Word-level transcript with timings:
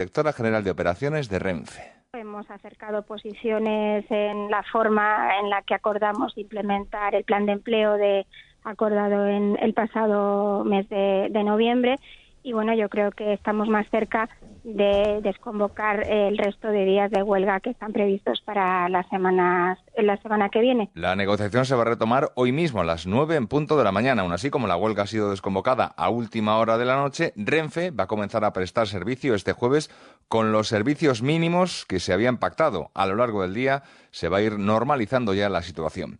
directora 0.00 0.32
general 0.32 0.64
de 0.64 0.70
operaciones 0.70 1.28
de 1.28 1.38
Renfe. 1.38 1.82
Hemos 2.14 2.50
acercado 2.50 3.02
posiciones 3.02 4.06
en 4.10 4.50
la 4.50 4.62
forma 4.72 5.38
en 5.38 5.50
la 5.50 5.60
que 5.60 5.74
acordamos 5.74 6.32
implementar 6.38 7.14
el 7.14 7.24
plan 7.24 7.44
de 7.44 7.52
empleo 7.52 7.92
de 7.98 8.26
acordado 8.64 9.26
en 9.26 9.58
el 9.60 9.74
pasado 9.74 10.64
mes 10.64 10.88
de, 10.88 11.28
de 11.30 11.44
noviembre 11.44 11.96
y 12.42 12.52
bueno, 12.52 12.74
yo 12.74 12.88
creo 12.88 13.10
que 13.10 13.32
estamos 13.32 13.68
más 13.68 13.86
cerca 13.90 14.28
de 14.64 15.20
desconvocar 15.22 16.06
el 16.06 16.36
resto 16.36 16.68
de 16.68 16.84
días 16.84 17.10
de 17.10 17.22
huelga 17.22 17.60
que 17.60 17.70
están 17.70 17.92
previstos 17.92 18.42
para 18.42 18.88
las 18.88 19.08
semanas, 19.08 19.78
la 19.96 20.16
semana 20.18 20.50
que 20.50 20.60
viene. 20.60 20.90
La 20.94 21.16
negociación 21.16 21.64
se 21.64 21.74
va 21.74 21.82
a 21.82 21.86
retomar 21.86 22.30
hoy 22.34 22.52
mismo 22.52 22.80
a 22.80 22.84
las 22.84 23.06
nueve 23.06 23.36
en 23.36 23.46
punto 23.46 23.78
de 23.78 23.84
la 23.84 23.92
mañana. 23.92 24.22
Aún 24.22 24.32
así, 24.32 24.50
como 24.50 24.66
la 24.66 24.76
huelga 24.76 25.04
ha 25.04 25.06
sido 25.06 25.30
desconvocada 25.30 25.86
a 25.96 26.10
última 26.10 26.58
hora 26.58 26.76
de 26.76 26.84
la 26.84 26.96
noche, 26.96 27.32
Renfe 27.36 27.90
va 27.90 28.04
a 28.04 28.08
comenzar 28.08 28.44
a 28.44 28.52
prestar 28.52 28.86
servicio 28.86 29.34
este 29.34 29.52
jueves 29.52 29.90
con 30.28 30.52
los 30.52 30.68
servicios 30.68 31.22
mínimos 31.22 31.86
que 31.86 32.00
se 32.00 32.12
habían 32.12 32.36
pactado. 32.36 32.90
A 32.94 33.06
lo 33.06 33.16
largo 33.16 33.42
del 33.42 33.54
día 33.54 33.82
se 34.10 34.28
va 34.28 34.38
a 34.38 34.42
ir 34.42 34.58
normalizando 34.58 35.34
ya 35.34 35.48
la 35.48 35.62
situación. 35.62 36.18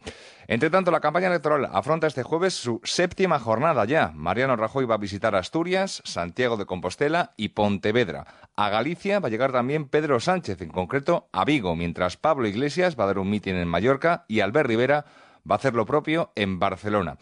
Entre 0.50 0.68
tanto, 0.68 0.90
la 0.90 0.98
campaña 0.98 1.28
electoral 1.28 1.70
afronta 1.72 2.08
este 2.08 2.24
jueves 2.24 2.54
su 2.54 2.80
séptima 2.82 3.38
jornada 3.38 3.84
ya. 3.84 4.10
Mariano 4.16 4.56
Rajoy 4.56 4.84
va 4.84 4.96
a 4.96 4.98
visitar 4.98 5.36
Asturias, 5.36 6.02
Santiago 6.04 6.56
de 6.56 6.66
Compostela 6.66 7.34
y 7.36 7.50
Pontevedra. 7.50 8.26
A 8.56 8.68
Galicia 8.68 9.20
va 9.20 9.28
a 9.28 9.30
llegar 9.30 9.52
también 9.52 9.86
Pedro 9.86 10.18
Sánchez, 10.18 10.60
en 10.60 10.70
concreto 10.70 11.28
a 11.30 11.44
Vigo, 11.44 11.76
mientras 11.76 12.16
Pablo 12.16 12.48
Iglesias 12.48 12.98
va 12.98 13.04
a 13.04 13.06
dar 13.06 13.20
un 13.20 13.30
mitin 13.30 13.54
en 13.54 13.68
Mallorca 13.68 14.24
y 14.26 14.40
Albert 14.40 14.66
Rivera 14.66 15.04
va 15.48 15.54
a 15.54 15.58
hacer 15.58 15.74
lo 15.74 15.86
propio 15.86 16.32
en 16.34 16.58
Barcelona. 16.58 17.16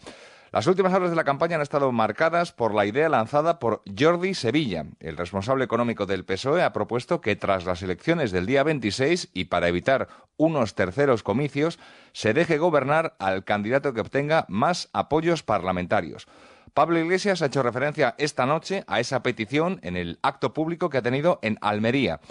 Las 0.51 0.65
últimas 0.65 0.91
horas 0.95 1.11
de 1.11 1.15
la 1.15 1.23
campaña 1.23 1.57
han 1.57 1.61
estado 1.61 1.91
marcadas 1.91 2.51
por 2.51 2.73
la 2.73 2.87
idea 2.87 3.07
lanzada 3.07 3.59
por 3.59 3.83
Jordi 3.97 4.33
Sevilla. 4.33 4.85
El 4.99 5.15
responsable 5.15 5.63
económico 5.63 6.07
del 6.07 6.25
PSOE 6.25 6.63
ha 6.63 6.73
propuesto 6.73 7.21
que 7.21 7.35
tras 7.35 7.65
las 7.65 7.83
elecciones 7.83 8.31
del 8.31 8.47
día 8.47 8.63
26 8.63 9.29
y 9.35 9.45
para 9.45 9.67
evitar 9.67 10.07
unos 10.37 10.73
terceros 10.73 11.21
comicios, 11.21 11.77
se 12.13 12.33
deje 12.33 12.57
gobernar 12.57 13.15
al 13.19 13.43
candidato 13.43 13.93
que 13.93 14.01
obtenga 14.01 14.45
más 14.49 14.89
apoyos 14.91 15.43
parlamentarios. 15.43 16.27
Pablo 16.73 16.97
Iglesias 16.97 17.43
ha 17.43 17.47
hecho 17.47 17.61
referencia 17.61 18.15
esta 18.17 18.47
noche 18.47 18.83
a 18.87 18.99
esa 18.99 19.21
petición 19.21 19.79
en 19.83 19.97
el 19.97 20.17
acto 20.23 20.53
público 20.55 20.89
que 20.89 20.97
ha 20.97 21.03
tenido 21.03 21.37
en 21.43 21.59
Almería. 21.61 22.21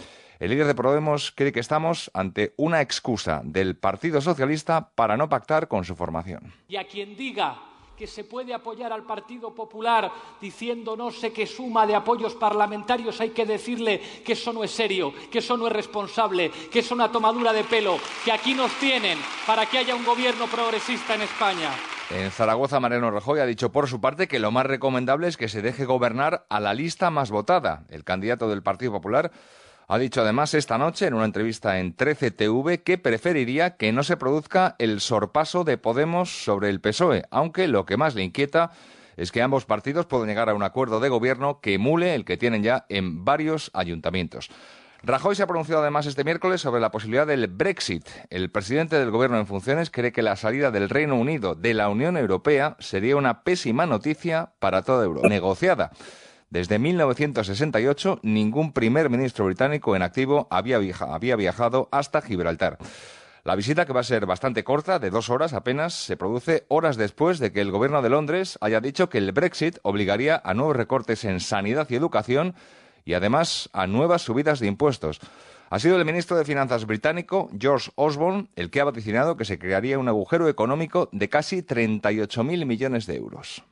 El 0.41 0.51
líder 0.51 0.67
de 0.67 0.75
Podemos 0.75 1.33
cree 1.37 1.53
que 1.53 1.61
estamos 1.61 2.11
ante 2.15 2.53
una 2.57 2.81
excusa 2.81 3.43
del 3.45 3.77
Partido 3.77 4.21
Socialista 4.21 4.91
para 4.97 5.17
no 5.17 5.29
pactar 5.29 5.69
con 5.69 5.85
su 5.85 5.95
formación. 5.95 6.53
Y 6.69 6.77
a 6.77 6.87
quien 6.87 7.17
diga 7.17 7.59
que 7.99 8.07
se 8.07 8.23
puede 8.23 8.55
apoyar 8.55 8.93
al 8.93 9.03
Partido 9.03 9.53
Popular 9.53 10.13
diciendo 10.41 10.97
no 10.97 11.11
sé 11.11 11.33
qué 11.33 11.47
suma 11.47 11.85
de 11.85 11.97
apoyos 11.97 12.35
parlamentarios, 12.37 13.21
hay 13.21 13.31
que 13.31 13.45
decirle 13.45 14.01
que 14.25 14.35
eso 14.35 14.53
no 14.53 14.63
es 14.63 14.71
serio, 14.71 15.13
que 15.33 15.41
eso 15.41 15.57
no 15.57 15.67
es 15.67 15.73
responsable, 15.73 16.51
que 16.71 16.79
es 16.79 16.91
una 16.93 17.11
tomadura 17.11 17.53
de 17.53 17.65
pelo, 17.65 17.99
que 18.25 18.31
aquí 18.31 18.55
nos 18.55 18.71
tienen 18.79 19.19
para 19.45 19.67
que 19.67 19.79
haya 19.79 19.97
un 19.97 20.05
gobierno 20.05 20.47
progresista 20.47 21.17
en 21.17 21.23
España. 21.23 21.71
En 22.11 22.31
Zaragoza, 22.31 22.79
Mariano 22.79 23.11
Rajoy 23.11 23.41
ha 23.41 23.47
dicho 23.47 23.73
por 23.73 23.89
su 23.89 24.01
parte 24.01 24.29
que 24.29 24.39
lo 24.39 24.53
más 24.53 24.65
recomendable 24.65 25.27
es 25.27 25.37
que 25.37 25.49
se 25.49 25.61
deje 25.61 25.85
gobernar 25.85 26.47
a 26.49 26.61
la 26.61 26.75
lista 26.75 27.11
más 27.11 27.31
votada. 27.31 27.85
El 27.91 28.05
candidato 28.05 28.49
del 28.49 28.63
Partido 28.63 28.93
Popular 28.93 29.33
ha 29.91 29.99
dicho 29.99 30.21
además 30.21 30.53
esta 30.53 30.77
noche 30.77 31.07
en 31.07 31.15
una 31.15 31.25
entrevista 31.25 31.79
en 31.79 31.97
13TV 31.97 32.83
que 32.83 32.99
preferiría 32.99 33.77
que 33.77 33.91
no 33.91 34.03
se 34.03 34.19
produzca 34.19 34.77
el 34.79 35.01
sorpaso 35.01 35.65
de 35.65 35.79
Podemos 35.79 36.45
sobre 36.45 36.69
el 36.69 36.81
PSOE, 36.81 37.25
aunque 37.31 37.69
lo 37.69 37.87
que 37.87 37.97
más 37.97 38.15
le 38.15 38.23
inquieta 38.23 38.71
es 39.17 39.33
que 39.33 39.41
ambos 39.41 39.65
partidos 39.65 40.05
puedan 40.05 40.29
llegar 40.29 40.51
a 40.51 40.55
un 40.55 40.63
acuerdo 40.63 41.01
de 41.01 41.09
gobierno 41.09 41.61
que 41.61 41.75
emule 41.75 42.15
el 42.15 42.27
que 42.27 42.37
tienen 42.37 42.63
ya 42.63 42.85
en 42.91 43.25
varios 43.25 43.71
ayuntamientos. 43.73 44.51
Rajoy 45.03 45.35
se 45.35 45.45
ha 45.45 45.47
pronunciado 45.47 45.81
además 45.81 46.05
este 46.05 46.23
miércoles 46.23 46.61
sobre 46.61 46.83
la 46.83 46.91
posibilidad 46.91 47.27
del 47.27 47.47
Brexit. 47.47 48.07
El 48.29 48.51
presidente 48.51 48.99
del 48.99 49.11
gobierno 49.11 49.39
en 49.39 49.47
funciones 49.47 49.91
cree 49.91 50.13
que 50.13 50.23
la 50.23 50.37
salida 50.37 50.71
del 50.71 50.91
Reino 50.91 51.17
Unido 51.17 51.55
de 51.55 51.73
la 51.73 51.89
Unión 51.89 52.19
Europea 52.19 52.77
sería 52.79 53.17
una 53.17 53.43
pésima 53.43 53.87
noticia 53.87 54.53
para 54.59 54.83
toda 54.83 55.05
Europa. 55.05 55.29
Negociada. 55.29 55.93
Desde 56.51 56.79
1968, 56.79 58.21
ningún 58.23 58.73
primer 58.73 59.11
ministro 59.11 59.45
británico 59.45 59.95
en 59.95 60.03
activo 60.03 60.49
había, 60.51 60.79
viajado 61.37 61.89
hasta 61.93 62.23
Gibraltar. 62.23 62.79
La 63.45 63.55
visita, 63.55 63.85
que 63.85 63.93
va 63.93 64.01
a 64.01 64.05
ser 64.05 64.25
bastante 64.25 64.65
corta, 64.65 64.99
de 64.99 65.11
dos 65.11 65.29
horas 65.29 65.53
apenas, 65.53 65.93
se 65.93 66.17
produce 66.17 66.65
horas 66.69 66.97
después 66.97 67.39
de 67.39 67.53
que 67.53 67.61
el 67.61 67.71
gobierno 67.71 68.01
de 68.01 68.09
Londres 68.09 68.59
haya 68.63 68.81
dicho 68.81 69.11
que 69.11 69.19
el 69.19 69.33
Brexit 69.33 69.79
obligaría 69.83 70.41
a 70.43 70.55
nuevos 70.55 70.77
recortes 70.77 71.25
en 71.25 71.41
sanidad 71.41 71.87
y 71.91 71.97
educación 71.97 72.55
y 73.05 73.13
además 73.13 73.69
a 73.75 73.87
nuevas 73.87 74.23
subidas 74.23 74.59
de 74.59 74.69
impuestos. 74.69 75.21
Ha 75.71 75.79
sido 75.79 75.99
el 75.99 76.05
ministro 76.07 76.39
de 76.39 76.47
Finanzas 76.47 76.87
británico, 76.87 77.51
George 77.59 77.91
Osborne, 77.95 78.49
el 78.57 78.71
que 78.71 78.81
ha 78.81 78.85
vaticinado 78.85 79.37
que 79.37 79.45
se 79.45 79.59
crearía 79.59 79.99
un 79.99 80.09
agujero 80.09 80.49
económico 80.49 81.11
de 81.13 81.29
casi 81.29 81.63
38.000 81.63 82.65
millones 82.65 83.07
de 83.07 83.17
euros. 83.17 83.63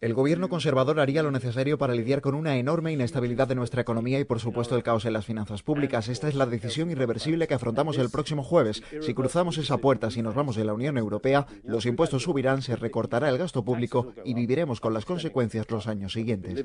El 0.00 0.14
gobierno 0.14 0.48
conservador 0.48 0.98
haría 0.98 1.22
lo 1.22 1.30
necesario 1.30 1.76
para 1.76 1.92
lidiar 1.92 2.22
con 2.22 2.34
una 2.34 2.56
enorme 2.56 2.90
inestabilidad 2.90 3.46
de 3.46 3.54
nuestra 3.54 3.82
economía 3.82 4.18
y, 4.18 4.24
por 4.24 4.40
supuesto, 4.40 4.74
el 4.74 4.82
caos 4.82 5.04
en 5.04 5.12
las 5.12 5.26
finanzas 5.26 5.62
públicas. 5.62 6.08
Esta 6.08 6.26
es 6.26 6.34
la 6.34 6.46
decisión 6.46 6.90
irreversible 6.90 7.46
que 7.46 7.52
afrontamos 7.52 7.98
el 7.98 8.08
próximo 8.08 8.42
jueves. 8.42 8.82
Si 9.02 9.12
cruzamos 9.12 9.58
esa 9.58 9.76
puerta, 9.76 10.10
si 10.10 10.22
nos 10.22 10.34
vamos 10.34 10.56
de 10.56 10.64
la 10.64 10.72
Unión 10.72 10.96
Europea, 10.96 11.46
los 11.64 11.84
impuestos 11.84 12.22
subirán, 12.22 12.62
se 12.62 12.76
recortará 12.76 13.28
el 13.28 13.36
gasto 13.36 13.62
público 13.62 14.14
y 14.24 14.32
viviremos 14.32 14.80
con 14.80 14.94
las 14.94 15.04
consecuencias 15.04 15.70
los 15.70 15.86
años 15.86 16.14
siguientes. 16.14 16.64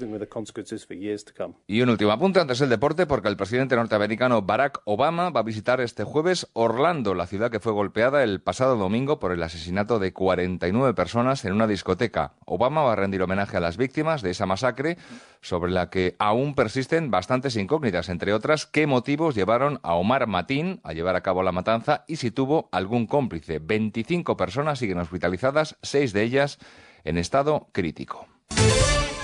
Y 1.67 1.81
un 1.81 1.89
último 1.89 2.11
apunte 2.11 2.39
antes 2.39 2.59
del 2.59 2.69
deporte, 2.69 3.05
porque 3.05 3.27
el 3.27 3.35
presidente 3.35 3.75
norteamericano 3.75 4.43
Barack 4.43 4.81
Obama 4.85 5.29
va 5.29 5.41
a 5.41 5.43
visitar 5.43 5.81
este 5.81 6.05
jueves 6.05 6.47
Orlando, 6.53 7.13
la 7.13 7.27
ciudad 7.27 7.51
que 7.51 7.59
fue 7.59 7.73
golpeada 7.73 8.23
el 8.23 8.39
pasado 8.39 8.77
domingo 8.77 9.19
por 9.19 9.33
el 9.33 9.43
asesinato 9.43 9.99
de 9.99 10.13
49 10.13 10.93
personas 10.93 11.43
en 11.43 11.51
una 11.51 11.67
discoteca. 11.67 12.35
Obama 12.45 12.83
va 12.83 12.93
a 12.93 12.95
rendir 12.95 13.24
homenaje 13.25 13.57
a 13.57 13.59
las 13.59 13.77
víctimas 13.77 14.21
de 14.21 14.31
esa 14.31 14.45
masacre, 14.45 14.97
sobre 15.41 15.71
la 15.71 15.89
que 15.89 16.15
aún 16.17 16.55
persisten 16.55 17.11
bastantes 17.11 17.55
incógnitas, 17.55 18.09
entre 18.09 18.33
otras, 18.33 18.65
qué 18.65 18.87
motivos 18.87 19.35
llevaron 19.35 19.79
a 19.83 19.93
Omar 19.93 20.27
Matín 20.27 20.79
a 20.83 20.93
llevar 20.93 21.15
a 21.15 21.21
cabo 21.21 21.43
la 21.43 21.51
matanza 21.51 22.05
y 22.07 22.15
si 22.15 22.31
tuvo 22.31 22.69
algún 22.71 23.05
cómplice. 23.07 23.59
25 23.59 24.37
personas 24.37 24.79
siguen 24.79 24.99
hospitalizadas, 24.99 25.77
seis 25.81 26.13
de 26.13 26.23
ellas 26.23 26.57
en 27.03 27.17
estado 27.17 27.67
crítico. 27.71 28.27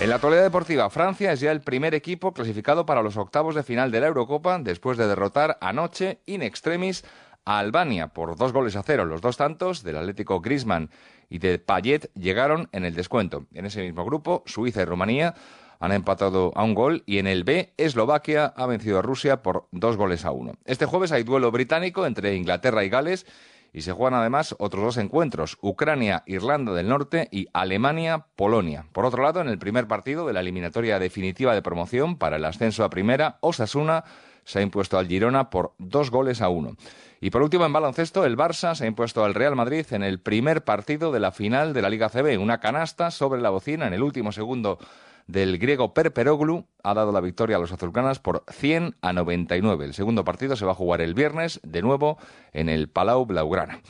En 0.02 0.10
la 0.10 0.16
actualidad 0.16 0.42
deportiva, 0.42 0.90
Francia 0.90 1.32
es 1.32 1.42
ya 1.42 1.52
el 1.52 1.62
primer 1.62 1.94
equipo 1.94 2.34
clasificado 2.34 2.88
para 2.88 3.04
los 3.04 3.18
octavos 3.18 3.54
de 3.54 3.62
final 3.62 3.92
de 3.92 4.00
la 4.00 4.08
Eurocopa 4.08 4.58
después 4.58 4.98
de 4.98 5.08
derrotar 5.08 5.60
anoche 5.62 6.22
in 6.26 6.42
extremis 6.42 7.04
a 7.46 7.60
Albania 7.60 8.10
por 8.10 8.36
dos 8.36 8.54
goles 8.54 8.76
a 8.76 8.84
cero. 8.84 9.06
Los 9.06 9.22
dos 9.22 9.38
tantos 9.38 9.84
del 9.84 9.98
Atlético 9.98 10.42
Griezmann 10.42 10.90
y 11.30 11.40
de 11.40 11.60
Payet 11.60 12.12
llegaron 12.14 12.70
en 12.72 12.86
el 12.86 12.94
descuento. 12.94 13.46
En 13.54 13.66
ese 13.66 13.82
mismo 13.82 14.06
grupo, 14.06 14.44
Suiza 14.46 14.82
y 14.82 14.86
Rumanía 14.86 15.36
han 15.80 15.92
empatado 15.92 16.52
a 16.56 16.64
un 16.64 16.76
gol 16.76 17.04
y 17.08 17.18
en 17.18 17.28
el 17.28 17.44
B, 17.44 17.74
Eslovaquia 17.78 18.46
ha 18.56 18.66
vencido 18.68 19.00
a 19.00 19.02
Rusia 19.02 19.42
por 19.42 19.68
dos 19.72 19.98
goles 19.98 20.26
a 20.26 20.32
uno. 20.32 20.54
Este 20.66 20.86
jueves 20.86 21.12
hay 21.12 21.24
duelo 21.24 21.52
británico 21.52 22.06
entre 22.06 22.36
Inglaterra 22.36 22.84
y 22.84 22.90
Gales 22.90 23.26
y 23.74 23.82
se 23.82 23.92
juegan 23.92 24.20
además 24.20 24.56
otros 24.60 24.84
dos 24.84 24.98
encuentros, 24.98 25.58
Ucrania, 25.62 26.24
Irlanda 26.28 26.74
del 26.74 26.90
Norte 26.90 27.30
y 27.32 27.48
Alemania, 27.54 28.28
Polonia. 28.36 28.86
Por 28.92 29.06
otro 29.06 29.24
lado, 29.24 29.42
en 29.42 29.48
el 29.48 29.58
primer 29.58 29.88
partido 29.88 30.28
de 30.28 30.34
la 30.34 30.42
eliminatoria 30.42 31.00
definitiva 31.00 31.56
de 31.56 31.62
promoción 31.62 32.18
para 32.18 32.36
el 32.36 32.46
ascenso 32.46 32.84
a 32.84 32.90
primera, 32.90 33.38
Osasuna 33.42 34.04
se 34.46 34.60
ha 34.60 34.62
impuesto 34.62 34.98
al 34.98 35.08
Girona 35.08 35.50
por 35.50 35.74
dos 35.78 36.12
goles 36.12 36.42
a 36.42 36.50
uno. 36.50 36.76
Y 37.20 37.30
por 37.30 37.44
último, 37.44 37.66
en 37.66 37.74
baloncesto, 37.74 38.26
el 38.26 38.36
Barça 38.36 38.74
se 38.74 38.86
ha 38.86 38.88
impuesto 38.88 39.24
al 39.24 39.36
Real 39.36 39.56
Madrid 39.56 39.86
en 39.92 40.02
el 40.02 40.20
primer 40.20 40.64
partido 40.64 41.12
de 41.12 41.20
la 41.20 41.32
final 41.32 41.74
de 41.74 41.82
la 41.84 41.90
Liga 41.90 42.10
CB. 42.10 42.40
Una 42.40 42.60
canasta 42.60 43.12
sobre 43.12 43.42
la 43.42 43.52
bocina 43.52 43.88
en 43.88 43.94
el 43.94 44.02
último 44.02 44.32
segundo 44.32 44.80
del 45.28 45.60
griego 45.60 45.94
Perperoglu 45.94 46.66
ha 46.84 46.94
dado 46.94 47.12
la 47.12 47.22
victoria 47.22 47.58
a 47.58 47.60
los 47.60 47.72
azulcanas 47.72 48.20
por 48.20 48.44
100 48.50 48.96
a 49.02 49.14
99. 49.14 49.86
El 49.86 49.94
segundo 49.94 50.24
partido 50.24 50.56
se 50.56 50.66
va 50.66 50.72
a 50.72 50.76
jugar 50.76 51.02
el 51.02 51.14
viernes, 51.14 51.60
de 51.64 51.82
nuevo, 51.82 52.18
en 52.54 52.70
el 52.70 52.90
Palau 52.90 53.26
Blaugrana. 53.26 53.82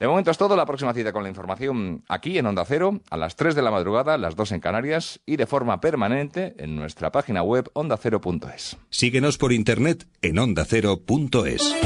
De 0.00 0.08
momento 0.08 0.30
es 0.30 0.38
todo. 0.38 0.56
La 0.56 0.64
próxima 0.64 0.94
cita 0.94 1.12
con 1.12 1.22
la 1.22 1.28
información 1.28 2.02
aquí 2.08 2.38
en 2.38 2.46
Onda 2.46 2.64
Cero, 2.64 3.00
a 3.10 3.18
las 3.18 3.36
3 3.36 3.54
de 3.54 3.60
la 3.60 3.70
madrugada, 3.70 4.16
las 4.16 4.34
2 4.34 4.52
en 4.52 4.60
Canarias 4.60 5.20
y 5.26 5.36
de 5.36 5.46
forma 5.46 5.80
permanente 5.82 6.54
en 6.56 6.74
nuestra 6.74 7.12
página 7.12 7.42
web 7.42 7.70
ondacero.es. 7.74 8.78
Síguenos 8.88 9.36
por 9.36 9.52
internet 9.52 10.08
en 10.22 10.38
ondacero.es. 10.38 11.76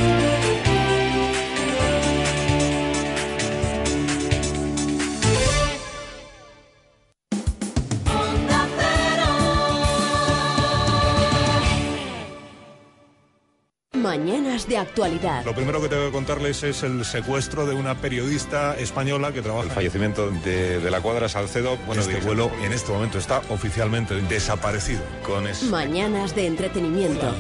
De 14.69 14.79
actualidad. 14.79 15.45
Lo 15.45 15.55
primero 15.55 15.81
que 15.83 15.89
tengo 15.89 16.07
que 16.07 16.13
contarles 16.13 16.63
es 16.63 16.83
el 16.83 17.05
secuestro 17.05 17.67
de 17.67 17.75
una 17.75 17.97
periodista 17.97 18.77
española 18.77 19.33
que 19.33 19.43
trabaja. 19.43 19.65
El 19.65 19.71
fallecimiento 19.71 20.31
de, 20.31 20.91
la 20.91 21.01
cuadra 21.01 21.29
Salcedo. 21.29 21.77
Bueno, 21.87 22.03
este 22.03 22.21
vuelo 22.21 22.51
en 22.63 22.73
este 22.73 22.93
momento 22.93 23.19
está 23.19 23.43
oficialmente 23.51 24.15
desaparecido. 24.23 25.03
Con 25.25 25.45
Mañanas 25.71 26.35
de 26.35 26.47
entretenimiento. 26.47 27.35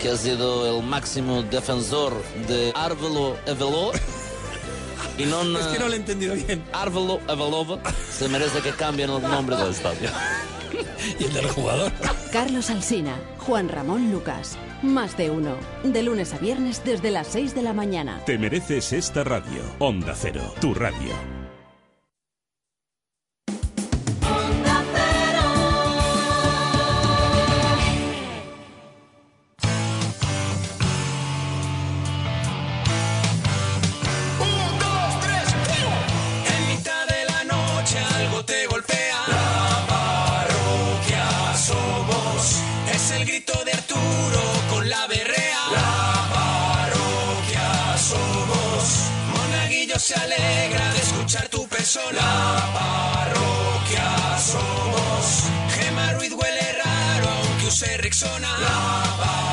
Que 0.00 0.10
ha 0.10 0.16
sido 0.16 0.78
el 0.78 0.84
máximo 0.84 1.42
defensor 1.42 2.12
de 2.48 2.72
Árvelo 2.74 3.36
Eveló. 3.46 3.92
Y 5.18 5.24
no, 5.24 5.40
es 5.58 5.66
que 5.68 5.78
no 5.78 5.88
lo 5.88 5.94
he 5.94 5.96
entendido 5.96 6.34
bien. 6.34 6.62
Árvelo 6.74 7.20
Evelova 7.26 7.78
se 8.10 8.28
merece 8.28 8.60
que 8.60 8.70
cambien 8.72 9.08
el 9.08 9.22
nombre 9.22 9.56
del 9.56 9.70
estadio. 9.70 10.10
y 11.18 11.24
el 11.24 11.32
del 11.32 11.48
jugador. 11.48 11.90
Carlos 12.32 12.68
Alsina, 12.68 13.18
Juan 13.38 13.68
Ramón 13.70 14.10
Lucas. 14.10 14.58
Más 14.82 15.16
de 15.16 15.30
uno. 15.30 15.56
De 15.84 16.02
lunes 16.02 16.34
a 16.34 16.38
viernes 16.38 16.82
desde 16.84 17.10
las 17.10 17.28
6 17.28 17.54
de 17.54 17.62
la 17.62 17.72
mañana. 17.72 18.20
Te 18.26 18.38
mereces 18.38 18.92
esta 18.92 19.24
radio. 19.24 19.62
Onda 19.78 20.14
Cero, 20.14 20.42
tu 20.60 20.74
radio. 20.74 21.35
La 51.96 52.72
parroquia 52.74 54.38
somos. 54.38 55.44
Gema 55.74 56.12
Ruiz 56.12 56.32
huele 56.32 56.72
raro 56.84 57.28
aunque 57.30 57.66
use 57.68 57.96
Rexona. 57.96 58.48
La 58.58 59.16
parroquia 59.16 59.45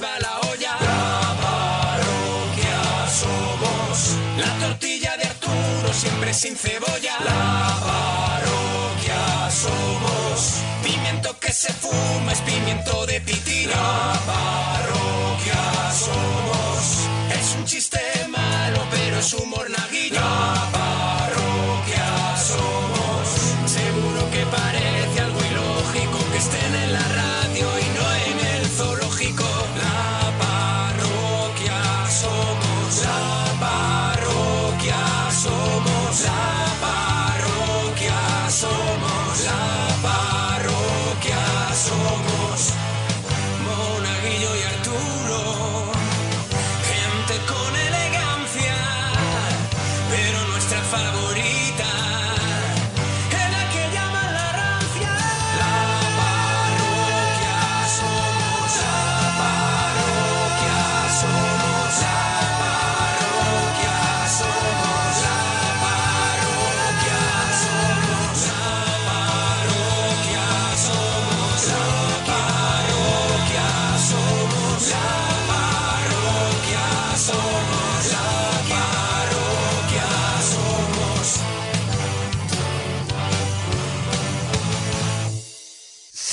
va 0.00 0.18
la 0.20 0.40
olla. 0.50 0.76
La 0.80 1.36
parroquia 1.42 2.80
somos. 3.08 4.16
La 4.36 4.66
tortilla 4.66 5.16
de 5.16 5.24
Arturo 5.24 5.92
siempre 5.92 6.34
sin 6.34 6.56
cebolla. 6.56 7.16
La 7.24 7.78
parroquia 7.88 9.50
somos. 9.50 10.62
Pimiento 10.82 11.38
que 11.38 11.52
se 11.52 11.72
fuma 11.72 12.32
es 12.32 12.40
pimiento 12.40 13.06
de 13.06 13.20
pitina. 13.20 13.72
La 13.72 14.20
parroquia 14.26 15.92
somos. 15.92 17.08
Es 17.38 17.54
un 17.56 17.64
chiste 17.64 18.00
malo, 18.28 18.84
pero 18.90 19.18
es 19.18 19.32
humor 19.34 19.70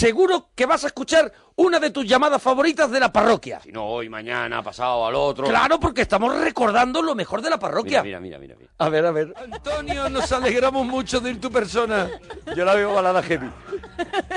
seguro 0.06 0.50
que 0.54 0.68
vas 0.68 0.84
a 0.84 0.88
escuchar 0.88 1.32
una 1.56 1.80
de 1.80 1.90
tus 1.90 2.06
llamadas 2.06 2.40
favoritas 2.40 2.92
de 2.92 3.00
la 3.00 3.12
parroquia. 3.12 3.60
Si 3.62 3.72
no, 3.72 3.88
hoy, 3.88 4.08
mañana, 4.08 4.62
pasado, 4.62 5.08
al 5.08 5.16
otro. 5.16 5.48
Claro, 5.48 5.80
porque 5.80 6.04
estamos 6.04 6.40
recordando 6.40 7.02
lo 7.02 7.16
mejor 7.16 7.42
de 7.42 7.50
la 7.50 7.58
parroquia. 7.58 8.04
Mira, 8.04 8.20
mira, 8.20 8.38
mira, 8.38 8.56
mira. 8.56 8.70
A 8.78 8.90
ver, 8.90 9.04
a 9.04 9.12
ver. 9.12 9.34
Antonio, 9.36 10.08
nos 10.10 10.32
alegramos 10.32 10.86
mucho 10.86 11.20
de 11.20 11.32
ir 11.32 11.42
tu 11.42 11.50
persona. 11.52 12.08
Yo 12.56 12.64
la 12.66 12.76
veo 12.76 12.94
balada 12.94 13.24
heavy. 13.24 13.50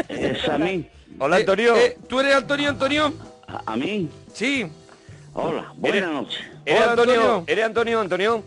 Es 0.08 0.48
a 0.48 0.56
mí. 0.56 0.88
Hola, 1.18 1.36
eh, 1.36 1.40
Antonio. 1.40 1.76
Eh, 1.76 1.98
¿Tú 2.08 2.20
eres 2.20 2.34
Antonio, 2.34 2.70
Antonio? 2.70 3.12
¿A, 3.66 3.76
mí? 3.76 4.08
Sí. 4.32 4.72
Hola, 5.34 5.74
buenas 5.76 6.10
noches. 6.10 6.40
¿Eres 6.64 6.86
Antonio? 6.86 7.44
¿Eres 7.46 7.64
Antonio, 7.66 8.00
Antonio? 8.00 8.42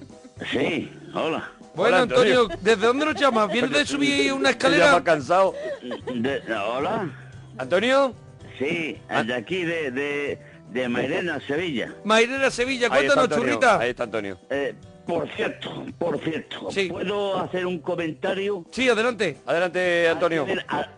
Sí, 0.52 0.92
hola. 1.14 1.52
Bueno, 1.76 1.98
Antonio, 1.98 2.48
¿desde 2.62 2.86
dónde 2.86 3.06
nos 3.06 3.16
llamas? 3.16 3.52
¿Vienes 3.52 3.72
de 3.72 3.86
subir 3.86 4.34
una 4.34 4.52
escalera? 4.52 5.02
cansado. 5.04 5.54
hola. 6.76 7.10
¿Antonio? 7.58 8.14
Sí, 8.58 8.98
ah. 9.10 9.24
de 9.24 9.34
aquí, 9.34 9.64
de, 9.64 9.92
de, 9.92 10.40
de 10.72 10.90
Mairena, 10.90 11.40
Sevilla. 11.48 11.94
Mairena, 12.04 12.52
Sevilla, 12.52 12.90
cuéntanos, 12.90 13.30
churrita. 13.30 13.80
Ahí 13.80 13.92
está 13.92 14.04
Antonio. 14.04 14.38
Eh, 14.50 14.76
por 15.06 15.28
cierto, 15.30 15.86
por 15.98 16.20
cierto, 16.20 16.70
¿puedo 16.90 17.40
hacer 17.40 17.66
un 17.66 17.80
comentario? 17.80 18.64
Sí, 18.72 18.88
adelante. 18.88 19.38
Adelante, 19.46 20.08
Antonio. 20.08 20.46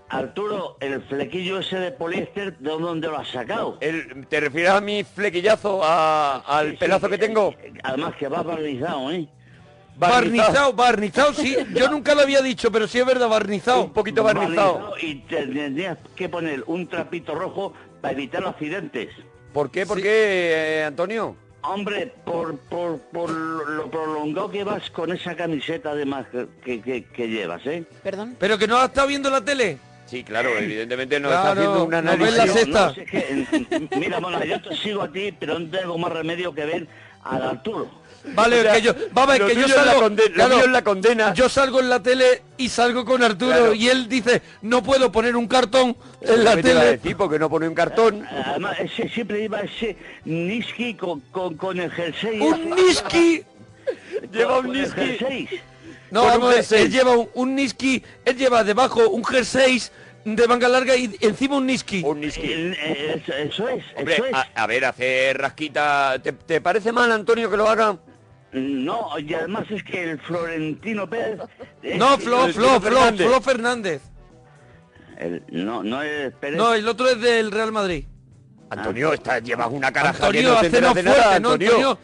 Arturo, 0.09 0.77
el 0.81 1.01
flequillo 1.03 1.59
ese 1.59 1.77
de 1.79 1.91
poliéster, 1.91 2.57
¿de 2.57 2.69
dónde 2.69 3.07
lo 3.07 3.17
has 3.17 3.29
sacado? 3.29 3.79
¿Te 3.79 4.39
refieres 4.39 4.71
a 4.71 4.81
mi 4.81 5.03
flequillazo, 5.03 5.81
al 5.83 6.75
pelazo 6.77 7.09
que 7.09 7.17
tengo? 7.17 7.55
Además 7.83 8.15
que 8.17 8.27
va 8.27 8.43
barnizado, 8.43 9.11
¿eh? 9.11 9.27
Barnizado, 9.95 10.73
barnizado, 10.73 11.33
sí. 11.33 11.55
Yo 11.73 11.89
nunca 11.89 12.15
lo 12.15 12.21
había 12.21 12.41
dicho, 12.41 12.71
pero 12.71 12.87
sí 12.87 12.99
es 12.99 13.05
verdad, 13.05 13.29
barnizado. 13.29 13.83
Un 13.85 13.93
poquito 13.93 14.23
barnizado. 14.23 14.93
y 15.01 15.15
tendrías 15.21 15.97
que 16.15 16.29
poner 16.29 16.63
un 16.67 16.87
trapito 16.87 17.35
rojo 17.35 17.73
para 18.01 18.13
evitar 18.13 18.45
accidentes. 18.45 19.09
¿Por 19.53 19.69
qué? 19.69 19.85
¿Por 19.85 20.01
qué, 20.01 20.79
eh, 20.79 20.83
Antonio? 20.85 21.35
Hombre, 21.61 22.13
por, 22.25 22.57
por, 22.57 22.99
por, 22.99 23.29
lo 23.29 23.89
prolongado 23.89 24.51
que 24.51 24.65
vas 24.65 24.89
con 24.89 25.13
esa 25.13 25.35
camiseta 25.35 25.91
además 25.91 26.25
que, 26.63 26.81
que, 26.81 27.27
llevas, 27.29 27.65
¿eh? 27.65 27.85
Perdón. 28.03 28.35
¿Pero 28.37 28.57
que 28.57 28.67
no 28.67 28.77
has 28.77 28.89
estado 28.89 29.07
viendo 29.07 29.29
la 29.29 29.39
tele? 29.39 29.77
Sí, 30.05 30.25
claro, 30.25 30.57
evidentemente 30.57 31.19
no 31.21 31.29
está 31.29 31.53
haciendo 31.53 31.85
un 31.85 31.93
análisis. 31.93 32.35
No 32.35 32.45
la 32.45 32.93
sexta. 32.93 32.93
mira, 33.97 34.19
bueno, 34.19 34.43
yo 34.43 34.61
te 34.61 34.75
sigo 34.75 35.03
a 35.03 35.11
ti, 35.11 35.33
pero 35.39 35.57
no 35.57 35.69
tengo 35.69 35.97
más 35.97 36.11
remedio 36.11 36.53
que 36.53 36.65
ver 36.65 36.87
al 37.23 37.41
Arturo. 37.41 37.89
Vale, 38.25 38.63
que 38.73 38.81
yo, 38.81 38.93
vamos, 39.11 39.35
que 39.35 39.55
yo 39.55 39.67
salgo, 39.67 40.07
en 40.63 40.71
la 40.71 40.81
condena. 40.81 41.33
Yo 41.33 41.49
salgo 41.49 41.79
en 41.81 41.89
la 41.89 42.01
tele 42.01 42.41
y 42.57 42.69
salgo 42.69 43.03
con 43.03 43.21
Arturo 43.21 43.73
y 43.73 43.89
él 43.89 44.07
dice, 44.07 44.41
no 44.61 44.81
puedo 44.81 45.11
poner 45.11 45.35
un 45.35 45.47
cartón 45.47 45.97
en 46.21 46.43
la 46.43 46.55
tele. 46.55 46.97
tipo 46.99 47.29
que 47.29 47.37
no 47.37 47.49
pone 47.49 47.67
un 47.67 47.75
cartón. 47.75 48.25
Además, 48.25 48.79
ese, 48.79 49.09
siempre 49.09 49.43
iba 49.43 49.59
ese 49.59 49.97
Niski 50.25 50.93
con, 50.93 51.19
con, 51.57 51.79
el 51.79 51.91
jersey. 51.91 52.39
¡Un 52.39 52.69
Niski! 52.75 53.43
lleva 54.31 54.59
un 54.59 54.71
Niski. 54.71 55.49
No, 56.09 56.25
vamos, 56.25 56.71
él 56.71 56.91
lleva 56.91 57.15
un, 57.33 57.55
Niski, 57.55 58.03
él 58.23 58.37
lleva 58.37 58.63
debajo 58.63 59.09
un 59.09 59.25
jersey 59.25 59.81
de 60.23 60.47
manga 60.47 60.69
larga 60.69 60.95
y 60.95 61.13
encima 61.19 61.57
un 61.57 61.65
niski. 61.65 62.01
Un 62.05 62.21
niski. 62.21 62.49
eso, 62.49 63.67
es, 63.67 63.83
eso 63.97 64.25
es. 64.25 64.35
A, 64.55 64.67
ver, 64.67 64.85
hacer 64.85 65.37
rasquita. 65.37 66.17
¿Te, 66.23 66.31
¿Te, 66.31 66.61
parece 66.61 66.93
mal, 66.93 67.11
Antonio, 67.11 67.49
que 67.51 67.57
lo 67.57 67.67
haga? 67.67 67.97
No, 68.53 69.17
y 69.19 69.33
además 69.33 69.65
es 69.69 69.83
que 69.83 70.11
el 70.11 70.19
Florentino 70.19 71.09
Pérez... 71.09 71.39
es- 71.81 71.97
No, 71.97 72.17
Flo, 72.17 72.47
Flo, 72.49 72.53
Flo, 72.53 72.81
Fernández. 72.81 73.27
Flo 73.27 73.41
Fernández. 73.41 74.01
el- 75.17 75.43
no, 75.49 75.83
no 75.83 76.01
es 76.01 76.33
Pérez. 76.35 76.57
No, 76.57 76.73
el 76.73 76.87
otro 76.87 77.09
es 77.09 77.19
del 77.19 77.51
Real 77.51 77.71
Madrid. 77.71 78.05
Antonio, 78.69 79.13
está, 79.13 79.39
llevas 79.39 79.67
una 79.71 79.91
caraja 79.91 80.17
que 80.19 80.25
Antonio, 80.39 80.61
enteras 80.63 80.81
no 80.89 80.93
de 80.95 81.03
fuerte, 81.03 81.19
nada, 81.21 81.39
¿no, 81.39 81.49
Antonio. 81.51 81.69
Antonio? 81.75 81.99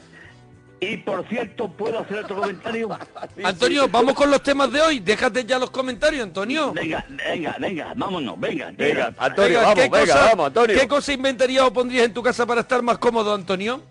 Y 0.82 0.96
por 0.98 1.28
cierto, 1.28 1.68
¿puedo 1.70 2.00
hacer 2.00 2.20
otro 2.20 2.38
comentario? 2.38 2.90
Antonio, 3.44 3.88
vamos 3.90 4.14
con 4.14 4.32
los 4.32 4.42
temas 4.42 4.72
de 4.72 4.80
hoy. 4.80 5.00
Déjate 5.02 5.44
ya 5.46 5.60
los 5.60 5.72
comentarios, 5.72 6.24
Antonio. 6.24 6.72
Venga, 6.74 7.06
venga, 7.28 7.56
venga, 7.60 7.94
vámonos, 7.96 8.40
venga. 8.40 8.68
Venga, 8.78 9.08
venga. 9.08 9.14
Antonio, 9.18 9.50
Venga, 9.50 9.62
vamos, 9.62 9.76
¿qué 9.76 9.82
venga, 9.90 10.00
cosa- 10.00 10.26
vamos, 10.30 10.48
Antonio. 10.48 10.80
¿Qué 10.80 10.88
cosa 10.88 11.14
inventarías 11.14 11.64
o 11.66 11.74
pondrías 11.74 12.06
en 12.06 12.14
tu 12.14 12.24
casa 12.24 12.46
para 12.46 12.62
estar 12.62 12.82
más 12.82 12.98
cómodo, 12.98 13.34
Antonio? 13.34 13.82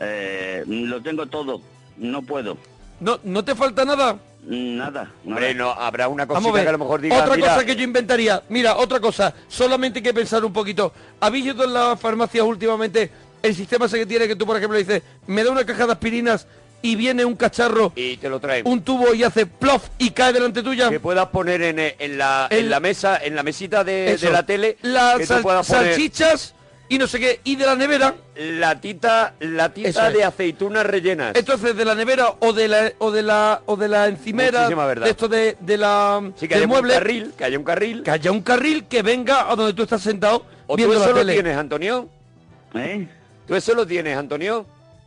Eh, 0.00 0.64
lo 0.66 1.00
tengo 1.02 1.26
todo, 1.26 1.60
no 1.96 2.22
puedo. 2.22 2.56
¿No, 3.00 3.18
¿No 3.24 3.44
te 3.44 3.54
falta 3.54 3.84
nada? 3.84 4.16
Nada. 4.46 5.10
Hombre, 5.26 5.54
no, 5.54 5.70
habrá 5.70 6.08
una 6.08 6.26
Vamos 6.26 6.36
a 6.36 6.42
cosita 6.42 6.52
ver. 6.54 6.62
que 6.64 6.68
a 6.68 6.72
lo 6.72 6.78
mejor 6.78 7.00
diga, 7.00 7.22
otra 7.22 7.34
mira, 7.36 7.54
cosa 7.54 7.64
que 7.66 7.76
yo 7.76 7.82
inventaría. 7.82 8.42
Mira, 8.50 8.76
otra 8.76 9.00
cosa. 9.00 9.34
Solamente 9.48 9.98
hay 10.00 10.02
que 10.02 10.14
pensar 10.14 10.44
un 10.44 10.52
poquito. 10.52 10.92
¿Habéis 11.20 11.46
ido 11.46 11.64
en 11.64 11.72
las 11.72 11.98
farmacias 11.98 12.44
últimamente 12.44 13.10
el 13.42 13.54
sistema 13.54 13.86
ese 13.86 13.98
que 13.98 14.06
tiene 14.06 14.28
que 14.28 14.36
tú, 14.36 14.46
por 14.46 14.56
ejemplo, 14.56 14.78
dices, 14.78 15.02
me 15.26 15.42
da 15.44 15.50
una 15.50 15.64
caja 15.64 15.86
de 15.86 15.92
aspirinas 15.92 16.46
y 16.82 16.96
viene 16.96 17.24
un 17.24 17.34
cacharro, 17.34 17.92
y 17.96 18.18
te 18.18 18.28
lo 18.28 18.38
traemos. 18.40 18.70
un 18.70 18.82
tubo 18.82 19.14
y 19.14 19.22
hace 19.24 19.46
plof 19.46 19.88
y 19.98 20.10
cae 20.10 20.34
delante 20.34 20.62
tuya? 20.62 20.90
que 20.90 21.00
puedas 21.00 21.28
poner 21.28 21.62
en, 21.62 21.78
en 21.78 22.18
la, 22.18 22.46
El- 22.50 22.58
en 22.66 22.70
la 22.70 22.80
mesa, 22.80 23.16
en 23.22 23.34
la 23.34 23.42
mesita 23.42 23.82
de, 23.84 24.18
la 24.30 24.44
tele, 24.44 24.76
Las 24.82 25.26
sal- 25.26 25.64
salchichas 25.64 26.54
y 26.88 26.98
no 26.98 27.06
sé 27.06 27.18
qué. 27.18 27.40
Y 27.44 27.56
de 27.56 27.66
la 27.66 27.74
nevera. 27.76 28.14
latita, 28.36 29.34
Eso 29.40 29.50
latita 29.52 30.08
es. 30.08 30.14
de 30.14 30.24
aceitunas 30.24 30.84
rellenas. 30.86 31.34
Entonces 31.34 31.76
de 31.76 31.84
la 31.84 31.94
nevera 31.94 32.34
o 32.40 32.52
de 32.52 32.68
la 32.68 32.92
o 32.98 33.10
de 33.10 33.22
la 33.22 33.62
o 33.66 33.76
de 33.76 33.88
la 33.88 34.06
encimera 34.08 34.68
de 34.68 35.10
esto 35.10 35.28
de, 35.28 35.56
de 35.60 35.76
la 35.78 36.20
sí, 36.36 36.46
que 36.48 36.54
del 36.54 36.64
haya 36.64 36.66
mueble 36.68 36.92
un 36.94 36.98
carril, 36.98 37.32
que 37.36 37.44
haya 37.44 37.58
un 37.58 37.64
carril. 37.64 38.02
que 38.02 38.10
haya 38.10 38.30
un 38.32 38.42
carril 38.42 38.84
que 38.86 39.02
venga 39.02 39.50
a 39.50 39.56
donde 39.56 39.72
tú 39.72 39.82
estás 39.82 40.02
sentado 40.02 40.44
¿O 40.66 40.74
tú 40.74 40.76
viendo 40.76 40.94
eso 40.94 41.04
la 41.06 41.10
lo 41.12 41.18
tele. 41.18 41.32
tienes, 41.34 41.56
Antonio? 41.56 42.08
¿Eh? 42.74 43.06
¿Tú 43.46 43.54
eso 43.54 43.74
lo 43.74 43.86
tienes, 43.86 44.16
Antonio? 44.16 44.66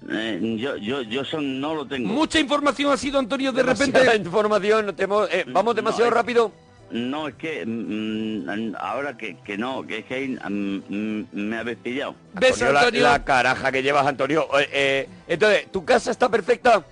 Eh, 0.09 0.39
yo, 0.59 0.77
yo, 0.77 1.01
yo 1.01 1.21
eso 1.21 1.41
no 1.41 1.73
lo 1.73 1.87
tengo. 1.87 2.07
Mucha 2.07 2.39
información 2.39 2.91
ha 2.91 2.97
sido 2.97 3.17
Antonio 3.19 3.51
de 3.51 3.63
Demasiada 3.63 3.91
repente. 4.03 4.15
información, 4.27 4.85
no 4.85 4.93
te 4.95 5.03
hemos- 5.03 5.27
eh, 5.31 5.43
vamos 5.47 5.75
demasiado 5.75 6.11
rápido. 6.11 6.51
No, 6.89 7.27
es 7.27 7.35
que 7.35 7.65
mm, 7.65 8.75
ahora 8.79 9.17
que, 9.17 9.35
que 9.43 9.57
no, 9.57 9.85
que 9.85 9.99
es 9.99 10.05
que 10.05 10.27
mm, 10.27 10.83
mm, 10.87 11.25
me 11.33 11.57
habéis 11.57 11.77
pillado. 11.79 12.15
¿Ves, 12.33 12.53
Antonio, 12.53 12.73
la- 12.73 12.79
Antonio? 12.79 13.03
La, 13.03 13.23
caraja 13.25 13.71
que 13.71 13.83
llevas, 13.83 14.07
Antonio. 14.07 14.47
Eh, 14.59 14.69
eh, 14.71 15.09
entonces, 15.27 15.71
¿tu 15.71 15.83
casa 15.83 16.11
está 16.11 16.29
perfecta? 16.29 16.83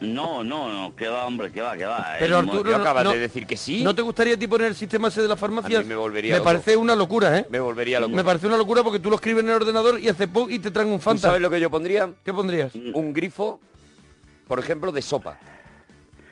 No, 0.00 0.42
no, 0.42 0.72
no, 0.72 0.96
que 0.96 1.06
va, 1.08 1.26
hombre, 1.26 1.52
que 1.52 1.60
va, 1.60 1.76
que 1.76 1.84
va. 1.84 2.16
Pero 2.18 2.36
Eh, 2.36 2.38
Arturo, 2.40 2.70
no- 2.70 2.76
acabas 2.78 3.04
no- 3.04 3.12
de 3.12 3.18
decir 3.18 3.46
que 3.46 3.56
sí. 3.56 3.84
¿No 3.84 3.94
te 3.94 4.00
gustaría 4.02 4.34
a 4.34 4.36
ti 4.38 4.46
poner 4.48 4.68
el 4.68 4.74
sistema 4.74 5.08
ese 5.08 5.20
de 5.22 5.28
las 5.28 5.38
farmacias? 5.38 5.78
A 5.80 5.82
mí 5.82 5.88
me 5.90 5.94
volvería 5.94 6.32
Me 6.32 6.38
loco. 6.38 6.50
parece 6.50 6.76
una 6.76 6.96
locura, 6.96 7.38
¿eh? 7.38 7.46
Me 7.50 7.60
volvería 7.60 8.00
loco. 8.00 8.16
Me 8.16 8.24
parece 8.24 8.46
una 8.46 8.56
locura 8.56 8.82
porque 8.82 8.98
tú 8.98 9.10
lo 9.10 9.16
escribes 9.16 9.44
en 9.44 9.50
el 9.50 9.56
ordenador 9.56 10.00
y 10.00 10.08
hace 10.08 10.26
pum 10.26 10.50
y 10.50 10.58
te 10.58 10.70
traen 10.70 10.88
un 10.88 10.98
¿Tú 10.98 11.02
Fanta. 11.04 11.28
sabes 11.28 11.40
lo 11.42 11.50
que 11.50 11.60
yo 11.60 11.70
pondría? 11.70 12.08
¿Qué 12.24 12.32
pondrías? 12.32 12.74
Un 12.74 13.12
grifo, 13.12 13.60
por 14.48 14.58
ejemplo, 14.58 14.90
de 14.90 15.02
sopa. 15.02 15.38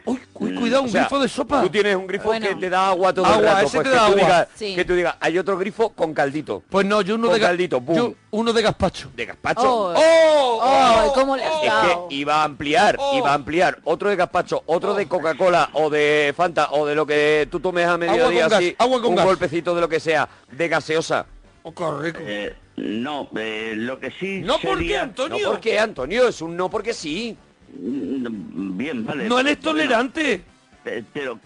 Uy, 0.09 0.21
uy, 0.35 0.55
cuidado, 0.55 0.83
un 0.83 0.89
O 0.89 0.93
sea, 0.93 1.03
grifo 1.03 1.19
de 1.21 1.29
sopa. 1.29 1.63
Tú 1.63 1.69
tienes 1.69 1.95
un 1.97 2.07
grifo 2.07 2.29
Bueno. 2.29 2.49
que 2.49 2.55
te 2.55 2.71
da 2.71 2.89
agua 2.89 3.13
todo 3.13 3.27
el 3.27 3.33
Agua, 3.33 3.43
rato, 3.55 3.67
ese 3.67 3.77
pues 3.79 3.85
te 3.85 3.91
que, 3.91 3.97
da 3.97 4.07
tú 4.07 4.13
agua. 4.13 4.25
Digas, 4.25 4.49
Sí. 4.55 4.75
que 4.75 4.85
tú 4.85 4.95
digas, 4.95 5.17
hay 5.21 5.39
otro 5.39 5.59
grifo 5.59 5.91
con 5.91 6.15
caldito. 6.15 6.63
Pues 6.71 6.87
no, 6.87 7.01
yo 7.03 7.15
uno 7.17 7.27
Con 7.29 7.35
de 7.35 7.41
caldito, 7.41 7.83
yo 7.95 8.15
uno 8.31 8.53
de 8.53 8.63
gazpacho. 8.63 9.11
De 9.15 9.27
gazpacho. 9.27 9.63
Oh, 9.63 9.95
¡Oh! 9.97 10.61
oh, 10.63 11.13
¿cómo 11.15 11.37
le 11.37 11.45
has 11.45 11.63
Es 11.63 11.67
dado? 11.71 12.09
que 12.09 12.15
iba 12.15 12.37
a 12.37 12.45
ampliar, 12.45 12.97
Oh. 12.99 13.17
iba 13.19 13.31
a 13.31 13.35
ampliar 13.35 13.79
otro 13.85 14.09
de 14.09 14.17
gazpacho, 14.17 14.63
otro 14.67 14.95
de 14.95 15.07
Coca-Cola 15.07 15.71
o 15.75 15.91
de 15.91 16.33
Fanta 16.37 16.69
o 16.73 16.87
de 16.87 16.95
lo 16.95 17.07
que 17.07 17.47
tú 17.51 17.61
tomes 17.61 17.87
a 17.87 17.97
mediodía 17.99 18.43
con 18.45 18.51
gas, 18.51 18.53
así, 18.55 18.75
agua 18.79 19.01
con 19.01 19.11
un 19.11 19.17
gas. 19.17 19.25
golpecito 19.27 19.75
de 19.75 19.81
lo 19.81 19.89
que 19.89 20.01
sea, 20.01 20.29
de 20.51 20.69
gaseosa. 20.69 21.27
Oh, 21.65 21.75
qué 21.75 21.85
rico. 22.03 22.19
Eh, 22.23 22.57
no, 22.77 23.29
eh, 23.37 23.73
lo 23.77 23.99
que 23.99 24.11
sí 24.13 24.41
No, 24.41 24.55
¿por 24.55 24.61
qué, 24.79 24.85
sería- 24.85 25.03
Antonio? 25.03 25.45
No 25.47 25.51
porque 25.53 25.79
Antonio, 25.79 26.29
es 26.29 26.41
un 26.41 26.57
no 26.57 26.71
porque 26.71 26.95
sí. 26.95 27.37
Mm, 27.77 28.77
Bien, 28.77 29.05
vale. 29.05 29.29
No 29.29 29.39
eres 29.41 29.59
tolerante. 29.61 30.43
pe- 30.85 31.05
pero, 31.13 31.39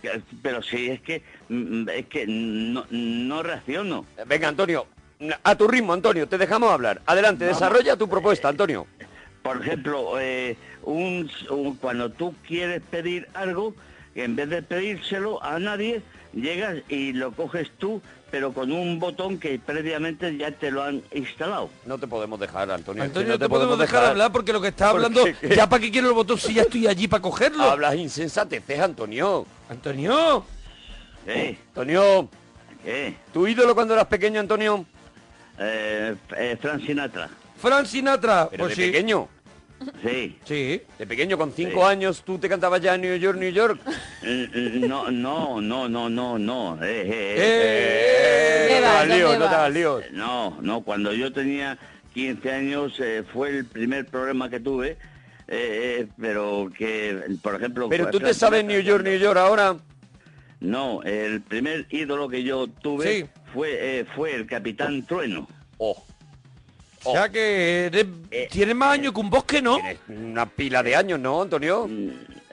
pero 0.43 0.63
sí, 0.63 0.91
es 0.91 1.01
que, 1.01 1.23
mm, 1.49 1.89
es 1.89 2.07
que 2.07 2.27
no, 2.27 2.85
no 2.91 3.43
reacciono. 3.43 4.07
Venga, 4.27 4.49
Antonio, 4.49 4.87
a 5.43 5.55
tu 5.57 5.67
ritmo, 5.69 5.93
Antonio, 5.93 6.29
te 6.29 6.39
dejamos 6.39 6.71
hablar. 6.71 7.01
Adelante, 7.07 7.45
desarrolla 7.45 7.97
tu 7.97 8.09
propuesta, 8.09 8.49
Antonio. 8.49 8.87
Por 9.43 9.61
ejemplo, 9.61 10.21
eh, 10.21 10.57
un, 10.85 11.29
un- 11.51 11.77
cuando 11.77 12.11
tú 12.11 12.35
quieres 12.47 12.83
pedir 12.91 13.27
algo, 13.35 13.75
en 14.15 14.37
vez 14.37 14.49
de 14.51 14.63
pedírselo 14.63 15.43
a 15.43 15.59
nadie, 15.59 16.03
llegas 16.33 16.77
y 16.89 17.13
lo 17.13 17.33
coges 17.33 17.71
tú, 17.79 18.01
pero 18.33 18.51
con 18.55 18.73
un 18.73 18.99
botón 18.99 19.39
que 19.39 19.59
previamente 19.59 20.35
ya 20.39 20.51
te 20.51 20.71
lo 20.71 20.83
han 20.83 21.03
instalado. 21.13 21.69
No 21.85 21.99
te 21.99 22.07
podemos 22.07 22.41
dejar, 22.41 22.71
Antonio. 22.71 23.03
Antonio, 23.03 23.29
no 23.29 23.35
no 23.35 23.39
te 23.39 23.47
podemos 23.47 23.79
dejar 23.79 24.07
hablar 24.07 24.33
porque 24.33 24.55
lo 24.55 24.61
que 24.63 24.69
estás 24.69 24.91
Porque- 24.91 25.07
hablando, 25.07 25.55
ya 25.55 25.69
para 25.69 25.83
qué 25.83 25.91
quiero 25.91 26.09
el 26.09 26.15
botón 26.15 26.39
si 26.39 26.55
ya 26.55 26.63
estoy 26.63 26.87
allí 26.87 27.09
para 27.09 27.21
cogerlo. 27.21 27.63
Hablas 27.63 27.95
insensateces, 27.95 28.81
Antonio. 28.81 29.45
Antonio, 29.69 30.47
¿Eh? 31.27 31.59
Antonio, 31.69 32.27
¿Qué? 32.83 33.15
¿tu 33.35 33.47
ídolo 33.47 33.75
cuando 33.75 33.93
eras 33.93 34.07
pequeño, 34.07 34.41
Antonio? 34.41 34.87
Eh, 35.59 36.17
eh, 36.35 36.57
Frank 36.59 36.87
Sinatra. 36.87 37.29
Fran 37.61 37.85
Sinatra. 37.85 38.49
Pero 38.51 38.65
pues 38.65 38.77
de 38.79 38.85
sí. 38.87 38.91
pequeño. 38.91 39.29
Sí. 40.03 40.39
Sí. 40.45 40.83
De 40.99 41.07
pequeño, 41.07 41.37
con 41.39 41.53
cinco 41.53 41.81
Sí. 41.81 41.87
años, 41.87 42.23
tú 42.25 42.39
te 42.39 42.49
cantabas 42.49 42.81
ya 42.81 42.97
New 42.97 43.17
York, 43.17 43.39
New 43.39 43.51
York. 43.51 43.81
Eh, 44.23 44.49
eh, 44.55 44.85
No, 44.87 45.11
no, 45.11 45.61
no, 45.61 45.89
no, 45.89 46.09
no, 46.09 46.39
no. 46.39 46.75
Eh, 46.83 47.03
eh, 47.07 47.35
Eh, 47.39 48.67
¿Qué 48.69 48.81
no 48.81 49.39
no 49.39 49.49
te 49.49 49.57
vas? 49.57 49.73
líos. 49.73 50.05
No, 50.13 50.59
no, 50.61 50.83
cuando 50.83 51.13
yo 51.13 51.33
tenía 51.33 51.79
15 52.15 52.51
años 52.51 52.95
eh, 53.01 53.25
fue 53.33 53.51
el 53.51 53.65
primer 53.65 54.07
problema 54.07 54.49
que 54.51 54.61
tuve, 54.61 54.91
eh, 54.91 54.97
eh, 55.49 56.07
pero 56.21 56.71
que, 56.77 57.19
por 57.43 57.55
ejemplo... 57.57 57.89
Pero 57.89 58.11
tú 58.11 58.21
te 58.21 58.35
sabes. 58.35 58.65
New 58.65 58.81
York, 58.81 59.05
New 59.05 59.19
York 59.19 59.37
ahora. 59.39 59.77
No, 60.61 61.03
el 61.03 61.41
primer 61.41 61.87
ídolo 61.91 62.29
que 62.29 62.43
yo 62.45 62.69
tuve 62.69 63.21
Sí. 63.23 63.27
fue, 63.53 64.07
fue 64.15 64.35
el 64.35 64.47
Capitán 64.47 65.05
Trueno. 65.05 65.49
Oh, 65.79 66.05
O 67.05 67.13
sea 67.13 67.29
que 67.29 67.87
eres- 67.87 68.07
Eh, 68.31 68.49
tienes 68.51 68.75
más 68.75 68.93
años 68.95 69.13
que 69.13 69.21
un 69.21 69.31
bosque, 69.31 69.61
¿no? 69.61 69.77
tienes 69.77 69.99
una 70.09 70.47
pila 70.47 70.83
de 70.83 70.97
años, 70.97 71.19
¿no, 71.21 71.43
Antonio? 71.43 71.89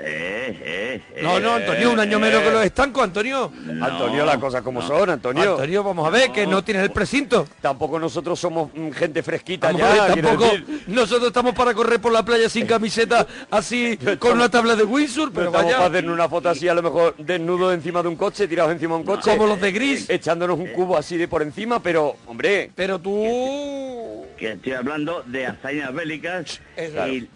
Eh, 0.01 0.58
eh, 0.63 1.01
eh, 1.15 1.20
No, 1.22 1.39
no, 1.41 1.56
Antonio, 1.56 1.91
un 1.91 2.00
año 2.00 2.20
menos 2.20 2.41
que 2.41 2.51
los 2.51 2.63
estancos, 2.65 3.03
Antonio. 3.03 3.51
no, 3.65 3.86
Antonio, 3.86 4.25
las 4.25 4.38
cosas 4.38 4.62
como 4.62 4.82
son, 4.82 5.10
Antonio. 5.10 5.51
Antonio, 5.51 5.84
vamos 5.84 6.08
a 6.08 6.10
ver, 6.10 6.32
que 6.32 6.48
no 6.48 6.63
tienes 6.63 6.84
el 6.84 6.91
precinto. 6.91 7.46
Tampoco 7.62 8.00
nosotros 8.00 8.39
somos 8.39 8.70
mm, 8.74 8.91
gente 8.91 9.22
fresquita 9.24 9.68
Vamos 9.74 9.82
ya. 9.82 10.06
ver, 10.15 10.22
tampoco 10.22 10.51
nosotros 10.88 11.27
estamos 11.27 11.53
para 11.53 11.74
correr 11.74 12.00
por 12.00 12.13
la 12.13 12.24
playa 12.24 12.48
sin 12.48 12.65
camiseta, 12.65 13.27
así 13.51 13.98
con 14.20 14.34
una 14.34 14.50
tabla 14.50 14.75
de 14.77 14.84
Windsor, 14.84 15.32
pero 15.34 15.48
estamos 15.48 15.65
vaya. 15.65 15.77
para 15.77 15.89
hacernos 15.89 16.13
una 16.13 16.29
foto 16.29 16.48
así, 16.50 16.68
a 16.70 16.74
lo 16.74 16.82
mejor 16.82 17.15
desnudo 17.18 17.74
encima 17.74 18.01
de 18.01 18.08
un 18.08 18.15
coche, 18.15 18.48
tirados 18.48 18.72
encima 18.72 18.96
de 18.96 19.01
un 19.01 19.06
coche. 19.06 19.32
Como 19.32 19.48
los 19.48 19.60
de 19.60 19.72
Gris. 19.74 20.10
Echándonos 20.10 20.58
un 20.60 20.68
cubo 20.68 20.96
así 20.98 21.18
de 21.18 21.27
por 21.27 21.41
encima, 21.41 21.82
pero, 21.84 22.15
hombre, 22.25 22.72
Pero 22.74 23.00
tú. 23.00 24.25
Que 24.39 24.53
estoy 24.53 24.72
hablando 24.74 25.22
de 25.25 25.46
hazañas 25.46 25.93
bélicas 25.93 26.62
y, 27.08 27.27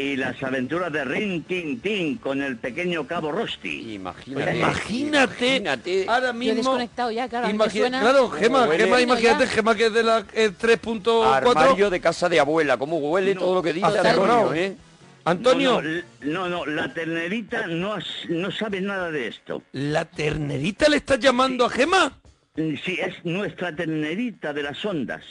y 0.00 0.16
las 0.16 0.40
aventuras 0.42 0.92
de 0.92 1.04
Rin 1.04 1.42
Tin 1.42 1.80
Tin 1.80 2.16
con 2.18 2.40
el 2.40 2.56
pequeño 2.56 3.06
Cabo 3.06 3.32
Rosti. 3.32 3.94
imagínate. 3.94 4.56
Imagínate, 4.58 5.46
Imagínate. 5.56 6.04
ahora 6.08 6.26
Yo 6.26 6.30
he 6.30 6.32
mismo. 6.34 6.54
desconectado 6.56 7.10
ya, 7.10 7.28
claro. 7.28 7.48
suena- 7.68 8.00
Claro, 8.00 8.30
Gema, 8.30 8.66
huele. 8.68 8.84
Gema, 8.84 9.00
imagínate, 9.00 9.44
Ya. 9.44 9.50
Gema 9.50 9.74
que 9.74 9.86
es 9.86 9.92
de 9.92 10.02
la 10.04 10.24
eh, 10.32 10.50
3.4. 10.58 11.24
Armario 11.34 11.90
de 11.90 12.00
casa 12.00 12.28
de 12.28 12.38
abuela, 12.40 12.76
cómo 12.78 12.98
huele 12.98 13.34
todo 13.34 13.56
lo 13.56 13.62
que 13.62 13.72
dice 13.72 13.86
Antonio. 13.86 14.54
¿eh? 14.54 14.76
Antonio, 15.24 15.70
No, 15.74 15.82
no, 15.82 15.88
l- 15.88 16.04
no, 16.22 16.48
no, 16.48 16.66
la 16.66 16.92
ternerita 16.94 17.66
no, 17.68 17.96
no 18.28 18.50
sabe 18.50 18.80
nada 18.80 19.10
de 19.10 19.28
esto. 19.28 19.62
¿la 19.72 20.04
ternerita 20.04 20.88
le 20.88 20.96
estás 20.96 21.18
llamando 21.20 21.64
a 21.64 21.70
Gema? 21.70 22.18
Sí, 22.56 22.98
es 23.00 23.14
nuestra 23.24 23.74
ternerita 23.74 24.52
de 24.52 24.62
las 24.64 24.84
ondas. 24.84 25.22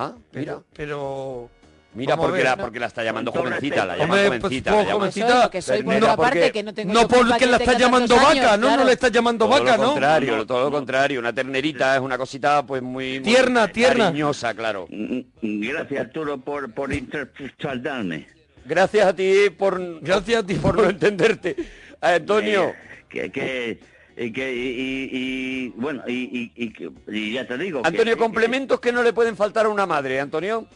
Ah, 0.00 0.12
mira. 0.32 0.60
Pero. 0.74 1.50
Mira, 1.94 2.16
porque 2.16 2.44
la, 2.44 2.56
porque 2.56 2.78
la 2.78 2.86
está 2.86 3.02
llamando 3.02 3.32
Con 3.32 3.44
jovencita, 3.46 3.84
la 3.84 3.96
llama 3.96 4.14
Hombre, 4.14 4.38
jovencita. 4.38 4.70
pues, 4.70 4.84
la 4.86 4.92
llama- 4.92 5.00
jovencita. 5.00 5.62
Soy 5.62 5.82
por 5.82 5.94
otra 5.96 6.16
parte 6.16 6.38
porque- 6.38 6.52
que 6.52 6.62
no 6.62 6.74
tengo 6.74 6.92
No 6.92 7.08
porque 7.08 7.38
que 7.38 7.46
la 7.46 7.56
estás 7.56 7.78
llamando 7.78 8.14
vaca, 8.14 8.28
años, 8.30 8.42
¿no? 8.44 8.56
No 8.58 8.66
claro. 8.68 8.84
le 8.84 8.92
estás 8.92 9.10
llamando 9.10 9.46
Todo 9.46 9.58
vaca, 9.58 9.76
lo 9.76 9.82
¿no? 9.82 9.88
contrario, 9.92 10.36
No, 10.36 10.46
todo 10.46 10.58
lo 10.60 10.64
no. 10.66 10.76
contrario. 10.76 11.18
Una 11.18 11.32
ternerita 11.32 11.96
es 11.96 12.00
una 12.00 12.16
cosita, 12.18 12.64
pues 12.64 12.82
muy... 12.82 13.14
muy 13.14 13.20
Tierna, 13.22 13.66
tierna. 13.68 14.04
Cariñosa, 14.04 14.54
claro. 14.54 14.86
Mm, 14.90 15.20
mm, 15.40 15.60
Gracias, 15.68 16.00
Arturo, 16.00 16.38
por, 16.38 16.72
por 16.72 16.92
interpretarme. 16.92 18.28
Gracias 18.64 19.06
a 19.06 19.16
ti 19.16 19.50
por... 19.56 20.00
Gracias 20.00 20.42
a 20.44 20.46
ti 20.46 20.54
por 20.54 20.76
no 20.76 20.90
entenderte. 20.90 21.56
A 22.00 22.10
Antonio, 22.14 22.64
Eh, 22.68 22.74
que, 23.08 23.32
que, 23.32 23.80
y, 24.18 24.32
que, 24.32 24.52
y, 24.54 24.58
y- 24.58 25.10
y, 25.12 25.68
bueno, 25.76 26.02
y, 26.06 26.12
y- 26.12 26.52
y 26.54 26.70
que- 26.72 26.90
y 27.08 27.32
ya 27.32 27.46
te 27.46 27.56
digo... 27.58 27.82
Antonio, 27.84 28.14
que- 28.14 28.20
complementos 28.20 28.80
que 28.80 28.92
no 28.92 29.02
le 29.02 29.12
pueden 29.12 29.36
faltar 29.36 29.66
a 29.66 29.68
una 29.68 29.86
madre, 29.86 30.20
Antonio. 30.20 30.66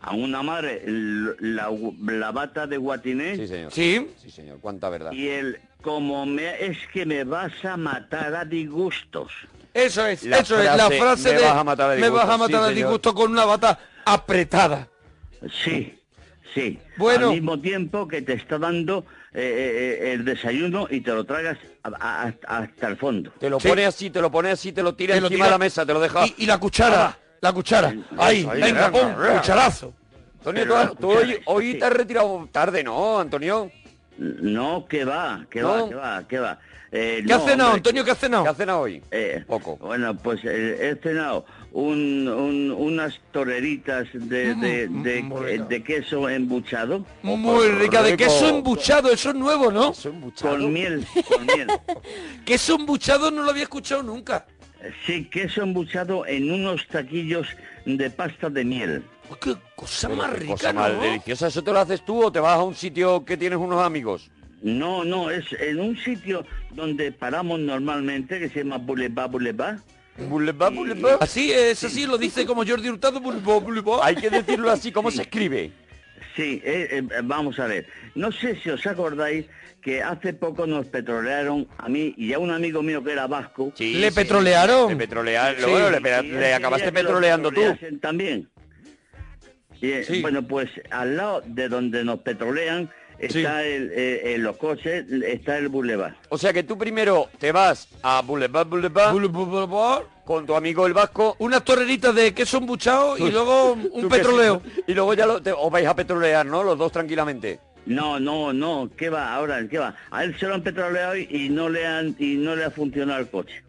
a 0.00 0.14
una 0.14 0.42
madre 0.42 0.82
la, 0.86 1.70
la 2.06 2.30
bata 2.32 2.66
de 2.66 2.76
guatiné. 2.76 3.36
Sí, 3.36 3.46
señor. 3.48 3.72
Sí. 3.72 4.08
Sí, 4.20 4.30
señor. 4.30 4.58
Cuánta 4.60 4.88
verdad. 4.90 5.12
Y 5.12 5.28
el, 5.28 5.58
como 5.80 6.26
me, 6.26 6.64
es 6.64 6.76
que 6.92 7.06
me 7.06 7.22
vas 7.24 7.52
a 7.64 7.76
matar 7.76 8.34
a 8.34 8.44
disgustos. 8.44 9.30
Eso 9.72 10.04
es, 10.06 10.24
La 10.24 10.38
eso 10.38 10.58
es, 10.60 10.66
la 10.66 10.90
frase, 10.90 11.30
"Me 11.32 11.38
de 11.38 11.44
vas 11.44 11.56
a 11.56 11.64
matar 11.64 11.90
a 11.92 11.94
me 11.94 12.08
vas 12.10 12.24
a 12.24 12.32
disgusto", 12.32 12.38
matar 12.38 12.60
sí, 12.68 12.72
a 12.72 12.74
disgusto 12.74 13.14
con 13.14 13.30
una 13.30 13.44
bata 13.46 13.78
apretada. 14.04 14.88
Sí, 15.64 15.94
sí. 16.54 16.78
Bueno. 16.96 17.28
Al 17.28 17.34
mismo 17.34 17.58
tiempo 17.60 18.06
que 18.06 18.22
te 18.22 18.34
está 18.34 18.58
dando 18.58 19.04
eh, 19.34 19.98
eh, 20.02 20.12
el 20.12 20.24
desayuno 20.24 20.86
y 20.90 21.00
te 21.00 21.10
lo 21.12 21.24
tragas 21.24 21.58
a- 21.84 22.32
hasta 22.46 22.88
el 22.88 22.96
fondo. 22.96 23.30
Te 23.38 23.48
lo 23.50 23.58
Sí. 23.60 23.68
pone 23.68 23.86
así, 23.86 24.10
te 24.10 24.20
lo 24.20 24.30
pone 24.30 24.50
así, 24.50 24.72
te 24.72 24.82
lo 24.82 24.94
tira 24.94 25.14
Te 25.14 25.20
lo 25.20 25.26
encima 25.28 25.44
tira- 25.44 25.46
de 25.46 25.50
la 25.52 25.58
mesa, 25.58 25.86
te 25.86 25.92
lo 25.94 26.00
deja. 26.00 26.26
Y, 26.26 26.34
y 26.38 26.46
la 26.46 26.58
cuchara, 26.58 27.18
la 27.40 27.52
cuchara. 27.52 27.94
Ahí, 28.18 28.46
ahí, 28.50 28.60
venga, 28.62 28.88
venga. 28.90 29.38
cucharazo. 29.40 29.94
Antonio, 30.38 30.64
Pero 30.68 30.94
tú, 30.96 31.10
hoy, 31.12 31.38
hoy 31.46 31.72
sí. 31.72 31.78
te 31.78 31.84
has 31.84 31.92
retirado 31.92 32.48
tarde, 32.50 32.82
¿no, 32.82 33.20
Antonio? 33.20 33.70
No, 34.18 34.86
que 34.86 35.04
va, 35.04 35.46
que 35.48 35.60
No. 35.62 35.68
va, 35.68 35.88
que 35.88 35.94
va, 35.94 36.28
que 36.28 36.38
va. 36.38 36.58
Eh, 36.94 37.22
¿Qué 37.26 37.32
no, 37.32 37.36
has 37.36 37.44
cenado, 37.44 37.70
hombre, 37.70 37.78
Antonio? 37.78 38.04
¿Qué 38.04 38.10
has 38.10 38.18
cenado? 38.18 38.42
¿Qué 38.42 38.48
has 38.50 38.56
cenado 38.56 38.80
hoy? 38.80 39.02
eh, 39.10 39.42
Poco. 39.46 39.76
Bueno, 39.78 40.14
pues 40.18 40.40
eh, 40.44 40.90
he 40.90 41.02
cenado 41.02 41.46
un, 41.72 42.28
un- 42.28 42.70
unas 42.70 43.20
toreritas 43.32 44.06
de, 44.12 44.54
de, 44.54 44.88
de- 44.88 45.22
muy 45.22 45.40
rico. 45.52 45.64
de 45.64 45.82
queso 45.82 46.28
embuchado 46.28 47.04
Muy 47.22 47.68
rica, 47.68 48.02
de 48.02 48.16
queso 48.16 48.48
embuchado, 48.48 49.10
eso 49.10 49.30
es 49.30 49.34
nuevo, 49.36 49.70
¿no? 49.72 49.92
Con 50.40 50.72
miel, 50.72 51.06
con 51.28 51.46
miel. 51.46 51.68
Queso 52.44 52.74
embuchado 52.76 53.30
no 53.30 53.42
lo 53.42 53.50
había 53.50 53.62
escuchado 53.64 54.02
nunca. 54.02 54.46
Sí, 55.06 55.24
queso 55.30 55.62
embuchado 55.62 56.26
en 56.26 56.50
unos 56.50 56.86
taquillos 56.88 57.46
de 57.86 58.10
pasta 58.10 58.50
de 58.50 58.64
miel. 58.64 59.02
Oh, 59.30 59.36
qué 59.36 59.54
cosa 59.76 60.08
Pero 60.08 60.20
más 60.22 60.30
qué 60.32 60.36
rica, 60.40 60.52
cosa 60.52 60.72
¿no? 60.72 60.80
más 60.80 61.00
deliciosa. 61.00 61.46
¿Eso 61.46 61.62
te 61.62 61.72
lo 61.72 61.78
haces 61.78 62.04
tú 62.04 62.24
o 62.24 62.32
te 62.32 62.40
vas 62.40 62.58
a 62.58 62.62
un 62.64 62.74
sitio 62.74 63.24
que 63.24 63.36
tienes 63.36 63.58
unos 63.58 63.80
amigos? 63.80 64.30
No, 64.60 65.04
no, 65.04 65.30
es 65.30 65.44
en 65.58 65.80
un 65.80 65.96
sitio 65.96 66.44
donde 66.72 67.12
paramos 67.12 67.60
normalmente, 67.60 68.38
que 68.40 68.48
se 68.48 68.60
llama 68.64 68.78
Boulevard 68.78 69.30
Boulevard. 69.30 69.78
Boulevard, 70.16 70.74
boulevard. 70.74 71.18
Así 71.20 71.52
es, 71.52 71.82
así 71.84 72.06
lo 72.06 72.18
dice 72.18 72.44
como 72.44 72.66
Jordi 72.66 72.88
Hurtado. 72.88 73.20
Hay 74.02 74.16
que 74.16 74.30
decirlo 74.30 74.70
así, 74.70 74.92
¿cómo 74.92 75.10
se 75.10 75.22
escribe? 75.22 75.72
Sí, 76.36 76.60
eh, 76.64 76.88
eh, 76.90 77.20
vamos 77.24 77.58
a 77.58 77.66
ver. 77.66 77.86
No 78.14 78.32
sé 78.32 78.56
si 78.62 78.70
os 78.70 78.86
acordáis 78.86 79.46
que 79.82 80.02
hace 80.02 80.32
poco 80.32 80.66
nos 80.66 80.86
petrolearon 80.86 81.66
a 81.78 81.88
mí 81.88 82.14
y 82.16 82.32
a 82.32 82.38
un 82.38 82.50
amigo 82.50 82.82
mío 82.82 83.02
que 83.02 83.12
era 83.12 83.26
vasco. 83.26 83.72
Sí, 83.74 83.94
¿Le 83.94 84.10
sí. 84.10 84.14
petrolearon? 84.14 84.90
Le 84.90 84.96
petrolearon. 84.96 85.62
Sí. 85.62 85.70
Bueno, 85.70 85.90
le, 85.90 86.54
acabaste 86.54 86.92
petroleando 86.92 87.50
tú. 87.50 87.62
También. 88.00 88.48
Y, 89.80 89.90
eh, 89.90 90.04
Sí. 90.04 90.22
Bueno, 90.22 90.46
pues 90.46 90.70
al 90.90 91.16
lado 91.16 91.42
de 91.44 91.68
donde 91.68 92.04
nos 92.04 92.20
petrolean 92.20 92.90
está 93.26 93.62
el, 93.64 93.90
eh, 93.94 94.34
en 94.34 94.42
los 94.42 94.56
coches, 94.56 95.04
está 95.10 95.58
el 95.58 95.68
boulevard. 95.68 96.14
O 96.28 96.38
sea 96.38 96.52
que 96.52 96.62
tú 96.62 96.76
primero 96.76 97.28
te 97.38 97.52
vas 97.52 97.88
a 98.02 98.20
Boulevard, 98.22 98.66
Boulevard 98.66 99.12
bulbo. 99.12 100.04
con 100.24 100.46
tu 100.46 100.54
amigo 100.54 100.86
el 100.86 100.92
vasco. 100.92 101.36
Unas 101.38 101.62
torreritas 101.64 102.14
de 102.14 102.32
queso 102.34 102.58
embuchado 102.58 103.16
y 103.18 103.30
luego 103.30 103.72
un 103.92 104.08
petroleo. 104.08 104.62
Y 104.86 104.94
luego 104.94 105.14
ya 105.14 105.26
lo, 105.26 105.40
te- 105.42 105.52
os 105.52 105.70
vais 105.70 105.86
a 105.86 105.94
petrolear, 105.96 106.44
¿no? 106.46 106.62
Los 106.62 106.76
dos 106.78 106.90
tranquilamente. 106.92 107.58
No, 107.86 108.20
no, 108.20 108.52
no, 108.52 108.88
¿qué 108.96 109.10
va 109.10 109.34
ahora? 109.34 109.66
¿Qué 109.68 109.78
va? 109.78 109.94
A 110.10 110.22
él 110.24 110.36
se 110.38 110.46
lo 110.46 110.54
han 110.54 110.62
petroleado 110.62 111.16
y, 111.16 111.48
no 111.50 111.68
le 111.68 111.84
han 111.86 112.14
y 112.18 112.34
no 112.36 112.54
le 112.54 112.64
ha 112.64 112.70
funcionado 112.70 113.18
el 113.20 113.28
coche. 113.28 113.62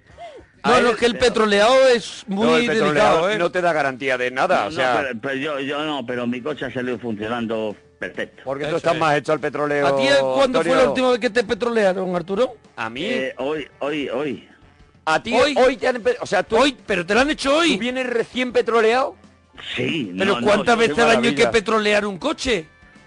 No, 0.63 0.79
no, 0.81 0.95
que 0.95 1.05
el 1.07 1.13
pero- 1.13 1.25
petroleado 1.25 1.87
es 1.89 2.23
muy 2.27 2.45
no, 2.45 2.57
el 2.57 2.67
petroleado 2.67 2.93
delicado, 2.93 3.29
¿eh? 3.31 3.37
no 3.37 3.51
te 3.51 3.61
da 3.61 3.73
garantía 3.73 4.17
de 4.17 4.31
nada, 4.31 4.61
No, 4.61 4.67
o 4.67 4.69
no, 4.69 4.75
sea, 4.75 4.97
pero, 5.01 5.19
pero 5.21 5.35
yo, 5.35 5.59
yo 5.59 5.83
no, 5.83 6.05
pero 6.05 6.25
mi 6.27 6.41
coche 6.41 6.65
ha 6.65 6.71
salido 6.71 6.97
funcionando 6.99 7.75
perfecto. 8.07 8.41
porque 8.45 8.65
tú 8.65 8.75
estás 8.77 8.93
es. 8.93 8.99
más 8.99 9.15
hecho 9.17 9.31
al 9.33 9.39
petroleo. 9.39 9.87
¿A 9.87 9.95
ti 9.95 10.07
cuándo 10.21 10.61
fue 10.63 10.75
la 10.75 10.87
última 10.89 11.11
vez 11.11 11.19
que 11.19 11.29
te 11.29 11.43
petrolearon, 11.43 12.15
Arturo? 12.15 12.55
A 12.75 12.89
mí, 12.89 13.03
Eh, 13.05 13.33
hoy, 13.37 13.67
hoy, 13.79 14.09
hoy. 14.09 14.49
a 15.05 15.21
ti 15.21 15.33
hoy- 15.33 15.55
hoy, 15.57 15.77
te 15.77 15.87
han 15.87 16.01
o 16.21 16.25
sea, 16.25 16.43
tú, 16.43 16.57
Hoy, 16.57 16.75
pero 16.85 17.05
te 17.05 17.13
lo 17.13 17.21
han 17.21 17.29
hecho 17.29 17.51
tú 17.51 17.57
hoy. 17.57 17.77
vienes 17.77 18.07
recién 18.07 18.51
petroleado. 18.51 19.15
Sí, 19.75 20.11
Pero 20.17 20.39
no, 20.39 20.45
¿cuántas 20.45 20.77
veces 20.77 20.97
al 20.99 21.11
año 21.17 21.29
hay 21.29 21.35
que 21.35 21.47
petrolear 21.47 22.05
un 22.05 22.17
coche? 22.17 22.65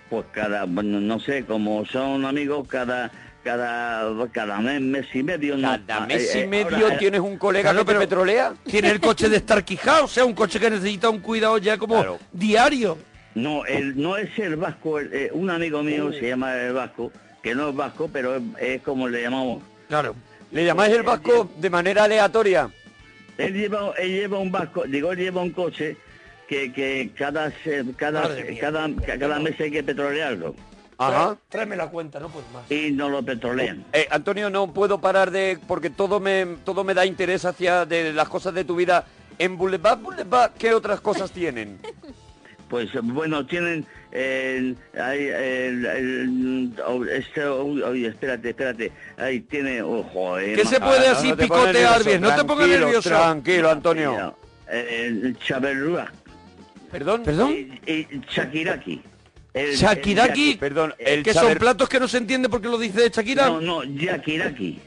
Pues 0.09 0.25
cada, 0.33 0.65
bueno, 0.65 1.01
no 1.01 1.19
sé, 1.19 1.45
como 1.45 1.85
son 1.87 2.25
amigos, 2.25 2.69
cada, 2.69 3.11
cada, 3.43 4.09
cada 4.31 4.59
mes, 4.61 4.81
mes 4.81 5.07
y 5.13 5.23
medio. 5.25 5.57
¿no? 5.57 5.69
Cada 5.87 6.05
Ah, 6.05 6.07
mes 6.07 6.35
y 6.35 6.39
eh, 6.39 6.47
medio 6.47 6.77
ahora, 6.77 6.95
eh, 6.95 6.99
tienes 6.99 7.21
un 7.21 7.37
colega 7.37 7.71
Claro, 7.73 7.85
que 7.85 7.93
te 7.95 7.99
petrolea. 7.99 8.55
Tiene 8.65 8.91
el 8.91 9.01
coche 9.01 9.29
de 9.29 9.39
estar 9.39 9.65
quijado, 9.65 10.05
o 10.05 10.09
sea, 10.09 10.25
un 10.25 10.35
coche 10.35 10.61
que 10.61 10.71
necesita 10.71 11.11
un 11.11 11.19
cuidado 11.19 11.59
ya 11.59 11.77
como 11.77 11.95
Claro. 11.97 12.19
diario. 12.33 12.97
No, 13.37 13.65
el, 13.67 14.01
no 14.01 14.17
es 14.17 14.37
el 14.39 14.57
vasco, 14.57 14.99
el- 14.99 15.13
eh, 15.13 15.31
un 15.33 15.51
amigo 15.51 15.83
mío 15.83 16.11
se 16.13 16.29
llama 16.29 16.57
el 16.57 16.73
vasco, 16.73 17.13
que 17.43 17.55
no 17.55 17.69
es 17.69 17.77
vasco, 17.77 18.09
pero 18.13 18.35
es, 18.37 18.43
es 18.59 18.83
como 18.83 19.07
le 19.09 19.23
llamamos. 19.23 19.63
Claro. 19.89 20.17
Le 20.51 20.65
llamáis 20.65 20.95
el 20.95 21.03
vasco 21.03 21.49
de 21.59 21.71
manera 21.71 22.05
aleatoria. 22.05 22.71
Él 23.37 23.53
lleva, 23.53 23.93
él 23.99 24.11
lleva 24.11 24.39
un 24.39 24.51
vasco, 24.51 24.85
digo, 24.89 25.13
él 25.13 25.19
lleva 25.19 25.43
un 25.43 25.51
coche 25.51 25.97
que, 26.49 26.73
que 26.73 27.11
cada, 27.17 27.51
se- 27.63 27.85
cada, 27.97 28.27
mía. 28.29 28.59
cada, 28.61 28.89
cada 29.19 29.39
mes 29.39 29.61
hay 29.61 29.71
que 29.71 29.83
petrolearlo. 29.85 30.55
Ajá. 30.99 31.37
Tráeme 31.51 31.77
la 31.77 31.89
cuenta, 31.91 32.19
no 32.19 32.31
puedo 32.31 32.47
más. 32.55 32.71
Y 32.71 32.91
no 32.93 33.11
lo 33.11 33.23
petrolean. 33.23 33.85
Eh, 33.93 34.09
Antonio, 34.11 34.49
no 34.49 34.73
puedo 34.73 34.99
parar 34.99 35.31
de... 35.31 35.59
porque 35.69 35.91
todo 35.91 36.21
me, 36.21 36.47
todo 36.65 36.85
me 36.85 36.95
da 36.95 37.05
interés 37.05 37.45
hacia 37.45 37.85
de 37.85 38.15
las 38.15 38.31
cosas 38.31 38.55
de 38.55 38.65
tu 38.65 38.77
vida. 38.77 39.05
En 39.39 39.59
Boulevard, 39.59 39.99
Boulevard, 39.99 40.53
¿qué 40.59 40.73
otras 40.73 41.03
cosas 41.03 41.31
tienen? 41.33 41.79
Pues 42.69 42.89
bueno, 43.03 43.47
tienen 43.47 43.87
eh, 44.11 44.75
hay, 45.01 45.27
el, 45.27 45.87
el- 45.87 46.73
oh, 46.85 47.05
este, 47.05 47.49
uy, 47.49 47.83
uy, 47.83 48.07
espérate, 48.07 48.51
espérate, 48.51 48.91
ahí 49.17 49.41
tiene, 49.41 49.83
ojo, 49.83 50.39
eh, 50.39 50.55
¿Qué 50.57 50.65
se 50.65 50.81
puede 50.81 51.07
así 51.09 51.29
no 51.29 51.37
picotear 51.37 52.03
bien? 52.05 52.21
No 52.21 52.35
te 52.35 52.45
pongas 52.45 52.69
nervioso. 52.69 53.09
Tranquilo, 53.09 53.71
Antonio. 53.71 54.37
eh, 54.69 55.05
el 55.07 55.39
chaberrúa 55.39 56.11
Perdón. 56.91 57.23
¿Perdón? 57.25 57.55
Shakiraki. 58.29 59.03
El- 59.55 59.75
Shakiraki, 59.77 60.53
el 60.53 60.59
Perdón, 60.59 60.95
el 60.99 61.23
que 61.23 61.33
son 61.35 61.55
platos 61.57 61.89
que 61.89 62.01
no 62.01 62.09
se 62.09 62.19
entiende 62.19 62.49
porque 62.49 62.69
lo 62.69 62.79
dice 62.79 63.09
Shakira. 63.11 63.47
No, 63.49 63.61
no, 63.61 63.85
Yakiraki. 63.85 64.79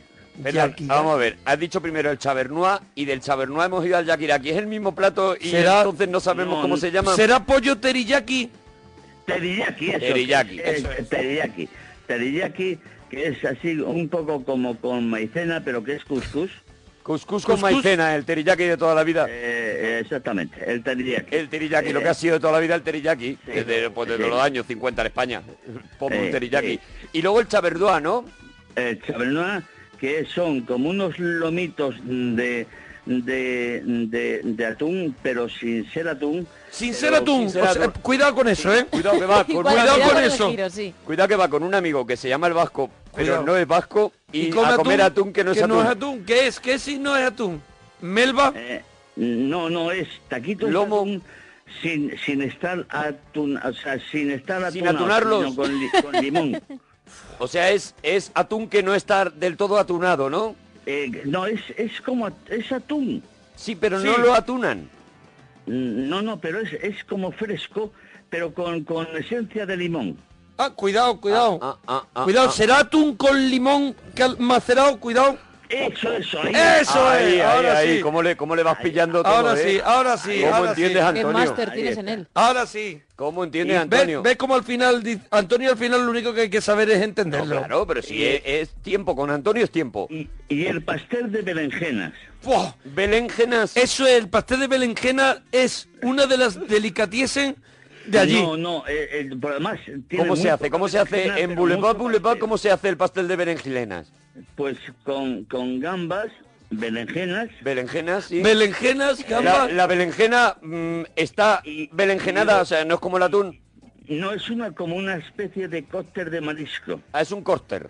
Perdón, 0.43 0.75
vamos 0.81 1.13
a 1.13 1.17
ver, 1.17 1.37
has 1.45 1.59
dicho 1.59 1.81
primero 1.81 2.11
el 2.11 2.17
chabernois 2.17 2.79
y 2.95 3.05
del 3.05 3.19
chabernois 3.19 3.65
hemos 3.65 3.85
ido 3.85 3.97
al 3.97 4.05
yakiraki. 4.05 4.49
Es 4.51 4.57
el 4.57 4.67
mismo 4.67 4.95
plato 4.95 5.35
y 5.39 5.49
Será- 5.49 5.79
entonces 5.79 6.07
no 6.07 6.19
sabemos 6.19 6.55
No, 6.57 6.61
cómo 6.61 6.77
se 6.77 6.91
llama. 6.91 7.15
¿Será 7.15 7.43
pollo 7.45 7.77
teriyaki? 7.77 8.49
Teriyaki, 9.25 9.89
eso. 9.89 9.99
Teriyaki, 9.99 10.59
eh, 10.59 10.63
eso 10.77 10.91
es. 10.91 11.09
Teriyaki. 11.09 11.69
Teriyaki, 12.07 12.79
que 13.09 13.27
es 13.27 13.45
así 13.45 13.79
un 13.79 14.09
poco 14.09 14.43
como 14.43 14.77
con 14.79 15.09
maicena, 15.09 15.61
pero 15.63 15.83
que 15.83 15.95
es 15.95 16.05
couscous. 16.05 16.49
Cuscús 17.03 17.43
con 17.43 17.55
Cuscús. 17.55 17.71
maicena, 17.71 18.15
el 18.15 18.23
teriyaki 18.23 18.63
de 18.65 18.77
toda 18.77 18.93
la 18.93 19.03
vida. 19.03 19.25
Eh, 19.27 19.31
eh, 19.31 19.99
exactamente, 20.01 20.59
el 20.71 20.83
teriyaki. 20.83 21.35
El 21.35 21.49
teriyaki, 21.49 21.91
lo 21.91 22.01
que 22.01 22.09
ha 22.09 22.13
sido 22.13 22.35
de 22.35 22.39
toda 22.39 22.53
la 22.53 22.59
vida 22.59 22.75
el 22.75 22.81
teriyaki, 22.83 23.37
desde, 23.47 23.89
pues, 23.89 24.09
desde 24.09 24.23
sí. 24.25 24.29
los 24.29 24.39
años 24.41 24.65
50 24.67 25.01
en 25.01 25.07
España. 25.07 25.41
Un 25.99 26.13
Eh, 26.13 26.29
teriyaki. 26.31 26.79
Y 27.13 27.21
luego 27.23 27.39
el 27.39 27.47
chaberdois, 27.47 28.01
¿no? 28.01 28.25
El 28.75 29.01
chabernois, 29.01 29.63
que 29.99 30.25
son 30.25 30.61
como 30.61 30.89
unos 30.89 31.17
lomitos 31.19 31.95
de, 32.03 32.65
de, 33.05 33.81
de, 33.83 34.41
de 34.43 34.65
atún, 34.65 35.15
pero 35.21 35.49
sin 35.49 35.89
ser 35.91 36.07
atún. 36.07 36.47
Sin 36.71 36.93
ser 36.93 37.13
atún. 37.15 37.41
sin 37.41 37.49
ser 37.51 37.63
O 37.63 37.73
sea, 37.73 37.83
atún. 37.85 38.01
cuidado 38.01 38.35
con 38.35 38.47
eso, 38.47 38.73
¿eh? 38.73 38.85
Cuidado 38.89 39.19
que 39.19 39.25
va 39.25 39.43
con, 39.45 39.63
cuidado 39.63 39.93
cuidado 39.95 40.13
con 40.13 40.23
eso. 40.23 40.49
giro, 40.51 40.69
sí. 40.69 40.93
cuidado 41.05 41.27
que 41.27 41.35
va 41.35 41.49
con 41.49 41.63
un 41.63 41.73
amigo 41.75 42.05
que 42.05 42.15
se 42.17 42.29
llama 42.29 42.47
el 42.47 42.53
vasco, 42.53 42.89
pero 43.15 43.27
Cuidado. 43.27 43.43
no 43.45 43.57
es 43.57 43.67
vasco, 43.67 44.13
y, 44.31 44.49
come 44.51 44.67
a 44.73 44.75
comer 44.75 45.01
atún, 45.01 45.33
que 45.33 45.43
no 45.43 45.51
es 45.51 45.61
atún. 45.61 45.85
atún. 45.85 46.23
¿Qué 46.25 46.47
es? 46.47 46.59
¿Qué 46.59 46.77
si 46.79 46.97
no 46.99 47.17
es 47.17 47.25
atún? 47.25 47.61
Melva. 48.01 48.53
Eh, 48.55 48.81
no, 49.17 49.69
no, 49.69 49.91
es 49.91 50.07
taquitos 50.29 50.69
Lomo. 50.69 50.97
atún 51.01 51.21
sin, 51.81 52.17
sin 52.25 52.41
estar 52.41 52.85
atún, 52.89 53.57
o 53.57 53.73
sea, 53.73 53.99
sin 54.11 54.31
estar 54.31 54.71
Sin 54.71 54.87
atunado, 54.87 54.97
atunarlos. 55.25 55.43
sino 55.51 55.55
con, 55.55 55.79
li- 55.79 55.89
con 56.01 56.11
limón. 56.23 56.61
O 57.39 57.47
sea, 57.47 57.71
es, 57.71 57.95
es 58.03 58.31
atún 58.35 58.67
que 58.69 58.83
no 58.83 58.93
está 58.93 59.25
del 59.25 59.57
todo 59.57 59.77
atunado, 59.79 60.29
¿no? 60.29 60.55
Eh, 60.85 61.21
no, 61.25 61.45
es, 61.45 61.61
es 61.77 61.99
como, 62.01 62.29
es 62.49 62.71
atún. 62.71 63.23
Sí, 63.55 63.75
pero 63.75 63.99
Sí. 63.99 64.05
no 64.05 64.17
lo 64.17 64.33
atunan. 64.33 64.89
Mm, 65.65 66.09
No, 66.09 66.21
no, 66.21 66.39
pero 66.39 66.59
es, 66.59 66.73
es 66.73 67.03
como 67.05 67.31
fresco, 67.31 67.91
pero 68.29 68.53
con, 68.53 68.83
con 68.83 69.07
esencia 69.17 69.65
de 69.65 69.77
limón. 69.77 70.17
Ah, 70.57 70.71
cuidado, 70.71 71.19
cuidado. 71.21 71.59
Ah, 71.61 71.77
ah, 71.87 72.03
ah, 72.15 72.23
cuidado, 72.25 72.49
ah. 72.49 72.51
será 72.51 72.79
atún 72.79 73.15
con 73.15 73.49
limón 73.49 73.95
macerado, 74.39 74.99
cuidado. 74.99 75.37
Eso, 75.69 76.11
eso, 76.13 76.41
ahí. 76.41 76.53
Eso 76.81 77.07
Ahí, 77.07 77.25
es, 77.25 77.33
ahí, 77.33 77.39
ahora 77.41 77.77
ahí, 77.77 77.97
sí. 77.97 78.01
¿Cómo 78.01 78.23
le, 78.23 78.35
cómo 78.35 78.55
le 78.55 78.63
vas 78.63 78.79
pillando 78.79 79.21
todo, 79.21 79.31
Ahora 79.31 79.53
eh? 79.53 79.63
sí, 79.63 79.81
ahora 79.85 80.17
sí, 80.17 80.41
¿Cómo 80.41 80.55
ahora 80.55 80.69
entiendes, 80.71 80.97
sí. 80.97 81.13
¿Qué 81.13 81.19
Antonio? 81.19 81.31
máster 81.31 81.69
Ahí 81.69 81.75
tienes 81.75 81.97
en 81.97 82.09
él? 82.09 82.27
Ahora 82.33 82.65
sí. 82.65 83.01
¿Cómo 83.15 83.43
entiendes, 83.43 83.75
¿Ves, 83.75 83.83
Antonio? 83.83 84.21
ves 84.23 84.35
cómo 84.37 84.55
al 84.55 84.63
final, 84.63 85.03
Antonio 85.29 85.69
al 85.71 85.77
final 85.77 86.05
lo 86.05 86.09
único 86.11 86.33
que 86.33 86.41
hay 86.41 86.49
que 86.49 86.61
saber 86.61 86.89
es 86.89 86.97
No, 86.99 87.03
entenderlo? 87.03 87.57
claro, 87.59 87.85
pero 87.85 88.01
si 88.01 88.25
es, 88.25 88.41
es 88.45 88.69
tiempo, 88.81 89.15
con 89.15 89.29
Antonio 89.29 89.63
es 89.63 89.69
tiempo. 89.69 90.07
Y, 90.09 90.27
y 90.47 90.65
el 90.65 90.81
pastel 90.83 91.31
de 91.31 91.43
berenjenas. 91.43 92.13
¡Buah! 92.43 92.73
Beléngenas. 92.85 93.77
Eso 93.77 94.07
es, 94.07 94.13
el 94.13 94.27
pastel 94.29 94.61
de 94.61 94.67
berenjena 94.67 95.43
es 95.51 95.87
una 96.01 96.25
de 96.25 96.37
las 96.37 96.67
delicatessen 96.67 97.55
de 98.07 98.17
allí. 98.19 98.41
No, 98.41 98.57
no, 98.57 98.87
eh, 98.87 99.09
eh, 99.11 99.29
por 99.39 99.51
además... 99.51 99.79
tiene 99.85 100.23
¿Cómo 100.23 100.35
se 100.35 100.49
hace? 100.49 100.69
¿Cómo 100.71 100.87
se 100.87 100.97
hace 100.97 101.27
en 101.43 101.53
Boulevard, 101.55 101.97
Boulevard? 101.97 102.39
¿Cómo 102.39 102.57
se 102.57 102.71
hace 102.71 102.89
el 102.89 102.97
pastel 102.97 103.27
de 103.27 103.35
berenjilenas? 103.35 104.11
Pues 104.55 104.77
con, 105.03 105.45
con 105.45 105.79
gambas, 105.79 106.27
berenjenas... 106.69 107.49
Berenjenas, 107.61 108.25
sí. 108.25 108.41
Berenjenas, 108.41 109.19
La, 109.21 109.41
gambas. 109.41 109.73
la 109.73 109.87
berenjena 109.87 110.55
mm, 110.61 111.01
está 111.15 111.61
berenjenada, 111.91 112.61
o 112.61 112.65
sea, 112.65 112.85
no 112.85 112.95
es 112.95 112.99
como 112.99 113.17
el 113.17 113.23
atún. 113.23 113.59
No, 114.07 114.31
es 114.31 114.49
una 114.49 114.71
como 114.71 114.95
una 114.95 115.15
especie 115.17 115.67
de 115.67 115.83
cóctel 115.85 116.31
de 116.31 116.41
marisco. 116.41 116.99
Ah, 117.13 117.21
es 117.21 117.31
un 117.31 117.43
cócter. 117.43 117.89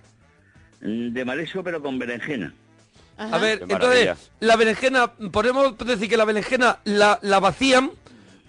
Mm, 0.82 1.10
De 1.14 1.26
marisco, 1.26 1.64
pero 1.64 1.82
con 1.82 1.98
berenjena. 2.00 2.54
A 3.18 3.38
ver, 3.38 3.64
entonces, 3.68 4.32
la 4.40 4.56
berenjena, 4.56 5.12
podemos 5.14 5.78
decir 5.78 6.08
que 6.10 6.16
la 6.16 6.24
berenjena 6.24 6.80
la, 6.86 7.20
la 7.22 7.40
vacían 7.42 7.92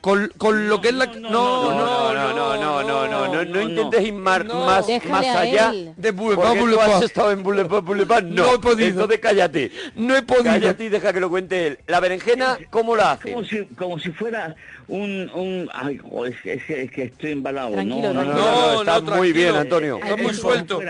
con, 0.00 0.32
con 0.38 0.68
lo 0.68 0.80
que 0.80 0.88
es 0.88 0.94
la... 0.94 1.06
No, 1.06 1.30
no, 1.30 2.14
no, 2.14 2.14
no, 2.14 2.56
no, 2.56 2.82
no, 2.82 3.06
no, 3.08 3.28
no, 3.28 3.44
no 3.44 3.60
intentes 3.62 4.02
ir 4.02 4.12
más, 4.14 4.44
más 4.44 4.88
a 4.88 5.40
allá. 5.40 5.72
De 5.96 6.10
Boulevard, 6.10 6.56
Boulevard. 6.58 6.90
has 6.92 7.02
estado 7.02 7.32
en 7.32 7.42
Boulevard, 7.42 7.82
Boulevard. 7.82 8.24
No, 8.24 8.44
No 8.46 8.54
he 8.54 8.58
podido. 8.58 8.88
Entonces 8.90 9.18
cállate. 9.20 9.70
No 9.96 10.16
he 10.16 10.22
podido. 10.22 10.44
Cállate 10.44 10.84
y 10.84 10.88
deja 10.88 11.12
que 11.12 11.20
lo 11.20 11.28
cuente 11.28 11.66
él. 11.66 11.78
La 11.86 12.00
berenjena, 12.00 12.58
¿cómo 12.70 12.96
la 12.96 13.12
hace? 13.12 13.32
Como 13.32 13.44
si, 13.44 13.64
como 13.76 13.98
si 13.98 14.10
fuera 14.10 14.54
un... 14.88 15.30
un 15.34 15.68
ay, 15.72 15.98
jo, 15.98 16.26
es, 16.26 16.40
que- 16.40 16.54
es 16.54 16.64
que- 16.64 16.82
es 16.82 16.90
que 16.90 17.02
estoy 17.04 17.32
embalado. 17.32 17.72
Tranquilo, 17.72 18.12
no, 18.12 18.24
no, 18.24 18.24
no, 18.24 18.34
No, 18.34 18.72
no, 18.84 18.92
está 18.98 19.00
muy 19.16 19.32
bien, 19.32 19.54
Antonio. 19.54 19.98
Es 19.98 20.04
Está 20.10 20.16
muy 20.22 20.34
suelto. 20.34 20.80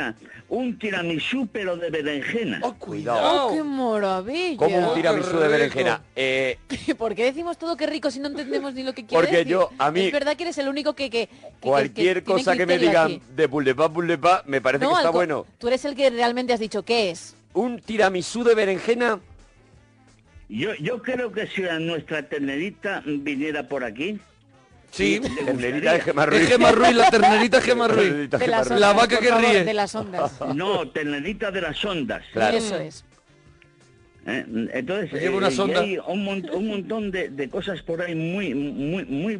Un 0.50 0.76
tiramisú, 0.80 1.48
pero 1.52 1.76
de 1.76 1.90
berenjena. 1.90 2.60
cuidado. 2.80 3.46
¡Oh, 3.46 3.54
qué 3.54 3.62
maravilla! 3.62 4.56
Como 4.56 4.88
un 4.88 4.94
tiramisú 4.96 5.38
de 5.38 5.46
berenjena. 5.46 6.02
Eh, 6.16 6.58
¿Por 6.98 7.14
qué 7.14 7.26
decimos 7.26 7.56
todo 7.56 7.76
que 7.76 7.86
rico 7.86 8.10
si 8.10 8.18
no 8.18 8.26
entendemos 8.26 8.74
ni 8.74 8.82
lo 8.82 8.92
que 8.92 9.06
quiere 9.06 9.22
Porque 9.22 9.36
decir? 9.38 9.52
yo, 9.52 9.70
a 9.78 9.92
mí- 9.92 10.06
Es 10.06 10.12
verdad 10.12 10.36
que 10.36 10.42
eres 10.42 10.58
el 10.58 10.66
único 10.68 10.94
que... 10.94 11.08
que, 11.08 11.28
cualquier 11.60 12.24
que 12.24 12.32
cosa 12.32 12.56
que 12.56 12.66
me 12.66 12.78
digan 12.78 13.06
aquí. 13.06 13.22
de 13.36 13.46
Boulevard, 13.46 13.92
Boulevard, 13.92 14.44
me 14.46 14.60
parece 14.60 14.84
No, 14.84 14.90
que 14.90 14.96
está 14.96 15.10
bueno. 15.10 15.46
Tú 15.58 15.68
eres 15.68 15.84
el 15.84 15.94
que 15.94 16.10
realmente 16.10 16.52
has 16.52 16.60
dicho 16.60 16.82
qué 16.82 17.10
es. 17.10 17.36
Un 17.54 17.78
tiramisú 17.80 18.42
de 18.42 18.56
berenjena. 18.56 19.20
Yo, 20.48 20.74
yo 20.74 21.00
creo 21.00 21.30
que 21.30 21.46
si 21.46 21.62
nuestra 21.62 22.28
ternerita 22.28 23.04
viniera 23.06 23.68
por 23.68 23.84
aquí... 23.84 24.18
Sí, 24.90 25.20
le 25.20 25.28
ternerita 25.44 25.92
de 25.92 26.00
Gemma 26.00 26.26
Ruiz. 26.26 26.40
Es 26.42 26.48
Gemma 26.48 26.72
Ruiz, 26.72 26.94
la 26.94 27.10
ternerita 27.10 27.60
Gemma 27.60 27.88
Ruiz. 27.88 28.28
De 28.30 28.46
las 28.48 28.68
Ruiz. 28.68 28.70
ondas, 28.72 28.80
La 28.80 28.92
vaca 28.92 29.18
que 29.20 29.28
favor, 29.28 29.44
ríe. 29.44 29.64
De 29.64 29.74
las 29.74 29.94
ondas. 29.94 30.32
No, 30.54 30.88
ternerita 30.88 31.50
de 31.50 31.60
las 31.60 31.84
ondas. 31.84 32.22
Claro. 32.32 32.56
Eso 32.56 32.76
es. 32.76 33.04
¿eh? 34.26 34.44
Entonces, 34.74 35.30
una 35.30 35.48
eh, 35.48 35.78
hay 35.78 35.98
un, 36.06 36.24
mon- 36.24 36.50
un 36.52 36.66
montón 36.68 37.10
de, 37.10 37.28
de 37.30 37.48
cosas 37.48 37.80
por 37.82 38.02
ahí 38.02 38.14
muy, 38.14 38.52
muy, 38.54 39.04
muy, 39.04 39.38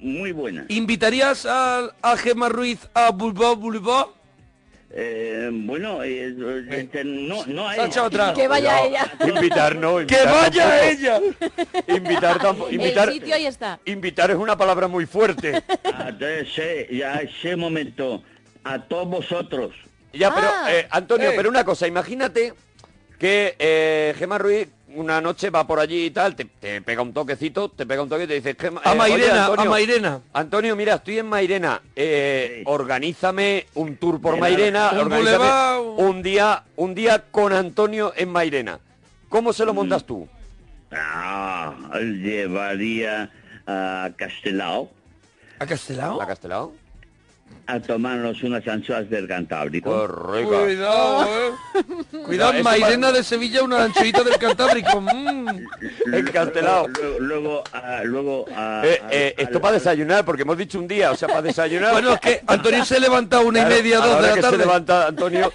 muy, 0.00 0.32
buenas. 0.32 0.66
¿Invitarías 0.68 1.46
a, 1.46 1.90
a 2.02 2.16
Gemma 2.16 2.48
Ruiz 2.48 2.78
a 2.94 3.10
Boulevard, 3.10 3.56
Boulevard? 3.56 4.08
Eh, 4.96 5.50
bueno, 5.52 6.04
eh, 6.04 6.32
eh, 6.70 6.88
te- 6.90 7.02
no, 7.02 7.44
no 7.46 7.68
hay... 7.68 7.80
Atrás. 7.80 8.32
Que 8.34 8.46
vaya 8.46 8.78
Cuidado. 8.78 8.86
ella. 8.86 9.34
Invitar 9.34 9.74
no, 9.76 9.96
¡Que 9.96 10.02
invitar 10.02 10.32
vaya 10.34 10.62
tampoco. 10.62 10.84
ella! 10.84 11.20
Invitar 11.96 12.38
tampoco. 12.40 12.70
Invitar, 12.70 13.08
El 13.08 13.14
sitio 13.14 13.34
ahí 13.34 13.46
está. 13.46 13.80
invitar 13.86 14.30
es 14.30 14.36
una 14.36 14.56
palabra 14.56 14.86
muy 14.86 15.04
fuerte. 15.06 15.62
Ah, 15.84 16.06
Entonces, 16.10 16.48
eh, 16.58 16.88
ya 16.92 17.14
ese 17.16 17.56
momento, 17.56 18.22
a 18.62 18.78
todos 18.82 19.08
vosotros, 19.08 19.72
Ya, 20.12 20.32
pero, 20.32 20.46
Ah. 20.48 20.72
eh, 20.72 20.86
Antonio, 20.90 21.30
Eh. 21.30 21.34
pero 21.36 21.48
una 21.48 21.64
cosa, 21.64 21.88
imagínate 21.88 22.54
que 23.18 23.56
eh, 23.58 24.14
Gemma 24.16 24.38
Ruiz 24.38 24.68
una 24.94 25.20
noche 25.20 25.50
va 25.50 25.66
por 25.66 25.78
allí 25.80 26.06
y 26.06 26.10
tal, 26.10 26.34
te, 26.36 26.44
te 26.44 26.80
pega 26.82 27.02
un 27.02 27.12
toquecito, 27.12 27.68
te 27.70 27.84
pega 27.86 28.02
un 28.02 28.08
toque 28.08 28.24
y 28.24 28.26
te 28.26 28.34
dice, 28.34 28.56
Gemma, 28.58 28.80
A 28.84 28.92
eh, 28.92 28.96
Mairena, 28.96 29.24
oye, 29.26 29.38
a 29.38 29.44
Antonio, 29.46 29.70
Mairena. 29.70 30.20
Antonio, 30.32 30.76
mira, 30.76 30.94
estoy 30.94 31.18
en 31.18 31.26
Mairena, 31.26 31.82
eh, 31.96 32.62
organízame 32.66 33.66
un 33.74 33.96
tour 33.96 34.20
por 34.20 34.38
Mairena. 34.38 34.90
Un 34.92 34.98
organízame 35.00 35.36
boulevard, 35.38 35.80
un- 35.98 36.06
un 36.16 36.22
día, 36.22 36.62
un 36.76 36.94
día 36.94 37.24
con 37.30 37.52
Antonio 37.52 38.12
en 38.16 38.28
Mairena. 38.30 38.78
¿Cómo 39.28 39.52
se 39.52 39.64
lo 39.64 39.74
montas 39.74 40.04
tú? 40.04 40.28
ah, 40.92 41.74
llevaría 42.00 43.30
a 43.66 44.10
Castelao 44.16 44.90
¿A 45.58 45.66
Castelao? 45.66 46.20
¿A 46.22 46.26
Castelao? 46.26 46.72
A 47.66 47.80
tomarnos 47.80 48.42
unas 48.42 48.66
anchoas 48.68 49.08
del 49.08 49.26
Cantábrico. 49.26 49.90
Correcto. 49.90 50.62
Cuidado, 50.64 51.24
eh. 51.24 51.50
Cuidado, 52.26 52.52
Eso 52.52 52.62
Mairena 52.64 53.10
de 53.12 53.22
Sevilla, 53.22 53.62
una 53.62 53.84
anchoita 53.84 54.22
del 54.22 54.36
Cantábrico. 54.38 55.00
mm. 55.00 55.48
En 56.12 56.26
Castelao. 56.26 56.86
Luego, 56.88 57.18
luego, 57.20 57.64
ah, 57.72 58.00
luego 58.04 58.44
ah, 58.54 58.82
Eh, 58.84 58.98
ah, 59.02 59.08
eh, 59.10 59.34
esto 59.38 59.60
para 59.60 59.74
desayunar, 59.74 60.24
porque 60.24 60.42
hemos 60.42 60.58
dicho 60.58 60.78
un 60.78 60.86
día, 60.86 61.10
o 61.10 61.16
sea, 61.16 61.28
para 61.28 61.42
desayunar. 61.42 61.92
Bueno, 61.92 62.12
es 62.14 62.20
que 62.20 62.42
Antonio 62.46 62.84
se 62.84 63.00
levanta 63.00 63.38
a 63.38 63.40
una 63.40 63.60
Claro, 63.60 63.74
y 63.74 63.82
media, 63.82 63.96
a 63.96 64.00
la 64.00 64.06
dos 64.06 64.22
de 64.22 64.28
la 64.28 64.34
que 64.34 64.40
tarde. 64.42 64.56
se 64.56 64.62
levanta 64.64 65.06
Antonio, 65.06 65.52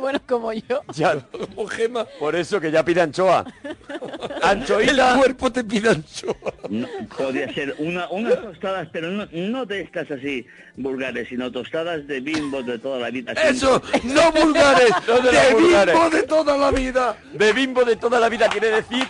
bueno, 0.00 0.20
como 0.26 0.52
yo. 0.52 0.82
ya, 0.94 1.16
Como 1.30 1.66
Gema. 1.66 2.04
por 2.18 2.36
eso 2.36 2.60
que 2.60 2.70
ya 2.70 2.84
pide 2.84 3.00
anchoa. 3.02 3.44
El 3.64 4.42
Anchoita. 4.42 5.16
cuerpo 5.16 5.50
te 5.52 5.64
pide 5.64 5.90
anchoa. 5.90 6.34
No, 6.68 6.86
podría 7.16 7.52
ser 7.52 7.74
una, 7.78 8.08
unas 8.10 8.40
tostadas, 8.40 8.88
pero 8.92 9.10
no, 9.10 9.26
no 9.32 9.66
de 9.66 9.80
estas 9.80 10.10
así 10.10 10.46
vulgares, 10.76 11.28
sino 11.28 11.47
tostadas 11.50 12.06
de 12.06 12.20
bimbo 12.20 12.62
de 12.62 12.78
toda 12.78 12.98
la 12.98 13.10
vida. 13.10 13.32
Eso, 13.32 13.80
no 14.04 14.32
vulgares, 14.32 14.90
No 15.08 15.14
de 15.20 15.22
de 15.22 15.32
los 15.32 15.52
vulgares. 15.60 15.94
bimbo 15.94 16.10
de 16.10 16.22
toda 16.24 16.56
la 16.56 16.70
vida. 16.70 17.16
De 17.32 17.52
bimbo 17.52 17.84
de 17.84 17.96
toda 17.96 18.20
la 18.20 18.28
vida 18.28 18.48
quiere 18.48 18.70
decir 18.70 19.06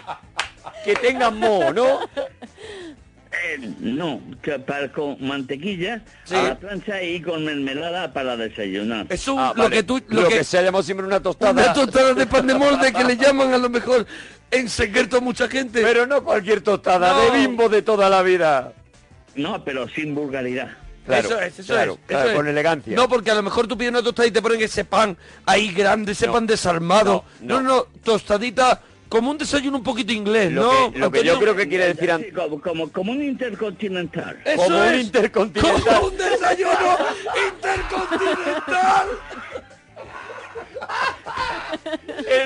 que 0.84 0.94
tengan 0.96 1.38
moho, 1.38 1.72
¿no? 1.72 2.00
Eh, 3.30 3.70
no, 3.80 4.20
que 4.42 4.58
para, 4.58 4.90
con 4.90 5.16
mantequilla 5.20 6.02
Sí. 6.24 6.34
a 6.34 6.42
la 6.42 6.58
plancha 6.58 7.02
y 7.02 7.20
con 7.20 7.44
mermelada 7.44 8.12
para 8.12 8.36
desayunar. 8.36 9.06
Es 9.10 9.28
un- 9.28 9.38
Ah, 9.38 9.52
lo 9.54 9.64
vale. 9.64 9.76
que 9.76 9.82
tú, 9.82 10.00
lo, 10.08 10.22
lo 10.22 10.28
que, 10.28 10.38
que, 10.38 10.44
se 10.44 10.58
ha 10.58 10.62
llamado 10.62 10.82
siempre 10.82 11.06
una 11.06 11.20
tostada. 11.20 11.52
una 11.52 11.72
tostada 11.74 12.14
de 12.14 12.26
pan 12.26 12.46
de 12.46 12.54
molde 12.54 12.92
que 12.92 13.04
le 13.04 13.16
llaman 13.16 13.52
a 13.52 13.58
lo 13.58 13.68
mejor 13.68 14.06
en 14.50 14.68
secreto 14.68 15.18
a 15.18 15.20
mucha 15.20 15.46
gente. 15.46 15.82
Pero 15.82 16.06
no 16.06 16.24
cualquier 16.24 16.62
tostada, 16.62 17.12
No. 17.12 17.20
de 17.32 17.38
bimbo 17.38 17.68
de 17.68 17.82
toda 17.82 18.08
la 18.08 18.22
vida. 18.22 18.72
No, 19.36 19.62
pero 19.62 19.86
sin 19.88 20.14
vulgaridad. 20.14 20.70
Claro, 21.08 21.28
eso 21.28 21.40
es, 21.40 21.58
eso 21.58 21.72
claro, 21.72 21.92
es, 21.94 21.98
claro, 22.06 22.22
eso 22.24 22.30
es. 22.32 22.36
con 22.36 22.48
elegancia. 22.48 22.94
No, 22.96 23.08
porque 23.08 23.30
a 23.30 23.34
lo 23.34 23.42
mejor 23.42 23.66
tú 23.66 23.76
pides 23.76 23.90
una 23.90 24.02
tostadita 24.02 24.30
y 24.30 24.32
te 24.34 24.42
ponen 24.42 24.62
ese 24.62 24.84
pan 24.84 25.16
ahí 25.46 25.72
grande, 25.72 26.12
ese 26.12 26.26
No. 26.26 26.32
pan 26.34 26.46
desarmado. 26.46 27.24
No, 27.40 27.56
No, 27.56 27.62
no. 27.62 27.68
no, 27.76 27.86
tostadita 28.04 28.82
como 29.08 29.30
un 29.30 29.38
desayuno 29.38 29.78
un 29.78 29.82
poquito 29.82 30.12
inglés, 30.12 30.52
Lo 30.52 30.62
¿no? 30.62 30.92
que, 30.92 30.98
lo 30.98 31.10
que 31.10 31.24
yo 31.24 31.38
creo 31.40 31.56
que 31.56 31.66
quiere 31.66 31.94
decir 31.94 32.12
Sí, 32.26 32.30
como, 32.32 32.60
como, 32.60 32.92
como 32.92 33.12
un 33.12 33.22
intercontinental. 33.22 34.38
Eso 34.44 34.62
como 34.64 34.78
un 34.86 34.94
intercontinental. 35.00 35.82
Como 35.96 36.06
un 36.08 36.16
desayuno 36.18 36.98
intercontinental. 37.54 39.08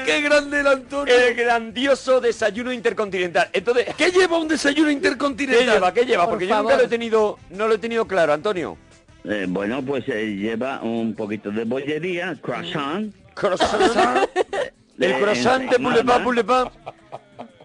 ¡Qué 0.05 0.21
grande 0.21 0.61
el 0.61 0.67
Antonio! 0.67 1.15
el 1.15 1.35
grandioso 1.35 2.21
desayuno 2.21 2.73
intercontinental. 2.73 3.49
Entonces, 3.53 3.87
¿Qué 3.97 4.11
lleva 4.11 4.38
un 4.38 4.49
desayuno 4.49 4.88
¿qué 4.88 4.93
intercontinental? 4.95 5.67
lleva? 5.75 5.93
¿Qué 5.95 6.05
lleva? 6.05 6.25
Por 6.25 6.33
Porque 6.35 6.47
yo 6.47 6.62
nunca 6.62 6.77
lo 6.77 6.83
he 6.85 6.88
tenido, 6.88 7.38
no 7.51 7.69
lo 7.69 7.75
he 7.75 7.79
tenido 7.79 8.07
claro, 8.07 8.33
Antonio. 8.33 8.77
Eh, 9.25 9.47
bueno, 9.49 9.83
pues 9.83 10.05
eh, 10.09 10.35
lleva 10.37 10.81
un 10.83 11.15
poquito 11.15 11.51
de 11.51 11.65
bollería, 11.65 12.37
croissant, 12.43 13.15
Croissant. 13.35 14.29
El 14.99 15.15
croissant 15.21 15.71
de. 15.71 15.79
Boulevard, 15.79 16.23
Boulevard. 16.23 16.73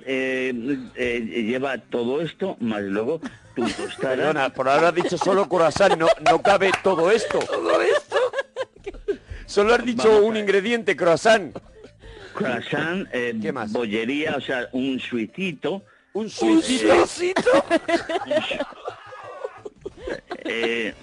eh, 0.05 0.53
eh, 0.95 1.19
lleva 1.19 1.77
todo 1.77 2.21
esto, 2.21 2.55
más 2.59 2.81
luego 2.83 3.19
tu 3.55 3.67
tostada. 3.67 4.15
Perdona, 4.15 4.49
por 4.53 4.69
ahora 4.69 4.89
has 4.89 4.95
dicho 4.95 5.17
solo 5.17 5.47
croissant, 5.49 5.97
no, 5.97 6.07
no 6.29 6.41
cabe 6.41 6.71
todo 6.83 7.09
esto. 7.11 7.39
¿Todo 7.39 7.81
esto? 7.81 8.17
Solo 9.47 9.73
has 9.73 9.83
dicho 9.83 10.07
Vamos 10.07 10.21
un 10.29 10.37
ingrediente, 10.37 10.95
croissant. 10.95 11.57
croissant, 12.35 13.07
eh, 13.11 13.35
¿Qué 13.41 13.51
más? 13.51 13.71
bollería, 13.71 14.35
o 14.35 14.41
sea, 14.41 14.69
un 14.73 14.99
suicito, 14.99 15.81
Un 16.13 16.25
¿Un 16.25 16.29
suicito. 16.29 16.93
eh, 20.45 20.93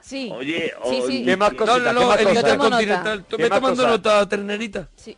Sí. 0.00 0.30
Oye, 0.32 0.72
sí, 0.88 1.00
o- 1.02 1.06
sí. 1.08 1.24
¿Qué 1.24 1.36
más 1.36 1.50
No, 1.52 1.58
cositas? 1.58 1.82
no, 1.82 1.88
¿Qué 1.88 1.94
no, 1.94 2.06
más 2.08 2.18
el 2.20 2.24
cosas? 2.26 2.36
Yo 2.36 2.42
tomo 2.42 2.54
nota. 2.70 2.82
intercontinental. 2.82 3.24
¿Qué 3.28 3.36
Ve 3.36 3.48
más 3.48 3.58
tomando 3.58 3.82
cosas? 3.82 3.98
nota, 3.98 4.28
ternerita. 4.28 4.88
Sí. 4.94 5.16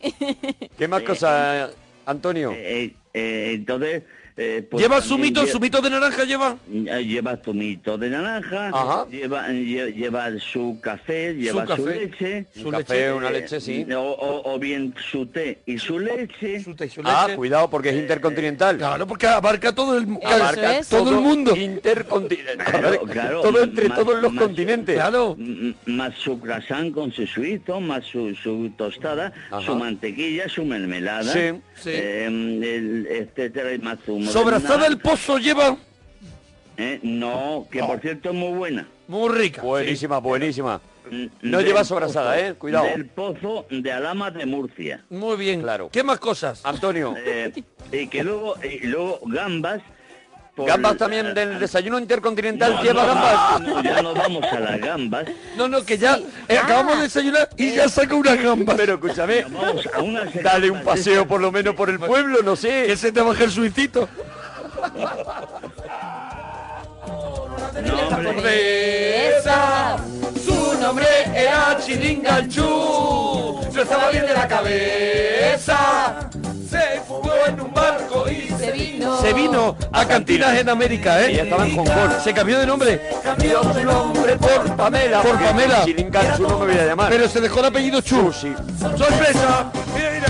¿Qué 0.77 0.87
más 0.87 1.01
cosas, 1.03 1.71
Antonio? 2.07 2.51
eh, 2.55 2.95
eh, 3.13 3.51
entonces... 3.53 4.03
eh, 4.41 4.65
pues 4.71 4.81
¿Lleva 4.81 5.01
zumito? 5.01 5.43
lle- 5.43 5.47
¿Zumito 5.51 5.81
de 5.81 5.89
naranja 5.89 6.23
lleva? 6.23 6.55
eh, 6.73 7.03
Lleva 7.03 7.35
zumito 7.43 7.97
de 7.97 8.09
naranja, 8.09 8.69
Ajá. 8.69 9.05
lleva, 9.09 9.49
lle- 9.49 9.93
lleva 9.93 10.29
su 10.39 10.79
café, 10.81 11.33
lleva 11.33 11.63
su, 11.63 11.67
café. 11.67 11.95
leche, 11.95 12.45
Su 12.55 12.67
Un 12.69 12.71
leche, 12.75 12.83
café, 12.85 13.11
una 13.13 13.27
eh, 13.29 13.33
leche, 13.33 13.59
sí. 13.59 13.85
o, 13.93 13.99
o- 13.99 14.53
o 14.53 14.57
bien 14.59 14.93
su 15.11 15.25
té 15.25 15.59
y 15.65 15.77
su 15.77 15.99
leche. 15.99 16.63
Su 16.63 16.73
té 16.73 16.85
y 16.85 16.89
su 16.89 17.01
Ah, 17.03 17.25
leche. 17.27 17.35
cuidado, 17.37 17.69
porque 17.69 17.89
es 17.89 17.95
intercontinental. 17.95 18.77
Claro, 18.77 19.05
porque 19.05 19.27
abarca 19.27 19.75
todo 19.75 19.97
el, 19.97 20.07
Abarca 20.23 20.77
es. 20.79 20.87
todo 20.87 21.09
el 21.09 21.17
mundo. 21.21 21.53
Intercontinental. 21.55 22.65
Claro, 22.79 23.01
claro, 23.01 23.41
todo 23.41 23.61
entre 23.63 23.89
más- 23.89 23.99
todos 23.99 24.21
los 24.21 24.31
más- 24.33 24.43
continentes. 24.45 24.95
Claro. 24.95 25.35
Más 25.85 26.13
su 26.15 26.39
croissant 26.39 26.93
con 26.93 27.11
su 27.11 27.27
suizo, 27.27 27.81
más 27.81 28.05
su, 28.05 28.33
su 28.35 28.69
tostada, 28.77 29.33
Ajá. 29.51 29.61
su 29.65 29.75
mantequilla, 29.75 30.47
su 30.47 30.63
mermelada, 30.63 31.31
Sí, 31.33 31.59
sí. 31.75 31.89
eh, 31.91 32.25
el- 32.27 33.07
etcétera, 33.09 33.73
y 33.73 33.79
más 33.79 33.97
Sobrazada 34.31 34.87
el 34.87 34.97
pozo 34.99 35.37
lleva. 35.37 35.77
¿eh? 36.77 36.99
No, 37.03 37.67
que 37.71 37.79
por 37.79 37.99
cierto 37.99 38.29
es 38.29 38.35
muy 38.35 38.57
buena. 38.57 38.87
Muy 39.07 39.29
rica. 39.29 39.61
Buenísima, 39.61 40.19
buenísima. 40.19 40.81
No 41.41 41.57
Del 41.57 41.67
lleva 41.67 41.83
sobrasada, 41.83 42.39
¿eh? 42.39 42.53
Cuidado. 42.53 42.85
Del 42.85 43.07
pozo 43.07 43.65
de 43.69 43.91
Alama 43.91 44.29
de 44.29 44.45
Murcia. 44.45 45.03
Muy 45.09 45.37
bien. 45.37 45.61
Claro. 45.61 45.89
¿Qué 45.91 46.03
más 46.03 46.19
cosas? 46.19 46.63
Antonio. 46.63 47.15
Eh, 47.17 47.51
y 47.91 48.07
que 48.07 48.23
luego, 48.23 48.55
y 48.63 48.85
luego 48.85 49.19
gambas. 49.25 49.81
Por- 50.59 50.67
Gambas 50.69 50.97
también 50.97 51.33
del 51.33 51.59
desayuno 51.59 51.97
intercontinental 51.99 52.75
No, 52.75 52.83
lleva 52.83 53.01
no, 53.03 53.07
gambas. 53.15 53.61
no, 53.61 53.83
ya 53.83 54.01
no 54.01 54.13
vamos 54.13 54.43
a 54.43 54.59
las 54.59 54.79
gambas. 54.79 55.25
No, 55.57 55.67
no, 55.67 55.83
que 55.83 55.97
ya 55.97 56.19
eh, 56.47 56.57
acabamos 56.57 56.97
de 56.97 57.03
desayunar 57.03 57.49
y 57.57 57.75
ya 57.75 57.87
saca 57.89 58.15
una 58.15 58.35
gamba. 58.35 58.75
Pero 58.75 58.93
escúchame, 58.95 59.45
Vamos 59.49 59.87
a 59.93 60.01
unas 60.01 60.33
dale 60.43 60.69
un 60.69 60.81
paseo 60.83 61.27
por 61.27 61.41
lo 61.41 61.51
menos 61.51 61.75
por 61.75 61.89
el 61.89 61.99
pueblo, 61.99 62.39
no 62.43 62.55
sé. 62.55 62.85
Que 62.87 62.95
se 62.97 63.11
te 63.11 63.21
baje 63.21 63.45
el 63.45 63.51
suicito. 63.51 64.07
Su 70.45 70.77
nombre 70.81 71.05
era 71.35 71.77
Chiringanchú. 71.79 73.61
No 73.73 73.81
estaba 73.81 74.09
bien 74.11 74.25
de 74.25 74.33
la 74.33 74.47
cabeza 74.47 76.29
se 76.69 77.01
fugó 77.07 77.33
en 77.47 77.59
un 77.59 77.73
barco 77.73 78.29
y 78.29 78.47
se 78.47 78.71
vino. 78.71 79.19
Se 79.21 79.33
vino 79.33 79.75
a 79.91 80.05
Cantinas 80.05 80.57
en 80.57 80.69
América, 80.69 81.21
¿eh? 81.25 81.33
Y 81.33 81.39
estaba 81.39 81.65
en 81.65 81.75
Hong 81.75 81.85
Kong. 81.85 82.11
¿Se 82.23 82.33
cambió 82.33 82.59
de 82.59 82.67
nombre? 82.67 83.01
Cambió 83.23 83.63
su 83.73 83.83
nombre 83.83 84.35
por 84.37 84.75
Pamela. 84.75 85.21
Por 85.21 85.39
Pamela. 85.39 85.83
Si 85.83 85.95
Chu 85.95 86.47
no 86.47 86.59
me 86.59 86.65
voy 86.67 86.77
a 86.77 86.85
llamar. 86.85 87.09
Pero 87.09 87.27
se 87.27 87.41
dejó 87.41 87.59
el 87.59 87.65
apellido 87.65 88.01
Chu, 88.01 88.31
¡Sorpresa! 88.31 89.71
Mira. 89.95 90.27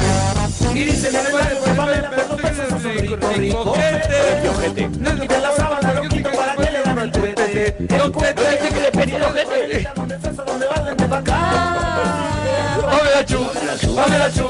Y 0.74 0.84
dice 0.84 1.12
Pamela, 1.76 2.10
pero 2.10 2.28
no 2.30 2.36
No 5.00 5.26
para 6.36 6.56
que 6.56 6.72
le 6.72 6.82
dan 6.84 7.00
el 7.00 7.12
Pamela 12.82 13.24
Chu, 13.26 13.46
Pamela 13.46 13.78
Chu, 13.78 13.96
Pamela 13.96 14.30
Chu, 14.32 14.44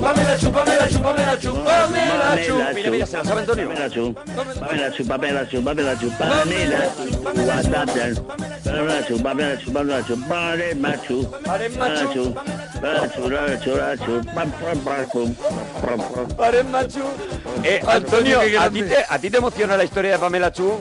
Guatapia, 0.00 0.38
Pamela 1.02 1.36
Chu, 1.36 1.36
Pamela 1.36 1.36
Chu, 1.36 1.48
Pamela 5.04 5.46
Chu, 5.46 5.54
Pamela 5.54 5.54
Chu, 5.54 5.62
Pamela 5.62 5.96
Chu, 5.96 5.96
Pamela 5.96 5.96
Chu, 5.96 6.10
Pamela 6.10 6.34
Chu, 13.08 13.22
Pamela 13.22 13.96
Chu, 13.96 14.12
pam, 14.34 14.50
pam, 14.50 14.78
pam, 14.84 15.06
pum, 15.12 15.28
pam, 15.80 15.98
pam. 15.98 16.26
Paren, 16.36 16.66
machu. 16.70 17.02
Eh, 17.62 17.80
Antonio, 17.86 18.40
qué 18.40 18.58
¿a 18.58 18.70
ti, 18.70 18.78
grande. 18.80 18.96
te, 18.96 19.04
¿a 19.08 19.18
ti 19.18 19.30
te 19.30 19.36
emociona 19.38 19.76
la 19.76 19.84
historia 19.84 20.12
de 20.12 20.18
Pamela 20.18 20.52
Chu? 20.52 20.78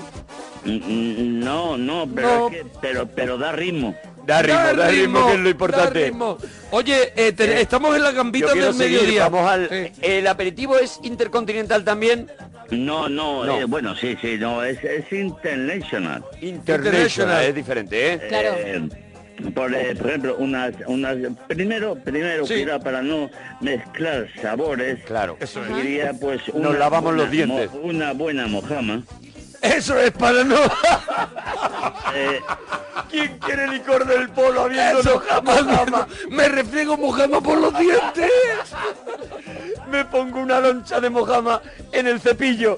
Mm, 0.66 0.72
mm, 0.72 1.40
No, 1.44 1.78
no, 1.78 2.08
pero, 2.14 2.28
No. 2.28 2.48
es 2.48 2.54
que- 2.54 2.66
pero, 2.82 3.06
pero 3.08 3.38
da 3.38 3.52
ritmo. 3.52 3.94
Da 4.26 4.42
ritmo, 4.42 4.74
da 4.78 4.88
ritmo, 4.90 5.28
que 5.28 5.34
es 5.34 5.40
lo 5.40 5.50
importante. 5.50 6.06
ritmo. 6.06 6.38
Oye, 6.72 7.12
eh, 7.16 7.34
te- 7.34 7.60
estamos 7.62 7.96
en 7.96 8.04
la 8.04 8.12
gambita 8.12 8.54
del 8.54 8.74
seguir, 8.74 9.00
mediodía. 9.02 9.28
vamos 9.30 9.50
al... 9.52 9.70
Sí. 9.70 9.92
¿El 10.02 10.28
aperitivo 10.28 10.78
es 10.78 11.00
intercontinental 11.04 11.84
también? 11.84 12.32
No, 12.72 13.10
no, 13.10 13.44
No. 13.46 13.60
eh, 13.60 13.66
bueno, 13.66 13.96
sí, 13.96 14.16
sí, 14.22 14.38
no, 14.40 14.64
es, 14.64 14.82
es 14.84 15.12
international. 15.12 16.24
International, 16.42 16.86
International. 16.86 17.44
es 17.46 17.56
diferente, 17.56 18.14
¿eh? 18.14 18.22
Claro. 18.30 18.50
Eh, 18.58 18.90
por, 19.54 19.74
eh, 19.76 19.94
por 19.96 20.08
ejemplo, 20.10 20.36
unas, 20.40 20.74
unas, 20.88 21.18
primero, 21.48 21.96
primero, 21.96 22.46
Sí. 22.48 22.54
cuidado 22.54 22.80
para 22.80 23.02
no 23.02 23.30
mezclar 23.60 24.28
sabores. 24.42 25.04
Claro. 25.04 25.36
Eso 25.40 25.62
es. 25.66 25.76
Diría, 25.76 26.14
pues, 26.20 26.42
Nos 26.54 26.78
lavamos 26.78 27.14
los 27.14 27.30
dientes. 27.30 27.72
mo- 27.74 27.80
una 27.82 28.14
buena 28.14 28.48
mojama. 28.48 29.04
Eso 29.64 29.98
es 29.98 30.12
para 30.12 30.44
no. 30.44 30.58
Eh, 32.14 32.42
¿Quién 33.10 33.38
quiere 33.40 33.68
licor 33.70 34.06
del 34.06 34.30
polo 34.30 34.68
mojama, 34.70 35.22
jamás. 35.28 35.66
mojama? 35.66 36.08
Me 36.30 36.48
refriego 36.50 36.98
mojama 36.98 37.42
por 37.42 37.58
los 37.60 37.78
dientes. 37.78 38.30
Me 39.90 40.06
pongo 40.06 40.40
una 40.40 40.60
loncha 40.60 41.00
de 41.00 41.10
mojama 41.10 41.62
en 41.92 42.08
el 42.08 42.20
cepillo. 42.20 42.78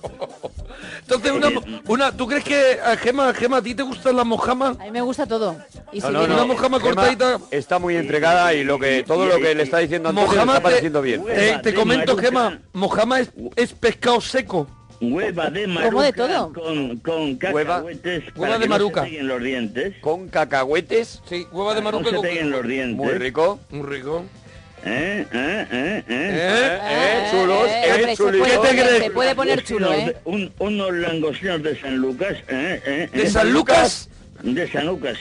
Entonces, 1.01 1.31
una, 1.31 1.49
una, 1.87 2.11
¿tú 2.11 2.27
crees 2.27 2.43
que, 2.43 2.79
a 2.83 2.97
Gema, 2.97 3.33
Gema, 3.33 3.57
a 3.57 3.61
ti 3.61 3.75
te 3.75 3.83
gustan 3.83 4.15
las 4.17 4.25
mojamas? 4.25 4.77
A 4.79 4.83
mí 4.83 4.91
me 4.91 5.01
gusta 5.01 5.25
todo. 5.25 5.55
Y 5.91 6.01
si 6.01 6.07
No, 6.07 6.13
no, 6.13 6.19
viene- 6.19 6.35
no. 6.35 6.43
Una 6.43 6.53
mojama 6.53 6.79
Gema 6.79 6.93
cortadita. 6.95 7.39
Está 7.51 7.79
muy 7.79 7.95
entregada 7.95 8.53
y 8.53 8.63
lo 8.63 8.79
que 8.79 9.03
todo 9.03 9.25
lo 9.25 9.37
que 9.37 9.55
le 9.55 9.63
está 9.63 9.77
diciendo 9.79 10.09
Antonio 10.09 10.31
le 10.31 10.35
Mojama 10.37 10.53
está 10.53 10.61
te- 10.61 10.63
pareciendo 10.69 11.01
bien. 11.01 11.23
Eh, 11.29 11.59
te 11.63 11.73
comento. 11.73 12.17
Gema, 12.17 12.59
mojama 12.73 13.19
es, 13.19 13.29
es 13.55 13.73
pescado 13.73 14.19
seco. 14.21 14.67
Hueva 15.01 15.49
de 15.49 15.67
maruca 15.67 15.89
Como 15.91 16.01
de 16.03 16.13
todo. 16.13 16.53
con, 17.03 17.35
cacahuetes 17.37 18.23
hueva 18.35 18.57
de 18.59 18.67
maruca. 18.67 19.01
no 19.01 19.05
se 19.05 19.11
peguen 19.11 19.27
los 19.27 19.43
dientes. 19.43 19.93
Con 20.01 20.27
cacahuetes. 20.29 21.21
Sí, 21.27 21.45
hueva 21.51 21.73
de 21.73 21.81
No 21.81 21.85
maruca 21.85 22.09
se 22.09 22.15
con... 22.15 22.25
peguen 22.25 22.51
los 22.51 22.67
dientes. 22.67 22.95
Muy 22.97 23.13
rico. 23.13 23.59
Muy 23.69 23.87
rico. 23.87 24.25
¿Eh? 24.87 25.25
¿Eh? 25.33 25.67
¿Eh? 25.71 26.03
¿Eh? 26.03 26.03
¿Eh? 26.07 26.79
Eh, 26.89 27.27
chulos, 27.31 27.67
eh, 27.67 27.81
¿Qué 27.83 28.05
te 28.05 28.15
poner- 28.17 28.69
crees? 28.85 29.03
Se 29.03 29.11
puede 29.11 29.35
poner 29.35 29.63
chulo, 29.63 29.87
Unos 29.89 29.99
¿eh? 29.99 30.05
de- 30.05 30.17
un- 30.25 30.53
unos 30.59 30.93
langostinos 30.93 31.63
de 31.63 31.79
San 31.79 31.95
Lucas. 31.97 32.33
¿eh? 32.47 32.81
¿eh? 32.85 33.09
¿De 33.11 33.23
¿eh? 33.23 33.29
San 33.29 33.51
Lucas? 33.51 34.09
De 34.43 34.71
San 34.71 34.85
Lucas. 34.85 35.17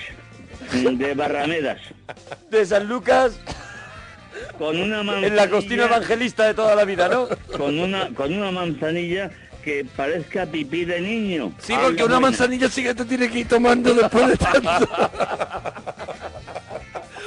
De 0.72 1.14
Barramedas. 1.14 1.78
De 2.50 2.64
San 2.66 2.88
Lucas 2.88 3.38
Con 4.58 4.78
una 4.80 5.02
manzanilla. 5.02 5.26
en 5.28 5.36
la 5.36 5.48
cocina 5.48 5.84
evangelista 5.86 6.44
de 6.46 6.54
toda 6.54 6.74
la 6.74 6.84
vida, 6.84 7.08
¿no? 7.08 7.28
Con 7.56 7.78
una, 7.78 8.08
con 8.10 8.32
una 8.34 8.50
manzanilla 8.50 9.30
que 9.64 9.86
parezca 9.96 10.44
pipí 10.46 10.84
de 10.84 11.00
niño. 11.00 11.52
Sí, 11.58 11.72
porque 11.72 12.04
una 12.04 12.16
buena. 12.16 12.20
manzanilla 12.20 12.68
sí 12.68 12.82
que 12.82 12.94
te 12.94 13.04
tiene 13.06 13.30
que 13.30 13.40
ir 13.40 13.48
tomando 13.48 13.94
después 13.94 14.28
de 14.28 14.36
tanto. 14.36 14.88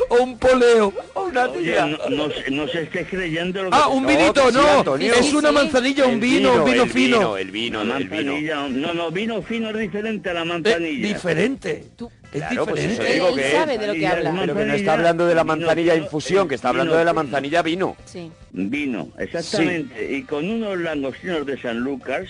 o 0.09 0.23
un 0.23 0.37
poleo. 0.37 0.93
O 1.13 1.23
una 1.25 1.47
Oye, 1.49 1.71
tía. 1.73 1.85
no, 1.85 1.97
no, 2.09 2.29
se- 2.31 2.51
no 2.51 2.67
se 2.67 2.83
esté 2.83 3.05
creyendo 3.05 3.63
lo 3.63 3.69
que 3.71 3.77
Ah, 3.77 3.87
un 3.87 4.03
No, 4.03 4.09
vinito, 4.09 4.49
sí, 4.49 4.53
no. 4.57 4.67
Antonio. 4.79 5.13
es 5.13 5.25
Sí, 5.25 5.35
una 5.35 5.49
sí. 5.49 5.55
manzanilla, 5.55 6.05
un 6.05 6.13
El 6.13 6.19
vino, 6.19 6.53
un 6.53 6.65
vino 6.65 6.83
el 6.83 6.89
fino. 6.89 7.17
Vino, 7.17 7.37
el 7.37 7.51
vino, 7.51 7.83
La 7.83 7.97
el 7.97 8.07
vino. 8.09 8.69
no, 8.69 8.93
no, 8.93 9.11
vino 9.11 9.41
fino 9.41 9.69
es 9.69 9.77
diferente 9.77 10.29
a 10.29 10.33
la 10.33 10.41
Eh, 10.41 10.45
manzanilla. 10.45 11.07
diferente. 11.07 11.83
Tú- 11.95 12.11
Es 12.33 12.41
Claro, 12.43 12.65
pues 12.65 12.81
eso 12.83 12.89
diferente. 12.89 13.13
digo 13.13 13.27
Él 13.29 13.35
que 13.35 13.51
sabe 13.53 13.77
de 13.77 13.87
lo 13.87 13.93
que 13.93 14.05
habla. 14.07 14.35
Pero 14.41 14.55
que 14.55 14.65
no 14.65 14.73
está 14.73 14.93
hablando 14.93 15.25
de 15.27 15.33
la 15.35 15.43
vino 15.43 15.55
manzanilla 15.55 15.95
infusión, 15.95 16.47
que 16.49 16.55
está 16.55 16.67
vino 16.69 16.81
hablando 16.81 16.97
de 16.97 17.05
la 17.05 17.13
manzanilla 17.13 17.61
vino. 17.61 17.95
Sí. 18.05 18.29
Vino, 18.51 19.09
exactamente. 19.17 20.13
Y 20.13 20.23
con 20.23 20.49
unos 20.49 20.77
langostinos 20.77 21.45
de 21.45 21.59
San 21.61 21.79
Lucas, 21.79 22.27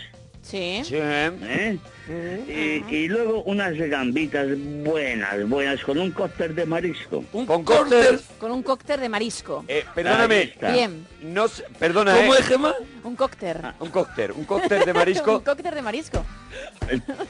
Sí. 0.50 0.82
Sí. 0.86 0.96
¿eh? 0.96 1.78
Y, 2.90 2.96
y 2.96 3.08
luego 3.10 3.44
unas 3.44 3.76
gambitas 3.76 4.48
buenas, 4.86 5.50
buenas, 5.50 5.84
con 5.84 5.98
un 6.00 6.12
cóctel 6.12 6.56
de 6.56 6.66
marisco. 6.66 7.26
Un 7.34 7.46
Con 7.46 7.66
cóctel. 7.66 8.22
Con 8.40 8.52
un 8.52 8.64
cóctel 8.64 9.02
de 9.02 9.10
marisco. 9.10 9.66
Eh, 9.68 9.84
perdóname. 9.94 10.54
Bien. 10.72 11.06
No 11.22 11.48
perdona, 11.78 12.16
¿Cómo 12.16 12.34
eh. 12.34 12.38
es, 12.40 12.48
Gema? 12.48 12.74
Un 13.04 13.16
cóctel. 13.18 13.58
Un 13.82 13.90
cóctel, 13.90 14.32
un 14.32 14.46
cóctel 14.46 14.86
de 14.86 14.92
un 14.92 14.98
marisco. 14.98 15.44
cóctel 15.44 15.76
de 15.76 15.82
marisco. 15.82 16.26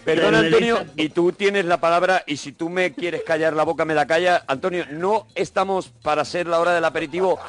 Perdona, 0.05 0.39
Antonio, 0.39 0.85
y 0.95 1.09
tú 1.09 1.31
tienes 1.31 1.65
la 1.65 1.79
palabra 1.79 2.23
y 2.27 2.37
si 2.37 2.51
tú 2.51 2.69
me 2.69 2.93
quieres 2.93 3.23
callar 3.23 3.53
la 3.53 3.63
boca, 3.63 3.83
me 3.83 3.95
la 3.95 4.05
calla. 4.05 4.43
Antonio, 4.47 4.85
no 4.91 5.25
estamos 5.33 5.89
para 6.03 6.23
ser 6.23 6.45
la 6.45 6.59
hora 6.59 6.75
del 6.75 6.85
aperitivo 6.85 7.39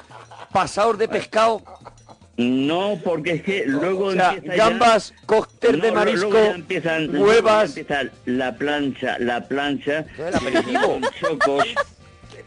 pasados 0.51 0.97
de 0.97 1.09
pescado. 1.09 1.63
No, 2.39 3.01
porque 3.03 3.33
es 3.33 3.43
que 3.43 3.65
luego 3.67 4.07
O 4.07 4.13
sea, 4.13 4.33
empieza 4.35 4.57
ya- 4.57 4.69
gambas, 4.69 5.13
cóctel 5.27 5.81
de 5.81 5.89
No, 5.89 5.95
marisco, 5.95 6.31
luego 6.31 6.47
ya 6.51 6.55
empiezan, 6.55 7.13
ya 7.13 7.19
huevas. 7.19 7.77
empieza 7.77 8.03
la 8.27 8.55
plancha, 8.57 9.19
la 9.19 9.47
plancha, 9.49 10.07
El 10.17 10.35
aperitivo. 10.37 11.01
chocos, 11.21 11.65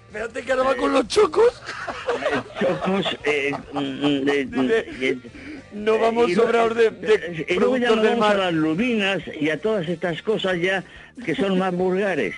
Espérate 0.08 0.42
que 0.44 0.52
ahora 0.54 0.64
va 0.64 0.76
con 0.76 0.94
los 0.94 1.08
chocos. 1.10 1.62
chocos, 2.60 3.06
eh, 3.26 3.52
mm, 3.74 3.80
de- 4.26 4.46
de- 4.46 5.20
No 5.74 5.98
vamos 6.00 6.32
sobrados 6.34 6.76
de, 6.76 6.90
de 6.92 7.46
y 7.50 7.54
luego 7.56 7.76
ya 7.78 7.90
nos 7.94 8.04
vamos 8.04 8.30
a 8.30 8.34
las 8.36 8.54
lubinas 8.54 9.22
y 9.40 9.50
a 9.50 9.60
todas 9.60 9.88
estas 9.90 10.22
cosas 10.22 10.58
ya 10.60 10.84
que 11.26 11.36
son 11.36 11.58
más 11.60 11.74
vulgares. 11.74 12.34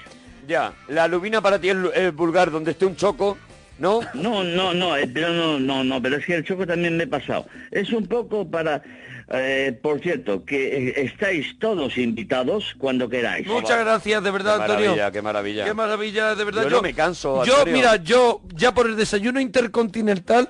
Ya, 0.48 0.74
la 0.88 1.08
lubina 1.08 1.40
para 1.42 1.60
ti 1.60 1.70
es 1.70 1.78
es 1.96 2.14
vulgar, 2.16 2.50
donde 2.52 2.72
esté 2.72 2.86
un 2.86 2.96
choco, 2.96 3.38
¿no? 3.80 4.02
No, 4.14 4.44
no, 4.44 4.74
no, 4.74 4.96
eh, 4.98 5.10
pero 5.14 5.30
no, 5.30 5.60
no, 5.60 5.84
no, 5.84 6.02
pero 6.02 6.18
es 6.18 6.26
que 6.26 6.36
el 6.36 6.44
choco 6.44 6.66
también 6.68 6.96
me 6.98 7.04
he 7.04 7.08
pasado. 7.08 7.46
Es 7.72 7.92
un 7.92 8.08
poco 8.08 8.50
para, 8.50 8.82
eh, 9.32 9.78
por 9.82 10.00
cierto, 10.02 10.46
que 10.46 10.90
eh, 10.90 10.94
estáis 10.98 11.58
todos 11.60 11.98
invitados 11.98 12.76
cuando 12.78 13.10
queráis. 13.10 13.48
Muchas 13.48 13.80
gracias, 13.80 14.24
de 14.24 14.32
verdad, 14.32 14.58
Qué 14.58 14.62
Antonio. 14.64 14.82
maravilla, 14.92 15.12
qué 15.12 15.22
maravilla. 15.22 15.66
Qué 15.66 15.74
maravilla, 15.74 16.36
de 16.36 16.44
verdad. 16.44 16.64
Yo 16.64 16.70
no 16.70 16.82
me 16.82 16.94
canso, 16.94 17.44
Yo, 17.46 17.54
Antonio. 17.58 17.74
mira, 17.74 17.96
yo 17.98 18.42
ya 18.56 18.74
por 18.74 18.88
el 18.88 18.96
desayuno 18.96 19.40
intercontinental, 19.40 20.50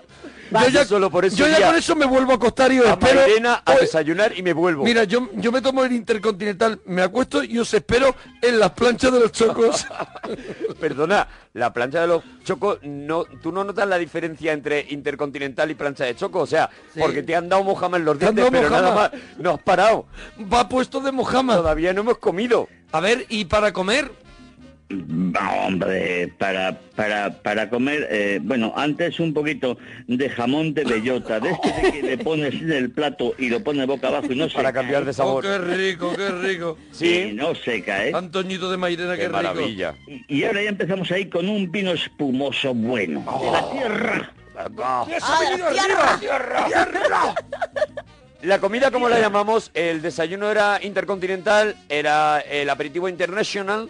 yo 0.61 0.69
ya, 0.69 0.85
solo 0.85 1.09
por 1.09 1.25
ese 1.25 1.35
yo 1.37 1.47
ya 1.47 1.67
con 1.67 1.75
eso 1.75 1.95
me 1.95 2.05
vuelvo 2.05 2.33
a 2.33 2.35
acostar 2.35 2.71
y 2.71 2.79
os 2.79 2.85
A 2.87 2.91
espero. 2.91 3.21
Mairena 3.21 3.61
a 3.65 3.71
Hoy- 3.73 3.77
desayunar 3.81 4.37
y 4.37 4.43
me 4.43 4.53
vuelvo. 4.53 4.83
Mira, 4.83 5.03
yo, 5.05 5.29
yo 5.35 5.51
me 5.51 5.61
tomo 5.61 5.83
el 5.83 5.91
intercontinental, 5.93 6.79
me 6.85 7.01
acuesto 7.01 7.43
y 7.43 7.57
os 7.59 7.73
espero 7.73 8.15
en 8.41 8.59
las 8.59 8.71
planchas 8.71 9.11
de 9.11 9.19
los 9.19 9.31
chocos. 9.31 9.85
Perdona, 10.79 11.27
la 11.53 11.71
plancha 11.73 12.01
de 12.01 12.07
los 12.07 12.23
chocos, 12.43 12.79
no, 12.83 13.25
¿tú 13.41 13.51
no 13.51 13.63
notas 13.63 13.87
la 13.87 13.97
diferencia 13.97 14.51
entre 14.53 14.85
intercontinental 14.89 15.69
y 15.71 15.75
plancha 15.75 16.05
de 16.05 16.15
choco? 16.15 16.39
O 16.41 16.47
sea, 16.47 16.69
Sí. 16.93 16.99
porque 16.99 17.23
te 17.23 17.35
han 17.35 17.49
dado 17.49 17.63
mojama 17.63 17.97
en 17.97 18.05
los 18.05 18.17
dientes, 18.19 18.45
pero 18.51 18.69
nada 18.69 18.93
más, 18.93 19.11
no 19.37 19.51
has 19.51 19.61
parado. 19.61 20.05
Va 20.51 20.67
puesto 20.67 20.99
de 20.99 21.11
mojama. 21.11 21.55
Todavía 21.57 21.93
no 21.93 22.01
hemos 22.01 22.17
comido. 22.17 22.67
A 22.91 22.99
ver, 22.99 23.25
¿y 23.29 23.45
para 23.45 23.71
comer? 23.73 24.11
Va, 25.01 25.65
hombre, 25.65 26.33
para, 26.37 26.79
para, 26.95 27.41
para 27.41 27.69
comer, 27.69 28.07
eh, 28.09 28.39
bueno, 28.41 28.73
antes 28.75 29.19
un 29.19 29.33
poquito 29.33 29.77
de 30.07 30.29
jamón 30.29 30.73
de 30.73 30.83
bellota, 30.83 31.39
de 31.39 31.51
este 31.51 31.81
de 31.81 31.91
que 31.91 32.01
le 32.03 32.17
pones 32.17 32.53
en 32.53 32.71
el 32.71 32.91
plato 32.91 33.33
y 33.37 33.49
lo 33.49 33.63
pones 33.63 33.87
boca 33.87 34.07
abajo 34.07 34.27
y 34.31 34.35
no 34.35 34.49
se 34.49 34.55
Para 34.55 34.73
cambiar 34.73 35.05
de 35.05 35.13
sabor. 35.13 35.45
Oh, 35.45 35.49
qué 35.49 35.57
rico, 35.57 36.13
qué 36.15 36.29
rico. 36.29 36.77
Sí, 36.91 37.31
no 37.33 37.55
seca, 37.55 38.05
¿eh? 38.05 38.11
Antoñito 38.13 38.69
de 38.69 38.77
Mairena, 38.77 39.13
qué, 39.15 39.21
Qué 39.21 39.27
rico. 39.27 39.37
maravilla. 39.37 39.95
Y, 40.07 40.39
y 40.39 40.43
ahora 40.43 40.63
ya 40.63 40.69
empezamos 40.69 41.11
ahí 41.11 41.29
con 41.29 41.49
un 41.49 41.71
vino 41.71 41.91
espumoso 41.91 42.73
bueno, 42.73 43.23
de 43.41 43.51
la 43.51 43.71
tierra. 43.71 44.31
La 48.43 48.59
comida, 48.59 48.91
como 48.91 49.07
la 49.07 49.21
llamamos, 49.21 49.71
el 49.73 50.01
desayuno 50.01 50.51
era 50.51 50.77
intercontinental, 50.83 51.77
era 51.87 52.41
el 52.41 52.69
aperitivo 52.69 53.07
international. 53.07 53.89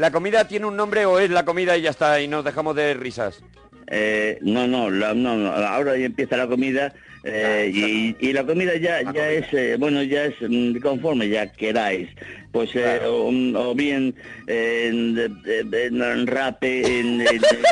¿La 0.00 0.10
comida 0.10 0.48
tiene 0.48 0.64
un 0.64 0.76
nombre 0.76 1.04
o 1.04 1.18
es 1.18 1.28
la 1.28 1.44
comida 1.44 1.76
y 1.76 1.82
ya 1.82 1.90
está, 1.90 2.22
y 2.22 2.26
nos 2.26 2.42
dejamos 2.42 2.74
de 2.74 2.94
risas? 2.94 3.42
Eh, 3.86 4.38
no, 4.40 4.66
no, 4.66 4.88
la- 4.88 5.12
no, 5.12 5.36
no, 5.36 5.52
ahora 5.52 5.94
ya 5.98 6.06
empieza 6.06 6.38
la 6.38 6.46
comida 6.46 6.94
eh, 7.22 7.70
y, 7.70 8.16
y 8.18 8.32
la 8.32 8.44
comida 8.46 8.76
ya, 8.76 9.02
ya 9.12 9.28
es, 9.28 9.52
eh, 9.52 9.76
bueno, 9.78 10.02
ya 10.02 10.24
es 10.24 10.34
mm, 10.40 10.76
conforme 10.78 11.28
ya 11.28 11.52
queráis. 11.52 12.08
Pues 12.50 12.70
eh, 12.76 13.00
o, 13.04 13.28
o 13.58 13.74
bien 13.74 14.14
en, 14.46 15.14
de- 15.16 15.64
de- 15.64 15.86
en 15.86 16.26
rape, 16.26 17.00
en, 17.00 17.20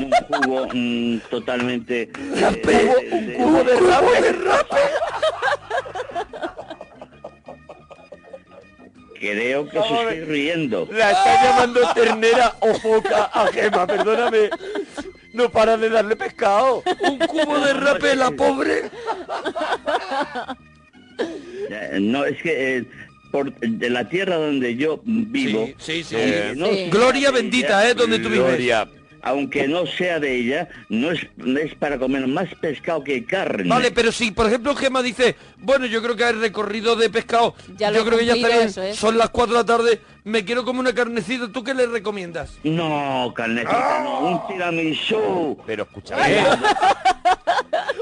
un 0.03 0.11
jugo 0.29 0.67
mm, 0.75 1.17
totalmente... 1.31 2.11
eh, 2.37 3.37
un 3.39 3.45
cubo 3.45 3.65
de 3.65 4.33
rape. 4.33 4.69
Creo 9.19 9.69
que 9.69 9.79
se 9.83 9.95
estoy 9.95 10.21
riendo. 10.25 10.89
La 10.93 11.11
está 11.11 11.45
llamando 11.45 11.81
ternera 11.95 12.55
o 12.61 12.75
foca 12.75 13.25
a 13.25 13.47
Gema, 13.53 13.87
perdóname. 13.87 14.51
No 15.33 15.51
para 15.51 15.77
de 15.77 15.89
darle 15.91 16.17
pescado. 16.17 16.83
Un 17.03 17.19
cubo 17.19 17.59
de 17.59 17.73
rape, 17.75 18.17
la 18.17 18.31
pobre. 18.31 18.91
Eh, 21.71 21.99
No, 22.01 22.25
es 22.25 22.41
que 22.43 22.79
eh, 22.79 22.85
por 23.31 23.53
de 23.61 23.91
la 23.91 24.09
tierra 24.09 24.37
donde 24.37 24.77
yo 24.77 25.01
vivo... 25.05 25.67
Sí, 25.79 26.03
sí, 26.03 26.05
sí. 26.05 26.15
aunque 26.17 26.53
no 26.57 26.67
Sí. 26.67 26.75
sea 26.77 26.91
Gloria 26.91 27.31
bendita, 27.31 27.89
¿eh? 27.89 27.95
Donde 27.95 28.19
tú 28.19 28.29
vives. 28.31 28.47
Gloria. 28.47 28.89
Aunque 29.23 29.67
no 29.69 29.87
sea 29.87 30.21
de 30.21 30.37
ella, 30.37 30.69
no 30.89 31.11
es, 31.11 31.27
no 31.37 31.59
es 31.59 31.75
para 31.75 31.99
comer 31.99 32.27
más 32.27 32.49
pescado 32.61 33.03
que 33.03 33.25
carne. 33.25 33.69
Vale, 33.69 33.91
pero 33.91 34.13
si 34.13 34.31
por 34.31 34.47
ejemplo 34.47 34.75
Gema 34.75 35.03
dice, 35.03 35.37
bueno, 35.59 35.87
yo 35.87 36.03
creo 36.03 36.17
que 36.17 36.25
hay 36.25 36.35
recorrido 36.35 36.97
de 36.97 37.11
pescado, 37.11 37.55
Ya 37.77 37.91
lo 37.91 37.97
yo 37.97 38.03
he 38.03 38.07
creo 38.07 38.19
que 38.19 38.27
ya 38.27 38.35
está 38.35 38.63
eso 38.63 38.95
son 38.95 39.19
las 39.19 39.31
4 39.31 39.55
de 39.55 39.61
la 39.61 39.67
tarde, 39.67 40.01
me 40.25 40.45
quiero 40.45 40.65
comer 40.65 40.81
una 40.81 40.95
carnecita, 40.95 41.49
¿tú 41.53 41.65
qué 41.65 41.75
le 41.75 41.87
recomiendas? 41.87 42.59
No, 42.65 43.33
carnecita, 43.35 44.01
no, 44.05 44.21
un 44.21 44.47
tiramisú. 44.47 45.59
Pero 45.67 45.85
escucha, 45.85 46.17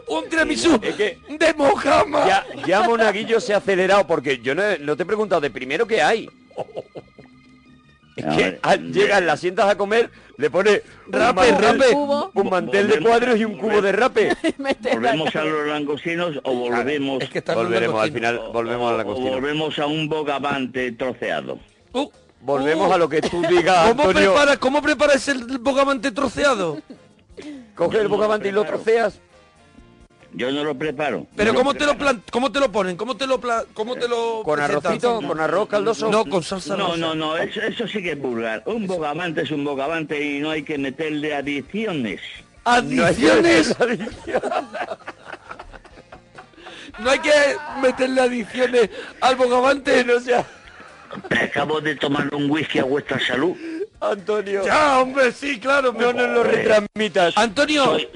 Un 0.08 0.28
tiramisú 0.28 0.78
es 0.82 0.94
que 0.94 1.18
de 1.28 1.54
mojama. 1.54 2.26
ya, 2.26 2.46
ya 2.66 2.82
Monaguillo 2.82 3.40
se 3.40 3.54
ha 3.54 3.56
acelerado 3.58 4.06
porque 4.06 4.38
yo 4.38 4.54
no, 4.54 4.62
no 4.80 4.96
te 4.96 5.02
he 5.02 5.06
preguntado 5.06 5.40
de 5.40 5.50
primero 5.50 5.86
qué 5.86 6.00
hay. 6.00 6.28
Es 8.16 8.24
A 8.24 8.30
que 8.30 8.42
ver, 8.42 8.60
al- 8.62 8.92
llegas, 8.92 9.22
la 9.22 9.36
sientas 9.36 9.68
a 9.68 9.76
comer, 9.76 10.10
le 10.38 10.48
pones 10.50 10.82
un 11.06 11.12
Rape, 11.12 11.52
rape. 11.52 11.92
Cubo. 11.92 12.30
un 12.34 12.48
mantel 12.50 12.88
de 12.88 13.00
cuadros 13.00 13.36
y 13.38 13.44
un 13.44 13.58
cubo 13.58 13.82
de 13.82 13.92
rape. 13.92 14.34
¿Volvemos 14.92 15.36
a 15.36 15.44
los 15.44 15.66
langostinos 15.68 16.40
o 16.42 16.54
volvemos, 16.54 17.22
Es 17.22 17.28
que 17.28 17.38
está 17.38 17.54
Volveremos 17.54 18.02
al 18.02 18.12
final, 18.12 18.40
volvemos 18.52 18.90
a 18.92 18.96
la 18.96 19.02
o 19.02 19.06
cocina. 19.06 19.30
volvemos 19.32 19.78
a 19.78 19.86
un 19.86 20.08
bogavante 20.08 20.92
troceado? 20.92 21.58
Uh, 21.92 22.08
Volvemos 22.40 22.88
uh, 22.88 22.92
a 22.94 22.98
lo 22.98 23.08
que 23.08 23.20
tú 23.20 23.42
digas, 23.48 23.88
¿Cómo 23.90 24.04
Antonio. 24.04 24.30
preparas, 24.32 24.58
¿Cómo 24.58 24.80
preparas 24.82 25.28
el 25.28 25.58
bogavante 25.58 26.10
troceado? 26.12 26.80
Coge 27.74 27.98
el 28.00 28.08
bogavante 28.08 28.48
y 28.48 28.52
lo 28.52 28.64
troceas. 28.64 29.20
Yo 30.36 30.52
no 30.52 30.62
lo 30.64 30.74
preparo. 30.76 31.26
Pero 31.34 31.52
No 31.54 31.58
¿cómo 31.58 31.72
te 31.72 31.86
lo 31.86 31.92
preparo. 31.96 32.18
plan 32.18 32.22
¿Cómo 32.30 32.52
te 32.52 32.60
lo 32.60 32.70
ponen? 32.70 32.96
¿Cómo 32.98 33.16
te 33.16 33.26
lo 33.26 33.40
pla- 33.40 33.64
cómo 33.72 33.96
te 33.96 34.06
lo 34.06 34.42
Con 34.44 34.56
presentan? 34.56 34.86
arrocito, 34.92 35.22
con 35.26 35.40
arroz 35.40 35.66
caldoso. 35.68 36.10
No, 36.10 36.26
con 36.26 36.42
salsa 36.42 36.76
No, 36.76 36.88
rosa. 36.88 36.96
no, 36.98 37.14
no, 37.14 37.36
eso, 37.38 37.62
eso 37.62 37.88
sí 37.88 38.02
que 38.02 38.12
es 38.12 38.20
vulgar. 38.20 38.62
Un 38.66 38.86
bogavante 38.86 39.40
es 39.42 39.50
un 39.50 39.64
bogavante 39.64 40.22
y 40.22 40.38
no 40.40 40.50
hay 40.50 40.62
que 40.62 40.76
meterle 40.76 41.34
adiciones. 41.34 42.20
Adiciones. 42.64 43.74
No 46.98 47.10
hay 47.10 47.18
que 47.18 47.32
meterle 47.82 48.20
adiciones 48.20 48.90
al 49.20 49.36
bogavante. 49.36 50.04
No 50.04 50.20
sea, 50.20 50.44
Acabo 51.42 51.80
de 51.80 51.94
tomar 51.96 52.34
un 52.34 52.50
whisky 52.50 52.78
a 52.78 52.84
vuestra 52.84 53.18
salud. 53.20 53.56
Antonio. 54.00 54.64
Ya, 54.64 55.00
hombre, 55.00 55.32
sí, 55.32 55.58
claro. 55.58 55.92
No 55.92 56.12
nos 56.12 56.28
lo 56.28 56.42
retransmitas. 56.44 57.36
Antonio, 57.36 57.84
Soy- 57.84 58.08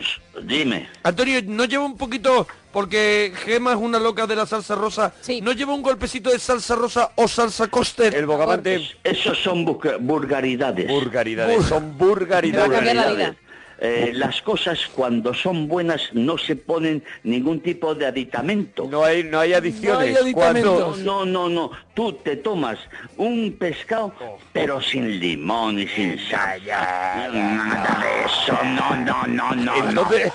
dime. 0.42 0.88
Antonio, 1.02 1.40
¿no 1.46 1.64
lleva 1.64 1.84
un 1.84 1.96
poquito, 1.96 2.46
porque 2.72 3.32
Gema 3.44 3.72
es 3.72 3.78
una 3.78 3.98
loca 3.98 4.26
de 4.26 4.36
la 4.36 4.46
salsa 4.46 4.74
rosa, 4.74 5.12
Sí. 5.20 5.40
¿no 5.40 5.52
lleva 5.52 5.72
un 5.74 5.82
golpecito 5.82 6.30
de 6.30 6.38
salsa 6.38 6.74
rosa 6.74 7.10
o 7.16 7.26
salsa 7.28 7.68
coster? 7.68 8.14
El 8.14 8.26
bogavante. 8.26 8.88
Esos 9.04 9.38
son 9.38 9.64
vulgaridades. 9.64 10.86
Vulgaridades. 10.88 11.64
Son 11.66 11.96
Te 11.98 13.36
Eh, 13.82 14.12
las 14.14 14.42
cosas 14.42 14.78
cuando 14.94 15.32
son 15.32 15.66
buenas 15.66 16.10
no 16.12 16.36
se 16.36 16.54
ponen 16.54 17.02
ningún 17.22 17.60
tipo 17.60 17.94
de 17.94 18.06
aditamento. 18.06 18.86
No 18.90 19.02
hay, 19.04 19.24
no 19.24 19.40
hay 19.40 19.54
adiciones. 19.54 20.12
No 20.20 20.26
hay. 20.26 20.32
Cuando- 20.34 20.96
No, 20.98 21.24
no, 21.24 21.48
no. 21.48 21.70
Tú 21.94 22.12
te 22.12 22.36
tomas 22.36 22.78
un 23.16 23.56
pescado, 23.58 24.12
pero 24.52 24.80
sin 24.82 25.18
limón 25.18 25.78
y 25.78 25.88
sin 25.88 26.18
sal. 26.28 26.60
Nada 26.66 28.00
de 28.02 28.24
eso. 28.26 28.58
No, 28.64 28.96
no, 28.96 29.26
no, 29.26 29.52
no. 29.54 29.74
no. 29.74 29.88
Entonces, 29.88 30.32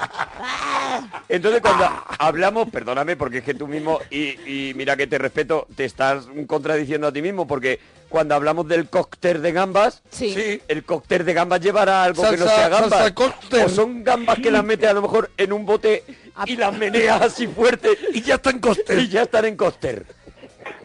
entonces 1.30 1.62
cuando 1.62 1.88
hablamos, 2.20 2.70
perdóname 2.70 3.16
porque 3.16 3.40
es 3.40 3.44
que 3.44 3.54
tú 3.54 3.68
mismo, 3.68 4.00
y, 4.10 4.70
y 4.70 4.74
mira 4.76 4.96
que 4.98 5.08
te 5.08 5.18
respeto, 5.18 5.68
te 5.76 5.86
estás 5.86 6.28
contradiciendo 6.48 7.08
a 7.08 7.12
ti 7.14 7.22
mismo 7.22 7.48
porque 7.48 7.80
cuando 8.16 8.34
hablamos 8.34 8.66
del 8.66 8.88
cóctel 8.88 9.42
de 9.42 9.52
gambas, 9.52 10.02
Sí. 10.10 10.34
Sí. 10.34 10.62
el 10.70 10.86
cóctel 10.86 11.26
de 11.26 11.34
gambas 11.34 11.60
llevará 11.60 12.02
algo 12.06 12.24
que 12.30 12.38
no 12.38 12.46
sea 12.48 12.70
gambas. 12.70 12.90
salsa 12.92 13.14
cóctel. 13.14 13.66
O 13.66 13.68
son 13.68 14.06
gambas 14.06 14.40
que 14.40 14.50
las 14.52 14.64
metes 14.64 14.90
a 14.90 14.94
lo 14.94 15.02
mejor 15.02 15.32
en 15.36 15.52
un 15.52 15.66
bote 15.66 16.02
y 16.46 16.56
las 16.56 16.74
meneas 16.78 17.22
así 17.22 17.46
fuerte 17.46 17.90
Y 18.14 18.22
ya 18.22 18.36
está 18.36 18.52
en 18.52 18.60
coster. 18.60 18.98
y 19.00 19.10
ya 19.10 19.24
están 19.24 19.44
en 19.44 19.58
cóctel. 19.58 20.06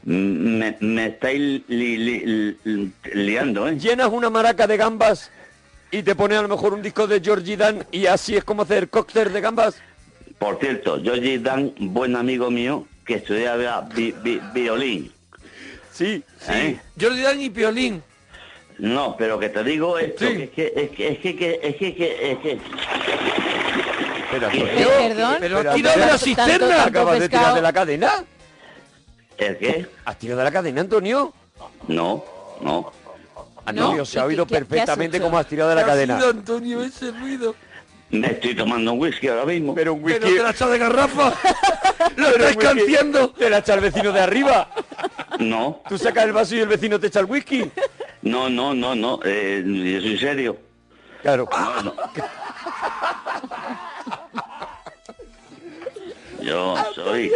Me, 0.02 0.76
me 0.80 1.06
estáis 1.06 1.38
li- 1.68 1.96
li- 1.98 2.56
li- 2.64 2.92
liando, 3.14 3.68
¿eh? 3.68 3.78
Llenas 3.78 4.08
una 4.10 4.28
maraca 4.28 4.66
de 4.66 4.76
gambas 4.76 5.30
y 5.92 6.02
te 6.02 6.16
pones 6.16 6.36
a 6.36 6.42
lo 6.42 6.48
mejor 6.48 6.74
un 6.74 6.82
disco 6.82 7.06
de 7.06 7.20
Georgie 7.20 7.56
Dan 7.56 7.86
y 7.92 8.06
así 8.06 8.36
es 8.36 8.42
como 8.42 8.62
hacer 8.62 8.88
cóctel 8.88 9.32
de 9.32 9.40
gambas. 9.40 9.76
Por 10.40 10.58
cierto, 10.58 11.00
Georgie 11.00 11.38
Dan, 11.38 11.72
buen 11.78 12.16
amigo 12.16 12.50
mío, 12.50 12.88
que 13.06 13.14
estudiaba 13.14 13.88
vi- 13.94 14.16
vi- 14.20 14.40
violín. 14.52 15.12
Sí, 16.00 16.24
¿eh? 16.48 16.80
Jordi 16.98 17.20
Dan 17.20 17.40
y 17.42 17.50
Piolín. 17.50 18.02
No, 18.78 19.14
pero 19.18 19.38
que 19.38 19.50
te 19.50 19.62
digo 19.62 19.98
esto, 19.98 20.26
Sí. 20.26 20.34
que 20.34 20.42
es 20.44 20.50
que, 20.50 20.72
es 20.74 20.90
que, 20.92 21.08
es 21.08 21.18
que, 21.18 21.36
que- 21.36 21.60
es 21.62 21.76
que, 21.76 21.94
que- 21.94 22.32
es 22.32 22.38
que, 22.38 22.52
Espera, 24.22 24.48
¿Qué? 24.50 24.60
Antonio. 24.62 24.88
Perdón. 24.98 25.36
Pero 25.40 25.58
has 25.58 25.74
tirado 25.74 26.00
de 26.00 26.06
la 26.06 26.18
cisterna. 26.18 26.58
tanto 26.68 26.88
¿Acabas 26.88 27.20
de 27.20 27.28
tirar 27.28 27.54
de 27.54 27.60
la 27.60 27.72
cadena? 27.74 28.24
¿el 29.36 29.58
qué? 29.58 29.86
¿Has 30.06 30.18
tirado 30.18 30.38
de 30.38 30.44
la 30.44 30.50
cadena, 30.52 30.80
Antonio? 30.80 31.34
No, 31.88 32.24
no. 32.62 32.90
Antonio, 33.66 33.96
No. 33.98 34.04
se 34.06 34.18
ha 34.18 34.22
¿Qué- 34.22 34.28
oído 34.28 34.46
perfectamente 34.46 35.20
cómo 35.20 35.36
has 35.36 35.46
tirado 35.46 35.68
de 35.68 35.76
la 35.76 35.82
¿Qué 35.84 35.90
ha 35.90 35.92
cadena. 35.92 36.16
sido, 36.16 36.30
Antonio, 36.30 36.82
ese 36.82 37.10
ruido. 37.10 37.54
Me 38.10 38.26
estoy 38.32 38.54
tomando 38.56 38.92
un 38.92 39.00
whisky 39.00 39.28
ahora 39.28 39.44
mismo. 39.46 39.74
Pero 39.74 39.94
un 39.94 40.02
Pero 40.02 40.18
whisky... 40.26 40.36
te 40.36 40.42
la 40.42 40.50
echas 40.50 40.70
de 40.70 40.78
garrafa. 40.78 41.28
Lo 42.16 42.32
pero 42.32 42.44
estás 42.48 42.56
canciando. 42.56 43.30
Te 43.30 43.48
la 43.50 43.58
echa 43.58 43.74
el 43.74 43.80
vecino 43.80 44.10
de 44.12 44.20
arriba. 44.20 44.68
No, 45.38 45.82
Tú 45.88 45.96
sacas 45.96 46.24
el 46.24 46.32
vaso 46.32 46.54
y 46.56 46.60
el 46.60 46.68
vecino 46.68 46.98
te 46.98 47.06
echa 47.06 47.20
el 47.20 47.26
whisky. 47.26 47.70
no, 48.22 48.48
no, 48.50 48.74
no, 48.74 48.94
no. 48.94 49.20
Eh, 49.24 49.62
yo 49.64 50.00
soy 50.00 50.18
serio. 50.18 50.56
Claro. 51.22 51.48
Yo 56.42 56.74
soy. 56.94 57.30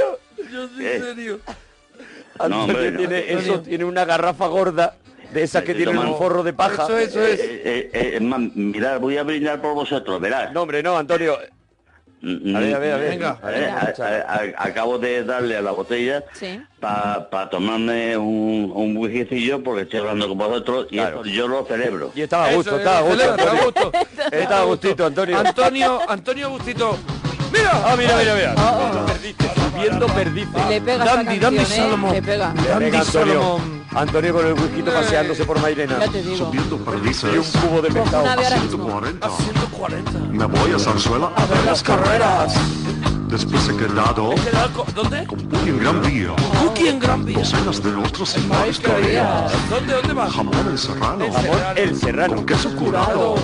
Yo 0.51 0.69
soy 0.69 0.79
¿Qué? 0.79 1.01
serio. 1.01 1.41
Antonio 2.39 2.65
hombre, 2.65 2.91
no. 2.91 2.99
tiene, 2.99 3.33
eso 3.33 3.61
tiene 3.61 3.85
una 3.85 4.05
garrafa 4.05 4.47
gorda 4.49 4.97
de 5.33 5.43
esas 5.43 5.63
que 5.63 5.73
Estoy 5.73 5.85
tienen 5.87 6.07
un 6.07 6.17
forro 6.19 6.43
de 6.43 6.53
paja. 6.53 6.85
Eso, 6.85 6.99
eso 6.99 7.23
es. 7.25 7.41
Eh, 7.41 7.91
eh, 7.95 8.19
eh, 8.19 8.21
mirad, 8.21 9.01
voy 9.01 9.17
a 9.17 9.23
brindar 9.23 9.61
por 9.61 9.75
vosotros, 9.75 10.21
verás. 10.21 10.53
No, 10.53 10.63
hombre, 10.63 10.83
no, 10.83 10.97
Antonio. 10.97 11.37
Mm, 12.21 12.57
A 12.57 12.61
ver, 12.61 12.75
a 12.75 12.79
ver, 12.79 12.93
a 12.93 12.97
ver. 12.97 13.11
Venga. 13.11 13.39
A 13.43 13.47
ver, 13.51 13.63
Eh, 13.65 13.67
a- 13.71 13.81
escucha. 13.81 14.07
a- 14.07 14.35
a- 14.35 14.65
acabo 14.69 14.99
de 14.99 15.25
darle 15.25 15.57
a 15.59 15.61
la 15.61 15.73
botella 15.73 16.25
Sí. 16.33 16.59
para 16.81 17.51
tomarme 17.51 18.17
un, 18.17 18.73
un 18.75 18.97
whiskycillo 18.97 19.63
porque 19.63 19.83
estoy 19.83 20.01
hablando 20.01 20.29
con 20.29 20.39
vosotros 20.39 20.87
y 20.91 20.97
Claro. 20.97 21.21
eso 21.21 21.31
yo 21.31 21.49
lo 21.49 21.67
celebro. 21.67 22.13
Y 22.15 22.23
estaba 22.23 22.47
a 22.47 22.55
gusto, 22.55 22.73
es, 22.73 22.79
estaba 22.79 22.99
a 22.99 23.03
gusto. 23.03 23.93
Estaba 24.33 24.61
a 24.61 24.65
gustito, 24.65 25.05
Antonio. 25.07 25.39
Antonio, 25.39 26.01
Antonio 26.09 26.49
Gustito. 26.51 26.97
¡Mira! 27.55 27.71
Ah, 27.87 27.95
mira, 27.97 28.17
mira, 28.17 28.35
mira. 28.35 28.55
Oh, 28.59 29.01
oh. 29.03 29.07
Perdiste, 29.07 29.51
subiendo 29.73 30.07
perdiste. 30.09 30.65
Le 30.69 30.81
pega 30.81 31.05
esta 31.05 31.17
Dandy, 31.17 31.39
canción, 31.39 31.55
Dandy 31.57 31.73
¿eh? 31.73 31.77
Salomón. 31.77 32.13
Le 32.13 32.23
pega. 32.23 32.47
Dandy 32.55 32.85
Venga, 32.85 33.01
Antonio. 33.01 33.35
Salomón. 33.35 33.85
Antonio 33.95 34.35
con 34.35 34.47
el 34.47 34.53
whisky 34.55 34.83
paseándose 34.83 35.45
por 35.45 35.61
Mairena. 35.61 35.99
Ya 36.01 36.09
te 36.11 36.23
digo. 36.23 36.37
Subiendo 36.37 36.77
perdices. 36.79 37.31
Y 37.35 37.39
un 37.39 37.45
cubo 37.69 37.81
de 37.83 37.91
pescado. 37.91 38.23
una 38.25 38.33
ave 38.33 38.45
ahora 38.47 38.57
mismo. 38.61 38.77
140. 39.01 39.29
140. 39.31 40.11
Me 40.33 40.45
voy 40.47 40.73
a 40.73 40.79
Zarzuela 40.79 41.31
a 41.37 41.47
ver 41.47 41.65
las 41.65 41.83
carreras. 41.83 42.55
Después 43.29 43.69
he 43.69 43.77
quedado 43.77 44.33
¿He 44.33 44.35
quedado 44.37 44.73
co- 44.73 44.87
¿Dónde? 44.95 45.27
con 45.27 45.39
Puki 45.41 45.71
en 45.71 45.79
Gran 45.81 46.03
Vía. 46.03 46.29
Cookie 46.63 46.89
en 46.89 47.01
Gran 47.01 47.25
Vía. 47.25 47.39
Docenas 47.39 47.83
de 47.83 47.95
otros 47.97 48.37
historias. 48.37 49.53
¿Dónde, 49.71 49.95
dónde 49.95 50.13
vas? 50.13 50.33
Jamón 50.33 50.55
en 50.69 50.79
serrano. 50.79 51.27
Jamón 51.33 51.59
el 51.77 51.97
serrano. 51.97 52.35
Con 52.37 52.47
queso 52.47 52.75
curado. 52.77 53.35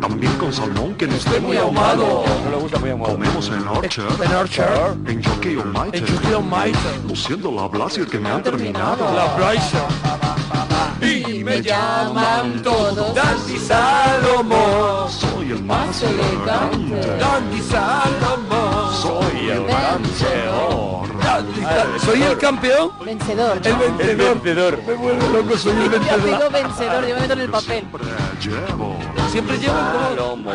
También 0.00 0.32
con 0.38 0.52
salmón 0.52 0.94
que 0.94 1.06
no 1.06 1.14
esté 1.16 1.40
muy 1.40 1.56
ahumado. 1.56 2.24
No 2.44 2.50
le 2.50 2.56
gusta 2.56 2.78
muy 2.78 2.90
amado. 2.90 3.12
Comemos 3.12 3.48
en 3.48 3.66
Orchard. 3.66 4.22
En 4.22 4.32
Orchard. 4.32 5.08
En 5.08 5.22
Jockey 5.22 5.56
on 5.56 5.72
Mitre. 5.72 5.98
En 5.98 6.06
Chucky 6.06 6.32
Almighty. 6.32 6.78
Luciendo 7.08 7.50
la 7.50 7.68
Blasia 7.68 8.06
que 8.06 8.18
me 8.18 8.30
han 8.30 8.42
terminado. 8.42 9.04
La 9.14 9.26
Bryson. 9.36 10.18
Y 11.00 11.44
me 11.44 11.62
llaman 11.62 12.62
todos 12.62 13.14
Dandy 13.14 13.58
Salomón. 13.58 15.10
Soy 15.10 15.52
el 15.52 15.62
más 15.64 16.02
elegante. 16.02 16.86
elegante. 16.86 17.16
Dandy 17.18 17.60
Salomón. 17.60 18.47
Soy 19.02 19.50
el 19.50 19.62
Sal- 21.22 22.00
¿Soy 22.00 22.22
el 22.22 22.38
campeón? 22.38 22.90
Vencedor. 23.04 23.58
El 23.64 23.72
¿no? 23.72 23.82
El 23.84 23.90
vencedor. 23.92 24.34
vencedor. 24.34 24.82
Me 24.86 24.94
vuelvo 24.94 25.28
loco, 25.28 25.56
soy 25.58 25.72
el 25.72 25.84
Yo 25.84 25.90
vencedor. 25.90 26.24
digo 26.24 26.50
vencedor, 26.50 27.06
yo 27.06 27.14
me 27.14 27.20
meto 27.20 27.32
en 27.34 27.40
el 27.40 27.50
papel. 27.50 27.84
Siempre 29.30 29.58
llevo 29.58 29.74
como... 30.16 30.52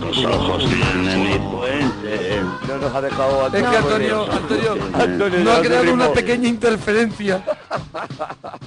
Los 0.00 0.24
ojos 0.24 0.64
tienen 0.64 1.22
mi 1.22 1.38
puente. 1.38 2.40
No 2.68 2.76
nos 2.78 2.94
ha 2.94 3.00
dejado 3.00 3.46
Es 3.46 3.52
que 3.52 3.76
Antonio, 3.76 4.26
Antonio, 4.32 4.72
Antonio 4.94 5.38
no 5.44 5.52
ha 5.52 5.60
creado 5.60 5.92
una 5.92 6.12
pequeña 6.12 6.48
interferencia. 6.48 7.44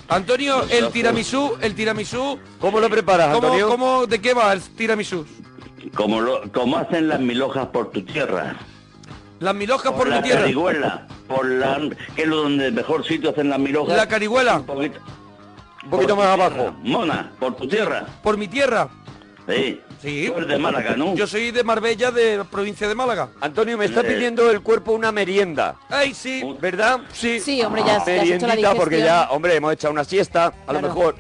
Antonio, 0.08 0.64
el 0.70 0.90
tiramisú, 0.90 1.58
el 1.62 1.76
tiramisú, 1.76 2.40
¿Cómo 2.60 2.80
lo 2.80 2.90
preparas, 2.90 3.34
¿cómo, 3.34 3.48
Antonio? 3.48 3.68
cómo, 3.68 4.06
¿de 4.08 4.22
qué 4.22 4.34
va 4.34 4.54
el 4.54 4.62
tiramisú? 4.62 5.26
Como, 5.94 6.20
lo, 6.22 6.42
como 6.52 6.78
hacen 6.78 7.08
las 7.10 7.20
milojas 7.20 7.68
por 7.68 7.92
tu 7.92 8.02
tierra. 8.04 8.56
Las 9.40 9.54
milhojas 9.56 9.92
por 9.94 10.08
la 10.08 10.18
mi 10.18 10.24
tierra. 10.24 10.42
carihuela. 10.42 11.08
Por 11.28 11.46
la, 11.46 11.80
que 12.16 12.22
es 12.24 12.28
lo 12.28 12.38
donde 12.44 12.68
el 12.68 12.74
mejor 12.74 13.06
sitio 13.06 13.32
hacen 13.32 13.50
las 13.50 13.60
milojas. 13.60 13.96
La 13.98 14.08
carihuela, 14.08 14.56
Un 14.58 14.66
poquito, 14.66 15.00
Un 15.84 15.90
poquito 15.90 16.16
más 16.16 16.28
abajo. 16.28 16.74
Mona, 16.84 17.32
por 17.40 17.56
tu 17.56 17.68
tierra. 17.68 18.06
por 18.24 18.38
mi 18.38 18.48
tierra. 18.48 18.88
Sí. 19.48 19.82
Sí. 20.02 20.26
Tú 20.28 20.38
eres 20.38 20.48
de 20.50 20.58
Málaga, 20.58 20.96
¿no? 20.96 21.16
Yo 21.16 21.26
soy 21.26 21.52
de 21.52 21.64
Marbella, 21.64 22.12
de 22.12 22.38
la 22.38 22.44
provincia 22.44 22.88
de 22.88 22.94
Málaga. 22.96 23.30
Antonio, 23.42 23.78
me 23.78 23.86
está 23.86 24.04
pidiendo 24.04 24.52
el 24.52 24.62
cuerpo 24.62 24.92
una 24.92 25.12
merienda. 25.12 25.76
Ay, 25.90 26.14
sí. 26.14 26.44
¿Verdad? 26.60 27.00
Sí. 27.12 27.40
Sí, 27.40 27.62
hombre, 27.64 27.82
ya, 27.86 28.04
ya 28.06 28.22
has 28.22 28.28
hecho 28.30 28.48
la 28.48 28.76
porque 28.76 29.00
ya, 29.00 29.30
hombre, 29.32 29.56
hemos 29.56 29.74
echado 29.74 29.92
una 29.94 30.04
siesta, 30.04 30.54
a 30.68 30.74
lo 30.74 30.82
mejor, 30.82 31.16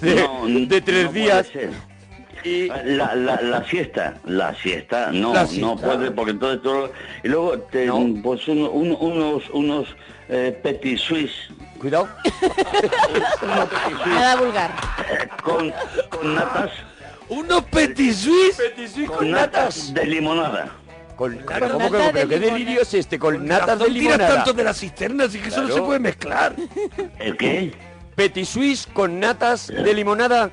de, 0.00 0.14
No, 0.14 0.46
de 0.46 0.80
tres 0.80 1.04
no 1.04 1.10
puede 1.10 1.22
días. 1.22 1.46
Y 2.44 2.68
La, 2.68 3.14
la, 3.14 3.40
la 3.42 3.64
siesta, 3.64 4.14
la 4.24 4.54
siesta, 4.54 5.10
no, 5.12 5.34
La 5.34 5.46
siesta. 5.46 5.66
no 5.66 5.76
puede, 5.76 6.10
porque 6.10 6.32
entonces 6.32 6.62
todo... 6.62 6.92
Y 7.22 7.28
luego, 7.28 7.58
te, 7.58 7.86
No. 7.86 8.06
pues 8.22 8.46
uno- 8.48 8.70
uno- 8.70 8.96
unos, 8.98 9.50
unos 9.50 9.88
eh, 10.28 10.58
petit 10.62 10.98
suisse 10.98 11.32
Cuidado. 11.78 12.08
unos 13.42 13.68
petit 13.68 13.96
suisse, 13.96 14.06
Nada 14.06 14.36
vulgar. 14.36 14.70
eh, 15.10 15.28
con, 15.42 15.72
con 16.10 16.34
natas, 16.34 16.70
Unos 17.28 17.62
petit 17.64 18.12
suisse. 18.14 18.60
con 19.06 19.30
natas 19.30 19.92
de 19.94 20.04
limonada. 20.06 20.68
Con, 21.16 21.36
Con 21.40 21.58
¿cómo 21.60 21.78
nata 21.78 21.90
que- 21.90 21.96
de 21.98 22.12
pero 22.12 22.28
qué 22.28 22.34
limonada. 22.36 22.52
delirio 22.58 22.82
es 22.82 22.94
este? 22.94 23.18
Con 23.18 23.46
natas 23.46 23.66
de 23.78 23.84
Razón 23.84 23.86
tiras 23.94 24.02
limonada. 24.18 24.34
tanto 24.36 24.52
de 24.54 24.64
las 24.64 24.78
cisternas 24.78 25.34
y 25.34 25.38
que 25.38 25.48
eso 25.48 25.60
no 25.60 25.66
Claro. 25.66 25.82
se 25.82 25.86
puede 25.86 25.98
mezclar. 26.00 26.54
¿El 27.18 27.36
qué? 27.36 27.74
Petit 28.16 28.44
Suisse 28.46 28.86
con 28.92 29.20
natas 29.20 29.66
de 29.68 29.94
limonada. 29.94 30.50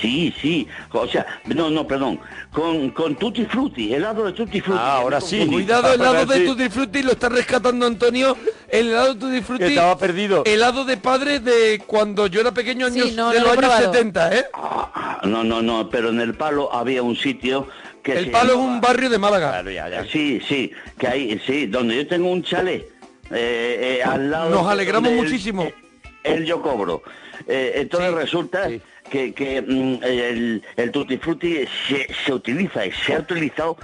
Sí, 0.00 0.32
sí, 0.40 0.68
o 0.92 1.06
sea, 1.08 1.26
no, 1.46 1.68
no, 1.70 1.86
perdón, 1.86 2.20
con, 2.52 2.90
con 2.90 3.16
tutti 3.16 3.44
frutti, 3.44 3.92
helado 3.92 4.24
de 4.26 4.32
tutti 4.32 4.60
frutti. 4.60 4.80
Ah, 4.80 4.96
ahora 4.98 5.20
sí. 5.20 5.46
Cuidado, 5.46 5.92
el 5.92 6.00
helado 6.00 6.26
de. 6.26 6.40
Tutti 6.46 6.68
Frutti 6.68 7.02
lo 7.02 7.12
está 7.12 7.28
rescatando 7.28 7.86
Antonio. 7.86 8.36
El 8.68 8.88
helado 8.90 9.14
de 9.14 9.20
Tutti 9.20 9.40
Frutti. 9.42 9.64
Estaba 9.64 9.98
perdido. 9.98 10.42
Helado 10.46 10.84
de 10.84 10.96
padre 10.96 11.40
de 11.40 11.82
cuando 11.86 12.26
yo 12.28 12.40
era 12.40 12.52
pequeño, 12.52 12.88
Sí, 12.90 13.00
años, 13.00 13.14
no, 13.16 13.30
de 13.30 13.38
no 13.40 13.44
los 13.46 13.52
años 13.52 13.56
probado. 13.64 13.92
70, 13.92 14.36
¿eh? 14.36 14.46
Ah, 14.54 15.20
No, 15.24 15.42
no, 15.44 15.60
no, 15.60 15.90
pero 15.90 16.10
en 16.10 16.20
el 16.20 16.34
palo 16.34 16.72
había 16.72 17.02
un 17.02 17.16
sitio 17.16 17.66
que 18.02 18.12
El 18.12 18.30
palo 18.30 18.52
es 18.52 18.58
un 18.58 18.80
barrio 18.80 19.10
de 19.10 19.18
Málaga. 19.18 19.50
Claro, 19.50 19.70
ya, 19.70 19.88
ya. 19.88 20.04
Sí, 20.04 20.40
sí, 20.48 20.70
que 20.98 21.06
hay, 21.08 21.38
sí, 21.44 21.66
donde 21.66 21.96
yo 21.96 22.06
tengo 22.06 22.30
un 22.30 22.42
chalet, 22.42 22.88
eh, 23.30 23.98
eh, 23.98 24.02
al 24.02 24.30
lado... 24.30 24.50
Nos 24.50 24.66
de 24.66 24.72
alegramos 24.72 25.10
el- 25.10 25.16
muchísimo. 25.16 25.64
eh, 25.64 25.74
El, 26.22 26.46
yo 26.46 26.62
cobro. 26.62 27.02
Eh, 27.48 27.72
entonces 27.76 28.10
Sí, 28.10 28.14
resulta 28.16 28.68
sí. 28.68 28.80
Que, 29.10 29.34
que 29.34 29.60
mm, 29.60 30.02
el, 30.02 30.62
el 30.76 30.90
tutti 30.90 31.18
frutti 31.18 31.64
se, 31.88 32.06
se 32.24 32.32
utiliza 32.32 32.86
y 32.86 32.92
se 32.92 33.14
ha 33.14 33.18
utilizado 33.18 33.76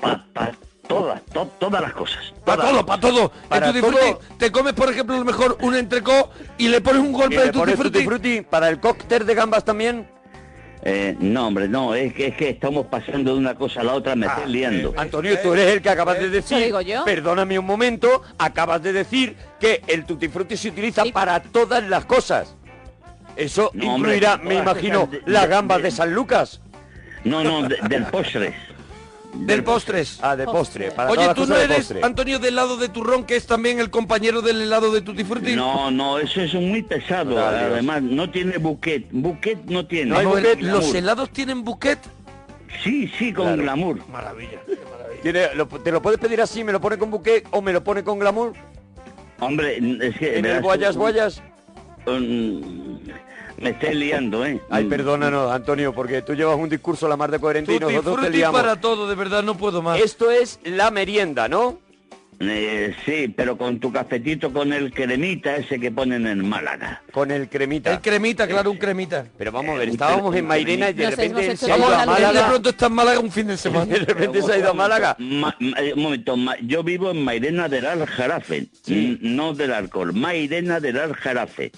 para 0.00 0.52
todas, 0.86 1.22
to- 1.32 1.50
todas 1.58 1.80
las 1.80 1.92
cosas. 1.94 2.32
Para 2.44 2.62
Todas. 2.62 2.70
todo, 2.72 2.86
para 2.86 3.00
todo. 3.00 3.32
Para 3.48 3.68
el 3.68 3.72
Tutti 3.72 3.86
Frutti, 3.86 4.26
te 4.38 4.52
comes, 4.52 4.74
por 4.74 4.90
ejemplo, 4.90 5.16
a 5.16 5.18
lo 5.18 5.24
mejor 5.24 5.56
un 5.62 5.74
entrecó 5.74 6.30
y 6.58 6.68
le 6.68 6.80
pones 6.82 7.00
un 7.02 7.10
¿Y 7.10 7.12
golpe 7.12 7.36
de 7.40 7.52
Tutti 7.52 7.72
Frutti. 7.72 7.90
tutti 7.90 8.04
frutti 8.04 8.40
para 8.42 8.68
el 8.68 8.78
cóctel 8.80 9.24
de 9.26 9.34
gambas 9.34 9.64
también? 9.64 10.06
Eh, 10.86 11.16
no, 11.18 11.46
hombre, 11.46 11.66
no, 11.66 11.94
es 11.94 12.12
que, 12.12 12.26
es 12.26 12.36
que 12.36 12.50
estamos 12.50 12.84
pasando 12.88 13.32
de 13.32 13.38
una 13.38 13.54
cosa 13.54 13.80
a 13.80 13.84
la 13.84 13.94
otra, 13.94 14.14
me 14.14 14.26
estoy 14.26 14.52
liando. 14.52 14.92
Antonio, 14.98 15.38
tú 15.42 15.54
eres 15.54 15.72
el 15.72 15.80
que 15.80 15.88
acabas 15.88 16.18
de 16.18 16.28
decir. 16.28 16.58
digo 16.58 16.82
yo. 16.82 17.06
Perdóname 17.06 17.58
un 17.58 17.64
momento, 17.64 18.20
acabas 18.36 18.82
de 18.82 18.92
decir 18.92 19.34
que 19.58 19.80
el 19.86 20.04
tutti 20.04 20.28
frutti 20.28 20.58
se 20.58 20.68
utiliza 20.68 21.04
para 21.14 21.40
todas 21.40 21.82
las 21.88 22.04
cosas. 22.04 22.54
Eso 23.36 23.70
No, 23.74 23.96
incluirá, 23.96 24.36
me 24.36 24.54
imagino, 24.56 25.06
de- 25.10 25.22
las 25.26 25.42
de- 25.42 25.48
gambas 25.48 25.78
de- 25.78 25.84
de 25.84 25.90
San 25.90 26.14
Lucas. 26.14 26.60
No, 27.24 27.42
no, 27.42 27.68
de- 27.68 27.78
del 27.88 28.04
postre. 28.06 28.54
Del 29.34 29.64
postres. 29.64 30.20
Ah, 30.22 30.36
de 30.36 30.44
postre. 30.44 30.92
Para 30.92 31.10
Oye, 31.10 31.34
tú 31.34 31.44
no 31.46 31.56
de 31.56 31.64
eres. 31.64 31.92
Antonio, 32.04 32.38
del 32.38 32.50
helado 32.54 32.76
de 32.76 32.88
turrón, 32.88 33.24
que 33.24 33.34
es 33.34 33.46
también 33.46 33.80
el 33.80 33.90
compañero 33.90 34.42
del 34.42 34.60
helado 34.62 34.92
de 34.92 35.00
Tutti 35.00 35.24
Frutti. 35.24 35.56
No, 35.56 35.90
no, 35.90 36.18
eso 36.20 36.40
es 36.40 36.54
muy 36.54 36.82
pesado. 36.84 37.44
Además, 37.44 38.02
no 38.02 38.30
tiene 38.30 38.58
buquet. 38.58 39.08
Buquet 39.10 39.64
no 39.64 39.86
tiene. 39.86 40.10
No 40.10 40.18
hay 40.18 40.26
buquet, 40.26 40.60
¿Los 40.60 40.94
helados 40.94 41.30
tienen 41.30 41.64
buquet? 41.64 41.98
Sí, 42.84 43.10
sí, 43.18 43.32
con 43.32 43.46
Claro. 43.46 43.62
glamour. 43.62 44.08
Maravilla. 44.08 44.60
Tiene- 45.22 45.52
lo- 45.56 45.66
¿Te 45.66 45.90
lo 45.90 46.00
puedes 46.00 46.20
pedir 46.20 46.40
así, 46.40 46.62
me 46.62 46.70
lo 46.70 46.80
pone 46.80 46.96
con 46.98 47.10
buquet 47.10 47.44
o 47.50 47.60
me 47.60 47.72
lo 47.72 47.82
pone 47.82 48.04
con 48.04 48.20
glamour? 48.20 48.52
Hombre, 49.40 49.78
es 50.00 50.16
que... 50.16 50.38
En 50.38 50.44
el 50.46 50.62
guayas 50.62 50.94
un- 50.94 51.00
guayas. 51.02 51.42
Me 52.06 53.70
estoy 53.70 53.94
liando, 53.94 54.44
¿eh? 54.44 54.60
Ay, 54.70 54.84
perdónanos, 54.84 55.52
Antonio, 55.52 55.92
porque 55.92 56.22
tú 56.22 56.34
llevas 56.34 56.58
un 56.58 56.68
discurso 56.68 57.08
la 57.08 57.16
mar 57.16 57.30
de 57.30 57.38
coherente 57.38 57.74
y 57.74 57.78
nosotros 57.78 58.20
te 58.20 58.30
liamos. 58.30 58.60
para 58.60 58.80
todo, 58.80 59.08
de 59.08 59.14
verdad, 59.14 59.42
no 59.42 59.56
puedo 59.56 59.82
más. 59.82 60.00
Esto 60.00 60.30
es 60.30 60.58
la 60.64 60.90
merienda, 60.90 61.48
¿no? 61.48 61.78
Eh, 62.48 62.94
sí, 63.04 63.32
pero 63.34 63.56
con 63.56 63.78
tu 63.80 63.92
cafetito 63.92 64.52
con 64.52 64.72
el 64.72 64.92
cremita 64.92 65.56
ese 65.56 65.78
que 65.78 65.90
ponen 65.90 66.26
en 66.26 66.48
Málaga. 66.48 67.02
Con 67.12 67.30
el 67.30 67.48
cremita. 67.48 67.92
El 67.92 68.00
cremita, 68.00 68.46
claro, 68.46 68.70
un 68.70 68.78
cremita. 68.78 69.26
Pero 69.38 69.52
vamos 69.52 69.76
a 69.76 69.78
ver, 69.78 69.88
estábamos 69.88 70.34
en 70.36 70.46
Mairena 70.46 70.90
y 70.90 70.94
de 70.94 71.10
repente 71.10 71.56
se 71.56 71.72
ha 71.72 71.76
ido 71.78 71.86
a 71.86 71.90
la 71.90 72.02
Él 72.02 72.08
de 72.08 72.22
Málaga. 72.24 72.48
pronto 72.48 72.68
está 72.70 72.86
en 72.86 72.92
Málaga 72.92 73.20
un 73.20 73.30
fin 73.32 73.46
de 73.46 73.56
semana. 73.56 73.84
De 73.94 73.98
repente 74.00 74.42
se 74.42 74.52
ha 74.52 74.58
ido 74.58 74.70
a 74.70 74.74
Málaga. 74.74 75.16
Ma- 75.18 75.56
ma- 75.60 75.76
eh, 75.80 75.92
un 75.94 76.02
momento, 76.02 76.36
ma- 76.36 76.56
yo 76.62 76.82
vivo 76.82 77.10
en 77.10 77.22
Mairena 77.22 77.68
del 77.68 77.86
Aljarafe, 77.86 78.66
n- 78.88 79.18
no 79.20 79.54
del 79.54 79.72
alcohol, 79.72 80.12
Mairena 80.12 80.80
del 80.80 80.98
Aljarafe. 80.98 81.72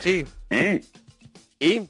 Sí. 0.00 0.24
¿eh? 0.50 0.80
¿Y? 1.60 1.82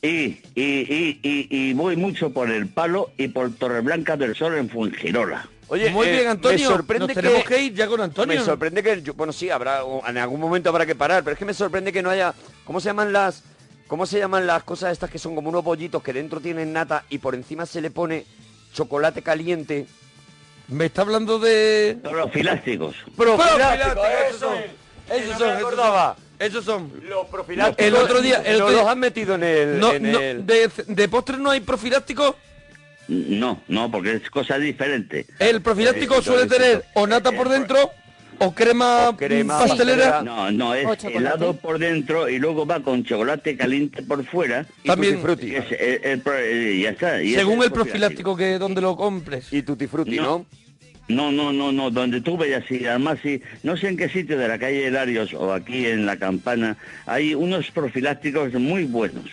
Y, 0.00 0.38
y, 0.54 0.62
y, 0.64 1.18
y, 1.22 1.48
y 1.50 1.72
voy 1.72 1.96
mucho 1.96 2.30
por 2.32 2.50
el 2.50 2.68
Palo 2.68 3.10
y 3.18 3.28
por 3.28 3.52
Torreblanca 3.54 4.16
del 4.16 4.36
Sol 4.36 4.56
en 4.56 4.68
Fuengirola. 4.68 5.48
Oye, 5.68 5.90
Muy 5.90 6.06
eh, 6.08 6.12
bien, 6.12 6.28
Antonio. 6.28 6.58
Me 6.70 6.76
sorprende 6.76 7.06
Nos 7.08 7.14
tenemos 7.14 7.42
que, 7.44 7.54
que 7.54 7.62
ir 7.62 7.74
ya 7.74 7.86
con 7.86 8.00
Antonio. 8.00 8.38
Me 8.38 8.44
sorprende 8.44 8.82
que, 8.82 9.02
yo- 9.02 9.14
bueno, 9.14 9.32
sí, 9.32 9.50
habrá, 9.50 9.82
en 10.06 10.16
algún 10.18 10.40
momento 10.40 10.70
habrá 10.70 10.86
que 10.86 10.94
parar, 10.94 11.22
pero 11.22 11.34
es 11.34 11.38
que 11.38 11.44
me 11.44 11.54
sorprende 11.54 11.92
que 11.92 12.02
no 12.02 12.08
haya, 12.10 12.34
¿cómo 12.64 12.80
se 12.80 12.86
llaman 12.88 13.12
las, 13.12 13.42
cómo 13.86 14.06
se 14.06 14.18
llaman 14.18 14.46
las 14.46 14.62
cosas 14.62 14.92
estas 14.92 15.10
que 15.10 15.18
son 15.18 15.34
como 15.34 15.50
unos 15.50 15.62
bollitos 15.62 16.02
que 16.02 16.12
dentro 16.14 16.40
tienen 16.40 16.72
nata 16.72 17.04
y 17.10 17.18
por 17.18 17.34
encima 17.34 17.66
se 17.66 17.80
le 17.82 17.90
pone 17.90 18.24
chocolate 18.72 19.20
caliente? 19.22 19.86
Me 20.68 20.86
está 20.86 21.02
hablando 21.02 21.38
de... 21.38 21.98
Los 22.02 22.30
filásticos. 22.32 22.94
Profiláctico, 23.16 23.94
Profiláctico, 23.94 24.06
eso 24.06 24.28
esos 24.28 24.40
son. 24.40 24.56
es. 24.58 25.22
Esos 25.22 25.30
No 25.32 25.38
son, 25.38 25.46
me 25.48 25.54
esos 25.54 25.66
acordaba. 25.66 26.14
son. 26.16 26.24
Esos 26.46 26.64
son. 26.64 26.92
Los 27.08 27.26
profilácticos. 27.26 27.84
El 27.86 27.94
otro 27.96 28.20
día- 28.22 28.42
el 28.44 28.56
otro 28.56 28.68
día- 28.70 28.82
los 28.82 28.88
han 28.90 28.98
metido 29.00 29.34
en 29.34 29.42
el, 29.42 29.80
No, 29.80 29.92
en 29.92 30.12
no, 30.12 30.18
el- 30.20 30.46
de, 30.46 30.70
de 30.86 31.08
postres 31.08 31.38
no 31.38 31.50
hay 31.50 31.60
profiláctico. 31.60 32.36
No, 33.08 33.62
no, 33.68 33.90
porque 33.90 34.14
es 34.16 34.30
cosa 34.30 34.58
diferente. 34.58 35.26
El 35.38 35.62
profiláctico 35.62 36.18
Eh, 36.18 36.22
suele 36.22 36.46
tener 36.46 36.84
o 36.94 37.06
nata 37.06 37.32
por 37.32 37.48
dentro 37.48 37.90
o 38.40 38.54
crema, 38.54 39.08
O 39.08 39.16
crema 39.16 39.58
pastelera. 39.58 40.10
pastelera. 40.10 40.22
No, 40.22 40.50
no, 40.52 40.74
es 40.74 41.04
helado 41.04 41.56
por 41.56 41.78
dentro 41.78 42.28
y 42.28 42.38
luego 42.38 42.66
va 42.66 42.80
con 42.80 43.02
chocolate 43.04 43.56
caliente 43.56 44.02
por 44.02 44.24
fuera. 44.26 44.66
y 44.84 44.88
también- 44.88 45.20
frutti. 45.22 45.46
Y 45.48 45.56
es- 45.56 45.72
el- 45.72 46.04
el 46.04 46.20
pro- 46.20 46.38
eh, 46.38 46.80
ya 46.82 46.90
está. 46.90 47.22
y 47.22 47.34
Según 47.34 47.58
es 47.60 47.64
el 47.66 47.72
profiláctico 47.72 48.36
que 48.36 48.58
donde 48.58 48.80
lo 48.82 48.94
compres. 48.96 49.52
Y 49.52 49.62
tutti 49.62 49.86
frutti, 49.86 50.16
No. 50.16 50.22
¿no? 50.22 50.46
No, 51.08 51.32
no, 51.32 51.50
no, 51.54 51.72
no, 51.72 51.90
donde 51.90 52.20
tú 52.20 52.36
vayas, 52.36 52.64
sí, 52.68 52.84
además 52.84 53.18
sí, 53.22 53.40
no 53.62 53.78
sé 53.78 53.88
en 53.88 53.96
qué 53.96 54.10
sitio 54.10 54.36
de 54.38 54.46
la 54.46 54.58
calle 54.58 54.86
Hilarios 54.88 55.32
o 55.32 55.54
aquí 55.54 55.86
en 55.86 56.04
La 56.04 56.18
Campana, 56.18 56.76
hay 57.06 57.34
unos 57.34 57.70
profilácticos 57.70 58.52
muy 58.52 58.84
buenos, 58.84 59.24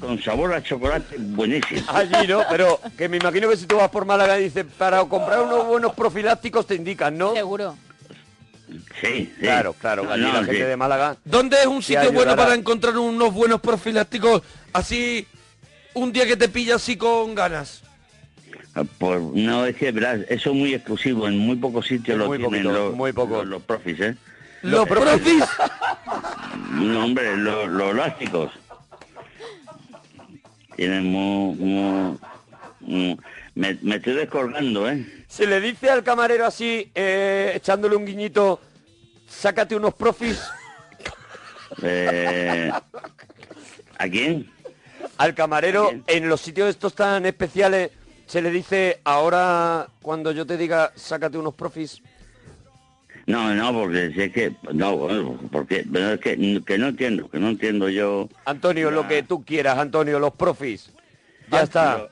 con 0.00 0.20
sabor 0.22 0.52
a 0.54 0.62
chocolate 0.62 1.16
buenísimo. 1.18 1.82
Allí, 1.88 2.26
¿no? 2.28 2.42
Pero 2.50 2.80
que 2.98 3.08
me 3.08 3.16
imagino 3.16 3.48
que 3.48 3.56
si 3.56 3.66
tú 3.66 3.76
vas 3.76 3.90
por 3.90 4.04
Málaga 4.04 4.38
y 4.38 4.44
dices, 4.44 4.66
para 4.76 5.04
comprar 5.04 5.40
unos 5.42 5.66
buenos 5.66 5.94
profilácticos 5.94 6.66
te 6.66 6.74
indican, 6.74 7.16
¿no? 7.16 7.34
Seguro. 7.34 7.76
Sí, 9.00 9.32
Claro, 9.40 9.72
claro, 9.72 10.04
No, 10.04 10.12
allí 10.12 10.22
no, 10.22 10.32
la 10.32 10.38
gente 10.44 10.56
sí. 10.56 10.62
de 10.62 10.76
Málaga. 10.76 11.16
¿Dónde 11.24 11.56
es 11.60 11.66
un 11.66 11.82
Sí, 11.82 11.94
sitio 11.94 12.12
bueno 12.12 12.36
para 12.36 12.54
encontrar 12.54 12.98
unos 12.98 13.32
buenos 13.32 13.60
profilácticos 13.62 14.42
así 14.74 15.26
un 15.94 16.12
día 16.12 16.26
que 16.26 16.36
te 16.36 16.48
pilla 16.48 16.74
así 16.76 16.96
con 16.96 17.34
ganas? 17.34 17.82
Pues 18.98 19.20
no, 19.20 19.64
es 19.64 19.74
que 19.74 19.90
verás, 19.90 20.20
eso 20.28 20.50
es 20.50 20.56
muy 20.56 20.74
exclusivo, 20.74 21.26
en 21.26 21.38
muy 21.38 21.56
pocos 21.56 21.86
sitios 21.86 22.18
lo 22.18 22.26
muy 22.26 22.38
tienen 22.38 22.62
poquito, 22.62 22.72
los, 22.72 22.94
muy 22.94 23.12
poco. 23.12 23.38
los, 23.38 23.46
los 23.46 23.62
profis, 23.62 23.98
¿eh? 24.00 24.16
¿Los 24.62 24.86
profis? 24.86 25.44
No, 26.72 27.04
hombre, 27.06 27.36
los, 27.36 27.68
los 27.68 27.90
elásticos. 27.92 28.52
Tienen 30.78 31.06
muy... 31.06 31.56
muy- 31.56 32.18
muy- 32.78 33.18
me, 33.56 33.76
me 33.82 33.96
estoy 33.96 34.14
descolgando, 34.14 34.88
¿eh? 34.88 35.04
Se 35.26 35.44
le 35.44 35.60
dice 35.60 35.90
al 35.90 36.04
camarero 36.04 36.46
así, 36.46 36.88
eh, 36.94 37.50
echándole 37.56 37.96
un 37.96 38.06
guiñito, 38.06 38.60
sácate 39.26 39.74
unos 39.74 39.92
profis. 39.94 40.40
Eh, 41.82 42.70
¿A 43.98 44.08
quién? 44.08 44.48
Al 45.16 45.34
camarero, 45.34 45.90
en 46.06 46.28
los 46.28 46.40
sitios 46.40 46.70
estos 46.70 46.94
tan 46.94 47.26
especiales, 47.26 47.90
se 48.26 48.40
le 48.40 48.52
dice, 48.52 49.00
ahora 49.02 49.88
cuando 50.00 50.30
yo 50.30 50.46
te 50.46 50.56
diga, 50.56 50.92
sácate 50.94 51.38
unos 51.38 51.54
profis. 51.54 52.00
No, 53.28 53.54
no, 53.54 53.72
porque 53.74 54.10
si 54.14 54.22
es 54.22 54.32
que... 54.32 54.52
No, 54.72 54.96
bueno, 54.96 55.38
porque 55.52 55.84
pero 55.92 56.14
es 56.14 56.20
que, 56.20 56.62
que 56.66 56.78
no 56.78 56.88
entiendo, 56.88 57.28
que 57.28 57.38
no 57.38 57.50
entiendo 57.50 57.88
yo... 57.90 58.26
Antonio, 58.46 58.90
lo 58.90 59.06
que 59.06 59.22
tú 59.22 59.44
quieras, 59.44 59.76
Antonio, 59.76 60.18
los 60.18 60.32
profis. 60.32 60.90
Ya 61.52 61.60
está. 61.62 62.08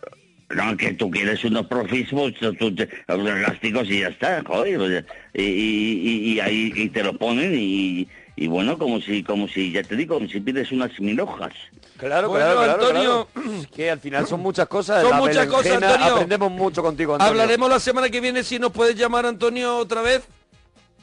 No, 0.50 0.76
que 0.76 0.92
tú 0.92 1.10
quieres 1.10 1.42
unos 1.44 1.66
profis, 1.66 2.08
pues, 2.10 2.34
tú- 2.58 2.74
te- 2.74 2.88
los 3.08 3.26
elásticos 3.28 3.88
y 3.88 4.00
ya 4.00 4.08
está, 4.08 4.42
joder. 4.46 5.04
y, 5.34 5.42
y- 5.42 6.08
y- 6.08 6.32
y 6.34 6.40
ahí 6.40 6.72
y 6.76 6.88
te 6.90 7.02
lo 7.02 7.16
ponen 7.18 7.52
y, 7.58 8.06
y 8.36 8.46
bueno, 8.46 8.76
como 8.78 9.00
si, 9.00 9.22
como 9.24 9.48
si, 9.48 9.72
ya 9.72 9.82
te 9.82 9.96
digo, 9.96 10.16
como 10.16 10.28
si 10.28 10.38
pides 10.40 10.70
unas 10.70 11.00
mil 11.00 11.18
hojas. 11.18 11.52
Claro, 11.96 12.28
Bueno, 12.28 12.44
claro, 12.44 12.58
claro, 12.60 12.72
Antonio, 12.74 13.28
claro. 13.32 13.52
Es 13.62 13.66
que 13.68 13.90
al 13.90 14.00
final 14.00 14.26
son 14.26 14.40
muchas 14.40 14.68
cosas. 14.68 15.00
Son 15.00 15.12
La 15.12 15.16
muchas 15.16 15.46
cosas, 15.46 15.82
Antonio. 15.82 16.12
Aprendemos 16.14 16.50
mucho 16.52 16.82
contigo, 16.82 17.14
Antonio. 17.14 17.30
Hablaremos 17.32 17.70
la 17.70 17.80
semana 17.80 18.10
que 18.10 18.20
viene 18.20 18.44
si 18.44 18.58
nos 18.58 18.70
puedes 18.70 18.94
llamar 18.96 19.24
Antonio 19.24 19.78
otra 19.78 20.02
vez. 20.02 20.22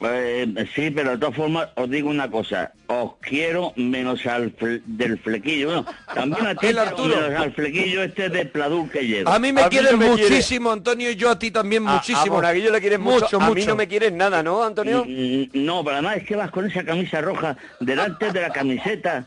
Eh, 0.00 0.66
sí, 0.74 0.90
pero 0.90 1.12
de 1.12 1.18
todas 1.18 1.36
formas 1.36 1.68
os 1.76 1.88
digo 1.88 2.10
una 2.10 2.28
cosa, 2.30 2.72
os 2.88 3.12
quiero 3.20 3.72
menos 3.76 4.26
al 4.26 4.54
fle- 4.54 4.82
del 4.84 5.18
flequillo, 5.18 5.66
bueno, 5.68 5.86
también 6.12 6.46
a 6.46 6.54
ti, 6.56 6.66
El 6.66 6.76
pero 6.76 6.88
Arturo. 6.88 7.16
menos 7.16 7.40
al 7.40 7.52
flequillo 7.54 8.02
este 8.02 8.28
de 8.28 8.44
Pladur 8.44 8.90
que 8.90 9.06
lleva. 9.06 9.34
A 9.34 9.38
mí 9.38 9.52
me 9.52 9.62
A 9.62 9.64
mí 9.64 9.70
quieres 9.70 9.92
no 9.92 9.98
me 9.98 10.06
quiere. 10.14 10.22
muchísimo, 10.30 10.72
Antonio, 10.72 11.10
y 11.10 11.16
yo 11.16 11.30
a 11.30 11.38
ti 11.38 11.50
también 11.52 11.86
A- 11.86 11.92
A, 11.92 11.94
muchísimo. 11.94 12.34
Monaguillo 12.36 12.72
le 12.72 12.80
quieres 12.80 12.98
mucho, 12.98 13.20
mucho, 13.24 13.36
a 13.40 13.48
mí 13.48 13.54
mucho. 13.54 13.68
no 13.68 13.76
me 13.76 13.88
quieres 13.88 14.12
nada, 14.12 14.42
¿no, 14.42 14.64
Antonio? 14.64 15.04
Mm, 15.06 15.44
No, 15.64 15.82
pero 15.84 15.94
además 15.96 16.16
es 16.18 16.24
que 16.24 16.36
vas 16.36 16.50
con 16.50 16.66
esa 16.68 16.84
camisa 16.84 17.20
roja 17.20 17.56
delante 17.80 18.32
de 18.32 18.40
la 18.42 18.50
camiseta 18.50 19.26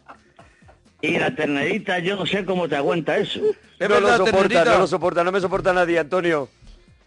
y 1.01 1.17
la 1.17 1.33
ternerita, 1.33 1.99
yo 1.99 2.17
no 2.17 2.25
sé 2.25 2.43
cómo 2.43 2.67
te 2.67 2.75
aguanta 2.75 3.17
eso. 3.17 3.39
Es 3.79 3.87
no 3.89 3.99
lo 4.01 4.17
soporta, 4.17 4.65
no 4.65 4.77
lo 4.79 4.87
soporta, 4.87 5.23
no 5.23 5.31
me 5.31 5.39
soporta 5.39 5.71
nadie, 5.73 5.97
Antonio. 5.97 6.49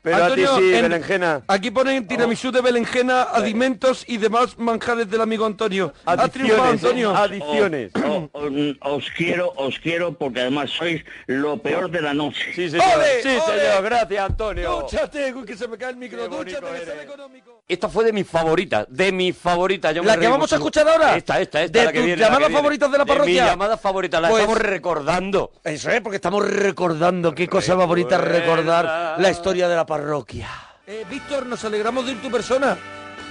Pero 0.03 0.17
Antonio, 0.17 0.53
a 0.55 0.59
ti 0.59 0.63
sí, 0.63 0.75
en- 0.75 0.83
berenjena. 0.83 1.43
Aquí 1.47 1.71
ponen 1.71 2.07
tiramisú 2.07 2.51
de 2.51 2.61
berenjena, 2.63 3.23
alimentos 3.23 4.05
y 4.09 4.17
demás 4.17 4.59
manjares 4.59 5.11
del 5.11 5.21
amigo 5.21 5.45
Antonio. 5.45 5.93
Ha 6.07 6.29
triunfado, 6.29 6.63
Adicciones, 6.65 6.85
Antonio. 6.85 7.13
¿eh? 7.13 7.17
Adicciones. 7.19 7.93
O- 7.97 8.29
o- 8.33 8.47
o- 8.91 8.97
os 8.97 9.11
quiero, 9.17 9.53
os 9.57 9.79
quiero 9.79 10.13
porque 10.15 10.41
además 10.41 10.71
sois 10.71 11.03
lo 11.27 11.59
peor 11.59 11.91
de 11.91 12.01
la 12.01 12.15
noche. 12.15 12.53
Sí, 12.55 12.71
señor. 12.71 12.87
¡Ole, 12.97 13.23
sí, 13.23 13.29
ole! 13.29 13.61
señor. 13.61 13.83
Gracias, 13.85 14.25
Antonio. 14.31 14.81
Dúchate, 14.81 15.35
que 15.47 15.57
se 15.57 15.69
me 15.69 15.77
cae 15.77 15.91
el 15.91 15.97
micro. 15.97 16.29
Dúchate, 16.29 16.67
que 16.79 16.87
sale 16.87 17.03
económico. 17.03 17.50
Esta 17.71 17.89
fue 17.89 18.05
de 18.05 18.13
mis 18.13 18.27
favoritas, 18.29 18.85
de 18.89 19.13
mis 19.13 19.37
favoritas. 19.37 19.95
Yo 19.95 20.03
me 20.03 20.09
¿La 20.09 20.19
que 20.19 20.27
vamos 20.27 20.53
a 20.53 20.57
escuchar 20.57 20.89
ahora? 20.89 21.17
Esta, 21.17 21.41
esta, 21.41 21.63
esta. 21.63 21.79
¿De 21.79 21.85
la 21.85 21.93
que 21.93 21.99
tus 21.99 22.07
viene, 22.07 22.21
la 22.21 22.27
que 22.27 22.33
llamadas 22.33 22.49
viene. 22.49 22.59
favoritas 22.61 22.91
de 22.91 22.99
la 22.99 23.05
De 23.05 23.09
parroquia? 23.09 23.43
mis 23.45 23.51
llamadas 23.53 23.81
favoritas, 23.81 24.21
las 24.21 24.31
Pues- 24.33 24.43
estamos 24.43 24.61
recordando. 24.63 25.53
Eso 25.63 25.91
es, 25.91 26.01
porque 26.01 26.17
estamos 26.17 26.51
recordando 26.51 27.33
qué 27.33 27.47
cosa 27.47 27.77
más 27.77 27.87
bonita 27.87 28.17
es 28.17 28.23
recordar 28.23 29.15
la 29.21 29.31
historia 29.31 29.69
de 29.69 29.77
la 29.77 29.87
parroquia. 29.87 30.49
Eh, 30.85 31.05
Víctor, 31.09 31.47
nos 31.47 31.65
alegramos 31.65 32.05
de 32.07 32.13
ir 32.13 32.21
tu 32.23 32.29
persona. 32.29 32.77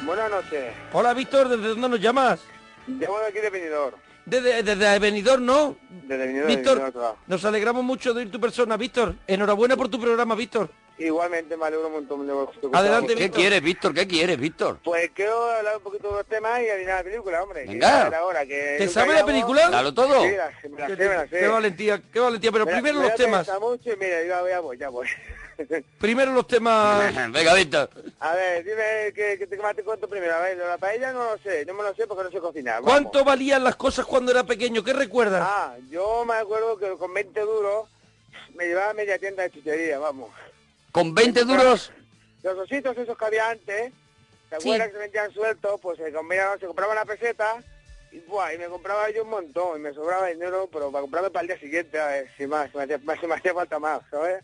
Buenas 0.06 0.32
noches. 0.32 0.74
Hola, 0.94 1.14
Víctor, 1.14 1.50
¿desde 1.50 1.68
dónde 1.68 1.90
nos 1.90 2.00
llamas? 2.00 2.40
Llamo 2.88 3.20
de 3.20 3.28
aquí 3.28 3.40
de 3.40 3.50
Benidorm. 3.50 3.96
Desde, 4.26 4.64
desde 4.64 5.00
Benidorm, 5.00 5.46
¿no? 5.46 5.76
Desde 5.90 6.18
Benidorm. 6.28 6.48
Víctor, 6.48 6.78
Benidorm, 6.78 6.92
claro. 6.94 7.18
nos 7.28 7.44
alegramos 7.44 7.84
mucho 7.84 8.14
de 8.14 8.22
ir 8.22 8.32
tu 8.32 8.40
persona, 8.40 8.78
Víctor. 8.78 9.16
Enhorabuena 9.28 9.76
por 9.76 9.90
tu 9.90 10.00
programa, 10.00 10.34
Víctor. 10.36 10.70
Igualmente 11.00 11.56
me 11.56 11.66
alegro 11.66 11.88
un 11.88 11.94
montón 11.94 12.28
de 12.28 12.78
Adelante, 12.78 13.16
¿Qué 13.16 13.24
Víctor. 13.24 13.40
quieres, 13.40 13.62
Víctor? 13.62 13.94
¿Qué 13.94 14.06
quieres, 14.08 14.38
Víctor? 14.38 14.80
Pues 14.84 15.10
quiero 15.16 15.50
hablar 15.50 15.78
un 15.78 15.84
poquito 15.84 16.10
de 16.10 16.14
los 16.16 16.26
temas 16.26 16.62
y 16.62 16.68
adivinar 16.70 16.98
la 16.98 17.04
película, 17.04 17.42
hombre. 17.44 17.64
que 17.64 17.70
Venga. 17.70 18.24
hora, 18.26 18.46
que 18.46 18.76
¿Te 18.78 18.88
sabe 18.90 19.14
la 19.14 19.26
película? 19.26 19.70
Dalo 19.70 19.94
todo. 19.94 20.22
Sí, 20.24 20.32
la, 20.36 20.52
me 20.70 20.78
la 20.80 20.88
sé, 20.88 20.96
me 20.98 21.16
la 21.16 21.28
sé. 21.30 21.40
Qué 21.40 21.48
valentía, 21.48 22.02
qué 22.12 22.20
valentía. 22.20 22.52
Pero 22.52 22.66
Me 22.66 22.72
primero 22.74 23.00
me 23.00 23.06
los 23.08 23.16
temas. 23.16 23.46
pensa 23.48 23.60
mucho 23.62 23.94
y 23.94 23.96
mira, 23.96 24.24
ya, 24.24 24.50
ya 24.50 24.60
voy, 24.60 24.78
ya 24.78 24.90
voy. 24.90 25.08
Primero 26.00 26.34
los 26.34 26.48
temas. 26.48 27.14
Venga, 27.32 27.54
Víctor. 27.54 27.90
A 28.20 28.34
ver, 28.36 28.64
dime 28.66 29.14
qué 29.16 29.38
qué 29.40 29.48
te, 29.48 29.58
más 29.58 29.76
te 29.76 29.84
cuento 29.84 30.08
primero. 30.08 30.36
A 30.36 30.40
ver, 30.40 30.58
la 30.58 30.78
paella 30.78 31.14
no 31.14 31.32
lo 31.32 31.38
sé, 31.38 31.66
no 31.66 31.74
me 31.76 31.84
lo 31.84 31.94
sé 31.96 32.08
porque 32.08 32.24
no 32.26 32.32
sé 32.32 32.40
cocinar. 32.40 32.76
vamos. 32.82 32.90
¿Cuánto 32.92 33.24
valían 33.24 33.64
las 33.64 33.76
cosas 33.78 34.06
cuando 34.06 34.32
era 34.32 34.44
pequeño? 34.44 34.84
¿Qué 34.84 34.92
recuerdas? 34.94 35.42
Ah, 35.46 35.76
yo 35.90 36.26
me 36.26 36.36
acuerdo 36.36 36.78
que 36.78 36.90
con 36.98 37.14
20 37.14 37.40
duros 37.42 37.88
me 38.56 38.66
llevaba 38.68 38.92
a 38.92 38.94
media 38.94 39.18
tienda 39.18 39.44
de 39.44 39.52
chuchería, 39.52 39.98
vamos. 40.00 40.30
¿Con 41.00 41.16
20 41.16 41.46
duros? 41.46 41.94
Los 42.44 42.58
ositos 42.58 42.98
esos 42.98 43.18
que 43.18 43.24
había 43.24 43.50
antes, 43.52 43.94
¿te 44.50 44.60
Sí. 44.60 44.68
acuerdas 44.68 44.88
que 44.88 44.94
se 44.96 45.00
vendían 45.00 45.32
sueltos? 45.32 45.80
Pues 45.80 45.98
se, 45.98 46.12
se 46.12 46.66
compraba 46.68 46.92
una 46.92 47.06
peseta 47.06 47.64
y, 48.12 48.20
buah, 48.20 48.54
y 48.54 48.58
me 48.58 48.66
compraba 48.68 49.10
yo 49.10 49.24
un 49.24 49.30
montón 49.30 49.80
y 49.80 49.82
me 49.82 49.94
sobraba 49.94 50.28
dinero, 50.28 50.68
pero 50.74 50.92
para 50.92 51.04
comprarme 51.04 51.30
para 51.30 51.44
el 51.44 51.48
día 51.48 51.60
siguiente, 51.60 51.98
a 51.98 52.08
ver, 52.08 52.30
si 52.36 52.48
más, 52.48 52.70
si 52.72 52.78
me 52.78 52.84
hacía, 52.84 53.00
si 53.00 53.06
me 53.28 53.36
hacía 53.36 53.54
falta 53.54 53.80
más, 53.80 54.02
¿sabes? 54.12 54.44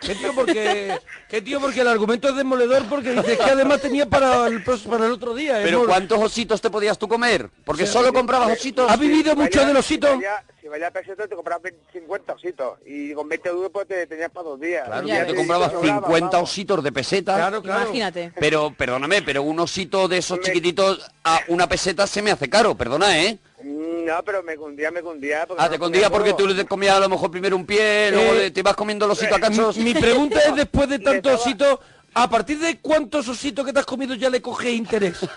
¿Qué 0.00 0.14
tío? 0.14 0.34
Porque, 0.34 0.98
¿Qué 1.28 1.42
tío? 1.42 1.60
Porque 1.60 1.80
el 1.80 1.88
argumento 1.88 2.28
es 2.28 2.36
demoledor 2.36 2.84
porque 2.88 3.12
dices 3.12 3.38
que 3.38 3.50
además 3.50 3.80
tenía 3.80 4.06
para 4.06 4.46
el, 4.46 4.62
pros- 4.64 4.82
para 4.88 5.06
el 5.06 5.12
otro 5.12 5.34
día. 5.34 5.60
¿eh? 5.60 5.64
¿Pero 5.64 5.84
cuántos 5.86 6.18
ositos 6.18 6.60
te 6.60 6.70
podías 6.70 6.98
tú 6.98 7.08
comer? 7.08 7.48
Porque 7.64 7.84
O 7.84 7.86
sea, 7.86 7.94
solo 8.00 8.12
comprabas 8.12 8.52
ositos. 8.52 8.90
¿Ha 8.90 8.96
vivido 8.96 9.32
Si 9.32 9.36
mucho 9.38 9.58
valía- 9.60 9.66
del 9.68 9.76
osito? 9.76 10.08
Si 10.16 10.24
si 10.64 10.68
valía 10.68 10.90
peseta 10.90 11.28
te 11.28 11.34
comprabas 11.36 11.62
20 11.62 11.80
50 11.92 12.32
ositos 12.32 12.78
y 12.86 13.12
con 13.12 13.28
20 13.28 13.48
duros 13.50 13.70
pues 13.72 13.86
te 13.86 14.06
tenías 14.06 14.30
para 14.30 14.48
dos 14.48 14.60
días. 14.60 14.86
Claro, 14.86 15.06
Ya 15.06 15.26
te 15.26 15.34
comprabas 15.34 15.68
Y 15.72 15.74
sobraba, 15.74 16.00
50 16.06 16.36
vamos. 16.36 16.50
ositos 16.50 16.82
de 16.84 16.92
peseta. 16.92 17.34
Claro, 17.36 17.62
claro. 17.62 17.82
Imagínate. 17.82 18.32
Pero, 18.38 18.72
perdóname, 18.76 19.20
pero 19.22 19.42
un 19.42 19.60
osito 19.60 20.08
de 20.08 20.18
esos 20.18 20.40
chiquititos 20.40 21.00
a 21.22 21.40
una 21.48 21.66
peseta 21.68 22.06
se 22.06 22.22
me 22.22 22.30
hace 22.30 22.48
caro, 22.48 22.74
perdona, 22.76 23.18
¿eh? 23.20 23.38
Mm, 23.64 24.04
No, 24.04 24.22
pero 24.24 24.42
me 24.42 24.56
cundía, 24.56 24.90
me 24.90 25.00
cundía. 25.02 25.46
porque 25.46 25.62
Ah, 25.62 25.66
no 25.66 25.72
te 25.72 25.78
condía 25.78 26.10
porque 26.10 26.30
todo. 26.34 26.48
tú 26.48 26.54
le 26.54 26.64
comías 26.66 26.96
a 26.96 27.00
lo 27.00 27.08
mejor 27.08 27.30
primero 27.30 27.56
un 27.56 27.64
pie, 27.64 28.10
luego 28.12 28.32
Eh, 28.34 28.38
le- 28.38 28.50
te 28.50 28.60
ibas 28.60 28.74
comiendo 28.76 29.06
los 29.06 29.16
ositos 29.18 29.38
a 29.38 29.40
cachos. 29.40 29.76
Mi 29.78 29.94
pregunta 29.94 30.38
es, 30.40 30.54
después 30.56 30.88
de 30.88 30.98
tantos 30.98 31.32
estaba- 31.32 31.36
ositos, 31.36 31.78
¿a 32.12 32.28
partir 32.28 32.58
de 32.58 32.78
cuántos 32.80 33.26
ositos 33.28 33.64
que 33.64 33.72
te 33.72 33.78
has 33.80 33.86
comido 33.86 34.14
ya 34.14 34.28
le 34.28 34.42
coge 34.42 34.70
interés? 34.72 35.16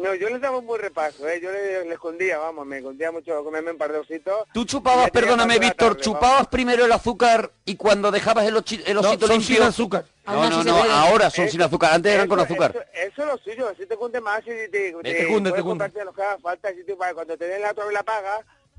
No, 0.00 0.14
yo 0.14 0.28
les 0.30 0.40
daba 0.40 0.58
un 0.58 0.66
buen 0.66 0.80
repaso, 0.80 1.28
¿eh? 1.28 1.40
Yo 1.42 1.50
le, 1.52 1.84
le 1.84 1.92
escondía, 1.94 2.38
vamos, 2.38 2.66
me 2.66 2.78
escondía 2.78 3.12
mucho 3.12 3.44
comerme 3.44 3.72
un 3.72 3.78
par 3.78 3.92
de 3.92 3.98
ositos. 3.98 4.46
Tú 4.52 4.64
chupabas, 4.64 5.10
perdóname, 5.10 5.58
Víctor, 5.58 5.90
tarde, 5.92 6.02
chupabas 6.02 6.30
vamos. 6.32 6.48
primero 6.48 6.84
el 6.84 6.92
azúcar 6.92 7.50
y 7.64 7.76
cuando 7.76 8.10
dejabas 8.10 8.46
el, 8.46 8.56
ochi- 8.56 8.82
el 8.86 8.94
No, 8.94 9.00
osito 9.00 9.26
son 9.26 9.36
limpio... 9.38 9.56
sin 9.56 9.64
azúcar. 9.64 10.04
No, 10.26 10.48
no, 10.48 10.58
así 10.60 10.68
no, 10.68 10.76
ahora 10.76 11.28
son 11.30 11.44
Eso- 11.44 11.52
sin 11.52 11.62
azúcar, 11.62 11.92
antes 11.94 12.12
eran 12.14 12.28
con 12.28 12.40
azúcar. 12.40 12.70
Eso, 12.70 12.84
eso 13.08 13.22
es 13.22 13.28
lo 13.28 13.38
suyo, 13.38 13.74
si 13.78 13.86
te 13.86 13.96
cunde 13.96 14.20
más 14.20 14.40
y 14.42 14.44
te, 14.44 14.68
te, 14.68 14.92
te 15.02 15.26
cunde, 15.26 15.52
te 15.52 15.62
que 15.62 16.22
haga 16.22 16.38
falta, 16.38 16.72
si 16.72 16.84
tú, 16.84 16.96
para 16.96 17.12
cuando 17.14 17.36
te 17.36 17.46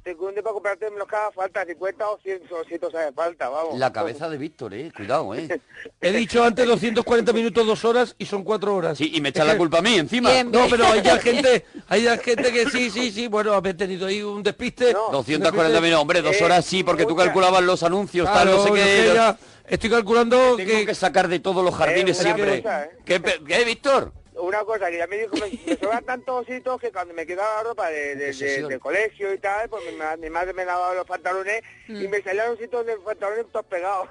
te 0.04 0.16
cunde 0.16 0.42
para 0.42 0.54
comprarte 0.54 0.90
los 0.98 1.08
que 1.08 1.16
haga 1.16 1.32
falta, 1.32 1.64
50 1.66 2.10
o 2.10 2.18
100 2.24 2.42
ositos 2.60 2.96
hace 2.96 3.12
falta, 3.14 3.50
vamos. 3.50 3.78
La 3.78 3.94
cabeza 3.94 4.28
de 4.30 4.38
Víctor, 4.38 4.74
eh, 4.74 4.92
cuidado, 4.96 5.36
eh. 5.36 5.62
He 6.02 6.12
dicho 6.12 6.44
antes 6.44 6.66
240 6.68 7.32
minutos, 7.34 7.66
dos 7.68 7.86
horas 7.86 8.16
y 8.18 8.26
son 8.26 8.44
cuatro 8.44 8.76
horas. 8.76 8.98
Sí, 8.98 9.12
y 9.14 9.22
me 9.22 9.30
Es 9.30 9.36
echan 9.36 9.48
la 9.48 9.58
culpa 9.58 9.78
a 9.78 9.82
mí 9.82 9.96
encima. 9.96 10.32
Bien, 10.32 10.52
No, 10.52 10.68
pero 10.70 10.86
hay 10.88 11.02
ya 11.04 11.18
gente, 11.20 11.66
hay 11.88 12.04
ya 12.04 12.18
gente 12.18 12.52
que 12.52 12.66
sí, 12.70 12.90
sí, 12.90 13.12
sí, 13.12 13.28
bueno, 13.28 13.54
haber 13.54 13.78
tenido 13.78 14.08
ahí 14.08 14.24
un 14.24 14.42
despiste. 14.42 14.92
No. 14.94 15.10
240 15.12 15.80
minutos, 15.82 16.02
hombre, 16.02 16.22
dos 16.22 16.36
Eh, 16.42 16.44
horas 16.46 16.66
sí, 16.66 16.84
porque 16.84 17.04
tú 17.06 17.12
mucha- 17.14 17.26
calculabas 17.26 17.62
los 17.64 17.84
anuncios, 17.84 18.26
tal, 18.26 18.44
Claro, 18.48 18.58
no 18.58 18.64
sé 18.64 18.74
qué. 18.74 19.04
que 19.08 19.12
ya 19.14 19.38
estoy 19.68 19.90
calculando 19.92 20.56
Tengo 20.56 20.70
que... 20.72 20.86
que 20.88 20.96
sacar 20.96 21.28
de 21.28 21.40
todos 21.40 21.64
los 21.64 21.76
jardines 21.76 22.20
Eh, 22.20 22.24
siempre. 22.24 22.62
cosa, 22.64 22.86
¿eh? 22.86 22.90
¿Qué, 23.06 23.22
qué, 23.48 23.66
Víctor? 23.66 24.14
Una 24.42 24.64
cosa, 24.64 24.90
que 24.90 24.98
ya 24.98 25.08
me 25.08 25.18
dijo, 25.18 25.36
me, 25.38 25.52
me 25.66 25.78
sobran 25.78 26.04
tantos 26.04 26.42
ositos 26.44 26.82
que 26.82 26.92
cuando 26.92 27.14
me 27.14 27.26
quedaba 27.26 27.58
la 27.58 27.64
ropa 27.70 27.90
de, 27.90 28.16
de, 28.16 28.34
de, 28.34 28.64
de 28.68 28.80
colegio 28.80 29.34
y 29.34 29.38
tal, 29.38 29.70
pues 29.70 29.84
mi, 29.86 30.22
mi 30.22 30.30
madre 30.30 30.54
me 30.54 30.66
lavaba 30.66 30.94
los 30.96 31.06
pantalones 31.06 31.62
y 31.88 32.08
me 32.08 32.22
salían 32.24 32.52
ositos 32.52 32.86
de 32.86 32.96
los 32.96 33.04
pantalones 33.04 33.46
todos 33.52 33.66
pegados. 33.68 34.10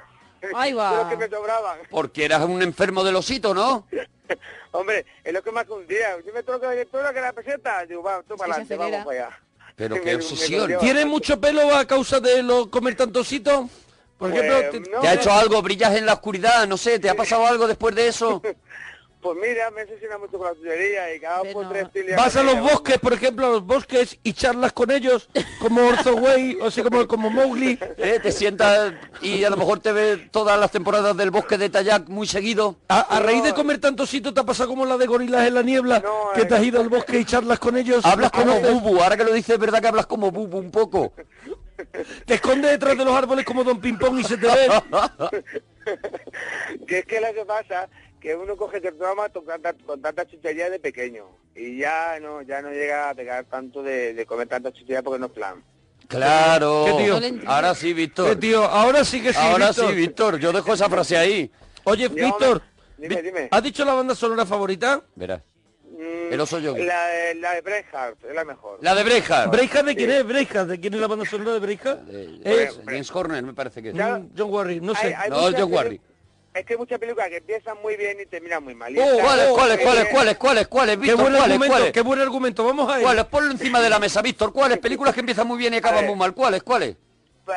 Ahí 0.54 0.72
va. 0.72 0.96
los 0.98 1.06
que 1.08 1.16
me 1.16 1.28
sobraban. 1.28 1.80
Porque 1.90 2.24
eras 2.24 2.42
un 2.44 2.62
enfermo 2.62 3.02
del 3.02 3.16
osito, 3.16 3.52
¿no? 3.54 3.86
Hombre, 4.72 5.04
es 5.24 5.32
lo 5.32 5.42
que 5.42 5.50
más 5.50 5.64
que 5.66 5.72
un 5.72 5.86
día. 5.86 6.16
Si 6.24 6.30
me 6.30 6.42
toca 6.44 6.70
todo 6.90 7.02
lo 7.02 7.12
que 7.12 7.20
la 7.20 7.32
peseta, 7.32 7.84
digo, 7.86 8.02
va, 8.02 8.22
tú 8.22 8.36
para 8.36 8.52
adelante, 8.54 8.76
vamos 8.76 9.04
para 9.04 9.26
allá. 9.26 9.40
Pero 9.74 10.00
qué 10.02 10.14
obsesión. 10.14 10.78
¿Tienes 10.78 11.06
mucho 11.06 11.40
pelo 11.40 11.74
a 11.74 11.84
causa 11.86 12.20
de 12.20 12.42
lo 12.42 12.70
comer 12.70 12.94
tantosito? 12.94 13.68
Por 14.16 14.30
Pues, 14.30 14.42
ejemplo, 14.44 14.70
te- 14.70 14.90
no, 14.90 15.00
¿Te 15.00 15.08
ha 15.08 15.14
no, 15.14 15.20
hecho 15.20 15.32
algo? 15.32 15.60
¿Brillas 15.62 15.96
en 15.96 16.06
la 16.06 16.12
oscuridad? 16.12 16.68
No 16.68 16.76
sé, 16.76 16.98
¿te 17.00 17.10
ha 17.10 17.14
pasado 17.14 17.46
algo 17.46 17.66
después 17.66 17.94
de 17.94 18.06
eso? 18.08 18.40
Pues 19.20 19.36
mira, 19.38 19.70
me 19.70 19.82
asesina 19.82 20.16
mucho 20.16 20.38
con 20.38 20.46
la 20.46 20.54
tullería 20.54 21.14
y 21.14 21.20
cada 21.20 21.42
por 21.52 21.68
tres 21.68 21.88
estoy 21.94 22.14
vas 22.16 22.36
a 22.36 22.42
los 22.42 22.58
bosques, 22.58 22.98
por 22.98 23.12
ejemplo, 23.12 23.46
a 23.46 23.50
los 23.50 23.66
bosques 23.66 24.18
y 24.22 24.32
charlas 24.32 24.72
con 24.72 24.90
ellos, 24.90 25.28
como 25.60 25.86
Orzo 25.86 26.14
Way, 26.14 26.58
o 26.62 26.70
sea, 26.70 26.84
como, 26.84 27.06
como 27.06 27.28
Mowgli. 27.28 27.78
¿Eh? 27.98 28.18
Te 28.22 28.32
sientas 28.32 28.94
y 29.20 29.44
a 29.44 29.50
lo 29.50 29.58
mejor 29.58 29.80
te 29.80 29.92
ves 29.92 30.30
todas 30.30 30.58
las 30.58 30.70
temporadas 30.70 31.14
del 31.18 31.30
bosque 31.30 31.58
de 31.58 31.68
Tayak 31.68 32.08
muy 32.08 32.26
seguido. 32.26 32.76
A, 32.88 33.00
a 33.00 33.20
raíz 33.20 33.42
de 33.42 33.52
comer 33.52 33.78
tantosito 33.78 34.32
te 34.32 34.40
ha 34.40 34.44
pasado 34.44 34.70
como 34.70 34.86
la 34.86 34.96
de 34.96 35.06
gorilas 35.06 35.46
en 35.46 35.54
la 35.54 35.62
niebla, 35.62 36.02
que 36.34 36.46
te 36.46 36.54
has 36.54 36.62
ido 36.62 36.80
al 36.80 36.88
bosque 36.88 37.18
y 37.18 37.24
charlas 37.26 37.58
con 37.58 37.76
ellos. 37.76 38.04
Hablas 38.06 38.30
como 38.30 38.58
Bubu, 38.58 39.02
ahora 39.02 39.18
que 39.18 39.24
lo 39.24 39.34
dices, 39.34 39.50
es 39.50 39.60
verdad 39.60 39.82
que 39.82 39.88
hablas 39.88 40.06
como 40.06 40.30
Bubu 40.30 40.58
un 40.58 40.70
poco. 40.70 41.12
Te 42.24 42.34
escondes 42.34 42.70
detrás 42.70 42.96
de 42.96 43.04
los 43.04 43.14
árboles 43.14 43.44
como 43.44 43.64
Don 43.64 43.80
Pimpón 43.80 44.18
y 44.18 44.24
se 44.24 44.38
te 44.38 44.46
ve. 44.46 44.68
Que 46.86 46.98
es 46.98 47.06
que 47.06 47.20
lo 47.20 47.32
que 47.32 47.44
pasa 47.44 47.88
que 48.20 48.36
uno 48.36 48.56
coge 48.56 48.80
que 48.80 48.92
toma 48.92 49.28
con 49.30 49.44
tanta, 49.46 49.72
con 49.72 50.00
tanta 50.02 50.26
chuchería 50.26 50.68
de 50.70 50.78
pequeño 50.78 51.24
y 51.54 51.78
ya 51.78 52.18
no 52.20 52.42
ya 52.42 52.60
no 52.62 52.70
llega 52.70 53.10
a 53.10 53.14
pegar 53.14 53.44
tanto 53.46 53.82
de, 53.82 54.12
de 54.14 54.26
comer 54.26 54.46
tanta 54.48 54.70
chuchería 54.72 55.02
porque 55.02 55.18
no 55.18 55.26
es 55.26 55.32
plan. 55.32 55.62
Claro. 56.08 56.84
¿Qué 56.86 57.04
tío? 57.04 57.20
Ahora 57.48 57.74
sí, 57.74 57.92
Víctor. 57.92 58.32
Eh, 58.32 58.36
tío, 58.36 58.64
ahora 58.64 59.04
sí 59.04 59.22
que 59.22 59.32
sí, 59.32 59.38
Ahora 59.40 59.68
Víctor. 59.68 59.90
sí, 59.90 59.94
Víctor. 59.96 60.38
Yo 60.38 60.52
dejo 60.52 60.74
esa 60.74 60.88
frase 60.88 61.16
ahí. 61.16 61.50
Oye, 61.84 62.08
Dígame. 62.08 62.26
Víctor, 62.26 62.62
Dime, 62.98 63.22
dime. 63.22 63.48
¿has 63.50 63.62
dicho 63.62 63.84
la 63.84 63.94
banda 63.94 64.14
sonora 64.14 64.44
favorita? 64.44 65.02
Verás. 65.14 65.40
Mm, 65.84 66.32
El 66.32 66.40
oso 66.40 66.58
yogi. 66.58 66.82
La 66.82 67.06
de, 67.06 67.34
la 67.36 67.52
de 67.52 67.58
es 67.58 68.34
la 68.34 68.44
mejor. 68.44 68.78
La 68.82 68.94
de 68.94 69.04
Braveheart. 69.04 69.50
¿Breija 69.52 69.82
de 69.82 69.94
quién 69.96 70.10
es? 70.10 70.26
¿Breija? 70.26 70.64
¿De 70.64 70.80
quién 70.80 70.94
es 70.94 71.00
la 71.00 71.06
banda 71.06 71.24
sonora 71.24 71.52
de 71.54 71.60
Breija? 71.60 71.98
Es 72.44 72.78
James 72.84 73.10
Horner, 73.14 73.42
me 73.44 73.54
parece 73.54 73.80
que 73.82 73.90
es. 73.90 73.94
mm, 73.94 74.30
John 74.36 74.50
Warry, 74.52 74.80
no 74.80 74.94
sé. 74.94 75.08
Hay- 75.08 75.12
hay 75.14 75.30
No, 75.30 75.40
muchas 75.42 75.60
John 75.60 75.72
Warry. 75.72 76.00
Es 76.52 76.64
que 76.66 76.72
hay 76.72 76.78
muchas 76.78 76.98
películas 76.98 77.28
que 77.28 77.36
empiezan 77.36 77.80
muy 77.80 77.96
bien 77.96 78.18
y 78.20 78.26
terminan 78.26 78.64
muy 78.64 78.74
mal. 78.74 78.92
Oh, 78.98 79.18
¿Cuáles, 79.20 79.48
cuáles, 79.50 79.78
cuáles, 79.78 80.08
cuáles, 80.08 80.36
cuáles, 80.36 80.66
cuáles, 80.68 80.96
Qué 80.96 81.02
Víctor? 81.02 81.20
buen 81.20 81.32
¿Cuáles, 81.32 81.42
argumento, 81.52 81.74
cuáles? 81.76 81.92
qué 81.92 82.00
buen 82.00 82.20
argumento. 82.20 82.64
Vamos 82.64 82.92
a 82.92 82.98
ir. 82.98 83.04
¿Cuáles? 83.04 83.24
Ponlo 83.26 83.52
encima 83.52 83.80
de 83.80 83.88
la 83.88 83.98
mesa, 84.00 84.20
Víctor. 84.20 84.52
¿Cuáles? 84.52 84.78
Películas 84.80 85.14
que 85.14 85.20
empiezan 85.20 85.46
muy 85.46 85.58
bien 85.58 85.74
y 85.74 85.76
acaban 85.76 86.06
muy 86.06 86.16
mal. 86.16 86.34
¿Cuáles? 86.34 86.62
¿Cuáles? 86.62 86.96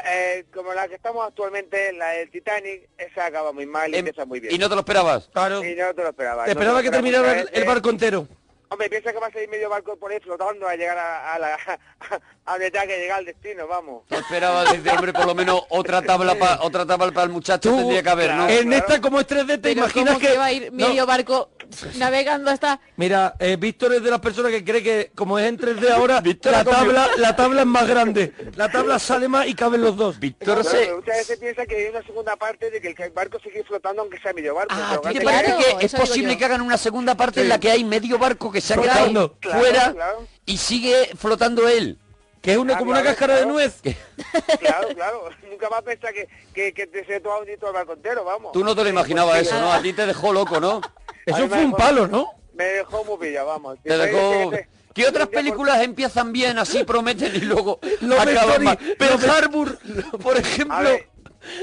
eh, 0.06 0.46
como 0.54 0.74
la 0.74 0.88
que 0.88 0.96
estamos 0.96 1.26
actualmente, 1.28 1.94
la 1.94 2.10
del 2.10 2.30
Titanic, 2.32 2.90
esa 2.98 3.26
acaba 3.28 3.52
muy 3.52 3.66
mal 3.68 3.92
y 3.92 3.94
Em, 3.96 4.00
empieza 4.00 4.26
muy 4.26 4.40
bien. 4.40 4.54
Y 4.54 4.58
no 4.58 4.68
te 4.70 4.76
lo 4.76 4.82
esperabas. 4.82 5.30
Claro. 5.34 5.64
Y 5.64 5.76
no 5.76 5.94
te 5.94 6.02
lo 6.02 6.10
esperaba. 6.10 6.46
Te 6.46 6.50
no 6.50 6.54
te 6.56 6.60
esperaba 6.60 6.80
lo 6.80 6.84
que 6.84 6.92
terminara 6.92 7.40
el, 7.42 7.50
el 7.52 7.64
barco 7.66 7.90
entero. 7.90 8.28
Hombre, 8.70 8.90
piensa 8.90 9.14
que 9.14 9.20
va 9.20 9.28
a 9.28 9.32
salir 9.32 9.50
medio 9.50 9.70
barco 9.70 9.96
por 9.98 10.12
ahí 10.12 10.20
flotando 10.20 10.68
a 10.68 10.76
llegar 10.76 10.98
a, 10.98 11.36
a 11.36 11.40
la 11.40 11.54
a 12.00 12.20
donde 12.52 12.72
tenga 12.72 12.88
que 12.88 12.98
llegar 13.00 13.20
al 13.20 13.26
destino, 13.26 13.68
vamos. 13.68 14.04
No 14.10 14.18
esperaba 14.18 14.66
desde 14.72 14.90
hombre 14.92 15.14
por 15.14 15.26
lo 15.26 15.34
menos 15.36 15.62
otra 15.70 16.02
tabla 16.02 16.36
para 16.36 16.62
otra 16.62 16.86
tabla 16.86 17.12
para 17.12 17.24
el 17.26 17.30
muchacho 17.32 17.70
Tú, 17.70 17.78
tendría 17.78 18.04
que 18.04 18.10
haber, 18.10 18.34
¿no? 18.36 18.50
En 18.50 18.74
esta, 18.74 19.00
como 19.00 19.20
es 19.20 19.28
3D, 19.28 19.48
te 19.48 19.58
Pero 19.60 19.72
imaginas 19.82 20.14
¿cómo 20.16 20.20
que... 20.28 20.38
va 20.38 20.46
a 20.46 20.52
ir 20.52 20.72
No, 20.74 20.88
medio 20.88 21.06
barco 21.06 21.52
navegando 21.96 22.52
hasta... 22.52 22.80
Mira, 22.98 23.34
eh, 23.40 23.56
Víctor 23.60 23.94
es 23.94 24.04
de 24.04 24.12
las 24.12 24.20
personas 24.20 24.52
que 24.52 24.64
cree 24.64 24.84
que 24.84 25.12
como 25.16 25.40
es 25.40 25.48
en 25.48 25.58
3D 25.58 25.90
ahora, 25.96 26.20
Víctor 26.22 26.52
la 26.52 26.64
tabla, 26.64 27.10
la 27.18 27.36
tabla 27.36 27.62
es 27.62 27.68
más 27.68 27.88
grande. 27.88 28.34
La 28.56 28.70
tabla 28.70 29.00
sale 29.00 29.28
más 29.28 29.48
y 29.48 29.56
caben 29.56 29.82
los 29.82 29.96
dos. 29.96 30.20
Víctor 30.20 30.62
Claro, 30.62 30.64
se 30.64 30.78
pero 30.86 30.98
muchas 30.98 31.18
veces 31.18 31.40
piensa 31.40 31.66
que 31.66 31.76
hay 31.78 31.86
una 31.86 32.04
segunda 32.04 32.36
parte 32.36 32.70
de 32.70 32.82
que 32.82 33.04
el 33.04 33.12
barco 33.12 33.40
sigue 33.40 33.64
flotando 33.64 34.02
aunque 34.02 34.20
sea 34.20 34.34
medio 34.34 34.54
barco. 34.56 34.74
Ah, 34.78 34.98
pero 35.02 35.08
¿a 35.08 35.12
ti 35.14 35.20
te 35.20 35.26
antes- 35.26 35.34
parece 35.44 35.56
Claro, 35.64 35.78
que 35.80 35.86
es 35.86 35.94
posible 35.94 36.34
yo. 36.34 36.38
que 36.40 36.46
hagan 36.46 36.62
una 36.62 36.78
segunda 36.78 37.16
parte 37.16 37.42
en 37.42 37.50
la 37.50 37.60
que 37.60 37.72
hay 37.72 37.84
medio 37.84 38.18
barco 38.20 38.52
que 38.52 38.62
se 38.62 38.74
ha 38.74 38.78
quedado 38.82 39.38
Claro, 39.40 39.60
fuera 39.60 39.94
claro. 39.94 40.28
y 40.46 40.58
sigue 40.58 41.10
flotando 41.18 41.68
él? 41.68 41.98
Que 42.44 42.52
es 42.52 42.58
una, 42.58 42.76
Ah, 42.76 42.78
como 42.78 42.92
una 42.92 43.02
claro, 43.02 43.16
cáscara 43.16 43.40
de 43.40 43.46
nuez. 43.46 43.82
Claro, 44.60 44.90
claro. 44.90 45.30
Nunca 45.50 45.70
más 45.70 45.82
pensar 45.82 46.14
que, 46.14 46.28
que, 46.54 46.74
que 46.74 46.88
te 46.88 47.06
se 47.06 47.22
toma 47.22 47.38
un 47.40 47.48
el 47.50 47.58
barco 47.58 47.94
entero, 47.94 48.26
vamos. 48.26 48.52
Tú 48.52 48.66
no 48.66 48.76
te 48.76 48.84
lo 48.84 48.90
imaginabas 48.90 49.42
eso, 49.42 49.58
¿no? 49.60 49.72
A 49.72 49.82
ti 49.82 49.94
te 49.94 50.06
dejó 50.06 50.34
loco, 50.34 50.60
¿no? 50.60 50.82
Eso 51.26 51.48
fue 51.48 51.64
un 51.64 51.72
bueno, 51.72 51.78
palo, 51.78 52.08
¿no? 52.08 52.32
Me 52.54 52.66
dejó 52.66 53.06
muy 53.06 53.18
pilla, 53.18 53.44
vamos. 53.44 53.78
Te 53.82 53.98
dejó... 53.98 54.52
¿Qué 54.94 55.08
otras 55.08 55.30
películas 55.30 55.82
empiezan 55.82 56.34
bien, 56.34 56.60
así 56.60 56.84
prometen 56.84 57.34
y 57.34 57.40
luego 57.40 57.80
Los 58.02 58.20
acaban 58.20 58.62
mal? 58.64 58.78
Pearl 59.00 59.14
los- 59.14 59.24
Harbor, 59.24 59.80
por 60.22 60.38
ejemplo. 60.38 60.78
Los 60.82 60.92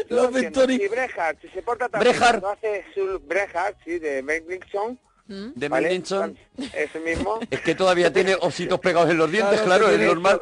no 0.09 0.25
entiendo. 0.25 0.31
Ventori. 0.33 0.79
Si 0.79 0.89
Brehart, 0.89 1.41
si 1.43 1.49
se 1.51 1.63
porta 1.63 1.89
tan 1.91 2.01
Brehart. 2.01 2.43
hace 2.43 2.85
su 2.95 3.21
Brehart, 3.21 3.77
sí, 3.85 3.99
de 3.99 4.23
Mel 4.23 4.43
Gibson, 4.49 4.99
De 5.27 5.69
¿vale? 5.69 5.89
Mel 5.89 5.97
Gibson. 5.99 6.39
Ese 6.73 6.99
mismo. 7.01 7.39
Es 7.51 7.61
que 7.61 7.75
todavía 7.75 8.11
tiene 8.13 8.35
ositos 8.41 8.81
pegados 8.81 9.11
en 9.11 9.19
los 9.19 9.31
dientes, 9.31 9.61
Claro, 9.61 9.91
es 9.91 10.01
normal. 10.01 10.41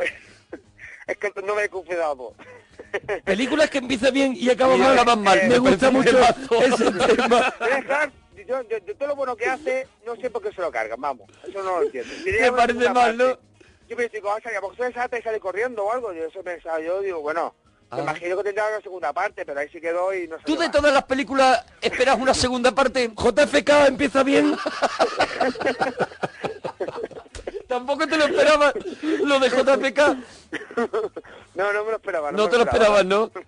Es 1.09 1.17
que 1.17 1.33
no 1.45 1.55
me 1.57 1.65
he 1.65 1.69
confiado. 1.69 2.35
Películas 3.25 3.69
que 3.71 3.79
empiezan 3.79 4.13
bien 4.15 4.35
y 4.37 4.49
acaban 4.51 4.77
Y 4.77 4.81
mal. 4.81 4.93
acaban 4.93 5.23
mal. 5.23 5.39
Me 5.43 5.49
Me 5.49 5.59
gusta 5.59 5.91
mucho 5.91 6.17
ese 6.21 6.93
tema. 6.93 7.53
Brehart, 7.61 8.13
yo, 8.47 8.63
yo- 8.63 8.81
de 8.81 8.95
todo 8.95 9.09
lo 9.09 9.17
bueno 9.17 9.35
que 9.37 9.47
hace, 9.47 9.89
no 10.07 10.15
sé 10.17 10.31
por 10.31 10.43
qué 10.43 10.53
se 10.53 10.61
lo 10.61 10.71
cargan, 10.71 11.01
vamos. 11.01 11.29
Eso 11.47 11.63
no 11.63 11.81
lo 11.81 11.83
entiendo. 11.87 12.13
Me 12.41 12.53
parece 12.53 12.91
mal, 12.91 13.17
¿no? 13.17 13.39
Yo 13.89 13.97
pensé, 13.97 14.17
digo, 14.19 14.29
vamos 14.29 14.41
a 14.41 14.45
salir, 14.45 14.59
a 14.59 14.61
lo 14.61 14.69
mejor 14.69 14.77
se 14.77 14.85
desata 14.93 15.19
y 15.19 15.23
sale 15.23 15.41
corriendo 15.41 15.85
o 15.85 15.93
algo. 15.93 16.13
Yo 16.13 16.25
eso 16.27 16.43
pensaba, 16.43 16.79
yo 16.81 17.01
digo, 17.01 17.21
bueno, 17.23 17.55
me 17.91 17.99
Ah. 17.99 18.03
imagino 18.03 18.37
que 18.37 18.45
tendrá 18.45 18.69
una 18.69 18.81
segunda 18.83 19.13
parte, 19.15 19.47
pero 19.47 19.61
ahí 19.61 19.69
se 19.71 19.81
quedó 19.81 20.13
y 20.15 20.29
no 20.29 20.37
sé. 20.37 20.43
¿Tú 20.45 20.57
de 20.59 20.69
todas 20.69 20.93
las 20.93 21.05
películas 21.05 21.65
esperas 21.81 22.19
una 22.19 22.35
segunda 22.35 22.71
parte? 22.73 23.11
JFK 23.17 23.87
empieza 23.89 24.23
bien. 24.23 24.55
Tampoco 27.69 28.07
te 28.07 28.17
lo 28.17 28.25
esperabas 28.25 28.75
lo 29.25 29.39
de 29.39 29.49
JFK. 29.51 29.99
No, 31.55 31.73
no 31.73 31.85
me 31.85 31.91
lo 31.91 31.97
esperaba. 31.97 32.33
No 32.33 32.49
te 32.49 32.57
lo 32.57 32.63
esperabas, 32.65 33.05
¿no? 33.05 33.31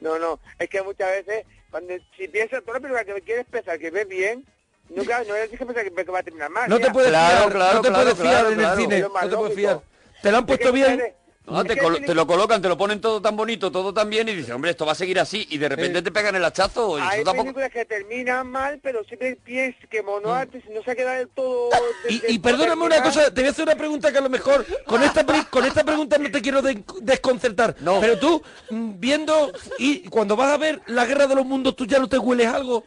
No, 0.00 0.18
no, 0.18 0.40
es 0.58 0.68
que 0.68 0.82
muchas 0.82 1.08
veces, 1.12 1.46
cuando 1.70 1.94
si 2.16 2.26
piensas, 2.26 2.60
toda 2.64 2.78
la 2.78 2.80
película 2.80 3.04
que 3.04 3.20
quieres 3.22 3.46
pensar 3.46 3.78
que 3.78 3.88
ves 3.92 4.08
bien, 4.08 4.44
nunca, 4.88 5.22
no 5.22 5.36
es 5.36 5.48
que 5.48 5.58
pensar 5.58 5.84
que, 5.84 5.92
que 5.92 6.10
va 6.10 6.18
a 6.18 6.22
terminar 6.24 6.50
mal. 6.50 6.68
No 6.68 6.80
te 6.80 6.90
puedes 6.90 7.10
Claro, 7.10 7.38
fiar, 7.38 7.52
claro, 7.52 7.74
no 7.76 7.82
te 7.82 7.88
claro, 7.88 8.02
puedes 8.02 8.18
fiar 8.20 8.32
claro, 8.32 8.48
en 8.48 8.58
claro. 8.58 8.72
el 8.74 8.80
cine, 8.80 9.00
no 9.00 9.28
te 9.30 9.36
puedes 9.36 9.54
fiar. 9.54 9.80
¿Te 10.20 10.30
lo 10.32 10.36
han 10.38 10.42
Es 10.42 10.46
puesto 10.48 10.66
que 10.66 10.72
bien? 10.72 11.14
No, 11.44 11.60
es 11.60 11.66
te, 11.68 11.76
colo- 11.76 11.98
lo 12.14 12.26
colocan, 12.26 12.62
te 12.62 12.68
lo 12.68 12.78
ponen 12.78 13.00
todo 13.00 13.20
tan 13.20 13.36
bonito, 13.36 13.70
todo 13.72 13.92
tan 13.92 14.08
bien 14.08 14.28
y 14.28 14.34
dices, 14.36 14.52
hombre, 14.52 14.70
esto 14.70 14.86
va 14.86 14.92
a 14.92 14.94
seguir 14.94 15.18
así 15.18 15.44
y 15.50 15.58
de 15.58 15.68
repente 15.68 16.00
te 16.00 16.12
pegan 16.12 16.36
el 16.36 16.44
hachazo 16.44 16.98
y 16.98 17.02
Hay 17.02 17.16
eso 17.16 17.24
tampoco... 17.24 17.42
películas 17.44 17.70
que 17.72 17.84
terminan 17.84 18.46
mal, 18.46 18.78
pero 18.80 19.02
siempre 19.04 19.34
piensas 19.36 19.84
que 19.90 20.02
Monoarte 20.02 20.62
no 20.70 20.82
se 20.84 20.90
ha 20.92 20.94
quedado 20.94 21.18
del 21.18 21.28
todo... 21.28 21.70
Y, 22.08 22.38
perdóname 22.38 22.84
una 22.84 23.02
cosa, 23.02 23.34
te 23.34 23.40
voy 23.40 23.48
a 23.48 23.50
hacer 23.50 23.64
una 23.64 23.74
pregunta 23.74 24.12
que 24.12 24.18
a 24.18 24.22
lo 24.22 24.30
mejor 24.30 24.64
con 24.86 25.02
esta 25.02 25.26
con 25.50 25.64
esta 25.64 25.82
pregunta 25.84 26.16
no 26.16 26.30
te 26.30 26.40
quiero 26.40 26.62
de- 26.62 26.84
desconcertar. 27.00 27.74
No. 27.80 28.00
Pero 28.00 28.18
tú, 28.18 28.42
mm, 28.70 28.92
viendo 29.00 29.52
y 29.78 30.08
cuando 30.08 30.36
vas 30.36 30.52
a 30.52 30.58
ver 30.58 30.80
la 30.86 31.06
guerra 31.06 31.26
de 31.26 31.34
los 31.34 31.44
mundos, 31.44 31.74
tú 31.74 31.86
ya 31.86 31.98
no 31.98 32.08
te 32.08 32.18
hueles 32.18 32.46
algo. 32.46 32.84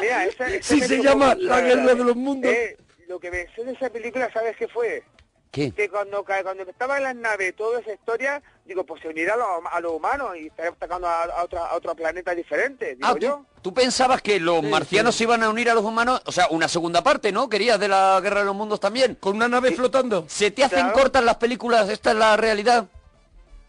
Mira, 0.00 0.24
esa, 0.26 0.46
esa 0.48 0.74
Sí, 0.74 0.80
se 0.80 1.02
llama 1.02 1.34
La 1.34 1.60
Guerra 1.60 1.94
de 1.94 2.04
los 2.04 2.16
Mundos. 2.16 2.52
Eh, 2.52 2.76
lo 3.06 3.18
que 3.18 3.30
pensé 3.30 3.64
de 3.64 3.72
esa 3.72 3.88
película, 3.90 4.30
¿sabes 4.32 4.56
qué 4.56 4.68
fue? 4.68 5.02
¿Qué? 5.50 5.72
Que 5.72 5.88
cuando, 5.88 6.24
cuando 6.24 6.62
estaba 6.64 6.98
en 6.98 7.04
las 7.04 7.16
naves, 7.16 7.56
toda 7.56 7.80
esa 7.80 7.92
historia, 7.94 8.42
digo, 8.66 8.84
pues 8.84 9.00
se 9.00 9.08
unirá 9.08 9.32
a 9.34 9.36
los 9.38 9.46
a 9.72 9.80
los 9.80 9.92
humanos 9.92 10.36
y 10.36 10.48
estará 10.48 10.68
atacando 10.68 11.06
a, 11.06 11.22
a 11.24 11.42
otra, 11.44 11.64
a 11.66 11.74
otro 11.74 11.94
planeta 11.94 12.34
diferente, 12.34 12.96
digo 12.96 13.06
Ah, 13.08 13.14
yo. 13.18 13.36
¿tú, 13.36 13.46
tú 13.62 13.74
pensabas 13.74 14.20
que 14.20 14.38
los 14.40 14.62
marcianos 14.62 15.14
se 15.16 15.24
iban 15.24 15.42
a 15.42 15.48
unir 15.48 15.70
a 15.70 15.74
los 15.74 15.84
humanos? 15.84 16.20
O 16.26 16.32
sea, 16.32 16.48
una 16.50 16.68
segunda 16.68 17.02
parte, 17.02 17.32
¿no? 17.32 17.48
Querías 17.48 17.80
de 17.80 17.88
la 17.88 18.20
Guerra 18.22 18.40
de 18.40 18.46
los 18.46 18.54
Mundos 18.54 18.78
también. 18.78 19.14
Con 19.14 19.36
una 19.36 19.48
nave 19.48 19.72
flotando. 19.72 20.24
¿Se 20.28 20.50
te 20.50 20.64
hacen 20.64 20.80
Claro. 20.80 20.92
cortas 20.94 21.24
las 21.24 21.36
películas? 21.36 21.88
¿Esta 21.88 22.10
es 22.10 22.16
la 22.16 22.36
realidad? 22.36 22.86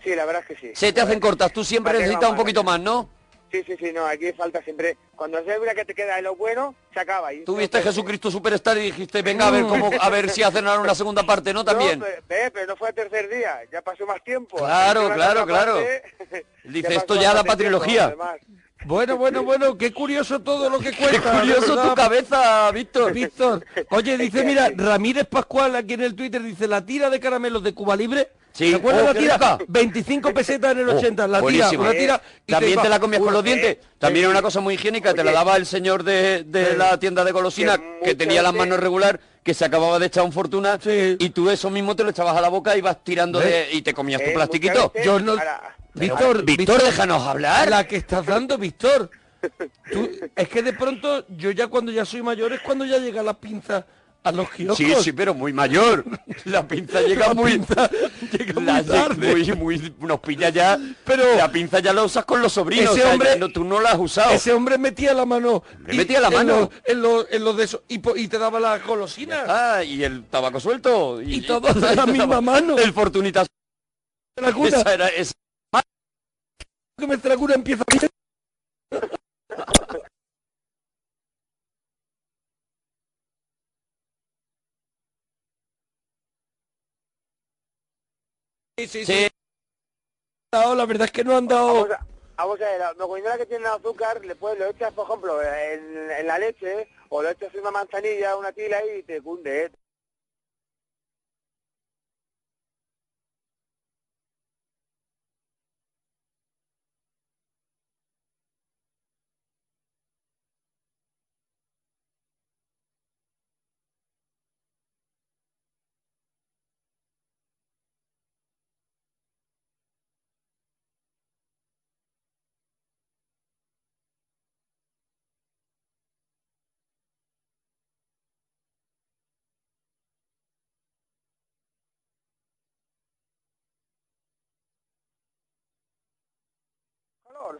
Sí, 0.04 0.16
la 0.16 0.26
verdad 0.26 0.44
es 0.50 0.58
que 0.58 0.68
sí. 0.68 0.72
Se 0.76 0.92
te 0.94 1.00
hacen 1.02 1.20
cortas, 1.20 1.52
tú 1.54 1.64
siempre 1.64 1.94
necesitas 1.98 2.30
un 2.30 2.36
poquito 2.36 2.64
más, 2.64 2.80
¿no? 2.80 3.10
Sí, 3.52 3.64
sí, 3.66 3.76
sí, 3.80 3.92
no, 3.94 4.06
aquí 4.06 4.32
falta 4.34 4.62
siempre... 4.62 4.98
Cuando 5.16 5.44
se 5.44 5.60
una 5.60 5.74
que 5.74 5.84
te 5.84 5.94
queda 5.94 6.16
de 6.16 6.22
lo 6.22 6.36
bueno, 6.36 6.76
se 6.94 7.00
acaba. 7.00 7.34
Y 7.34 7.44
Tú 7.44 7.58
viste 7.58 7.82
Jesucristo 7.82 8.32
Superstar 8.32 8.78
y 8.78 8.84
dijiste, 8.84 9.22
venga 9.22 9.48
a 9.48 9.52
ver 9.52 9.64
cómo, 9.64 9.90
a 10.00 10.10
ver 10.10 10.30
si 10.30 10.44
hacen 10.44 10.66
ahora 10.66 10.82
una 10.82 10.96
segunda 10.96 11.24
parte, 11.24 11.54
¿no? 11.54 11.66
También. 11.66 12.00
No, 12.00 12.06
pero, 12.06 12.24
ve, 12.28 12.52
pero 12.52 12.68
no 12.68 12.78
fue 12.78 12.90
el 12.90 12.96
tercer 12.96 13.28
día, 13.30 13.60
ya 13.72 13.82
pasó 13.82 14.06
más 14.06 14.24
tiempo. 14.24 14.58
Claro, 14.58 15.12
claro, 15.14 15.46
claro. 15.46 15.74
parte, 15.76 16.46
Dice, 16.64 16.96
esto 16.96 17.16
ya 17.16 17.34
da 17.34 17.44
bastante 17.44 17.50
pa' 17.50 17.58
trilogía. 17.58 18.16
Bueno, 18.86 19.18
bueno, 19.18 19.44
bueno, 19.44 19.78
qué 19.78 19.92
curioso 19.92 20.42
todo 20.42 20.70
lo 20.70 20.80
que 20.80 20.92
Qué 20.92 20.98
cuenta. 20.98 21.40
curioso 21.42 21.90
tu 21.90 21.96
cabeza, 21.96 22.72
Víctor. 22.72 23.12
Víctor. 23.12 23.66
Oye, 23.90 24.18
dice, 24.18 24.44
mira, 24.46 24.72
Ramírez 24.74 25.26
Pascual 25.26 25.76
aquí 25.76 25.96
en 25.96 26.02
el 26.02 26.16
Twitter 26.16 26.42
dice, 26.42 26.66
la 26.68 26.86
tira 26.86 27.10
de 27.10 27.20
caramelos 27.20 27.62
de 27.62 27.74
Cuba 27.74 27.98
Libre. 27.98 28.30
Sí. 28.60 28.72
¿Te 28.72 28.76
acuerdas 28.76 29.04
Oh, 29.04 29.08
la 29.08 29.14
qué 29.14 29.20
tira? 29.20 29.34
rica. 29.36 29.58
25 29.70 30.34
pesetas 30.34 30.72
en 30.74 30.80
el 30.80 30.90
Oh, 30.90 30.98
80. 30.98 31.28
La 31.28 31.42
tira, 31.42 31.70
una 31.78 31.92
tira. 31.92 32.22
y 32.46 32.52
También 32.52 32.82
te 32.82 32.90
la 32.90 33.00
comías 33.00 33.22
con 33.22 33.32
los 33.34 33.42
dientes. 33.44 33.72
eh, 33.78 33.82
También 33.98 34.26
era 34.26 34.32
una 34.32 34.42
cosa 34.42 34.60
muy 34.60 34.74
higiénica. 34.74 35.14
Te 35.14 35.24
la 35.24 35.32
daba 35.32 35.56
el 35.56 35.66
señor 35.66 36.04
de, 36.04 36.44
de 36.44 36.76
la 36.76 37.00
tienda 37.00 37.24
de 37.24 37.32
golosina 37.32 37.78
Que 37.78 38.00
que 38.04 38.16
tenía 38.16 38.42
las 38.44 38.54
manos 38.54 38.78
regular, 38.80 39.20
que 39.44 39.54
se 39.54 39.64
acababa 39.64 39.98
de 39.98 40.08
echar 40.08 40.24
un 40.26 40.34
fortuna 40.34 40.78
Sí. 40.82 41.16
y 41.20 41.30
tú 41.30 41.50
eso 41.50 41.70
mismo 41.70 41.96
te 41.96 42.04
lo 42.04 42.10
echabas 42.10 42.36
a 42.36 42.42
la 42.42 42.50
boca 42.50 42.76
y 42.76 42.82
vas 42.82 43.02
tirando 43.02 43.40
de, 43.40 43.70
y 43.72 43.82
te 43.82 43.94
comías 43.94 44.22
tu 44.24 44.34
plastiquito. 44.34 44.92
Yo 45.06 45.20
no- 45.22 45.32
ahora, 45.32 45.76
Víctor, 45.94 46.44
Víctor, 46.44 46.84
déjanos 46.84 47.24
hablar. 47.26 47.70
La 47.70 47.88
que 47.88 47.96
estás 47.96 48.26
dando, 48.26 48.58
Víctor. 48.58 49.10
Tú- 49.92 50.10
es 50.36 50.50
que 50.50 50.62
de 50.64 50.74
pronto, 50.74 51.26
yo 51.30 51.52
ya 51.52 51.68
cuando 51.68 51.94
ya 51.94 52.04
soy 52.04 52.22
mayor 52.22 52.52
es 52.52 52.60
cuando 52.60 52.84
ya 52.84 52.98
llega 52.98 53.24
la 53.24 53.34
pinza 53.36 53.86
a 54.30 54.32
los 54.32 54.50
kioscos. 54.50 54.78
Sí, 54.78 54.94
sí, 55.02 55.12
pero 55.12 55.34
muy 55.34 55.54
mayor. 55.54 56.04
La 56.46 56.68
pinza 56.68 57.02
llega 57.08 57.28
La 57.28 57.34
muy... 57.34 57.52
pinza 57.58 57.90
llega 58.32 58.62
la 58.62 58.74
muy 58.74 58.84
tarde. 58.84 59.36
muy- 59.36 59.52
muy- 59.56 59.94
nos 60.00 60.20
pilla 60.22 60.50
ya... 60.50 60.78
Pero 61.04 61.36
la 61.36 61.52
pinza 61.52 61.80
ya 61.80 61.94
la 61.94 62.04
usas 62.04 62.26
con 62.26 62.42
los 62.42 62.54
sobrinos. 62.54 62.92
Ese 62.96 63.02
o 63.02 63.04
sea, 63.06 63.14
hombre- 63.14 63.38
no- 63.38 63.50
tú 63.50 63.64
no 63.64 63.80
la 63.82 63.92
has 63.92 64.00
usado. 64.00 64.32
Ese 64.32 64.54
hombre 64.54 64.78
metía 64.78 65.14
la 65.14 65.26
mano. 65.26 65.64
Metía 65.80 66.20
la 66.22 66.30
mano. 66.30 66.70
En 66.86 67.02
los, 67.02 67.26
en 67.30 67.44
los 67.44 67.58
de 67.58 67.64
esos. 67.66 67.82
Y, 67.88 68.02
y 68.20 68.28
te 68.28 68.38
daba 68.38 68.60
la 68.60 68.78
golosina. 68.80 69.44
Ah, 69.48 69.84
y 69.84 70.04
el 70.04 70.24
tabaco 70.26 70.60
suelto. 70.60 71.22
Y 71.22 71.42
todo 71.42 71.74
de 71.74 71.96
la 71.96 72.06
misma 72.06 72.42
mano. 72.42 72.78
El 72.78 72.94
fortunita. 72.94 73.46
La 74.42 74.54
cuna. 74.54 74.78
Esa 74.80 74.94
era... 74.94 75.08
esa- 75.10 75.34
que 76.98 77.08
me 77.08 77.16
la 77.18 77.38
cuna 77.38 77.56
empieza 77.56 77.84
Sí, 88.80 88.88
sí, 88.88 89.06
sí. 89.06 89.28
La 90.54 90.86
verdad 90.86 91.06
es 91.06 91.12
que 91.12 91.26
no 91.26 91.36
han 91.36 91.48
dado... 91.50 91.74
Vamos 91.74 91.92
a, 91.92 92.06
vamos 92.38 92.62
a 92.62 92.66
ver, 92.66 93.24
la 93.26 93.38
que 93.38 93.46
tiene 93.46 93.68
azúcar, 93.68 94.24
le 94.24 94.36
puedes, 94.36 94.58
lo 94.58 94.68
echas, 94.68 94.94
por 94.94 95.06
ejemplo, 95.06 95.44
en, 95.44 96.10
en 96.12 96.26
la 96.26 96.40
leche, 96.40 96.88
o 97.10 97.22
lo 97.22 97.30
echas 97.30 97.54
en 97.54 97.60
una 97.60 97.72
manzanilla, 97.72 98.38
una 98.38 98.54
tila 98.54 98.80
y 98.86 99.04
te 99.04 99.22
cunde, 99.22 99.66
¿eh? 99.66 99.72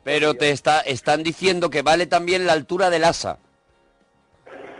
Pero 0.04 0.34
te 0.34 0.52
está, 0.52 0.82
están 0.82 1.24
diciendo 1.24 1.70
que 1.70 1.82
vale 1.82 2.06
también 2.06 2.46
la 2.46 2.54
altura 2.54 2.90
del 2.90 3.04
asa. 3.04 3.38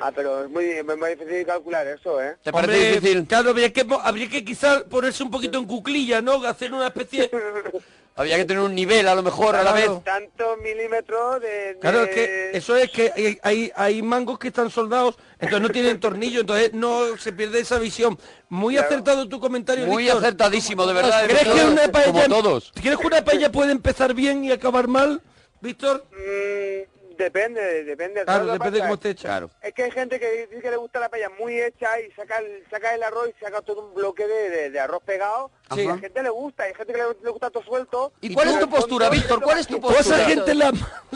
Ah, 0.02 0.12
pero 0.16 0.46
es 0.46 0.50
muy, 0.50 0.66
es 0.66 0.86
muy 0.86 1.10
difícil 1.10 1.46
calcular 1.46 1.86
eso, 1.88 2.22
¿eh? 2.22 2.38
¿Te 2.42 2.52
parece 2.54 2.74
Hombre, 2.74 2.92
difícil? 2.94 3.28
Claro, 3.28 3.50
habría 3.50 3.74
que, 3.74 3.86
habría 4.02 4.30
que 4.30 4.46
quizás 4.46 4.84
ponerse 4.84 5.24
un 5.24 5.32
poquito 5.32 5.58
en 5.58 5.66
cuclilla, 5.66 6.22
¿no? 6.22 6.44
Hacer 6.46 6.74
una 6.74 6.88
especie... 6.88 7.30
Había 8.20 8.36
que 8.36 8.44
tener 8.44 8.62
un 8.62 8.76
nivel 8.76 9.08
a 9.08 9.16
lo 9.16 9.24
mejor 9.24 9.56
a 9.56 9.64
la 9.64 9.72
vez. 9.72 9.86
Claro. 9.86 10.02
Tantos 10.04 10.58
milímetros 10.58 11.40
de... 11.40 11.48
de- 11.48 11.80
Claro, 11.80 12.04
es 12.04 12.10
que 12.10 12.50
eso 12.54 12.76
es 12.76 12.92
que 12.92 13.14
hay, 13.16 13.40
hay, 13.44 13.72
hay 13.74 14.02
mangos 14.02 14.38
que 14.38 14.50
están 14.50 14.70
soldados, 14.70 15.16
entonces 15.40 15.62
no 15.62 15.70
tienen 15.70 16.02
tornillo, 16.02 16.42
entonces 16.42 16.74
no 16.74 17.16
se 17.18 17.32
pierde 17.32 17.62
esa 17.62 17.80
visión. 17.80 18.20
Muy 18.50 18.76
acertado 18.76 19.30
tu 19.30 19.40
comentario, 19.40 19.86
Muy 19.88 20.10
acertadísimo, 20.10 20.86
de 20.86 20.94
verdad. 20.96 21.28
¿Crees 21.28 21.48
que 21.48 21.64
una 21.66 21.88
paella, 21.88 22.12
Como 22.12 22.28
todos. 22.28 22.74
¿Crees 22.76 22.98
que 22.98 23.08
una 23.08 23.24
paella 23.24 23.52
puede 23.54 23.72
empezar 23.72 24.14
bien 24.14 24.44
y 24.44 24.52
acabar 24.52 24.90
mal, 24.90 25.22
Víctor? 25.62 26.06
Mm, 26.12 26.99
depende, 27.24 27.84
depende. 27.84 28.24
Claro, 28.24 28.32
¿Sabes 28.32 28.48
lo 28.48 28.54
que 28.54 28.58
depende 28.60 28.78
de 28.78 28.82
cómo 28.84 28.94
esté 28.96 29.10
hecha. 29.12 29.28
Claro. 29.28 29.50
Es 29.62 29.74
que 29.74 29.84
hay 29.84 29.92
gente 29.92 30.20
que 30.20 30.48
dice 30.48 30.62
que 30.62 30.72
le 30.72 30.78
gusta 30.78 31.00
la 31.00 31.10
paella 31.10 31.30
muy 31.40 31.60
hecha 31.60 32.00
y 32.00 32.12
saca 32.12 32.38
el, 32.40 32.64
saca 32.70 32.94
el 32.96 33.04
arroz 33.04 33.30
y 33.30 33.34
saca 33.44 33.62
todo 33.62 33.88
un 33.88 33.94
bloque 33.94 34.28
de, 34.28 34.50
de- 34.50 34.70
de 34.72 34.80
arroz 34.80 35.04
pegado. 35.04 35.52
Sí. 35.74 35.82
Y 35.82 35.88
a 35.88 35.96
la 35.96 35.98
gente 36.00 36.24
le 36.24 36.30
gusta, 36.30 36.64
hay 36.64 36.74
gente 36.74 36.94
que 36.94 37.00
le, 37.00 37.06
le 37.24 37.30
gusta 37.30 37.50
todo 37.50 37.64
suelto. 37.64 38.14
¿Y 38.22 38.34
cuál 38.34 38.50
es 38.50 38.60
tu 38.60 38.70
postura, 38.70 39.10
Víctor? 39.10 39.42
¿Cuál 39.42 39.60
es 39.60 39.68
tu 39.68 39.76
así. 39.76 39.82
Toda 39.82 40.00
esa 40.00 40.10
postura? 40.16 40.30
gente 40.30 40.56
la, 40.56 40.72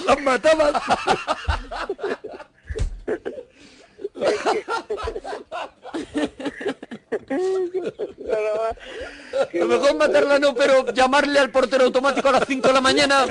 la 0.06 0.16
mataban. 0.18 0.74
A 9.54 9.58
lo 9.58 9.66
mejor 9.68 9.96
matarla 9.96 10.40
no, 10.40 10.54
pero 10.56 10.86
llamarle 10.94 11.40
al 11.40 11.52
portero 11.52 11.86
automático 11.86 12.30
a 12.30 12.34
las 12.34 12.46
5 12.48 12.68
de 12.68 12.74
la 12.74 12.82
mañana. 12.82 13.26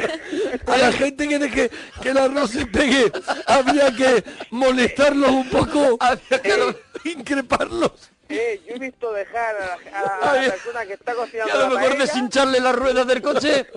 A 0.66 0.76
la 0.76 0.92
gente 0.92 1.28
que, 1.28 1.38
que, 1.50 1.70
que 2.02 2.08
el 2.10 2.18
arroz 2.18 2.50
se 2.50 2.66
pegue, 2.66 3.10
había 3.46 3.94
que 3.94 4.24
molestarlos 4.50 5.30
un 5.30 5.48
poco, 5.50 5.96
Había 6.00 6.40
que- 6.42 7.10
increparlos. 7.10 7.92
Eh, 8.34 8.60
yo 8.68 8.74
he 8.74 8.78
visto 8.78 9.12
dejar 9.12 9.56
a 9.56 9.66
la, 9.66 9.98
a 9.98 10.02
la- 10.02 10.30
a 10.30 10.34
la 10.42 10.50
persona 10.52 10.86
que 10.86 10.92
está 10.94 11.12
Y 11.12 11.16
cocinando 11.16 11.52
a 11.52 11.56
lo 11.56 11.62
la 11.62 11.68
mejor 11.80 11.88
paella, 11.96 12.04
deshincharle 12.04 12.60
las 12.60 12.74
ruedas 12.74 13.06
del 13.06 13.22
coche. 13.22 13.66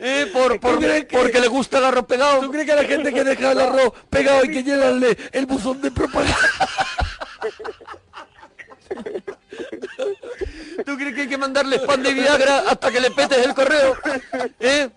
Eh, 0.00 0.30
por, 0.32 0.60
por- 0.60 0.78
que- 0.78 1.08
porque 1.10 1.40
le 1.40 1.48
gusta 1.48 1.78
el 1.78 1.84
arroz 1.86 2.06
pegado. 2.06 2.40
¿Tú 2.40 2.50
crees 2.52 2.66
que 2.66 2.72
a 2.72 2.76
la 2.76 2.84
gente 2.84 3.12
que 3.12 3.24
deja 3.24 3.50
el 3.52 3.60
arroz 3.60 3.92
pegado 4.08 4.40
hay 4.42 4.48
que 4.50 4.62
llenarle 4.62 5.16
el 5.32 5.46
buzón 5.46 5.80
de 5.82 5.90
propaganda? 5.90 6.36
¿Tú 10.84 10.96
crees 10.96 11.14
que 11.14 11.20
hay 11.22 11.28
que 11.28 11.38
mandarle 11.38 11.78
pan 11.80 12.02
de 12.02 12.12
Viagra 12.14 12.60
hasta 12.68 12.90
que 12.90 13.00
le 13.00 13.10
petes 13.10 13.38
el 13.44 13.54
correo? 13.54 13.96
¿Eh? 14.60 14.88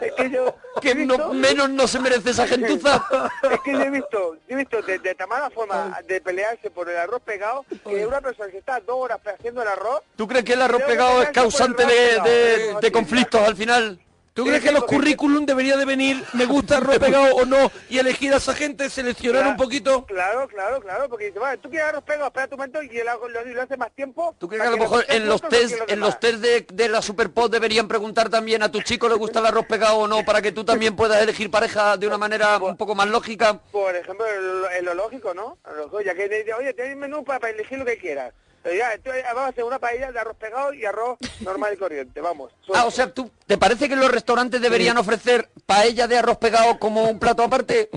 es 0.00 0.12
que 0.16 0.30
yo, 0.30 0.56
Que 0.80 0.94
no, 0.94 1.32
menos 1.32 1.70
no 1.70 1.86
se 1.86 2.00
merece 2.00 2.30
esa 2.30 2.46
gentuza. 2.46 3.04
es 3.50 3.60
que 3.60 3.72
yo 3.72 3.80
he 3.82 3.90
visto, 3.90 4.34
yo 4.34 4.40
he 4.48 4.56
visto 4.56 4.82
de, 4.82 4.98
de 4.98 5.14
tan 5.14 5.28
mala 5.28 5.48
forma 5.50 5.98
de 6.06 6.20
pelearse 6.20 6.70
por 6.70 6.88
el 6.90 6.96
arroz 6.96 7.22
pegado 7.22 7.64
que 7.88 8.04
una 8.06 8.20
persona 8.20 8.50
que 8.50 8.58
está 8.58 8.80
dos 8.80 8.96
horas 8.96 9.20
haciendo 9.24 9.62
el 9.62 9.68
arroz 9.68 10.00
¿Tú 10.16 10.26
crees 10.26 10.44
que 10.44 10.54
el 10.54 10.62
arroz 10.62 10.82
pegado 10.82 11.22
es 11.22 11.30
causante 11.30 11.84
de, 11.86 12.76
de 12.80 12.92
conflictos 12.92 13.40
al 13.40 13.56
final? 13.56 13.98
¿Tú 14.32 14.44
crees 14.44 14.62
que 14.62 14.72
los 14.72 14.84
currículum 14.84 15.44
debería 15.44 15.76
de 15.76 15.84
venir, 15.84 16.22
me 16.34 16.46
gusta 16.46 16.76
arroz 16.78 16.98
pegado 16.98 17.34
o 17.34 17.44
no, 17.44 17.70
y 17.88 17.98
elegir 17.98 18.32
a 18.32 18.36
esa 18.36 18.54
gente, 18.54 18.88
seleccionar 18.88 19.42
Claro, 19.42 19.50
un 19.50 19.56
poquito? 19.56 20.06
Claro, 20.06 20.48
claro, 20.48 20.80
claro, 20.80 21.08
porque 21.08 21.26
dice, 21.26 21.38
vale, 21.38 21.58
tú 21.58 21.68
quieres 21.68 21.88
arroz 21.88 22.04
pegado, 22.04 22.26
espera 22.26 22.48
tu 22.48 22.56
momento 22.56 22.82
y 22.82 22.88
lo, 22.88 23.28
lo, 23.28 23.44
lo 23.44 23.62
hace 23.62 23.76
más 23.76 23.92
tiempo. 23.92 24.34
¿Tú 24.38 24.48
crees 24.48 24.62
que 24.62 24.68
a 24.68 24.70
lo 24.70 24.76
mejor 24.78 25.04
en 25.08 25.26
los 25.26 25.42
test, 25.42 25.76
en 25.88 26.00
los 26.00 26.18
test 26.20 26.38
de, 26.38 26.66
de 26.72 26.88
la 26.88 27.02
Superpod 27.02 27.50
deberían 27.50 27.88
preguntar 27.88 28.28
también 28.28 28.62
a 28.62 28.70
tu 28.70 28.80
chico 28.82 29.08
le 29.08 29.16
gusta 29.16 29.40
el 29.40 29.46
arroz 29.46 29.66
pegado 29.66 29.96
o 29.98 30.08
no 30.08 30.24
para 30.26 30.40
que 30.40 30.52
tú 30.52 30.64
también 30.64 30.94
puedas 30.96 31.20
elegir 31.22 31.50
pareja 31.50 31.96
de 31.96 32.06
una 32.06 32.18
manera 32.18 32.58
un 32.58 32.76
poco 32.76 32.94
más 32.94 33.08
lógica? 33.08 33.60
Por 33.72 33.94
ejemplo, 33.96 34.26
en 34.26 34.62
lo, 34.62 34.70
en 34.70 34.84
lo 34.84 34.94
lógico, 34.94 35.34
¿no? 35.34 35.58
En 35.66 35.72
lo 35.72 35.78
lógico, 35.82 36.00
ya 36.02 36.14
que 36.14 36.54
oye, 36.58 36.72
tienes 36.74 36.96
menú 36.96 37.24
para, 37.24 37.40
para 37.40 37.52
elegir 37.52 37.78
lo 37.78 37.84
que 37.84 37.98
quieras. 37.98 38.32
Pero 38.62 38.76
ya, 38.76 38.90
tú, 39.02 39.10
vamos 39.24 39.42
a 39.42 39.48
hacer 39.48 39.64
una 39.64 39.78
paella 39.78 40.12
de 40.12 40.18
arroz 40.18 40.36
pegado 40.36 40.74
y 40.74 40.84
arroz 40.84 41.18
normal 41.40 41.72
y 41.72 41.76
corriente, 41.78 42.20
vamos. 42.20 42.52
Ah, 42.74 42.84
o 42.84 42.90
sea, 42.90 43.10
¿tú, 43.12 43.30
¿te 43.46 43.56
parece 43.56 43.88
que 43.88 43.96
los 43.96 44.10
restaurantes 44.10 44.60
deberían 44.60 44.98
ofrecer 44.98 45.48
paella 45.64 46.06
de 46.06 46.18
arroz 46.18 46.36
pegado 46.36 46.78
como 46.78 47.04
un 47.04 47.18
plato 47.18 47.42
aparte? 47.42 47.88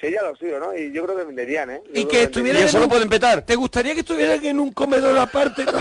Sería 0.00 0.22
lo 0.22 0.36
suyo, 0.36 0.60
¿no? 0.60 0.76
Y 0.76 0.92
yo 0.92 1.04
creo 1.04 1.16
que 1.16 1.24
venderían, 1.24 1.70
¿eh? 1.70 1.82
Yo 1.92 2.00
Y 2.00 2.04
que 2.06 2.24
estuvieran 2.24 2.62
Y 2.62 2.66
eso 2.66 2.78
lo 2.78 2.88
pueden 2.88 3.08
petar. 3.08 3.42
¿Te 3.42 3.56
gustaría 3.56 3.94
que 3.94 4.00
estuvieran 4.00 4.44
en 4.44 4.60
un 4.60 4.72
comedor 4.72 5.18
aparte? 5.18 5.64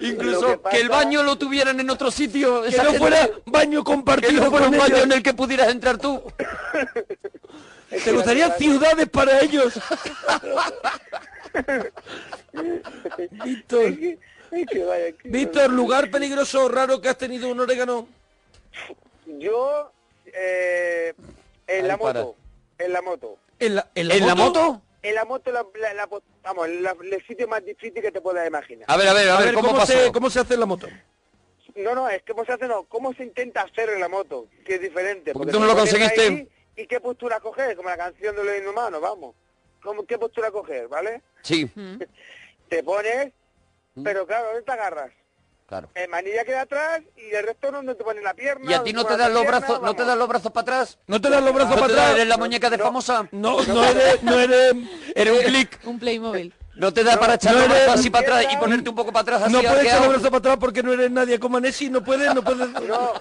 Incluso 0.00 0.62
que, 0.62 0.70
que 0.70 0.80
el 0.80 0.88
baño 0.88 1.22
lo 1.22 1.36
tuvieran 1.36 1.80
en 1.80 1.90
otro 1.90 2.10
sitio. 2.10 2.62
que 2.62 2.76
no 2.76 2.94
fuera 2.94 3.28
baño 3.44 3.80
que 3.80 3.90
compartido 3.90 4.44
no 4.44 4.50
fuera 4.50 4.66
con 4.66 4.74
un 4.74 4.80
baño 4.80 4.96
en 4.98 5.12
el 5.12 5.22
que 5.22 5.34
pudieras 5.34 5.68
entrar 5.68 5.98
tú. 5.98 6.22
¿Te 7.90 8.12
gustaría 8.12 8.50
ciudades 8.54 9.08
para 9.08 9.40
ellos? 9.40 9.74
Víctor, 13.44 13.92
Víctor, 15.24 15.70
lugar 15.70 16.10
peligroso 16.10 16.64
o 16.64 16.68
raro 16.68 17.00
que 17.00 17.08
has 17.08 17.18
tenido 17.18 17.48
un 17.50 17.60
orégano. 17.60 18.08
Yo, 19.26 19.90
eh, 20.26 21.12
en 21.66 21.82
Ahí 21.82 21.88
la 21.88 21.96
moto, 21.96 22.36
en 22.78 22.92
la 22.92 23.02
moto. 23.02 23.38
¿En 23.58 23.74
la, 23.76 23.90
en 23.94 24.08
la 24.08 24.14
¿En 24.14 24.26
la 24.26 24.34
moto? 24.34 24.82
En 25.02 25.14
la 25.14 25.24
moto, 25.24 25.50
la, 25.50 25.64
la- 25.80 25.94
la- 25.94 26.08
vamos, 26.42 26.68
la- 26.68 26.96
el 27.02 27.26
sitio 27.26 27.48
más 27.48 27.64
difícil 27.64 28.02
que 28.02 28.12
te 28.12 28.20
puedas 28.20 28.46
imaginar. 28.46 28.84
A 28.88 28.96
ver, 28.96 29.08
a 29.08 29.12
ver, 29.14 29.28
a, 29.30 29.38
A 29.38 29.40
ver, 29.40 29.54
¿cómo, 29.54 29.86
se, 29.86 30.12
¿cómo 30.12 30.28
se 30.30 30.40
hace 30.40 30.54
en 30.54 30.60
la 30.60 30.66
moto? 30.66 30.88
No, 31.76 31.94
no, 31.94 32.08
es 32.08 32.22
que 32.22 32.32
cómo 32.32 32.44
se 32.44 32.52
hace, 32.52 32.66
no, 32.66 32.82
cómo 32.84 33.14
se 33.14 33.22
intenta 33.22 33.62
hacer 33.62 33.88
en 33.90 34.00
la 34.00 34.08
moto, 34.08 34.46
que 34.66 34.74
es 34.74 34.80
diferente. 34.80 35.32
Porque 35.32 35.46
Porque 35.46 35.52
tú 35.52 35.60
no 35.60 35.66
lo 35.66 35.76
conseguiste. 35.76 36.20
ahí, 36.20 36.48
¿Y 36.76 36.86
qué 36.86 37.00
postura 37.00 37.40
coger? 37.40 37.76
Como 37.76 37.88
la 37.88 37.96
canción 37.96 38.34
de 38.36 38.44
los 38.44 38.56
inhumanos, 38.58 39.00
vamos. 39.00 39.34
¿Cómo, 39.82 40.04
¿Qué 40.04 40.18
postura 40.18 40.50
coger, 40.50 40.88
vale? 40.88 41.22
Sí, 41.42 41.70
Te 42.68 42.82
pones, 42.82 43.32
Mm. 43.94 44.04
pero 44.04 44.24
claro, 44.26 44.46
¿dónde 44.46 44.62
te 44.62 44.70
agarras? 44.72 45.10
claro. 45.66 45.88
El 45.94 46.08
manilla 46.08 46.44
queda 46.44 46.60
atrás 46.62 47.00
y 47.16 47.34
el 47.34 47.44
resto 47.44 47.70
no 47.72 47.94
te 47.96 48.02
pones 48.04 48.22
la 48.24 48.34
pierna. 48.34 48.70
¿Y 48.70 48.74
a 48.74 48.82
ti 48.84 48.92
no 48.92 49.04
te 49.04 49.16
dan 49.16 49.32
los 49.32 49.42
pierna, 49.42 49.58
brazos, 49.60 49.82
no 49.82 49.94
te 49.96 50.04
dan 50.04 50.18
los 50.18 50.28
brazos 50.28 50.52
para 50.52 50.62
atrás? 50.62 50.98
¿No 51.08 51.20
te 51.20 51.28
dan 51.30 51.44
los 51.44 51.54
brazos 51.54 51.74
¿No 51.76 51.80
para 51.82 51.92
atrás? 51.92 52.14
¿Eres 52.14 52.28
la 52.28 52.36
muñeca 52.36 52.70
de 52.70 52.78
famosa? 52.78 53.28
No, 53.32 53.60
no 53.64 53.84
eres, 53.84 54.22
no 54.22 54.38
eres, 54.38 54.74
Eres 55.14 55.38
un 55.38 55.44
clic. 55.44 55.80
Un 55.84 55.98
Playmobil. 55.98 56.54
No 56.80 56.92
te 56.94 57.04
da 57.04 57.20
para 57.20 57.34
echar 57.34 57.54
no 57.54 57.62
eres- 57.62 57.88
así 57.88 58.08
para 58.08 58.38
atrás 58.38 58.52
y 58.54 58.56
ponerte 58.56 58.88
un 58.88 58.96
poco 58.96 59.12
para 59.12 59.22
atrás 59.22 59.42
así 59.42 59.52
No 59.52 59.60
puedes 59.60 59.84
echar 59.84 60.02
el 60.02 60.08
brazo 60.08 60.24
para 60.24 60.38
atrás 60.38 60.56
porque 60.58 60.82
no 60.82 60.92
eres 60.94 61.10
nadie 61.10 61.38
como 61.38 61.58
Anesi, 61.58 61.90
no 61.90 62.02
puedes, 62.02 62.34
no 62.34 62.42
puedes. 62.42 62.68
No, 62.88 63.12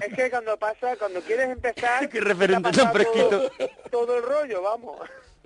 es 0.00 0.14
que 0.14 0.28
cuando 0.30 0.56
pasa, 0.56 0.96
cuando 0.98 1.20
quieres 1.20 1.50
empezar... 1.50 2.08
Qué 2.10 2.20
referente 2.20 2.70
tan 2.72 2.92
fresquito. 2.92 3.28
Todo, 3.30 3.50
todo 3.90 4.16
el 4.16 4.22
rollo, 4.24 4.62
vamos. 4.62 4.98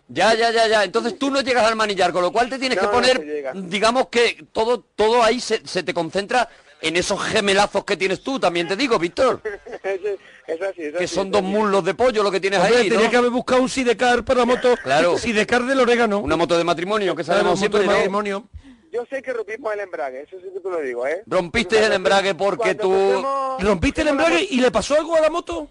Ya, 0.09 0.35
ya, 0.35 0.51
ya, 0.51 0.67
ya. 0.67 0.85
Entonces 0.85 1.19
tú 1.19 1.31
no 1.31 1.41
llegas 1.43 1.65
al 1.67 1.77
manillar, 1.77 2.13
con 2.13 2.23
lo 2.23 2.33
cual 2.33 2.49
te 2.49 2.59
tienes 2.59 2.77
No, 2.77 2.83
que 2.83 2.89
poner, 2.89 3.53
digamos 3.55 4.09
que 4.09 4.45
todo, 4.53 4.81
todo 4.97 5.23
ahí 5.23 5.39
se, 5.39 5.61
se 5.67 5.83
te 5.83 5.93
concentra 5.95 6.49
en 6.83 6.97
esos 6.97 7.23
gemelazos 7.23 7.85
que 7.85 7.97
tienes 7.97 8.23
tú, 8.23 8.39
también 8.41 8.67
te 8.69 8.77
digo, 8.77 8.99
Víctor. 8.99 9.41
es, 9.83 10.01
es 10.47 10.63
así, 10.63 10.83
es 10.83 10.93
Que 10.97 11.05
así, 11.05 11.15
son 11.15 11.27
es 11.29 11.33
dos 11.33 11.43
así. 11.43 11.51
muslos 11.51 11.85
de 11.85 11.95
pollo 11.95 12.23
lo 12.23 12.31
que 12.31 12.41
tienes 12.41 12.61
Hombre, 12.61 12.77
ahí, 12.79 12.89
tenía 12.89 13.05
¿no? 13.05 13.11
que 13.11 13.17
haber 13.17 13.31
buscado 13.31 13.63
un 13.63 13.69
sidecar 13.69 14.25
para 14.25 14.41
la 14.41 14.47
moto. 14.47 14.75
Claro. 14.83 15.19
Sidecar 15.19 15.63
del 15.65 15.81
orégano. 15.81 16.19
Una 16.21 16.37
moto 16.37 16.57
de 16.57 16.65
matrimonio, 16.65 17.15
que 17.15 17.25
sabemos 17.25 17.51
moto 17.53 17.59
siempre, 17.59 17.81
de 17.83 17.87
matrimonio. 17.87 18.45
Yo 18.93 19.05
sé 19.09 19.23
que 19.23 19.33
rompimos 19.33 19.73
el 19.73 19.81
embrague, 19.81 20.23
eso 20.23 20.37
sí 20.41 20.49
que 20.53 20.59
te 20.59 20.69
lo 20.69 20.81
digo, 20.81 21.07
¿eh? 21.07 21.23
Rompiste 21.27 21.85
el 21.85 21.93
embrague 21.93 22.35
porque 22.35 22.75
Cuando 22.77 22.83
tú... 22.83 22.91
cogemos- 23.23 23.63
¿Rompiste 23.63 24.01
el 24.03 24.09
embrague 24.09 24.49
y 24.51 24.61
le 24.61 24.71
pasó 24.73 24.97
algo 24.97 25.15
a 25.15 25.21
la 25.21 25.31
moto? 25.31 25.69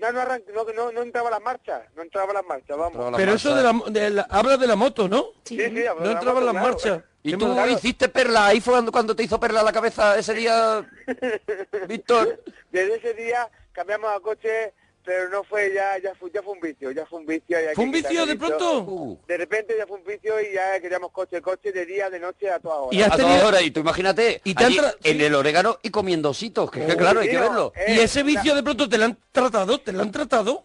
No, 0.00 0.10
no, 0.12 0.24
no, 0.24 0.72
no, 0.74 0.92
no 0.92 1.02
entraba 1.02 1.30
las 1.30 1.42
marchas, 1.42 1.82
no 1.94 2.02
entraba 2.02 2.32
las 2.32 2.44
marchas, 2.46 2.76
vamos. 2.76 3.12
Pero 3.16 3.34
eso 3.34 3.54
de 3.54 3.62
la, 3.62 3.80
de 3.90 4.10
la- 4.10 4.26
habla 4.30 4.56
de 4.56 4.66
la 4.66 4.74
moto, 4.74 5.08
¿no? 5.08 5.26
Sí, 5.44 5.56
sí, 5.56 5.70
de 5.70 5.84
No 5.94 6.00
la 6.06 6.12
entraba 6.12 6.40
en 6.40 6.46
moto, 6.46 6.50
claro. 6.52 6.68
marchas. 6.68 7.02
¿Y 7.22 7.36
tú 7.36 7.46
mal- 7.48 7.70
hiciste 7.70 8.08
perla? 8.08 8.46
Ahí 8.46 8.60
fue 8.60 8.82
cuando, 8.90 9.14
te 9.14 9.22
hizo 9.22 9.38
perla 9.38 9.62
la 9.62 9.72
cabeza 9.72 10.18
ese 10.18 10.32
día, 10.34 10.86
Víctor. 11.88 12.42
Desde 12.72 12.96
ese 12.96 13.14
día 13.14 13.48
cambiamos 13.72 14.10
a 14.14 14.20
coche, 14.20 14.72
pero 15.04 15.28
no 15.28 15.44
fue 15.44 15.72
ya, 15.74 15.98
ya 15.98 16.14
fue, 16.14 16.30
ya 16.32 16.42
fue 16.42 16.54
un 16.54 16.60
vicio, 16.60 16.90
ya 16.92 17.04
fue 17.06 17.18
un 17.20 17.26
vicio. 17.26 17.60
y 17.60 17.66
hay 17.66 17.74
¿Fue 17.74 17.84
un 17.84 17.90
vicio 17.92 18.24
de 18.26 18.36
pronto? 18.36 18.80
Uh. 18.84 19.18
De 19.26 19.36
repente 19.36 19.74
ya 19.76 19.86
fue 19.86 19.98
un 19.98 20.04
vicio 20.04 20.40
y 20.40 20.54
ya 20.54 20.80
queríamos 20.80 21.10
coche, 21.12 21.40
coche 21.42 21.72
de 21.72 21.84
día, 21.86 22.08
de 22.10 22.20
noche, 22.20 22.50
a 22.50 22.58
todas 22.58 22.78
horas. 22.78 22.92
Y 22.94 23.02
has 23.02 23.12
A 23.12 23.16
tenido- 23.16 23.34
todas 23.36 23.48
horas, 23.48 23.62
y 23.62 23.70
tú 23.70 23.80
imagínate, 23.80 24.40
Y 24.44 24.54
te 24.54 24.64
allí 24.64 24.78
en 25.04 25.20
el 25.20 25.34
orégano 25.34 25.78
y 25.82 25.90
comiendo 25.90 26.30
ositos, 26.30 26.70
que, 26.70 26.80
es 26.82 26.86
que 26.86 26.96
claro, 26.96 27.20
hay 27.20 27.28
que 27.28 27.38
verlo. 27.38 27.72
eh, 27.76 27.94
¿Y 27.96 28.00
ese 28.00 28.22
vicio 28.22 28.52
la- 28.52 28.56
de 28.56 28.62
pronto 28.62 28.88
te 28.88 28.98
lo 28.98 29.04
han 29.06 29.18
tratado? 29.32 29.78
¿Te 29.80 29.92
lo 29.92 30.02
han 30.02 30.10
tratado? 30.12 30.64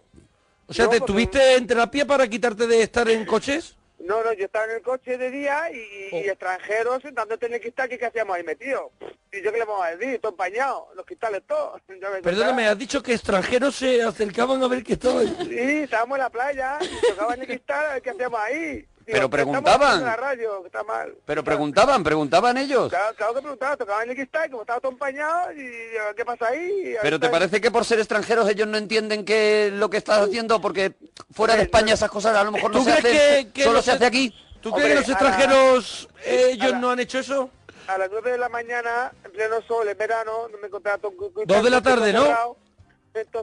O 0.67 0.73
sea, 0.73 0.85
No, 0.85 0.91
¿te 0.91 0.99
porque- 0.99 1.11
tuviste 1.13 1.55
en 1.55 1.67
terapia 1.67 2.05
para 2.07 2.27
quitarte 2.27 2.65
de 2.65 2.81
estar 2.81 3.09
en 3.09 3.25
coches? 3.25 3.75
No, 4.05 4.23
no, 4.23 4.33
yo 4.33 4.45
estaba 4.45 4.65
en 4.65 4.71
el 4.71 4.81
coche 4.81 5.17
de 5.17 5.31
día 5.31 5.69
y, 5.71 6.09
Oh. 6.11 6.17
y 6.17 6.29
extranjeros 6.29 7.01
dándote 7.11 7.47
en 7.47 7.53
el 7.55 7.61
cristal, 7.61 7.89
¿qué, 7.89 7.97
qué 7.97 8.05
hacíamos 8.05 8.35
ahí 8.35 8.43
metidos? 8.43 8.91
¿Y 9.31 9.41
yo 9.41 9.51
qué 9.51 9.57
le 9.59 9.65
vamos 9.65 9.85
a 9.85 9.95
decir? 9.95 10.19
Todo 10.21 10.31
empañado, 10.31 10.87
los 10.95 11.05
cristales 11.05 11.41
todos. 11.47 11.81
Perdóname, 12.23 12.67
has 12.67 12.77
dicho 12.77 13.01
que 13.01 13.13
extranjeros 13.13 13.75
se 13.75 14.01
acercaban 14.03 14.61
a 14.63 14.67
ver 14.67 14.83
qué 14.83 14.93
estaba 14.93 15.19
ahí. 15.21 15.35
Sí, 15.47 15.59
estábamos 15.83 16.17
en 16.17 16.23
la 16.23 16.29
playa 16.29 16.77
y 16.81 17.07
tocaban 17.09 17.41
el 17.41 17.47
cristal, 17.47 17.85
a 17.85 17.93
ver 17.93 18.01
qué 18.01 18.09
hacíamos 18.11 18.39
ahí. 18.39 18.85
Pero 19.05 19.29
preguntaban. 19.29 19.87
haciendo 19.87 20.05
la 20.07 20.15
radio, 20.15 20.61
que 20.61 20.67
está 20.67 20.83
mal. 20.83 21.13
Pero 21.25 21.43
preguntaban, 21.43 22.03
preguntaban 22.03 22.57
ellos. 22.57 22.89
Claro, 22.89 23.15
claro 23.15 23.33
que 23.35 23.41
preguntaba, 23.41 23.77
tocaban 23.77 24.09
el 24.09 24.15
cristal, 24.15 24.49
como 24.49 24.61
estaba 24.63 24.79
todo 24.79 24.91
empañado, 24.91 25.51
y 25.53 25.69
¿qué 26.15 26.25
pasa 26.25 26.47
ahí? 26.47 26.95
Pero 27.01 27.19
¿te 27.19 27.29
parece 27.29 27.61
que 27.61 27.71
por 27.71 27.85
ser 27.85 27.99
extranjeros 27.99 28.49
ellos 28.49 28.67
no 28.67 28.77
entienden 28.77 29.25
que 29.25 29.71
lo 29.73 29.89
que 29.89 29.97
estás 29.97 30.27
haciendo? 30.27 30.59
Porque 30.61 30.93
fuera 31.31 31.55
de 31.55 31.63
España 31.63 31.93
esas 31.93 32.09
cosas 32.09 32.35
a 32.35 32.43
lo 32.43 32.51
mejor 32.51 32.71
no 32.71 32.79
¿Tú 32.79 32.85
se 32.85 32.91
hacen, 32.93 33.11
que- 33.11 33.51
que 33.53 33.63
solo 33.63 33.81
se 33.81 33.91
hace 33.91 34.05
aquí. 34.05 34.33
¿Tú 34.61 34.71
crees 34.71 34.89
que 34.89 34.95
los 34.95 35.09
extranjeros 35.09 36.09
eh, 36.23 36.49
ellos 36.53 36.73
no 36.73 36.89
han 36.89 36.99
hecho 36.99 37.19
eso? 37.19 37.49
A 37.87 37.99
las 37.99 38.09
9 38.09 38.31
de 38.31 38.37
la 38.39 38.49
mañana, 38.49 39.11
en 39.23 39.31
pleno 39.31 39.61
sol, 39.67 39.87
en 39.87 39.95
verano, 39.95 40.47
no 40.51 40.57
me 40.57 40.67
encontraba 40.67 40.97
todo 40.97 41.13
Dos 41.45 41.63
de 41.63 41.69
la 41.69 41.81
tarde, 41.81 42.11
¿no? 42.11 42.55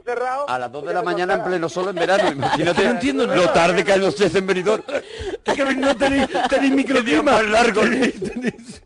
Cerrado. 0.05 0.49
A 0.49 0.59
las 0.59 0.71
2 0.71 0.83
pues 0.83 0.89
de 0.89 0.93
la 0.93 1.01
mañana 1.03 1.33
en 1.35 1.43
pleno 1.43 1.67
sol 1.69 1.89
en 1.89 1.95
verano, 1.95 2.31
imagínate 2.31 2.83
No 2.85 2.91
entiendo 2.91 3.25
lo 3.27 3.49
tarde 3.49 3.83
que 3.83 3.93
anochece 3.93 4.37
en 4.37 4.47
Benidorm. 4.47 4.83
Es 5.45 5.53
que 5.55 5.65
no 5.75 5.95
tenéis, 5.97 6.27
tenéis 6.49 6.71
microclima. 6.73 7.23
más 7.23 7.43
largo. 7.45 7.81
Tenéis- 7.81 8.19
tenéis- 8.21 8.81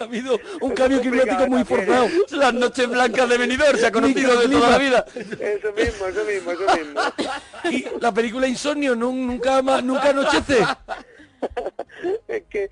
Ha 0.00 0.04
habido 0.04 0.38
un 0.60 0.70
cambio 0.72 1.00
climático 1.00 1.46
muy 1.48 1.64
forzado. 1.64 2.08
Las 2.30 2.54
noches 2.54 2.88
blancas 2.88 3.28
de 3.28 3.38
Benidorm 3.38 3.78
se 3.78 3.86
ha 3.86 3.92
conocido 3.92 4.38
de 4.40 4.48
toda 4.48 4.70
la 4.70 4.78
vida. 4.78 5.04
Eso 5.14 5.72
mismo, 5.72 6.06
eso 6.06 6.24
mismo, 6.24 6.50
eso 6.52 6.76
mismo. 6.76 7.00
Y 7.70 7.86
la 8.00 8.12
película 8.12 8.46
Insomnio 8.46 8.94
nu- 8.94 9.12
nunca, 9.12 9.60
nunca 9.82 10.10
anochece. 10.10 10.58
es 12.28 12.42
que 12.50 12.70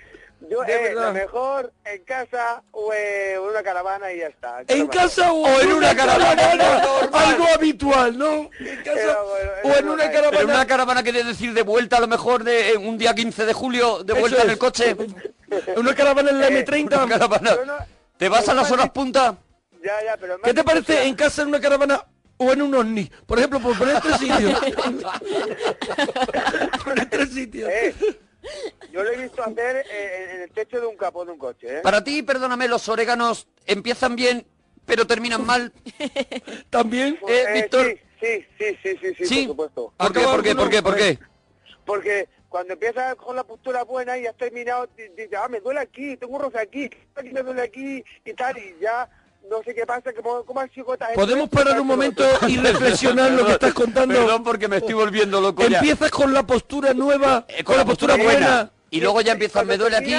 yo, 0.51 0.63
De 0.63 0.73
eh, 0.75 0.83
verdad. 0.89 1.07
lo 1.09 1.13
mejor 1.13 1.73
en 1.85 2.05
casa 2.05 2.63
o 2.73 2.93
en 2.93 3.41
una 3.41 3.63
caravana 3.63 4.13
y 4.13 4.19
ya 4.19 4.27
está. 4.29 4.63
¿En 4.69 4.87
casa 4.89 5.33
o, 5.33 5.61
en 5.61 5.73
una 5.73 5.95
caravana? 5.95 6.43
Algo 7.13 7.45
habitual, 7.55 8.17
¿no? 8.19 8.51
En 8.59 8.83
casa 8.85 9.19
bueno, 9.23 9.51
o 9.65 9.69
en 9.79 9.89
una 9.89 10.05
normal. 10.05 10.11
Pero 10.13 10.23
caravana. 10.31 10.55
una 10.55 10.67
caravana 10.67 11.03
quiere 11.03 11.25
decir 11.25 11.53
de 11.55 11.63
vuelta 11.63 11.97
a 11.97 12.01
lo 12.01 12.09
mejor 12.09 12.45
de 12.45 12.71
eh, 12.73 12.77
un 12.77 12.99
día 12.99 13.15
15 13.15 13.47
de 13.47 13.53
julio, 13.53 14.03
de 14.05 14.13
Eso 14.13 14.21
vuelta 14.21 14.43
en 14.43 14.51
el 14.51 14.59
coche. 14.59 14.97
Una 15.77 15.95
caravana 15.95 16.31
en 16.31 16.41
la 16.41 16.49
Una 16.49 16.59
M30. 16.61 17.09
caravana. 17.09 17.51
No- 17.65 17.77
¿Te 18.17 18.29
vas 18.29 18.49
a 18.49 18.55
las 18.55 18.71
horas 18.71 18.91
punta? 18.91 19.37
Ya, 19.85 20.03
ya, 20.05 20.17
pero... 20.19 20.37
me 20.39 20.43
¿Qué 20.45 20.55
te 20.55 20.65
parece 20.65 21.05
en 21.05 21.15
casa 21.15 21.43
en 21.43 21.49
una 21.49 21.61
caravana 21.61 22.05
o 22.39 22.53
en 22.53 22.63
un 22.63 22.75
ovni? 22.75 23.11
Por 23.27 23.39
ejemplo, 23.39 23.61
por 23.61 23.77
poner 23.79 24.01
tres 24.01 24.17
sitios. 24.19 24.61
poner 26.85 27.11
tres 27.11 27.31
sitios. 27.31 27.69
Eh, 27.71 27.95
yo 28.93 29.03
lo 29.03 29.11
he 29.11 29.17
visto 29.23 29.43
hacer 29.43 29.85
eh, 29.91 30.31
en 30.35 30.43
el 30.43 30.51
techo 30.51 30.81
de 30.81 30.87
un 30.87 30.97
capó 30.97 31.25
de 31.25 31.33
un 31.33 31.39
coche, 31.39 31.79
¿eh? 31.79 31.81
Para 31.81 32.03
ti, 32.05 32.23
perdóname, 32.23 32.69
los 32.69 32.89
oréganos 32.89 33.47
empiezan 33.67 34.17
bien, 34.17 34.47
pero 34.87 35.07
terminan 35.07 35.45
mal. 35.45 35.73
También. 36.71 37.19
Eh, 37.29 37.45
Eh, 37.49 37.53
Víctor. 37.55 37.87
Sí, 38.21 38.47
sí, 38.59 38.59
sí, 38.59 38.77
sí, 38.83 38.97
sí, 39.01 39.15
sí, 39.19 39.27
Sí. 39.27 39.35
por 39.47 39.53
supuesto. 39.53 39.93
¿Por 39.97 40.13
qué, 40.13 40.21
por 40.25 40.43
qué, 40.43 40.55
por 40.55 40.71
qué, 40.71 40.83
por 40.83 40.97
qué? 40.97 41.19
Porque 41.85 42.29
cuando 42.49 42.73
empiezas 42.75 43.15
con 43.17 43.37
la 43.37 43.45
postura 43.45 43.83
buena 43.85 44.17
y 44.17 44.27
has 44.27 44.37
terminado, 44.37 44.89
di- 44.97 45.09
dices, 45.09 45.35
ah, 45.37 45.49
me 45.49 45.61
duele 45.61 45.81
aquí, 45.81 46.17
tengo 46.17 46.37
un 46.37 46.43
roce 46.43 46.59
aquí, 46.59 46.89
aquí 47.15 47.31
me 47.31 47.43
duele 47.43 47.63
aquí 47.63 48.03
y 48.25 48.33
tal, 48.35 48.57
y 48.57 48.77
ya 48.81 49.09
no 49.51 49.63
sé 49.63 49.75
qué 49.75 49.87
pasa, 49.87 50.13
como, 50.13 50.45
como 50.45 50.63
¿Podemos 51.15 51.49
parar 51.49 51.81
un 51.81 51.87
momento 51.87 52.25
y 52.49 52.57
reflexionar 52.57 53.31
lo 53.33 53.47
que 53.47 53.53
estás 53.53 53.75
contando? 53.75 54.15
Perdón 54.15 54.43
porque 54.43 54.69
me 54.69 54.79
estoy 54.79 54.95
volviendo 54.95 55.41
loco 55.41 55.67
ya. 55.67 55.79
Empiezas 55.79 56.11
con 56.11 56.33
la 56.33 56.45
postura 56.47 56.95
nueva, 56.95 57.45
Eh, 57.49 57.63
con 57.63 57.77
la 57.77 57.85
postura 57.85 58.17
buena. 58.17 58.71
Y 58.91 59.01
luego 59.01 59.21
ya 59.21 59.33
empiezas, 59.33 59.65
me 59.67 59.77
duele 59.77 59.97
aquí. 59.97 60.15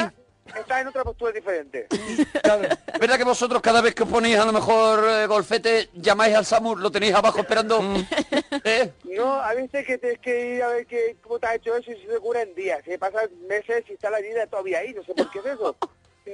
Estás 0.46 0.82
en 0.82 0.88
otra 0.88 1.04
postura 1.04 1.32
diferente. 1.32 1.88
¿Verdad 3.00 3.18
que 3.18 3.24
vosotros 3.24 3.62
cada 3.62 3.82
vez 3.82 3.96
que 3.96 4.04
os 4.04 4.10
ponéis 4.10 4.38
a 4.38 4.46
lo 4.46 4.54
mejor 4.54 5.04
eh, 5.10 5.26
golfete, 5.26 5.90
llamáis 5.94 6.36
al 6.36 6.46
SAMUR, 6.46 6.80
lo 6.80 6.92
tenéis 6.92 7.16
abajo 7.16 7.40
esperando? 7.40 7.82
¿Eh? 8.64 8.92
No, 9.06 9.42
a 9.42 9.54
veces 9.54 9.86
que 9.86 9.98
tienes 9.98 10.20
que 10.20 10.56
ir 10.56 10.64
a 10.64 10.68
ver 10.68 10.86
que, 10.86 11.18
cómo 11.22 11.40
te 11.40 11.48
has 11.48 11.56
hecho 11.56 11.76
eso 11.76 11.92
y 11.92 12.00
se 12.00 12.08
te 12.08 12.20
cura 12.20 12.44
en 12.44 12.54
días. 12.54 12.84
Que 12.84 13.00
pasan 13.00 13.30
meses 13.48 13.84
y 13.90 13.94
está 13.94 14.10
la 14.12 14.20
herida 14.20 14.46
todavía 14.46 14.80
ahí, 14.80 14.94
no 14.94 15.04
sé 15.04 15.16
por 15.16 15.30
qué 15.32 15.40
es 15.40 15.46
eso. 15.46 15.76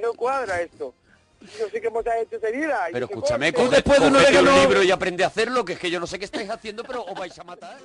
No 0.02 0.14
cuadra 0.14 0.62
esto. 0.62 0.94
No 1.42 1.70
sé 1.70 1.82
cómo 1.82 2.04
te 2.04 2.10
has 2.12 2.22
hecho 2.24 2.36
esa 2.38 2.48
herida. 2.50 2.90
y 2.90 2.94
Pero 2.94 3.06
escúchame, 3.08 3.52
coge, 3.54 3.70
después 3.76 4.00
de 4.00 4.08
un 4.08 4.16
orégano- 4.16 4.62
libro 4.62 4.84
y 4.84 4.92
aprende 4.92 5.24
a 5.24 5.28
hacerlo, 5.28 5.66
que 5.66 5.74
es 5.74 5.80
que 5.80 5.90
yo 5.90 6.00
no 6.00 6.08
sé 6.08 6.20
qué 6.20 6.26
estáis 6.26 6.50
haciendo, 6.50 6.84
pero 6.84 7.04
os 7.04 7.18
vais 7.18 7.38
a 7.40 7.44
matar. 7.44 7.78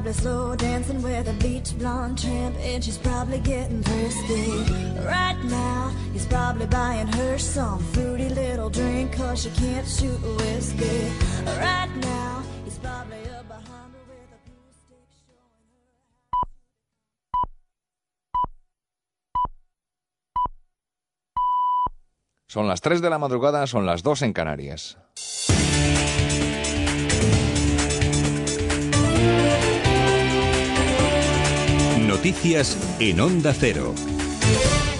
Probably 0.00 0.12
slow 0.14 0.56
dancing 0.56 1.02
with 1.02 1.28
a 1.28 1.32
beach 1.42 1.76
blonde 1.78 2.16
tramp, 2.18 2.56
and 2.60 2.82
she's 2.82 2.96
probably 2.96 3.38
getting 3.40 3.82
frisky. 3.82 4.50
Right 5.04 5.36
now, 5.44 5.92
he's 6.14 6.24
probably 6.24 6.64
buying 6.66 7.06
her 7.06 7.36
some 7.36 7.78
fruity 7.92 8.30
little 8.30 8.70
drink, 8.70 9.12
cause 9.12 9.42
she 9.42 9.50
can't 9.50 9.86
shoot 9.86 10.18
whiskey. 10.38 11.12
Right 11.44 11.90
now, 11.96 12.42
he's 12.64 12.78
probably 12.78 13.18
up 13.28 13.46
behind 13.46 13.92
her 13.92 14.04
with 14.08 14.32
a 14.32 14.40
blue 14.48 14.72
stick 14.72 15.04
showing 15.26 15.68
her. 15.68 15.90
Son 22.48 22.66
las 22.66 22.80
3 22.80 23.02
de 23.02 23.10
la 23.10 23.18
madrugada, 23.18 23.66
son 23.66 23.84
las 23.84 24.02
2 24.02 24.22
en 24.22 24.32
Canarias. 24.32 24.96
Noticias 32.20 32.76
en 33.00 33.18
Onda 33.18 33.54
Cero. 33.54 33.94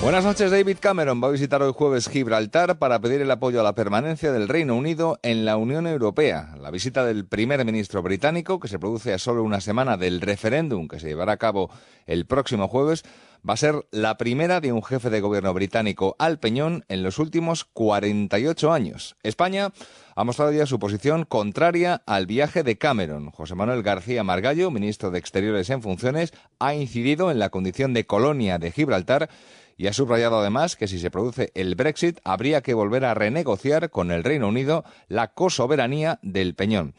Buenas 0.00 0.24
noches, 0.24 0.50
David 0.50 0.78
Cameron 0.80 1.22
va 1.22 1.28
a 1.28 1.30
visitar 1.30 1.62
hoy 1.62 1.74
jueves 1.76 2.08
Gibraltar 2.08 2.78
para 2.78 2.98
pedir 2.98 3.20
el 3.20 3.30
apoyo 3.30 3.60
a 3.60 3.62
la 3.62 3.74
permanencia 3.74 4.32
del 4.32 4.48
Reino 4.48 4.74
Unido 4.74 5.18
en 5.22 5.44
la 5.44 5.58
Unión 5.58 5.86
Europea. 5.86 6.54
La 6.58 6.70
visita 6.70 7.04
del 7.04 7.26
primer 7.26 7.62
ministro 7.66 8.02
británico, 8.02 8.58
que 8.58 8.68
se 8.68 8.78
produce 8.78 9.12
a 9.12 9.18
solo 9.18 9.42
una 9.42 9.60
semana 9.60 9.98
del 9.98 10.22
referéndum 10.22 10.88
que 10.88 10.98
se 10.98 11.08
llevará 11.08 11.32
a 11.32 11.36
cabo 11.36 11.70
el 12.06 12.24
próximo 12.24 12.68
jueves, 12.68 13.02
va 13.46 13.52
a 13.52 13.58
ser 13.58 13.86
la 13.90 14.16
primera 14.16 14.62
de 14.62 14.72
un 14.72 14.82
jefe 14.82 15.10
de 15.10 15.20
gobierno 15.20 15.52
británico 15.52 16.16
al 16.18 16.38
peñón 16.38 16.86
en 16.88 17.02
los 17.02 17.18
últimos 17.18 17.66
48 17.66 18.72
años. 18.72 19.16
España 19.22 19.72
ha 20.20 20.24
mostrado 20.24 20.52
ya 20.52 20.66
su 20.66 20.78
posición 20.78 21.24
contraria 21.24 22.02
al 22.04 22.26
viaje 22.26 22.62
de 22.62 22.76
Cameron. 22.76 23.30
José 23.30 23.54
Manuel 23.54 23.82
García 23.82 24.22
Margallo, 24.22 24.70
ministro 24.70 25.10
de 25.10 25.18
Exteriores 25.18 25.70
en 25.70 25.80
funciones, 25.80 26.34
ha 26.58 26.74
incidido 26.74 27.30
en 27.30 27.38
la 27.38 27.48
condición 27.48 27.94
de 27.94 28.04
colonia 28.04 28.58
de 28.58 28.70
Gibraltar 28.70 29.30
y 29.78 29.86
ha 29.86 29.94
subrayado 29.94 30.40
además 30.40 30.76
que 30.76 30.88
si 30.88 30.98
se 30.98 31.10
produce 31.10 31.52
el 31.54 31.74
Brexit 31.74 32.20
habría 32.22 32.60
que 32.60 32.74
volver 32.74 33.06
a 33.06 33.14
renegociar 33.14 33.88
con 33.88 34.10
el 34.10 34.22
Reino 34.22 34.48
Unido 34.48 34.84
la 35.08 35.28
cosoberanía 35.28 36.18
del 36.20 36.54
Peñón. 36.54 36.94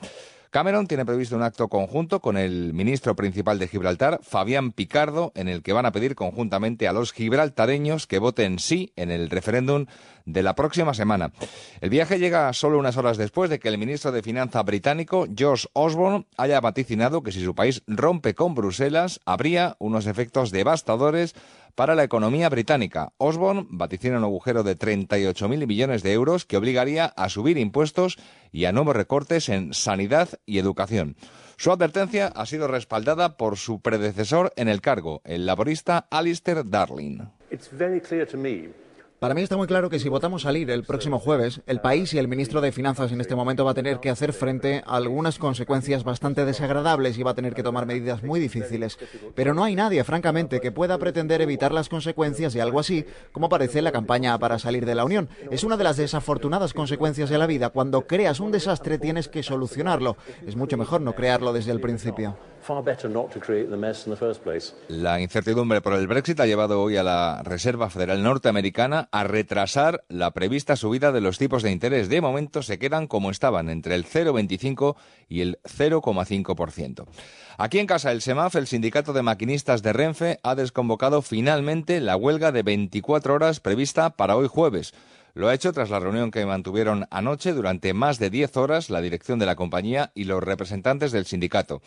Cameron 0.51 0.85
tiene 0.85 1.05
previsto 1.05 1.37
un 1.37 1.43
acto 1.43 1.69
conjunto 1.69 2.19
con 2.19 2.35
el 2.35 2.73
ministro 2.73 3.15
principal 3.15 3.57
de 3.57 3.69
Gibraltar, 3.69 4.19
Fabián 4.21 4.73
Picardo, 4.73 5.31
en 5.33 5.47
el 5.47 5.63
que 5.63 5.71
van 5.71 5.85
a 5.85 5.93
pedir 5.93 6.13
conjuntamente 6.13 6.89
a 6.89 6.91
los 6.91 7.13
gibraltareños 7.13 8.05
que 8.05 8.19
voten 8.19 8.59
sí 8.59 8.91
en 8.97 9.11
el 9.11 9.29
referéndum 9.29 9.85
de 10.25 10.43
la 10.43 10.53
próxima 10.53 10.93
semana. 10.93 11.31
El 11.79 11.89
viaje 11.89 12.19
llega 12.19 12.51
solo 12.51 12.79
unas 12.79 12.97
horas 12.97 13.15
después 13.15 13.49
de 13.49 13.59
que 13.59 13.69
el 13.69 13.77
ministro 13.77 14.11
de 14.11 14.21
Finanza 14.21 14.61
británico, 14.63 15.25
George 15.33 15.69
Osborne, 15.71 16.25
haya 16.35 16.59
vaticinado 16.59 17.23
que 17.23 17.31
si 17.31 17.41
su 17.41 17.55
país 17.55 17.81
rompe 17.87 18.35
con 18.35 18.53
Bruselas, 18.53 19.21
habría 19.25 19.77
unos 19.79 20.05
efectos 20.05 20.51
devastadores 20.51 21.33
para 21.75 21.95
la 21.95 22.03
economía 22.03 22.49
británica. 22.49 23.13
Osborne 23.17 23.67
vaticina 23.69 24.17
un 24.17 24.23
agujero 24.23 24.63
de 24.63 24.77
38.000 24.77 25.67
millones 25.67 26.03
de 26.03 26.13
euros 26.13 26.45
que 26.45 26.57
obligaría 26.57 27.05
a 27.05 27.29
subir 27.29 27.57
impuestos 27.57 28.17
y 28.51 28.65
a 28.65 28.71
nuevos 28.71 28.95
recortes 28.95 29.49
en 29.49 29.73
sanidad 29.73 30.29
y 30.45 30.59
educación. 30.59 31.15
Su 31.57 31.71
advertencia 31.71 32.27
ha 32.27 32.45
sido 32.45 32.67
respaldada 32.67 33.37
por 33.37 33.57
su 33.57 33.81
predecesor 33.81 34.51
en 34.55 34.67
el 34.67 34.81
cargo, 34.81 35.21
el 35.23 35.45
laborista 35.45 36.07
Alistair 36.09 36.67
Darling. 36.67 37.19
Para 39.21 39.35
mí 39.35 39.43
está 39.43 39.55
muy 39.55 39.67
claro 39.67 39.91
que 39.91 39.99
si 39.99 40.09
votamos 40.09 40.41
salir 40.41 40.71
el 40.71 40.83
próximo 40.83 41.19
jueves, 41.19 41.61
el 41.67 41.79
país 41.79 42.11
y 42.11 42.17
el 42.17 42.27
ministro 42.27 42.59
de 42.59 42.71
Finanzas 42.71 43.11
en 43.11 43.21
este 43.21 43.35
momento 43.35 43.63
va 43.63 43.69
a 43.69 43.75
tener 43.75 43.99
que 43.99 44.09
hacer 44.09 44.33
frente 44.33 44.81
a 44.83 44.95
algunas 44.95 45.37
consecuencias 45.37 46.03
bastante 46.03 46.43
desagradables 46.43 47.19
y 47.19 47.21
va 47.21 47.29
a 47.29 47.35
tener 47.35 47.53
que 47.53 47.61
tomar 47.61 47.85
medidas 47.85 48.23
muy 48.23 48.39
difíciles. 48.39 48.97
Pero 49.35 49.53
no 49.53 49.63
hay 49.63 49.75
nadie, 49.75 50.03
francamente, 50.03 50.59
que 50.59 50.71
pueda 50.71 50.97
pretender 50.97 51.39
evitar 51.39 51.71
las 51.71 51.87
consecuencias 51.87 52.53
de 52.53 52.63
algo 52.63 52.79
así, 52.79 53.05
como 53.31 53.47
parece 53.47 53.83
la 53.83 53.91
campaña 53.91 54.39
para 54.39 54.57
salir 54.57 54.87
de 54.87 54.95
la 54.95 55.05
Unión. 55.05 55.29
Es 55.51 55.63
una 55.63 55.77
de 55.77 55.83
las 55.83 55.97
desafortunadas 55.97 56.73
consecuencias 56.73 57.29
de 57.29 57.37
la 57.37 57.45
vida. 57.45 57.69
Cuando 57.69 58.07
creas 58.07 58.39
un 58.39 58.51
desastre 58.51 58.97
tienes 58.97 59.27
que 59.27 59.43
solucionarlo. 59.43 60.17
Es 60.47 60.55
mucho 60.55 60.77
mejor 60.77 61.01
no 61.01 61.13
crearlo 61.13 61.53
desde 61.53 61.73
el 61.73 61.79
principio. 61.79 62.39
La 64.87 65.19
incertidumbre 65.19 65.81
por 65.81 65.93
el 65.93 66.07
Brexit 66.07 66.39
ha 66.39 66.45
llevado 66.45 66.81
hoy 66.81 66.97
a 66.97 67.03
la 67.03 67.41
Reserva 67.43 67.89
Federal 67.89 68.21
Norteamericana 68.23 69.09
a 69.11 69.23
retrasar 69.23 70.03
la 70.09 70.31
prevista 70.31 70.75
subida 70.75 71.11
de 71.11 71.21
los 71.21 71.37
tipos 71.37 71.63
de 71.63 71.71
interés. 71.71 72.09
De 72.09 72.21
momento 72.21 72.61
se 72.61 72.79
quedan 72.79 73.07
como 73.07 73.31
estaban, 73.31 73.69
entre 73.69 73.95
el 73.95 74.05
0,25 74.05 74.95
y 75.27 75.41
el 75.41 75.59
0,5%. 75.63 77.05
Aquí 77.57 77.79
en 77.79 77.87
casa 77.87 78.11
el 78.11 78.21
SEMAF, 78.21 78.55
el 78.55 78.67
sindicato 78.67 79.13
de 79.13 79.23
maquinistas 79.23 79.83
de 79.83 79.93
Renfe, 79.93 80.39
ha 80.43 80.55
desconvocado 80.55 81.21
finalmente 81.21 81.99
la 81.99 82.15
huelga 82.15 82.51
de 82.51 82.63
24 82.63 83.33
horas 83.33 83.59
prevista 83.59 84.11
para 84.11 84.35
hoy 84.35 84.47
jueves. 84.47 84.93
Lo 85.33 85.47
ha 85.47 85.53
hecho 85.53 85.71
tras 85.71 85.89
la 85.89 85.99
reunión 85.99 86.31
que 86.31 86.45
mantuvieron 86.45 87.07
anoche 87.09 87.53
durante 87.53 87.93
más 87.93 88.19
de 88.19 88.29
10 88.29 88.57
horas 88.57 88.89
la 88.89 89.01
dirección 89.01 89.39
de 89.39 89.45
la 89.45 89.55
compañía 89.55 90.11
y 90.13 90.25
los 90.25 90.43
representantes 90.43 91.11
del 91.11 91.25
sindicato. 91.25 91.81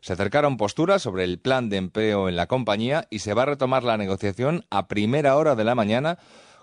Se 0.00 0.12
acercaron 0.12 0.56
posturas 0.56 1.02
sobre 1.02 1.24
el 1.24 1.38
plan 1.38 1.68
de 1.68 1.76
empleo 1.76 2.28
en 2.28 2.36
la 2.36 2.46
compañía 2.46 3.06
y 3.10 3.20
se 3.20 3.34
va 3.34 3.42
a 3.42 3.46
retomar 3.46 3.84
la 3.84 3.96
negociación 3.96 4.64
a 4.70 4.88
primera 4.88 5.36
hora 5.36 5.54
de 5.54 5.64
la 5.64 5.74
mañana 5.74 6.18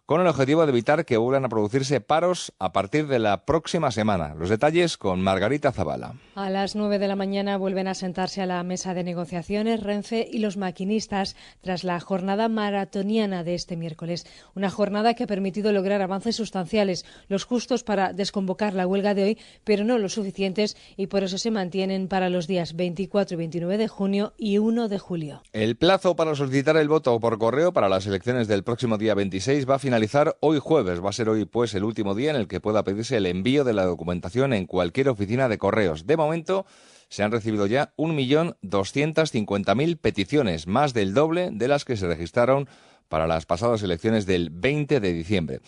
con 0.06 0.22
el 0.22 0.28
objetivo 0.28 0.64
de 0.64 0.72
evitar 0.72 1.04
que 1.04 1.18
vuelvan 1.18 1.46
a 1.46 1.50
producirse 1.50 2.00
paros 2.00 2.54
a 2.60 2.72
partir 2.72 3.08
de 3.08 3.18
la 3.18 3.46
próxima 3.46 3.90
semana. 3.90 4.36
Los 4.36 4.50
detalles 4.50 4.98
con 4.98 5.22
Margarita 5.22 5.72
Zavala. 5.72 6.14
A 6.36 6.52
las 6.52 6.76
nueve 6.76 7.00
de 7.00 7.08
la 7.08 7.16
mañana 7.16 7.58
vuelven 7.58 7.88
a 7.88 7.96
sentarse 7.96 8.42
a 8.42 8.46
la 8.46 8.62
mesa 8.62 8.94
de 8.94 9.04
negociaciones 9.04 9.82
Renfe 9.82 10.28
y 10.32 10.40
los 10.40 10.58
maquinistas 10.58 11.36
tras 11.62 11.84
la 11.84 12.00
jornada 12.00 12.50
maratoniana 12.50 13.44
de 13.44 13.56
este 13.56 13.78
miércoles. 13.78 14.28
Una 14.54 14.70
jornada 14.70 15.16
que 15.16 15.24
ha 15.24 15.28
permitido 15.28 15.72
lograr 15.72 16.04
avances 16.04 16.36
sustanciales, 16.36 17.04
los 17.28 17.46
justos 17.46 17.84
para 17.84 18.14
desconvocar 18.14 18.76
la 18.76 18.86
huelga 18.86 19.16
de 19.16 19.24
hoy, 19.24 19.38
pero 19.64 19.86
no 19.86 19.98
los 19.98 20.14
suficientes 20.14 20.78
y 20.98 21.08
por 21.08 21.24
eso 21.24 21.40
se 21.40 21.50
mantienen 21.50 22.08
para 22.08 22.30
los 22.30 22.46
días 22.46 22.76
24 22.76 23.34
y 23.34 23.38
29 23.38 23.78
de 23.80 23.88
junio 23.88 24.34
y 24.38 24.60
1 24.60 24.88
de 24.88 25.00
julio. 25.00 25.42
El 25.52 25.78
plazo 25.78 26.16
para 26.16 26.36
solicitar 26.36 26.78
el 26.78 26.90
voto 26.90 27.20
por 27.20 27.40
correo 27.40 27.74
para 27.74 27.90
las 27.90 28.06
elecciones 28.06 28.48
del 28.48 28.64
próximo 28.64 29.00
día 29.00 29.16
26 29.16 29.68
va 29.68 29.76
a 29.76 29.80
finalizar 29.80 29.95
finalizar 29.96 30.36
hoy 30.42 30.60
jueves. 30.60 31.02
Va 31.02 31.10
a 31.10 31.14
ser 31.14 31.30
hoy, 31.30 31.46
pues, 31.46 31.74
el 31.74 31.86
último 31.86 32.16
día 32.16 32.30
en 32.30 32.36
el 32.36 32.50
que 32.50 32.60
pueda 32.60 32.84
pedirse 32.84 33.16
el 33.16 33.28
envío 33.28 33.64
de 33.64 33.72
la 33.72 33.86
documentación 33.86 34.52
en 34.52 34.66
cualquier 34.66 35.08
oficina 35.08 35.48
de 35.48 35.58
correos. 35.58 36.06
De 36.06 36.18
momento, 36.18 36.66
se 37.08 37.24
han 37.24 37.32
recibido 37.32 37.66
ya 37.66 37.94
1.250.000 37.96 39.98
peticiones, 39.98 40.68
más 40.68 40.94
del 40.94 41.14
doble 41.14 41.48
de 41.54 41.70
las 41.70 41.86
que 41.86 41.96
se 41.96 42.08
registraron 42.08 42.68
para 43.08 43.26
las 43.26 43.46
pasadas 43.46 43.84
elecciones 43.84 44.26
del 44.26 44.50
20 44.50 45.00
de 45.00 45.14
diciembre. 45.14 45.62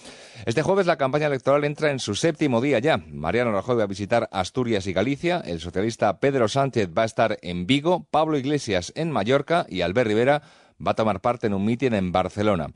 Este 0.45 0.61
jueves 0.61 0.88
la 0.88 0.97
campaña 0.97 1.28
electoral 1.28 1.63
entra 1.63 1.89
en 1.89 1.99
su 1.99 2.13
séptimo 2.13 2.59
día 2.59 2.80
ya. 2.80 2.97
Mariano 2.97 3.53
Rajoy 3.53 3.78
va 3.78 3.84
a 3.84 3.88
visitar 3.88 4.28
Asturias 4.34 4.88
y 4.88 4.93
Galicia, 4.93 5.41
el 5.45 5.61
socialista 5.61 6.19
Pedro 6.19 6.49
Sánchez 6.49 6.89
va 6.89 7.03
a 7.03 7.05
estar 7.05 7.38
en 7.43 7.65
Vigo, 7.65 8.07
Pablo 8.11 8.38
Iglesias 8.38 8.91
en 8.97 9.09
Mallorca 9.09 9.65
y 9.69 9.80
Albert 9.82 10.09
Rivera 10.09 10.41
va 10.86 10.91
a 10.91 10.95
tomar 10.95 11.21
parte 11.21 11.47
en 11.47 11.53
un 11.53 11.65
mitin 11.65 11.93
en 11.93 12.11
Barcelona. 12.11 12.67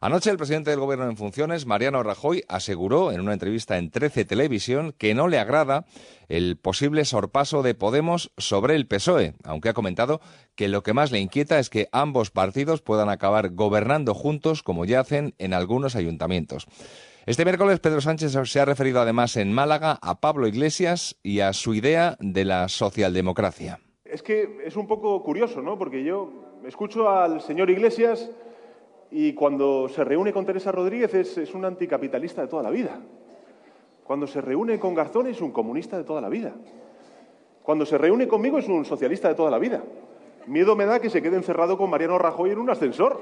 Anoche 0.00 0.30
el 0.30 0.36
presidente 0.36 0.70
del 0.70 0.80
Gobierno 0.80 1.08
en 1.08 1.16
funciones, 1.16 1.66
Mariano 1.66 2.02
Rajoy, 2.02 2.44
aseguró 2.48 3.12
en 3.12 3.20
una 3.20 3.32
entrevista 3.32 3.78
en 3.78 3.90
13 3.90 4.24
Televisión 4.24 4.94
que 4.96 5.14
no 5.14 5.28
le 5.28 5.38
agrada 5.38 5.86
el 6.28 6.56
posible 6.56 7.04
sorpaso 7.04 7.62
de 7.62 7.74
Podemos 7.74 8.32
sobre 8.36 8.76
el 8.76 8.86
PSOE, 8.86 9.34
aunque 9.44 9.70
ha 9.70 9.74
comentado 9.74 10.20
que 10.54 10.68
lo 10.68 10.82
que 10.82 10.92
más 10.92 11.12
le 11.12 11.20
inquieta 11.20 11.58
es 11.58 11.70
que 11.70 11.88
ambos 11.92 12.30
partidos 12.30 12.82
puedan 12.82 13.08
acabar 13.08 13.50
gobernando 13.50 14.14
juntos 14.14 14.62
como 14.62 14.84
ya 14.84 15.00
hacen 15.00 15.34
en 15.38 15.54
algunos 15.54 15.96
ayuntamientos. 15.96 16.66
Este 17.26 17.44
miércoles 17.44 17.80
Pedro 17.80 18.00
Sánchez 18.00 18.36
se 18.44 18.60
ha 18.60 18.64
referido 18.64 19.00
además 19.00 19.36
en 19.36 19.52
Málaga 19.52 19.98
a 20.00 20.20
Pablo 20.20 20.46
Iglesias 20.46 21.18
y 21.24 21.40
a 21.40 21.52
su 21.52 21.74
idea 21.74 22.16
de 22.20 22.44
la 22.44 22.68
socialdemocracia. 22.68 23.80
Es 24.04 24.22
que 24.22 24.58
es 24.64 24.76
un 24.76 24.86
poco 24.86 25.20
curioso, 25.24 25.60
¿no? 25.60 25.76
Porque 25.76 26.04
yo 26.04 26.45
escucho 26.66 27.08
al 27.08 27.40
señor 27.40 27.70
Iglesias 27.70 28.28
y 29.10 29.34
cuando 29.34 29.88
se 29.88 30.02
reúne 30.02 30.32
con 30.32 30.44
Teresa 30.44 30.72
Rodríguez 30.72 31.14
es, 31.14 31.54
un 31.54 31.64
anticapitalista 31.64 32.42
de 32.42 32.48
toda 32.48 32.62
la 32.62 32.70
vida. 32.70 33.00
Cuando 34.04 34.26
se 34.26 34.40
reúne 34.40 34.78
con 34.78 34.94
Garzón 34.94 35.28
es 35.28 35.40
un 35.40 35.52
comunista 35.52 35.96
de 35.96 36.04
toda 36.04 36.20
la 36.20 36.28
vida. 36.28 36.52
Cuando 37.62 37.86
se 37.86 37.98
reúne 37.98 38.26
conmigo 38.26 38.58
es 38.58 38.68
un 38.68 38.84
socialista 38.84 39.28
de 39.28 39.34
toda 39.34 39.50
la 39.50 39.58
vida. 39.58 39.82
Miedo 40.46 40.76
me 40.76 40.86
da 40.86 41.00
que 41.00 41.10
se 41.10 41.22
quede 41.22 41.36
encerrado 41.36 41.78
con 41.78 41.90
Mariano 41.90 42.18
Rajoy 42.18 42.50
en 42.50 42.58
un 42.58 42.70
ascensor. 42.70 43.20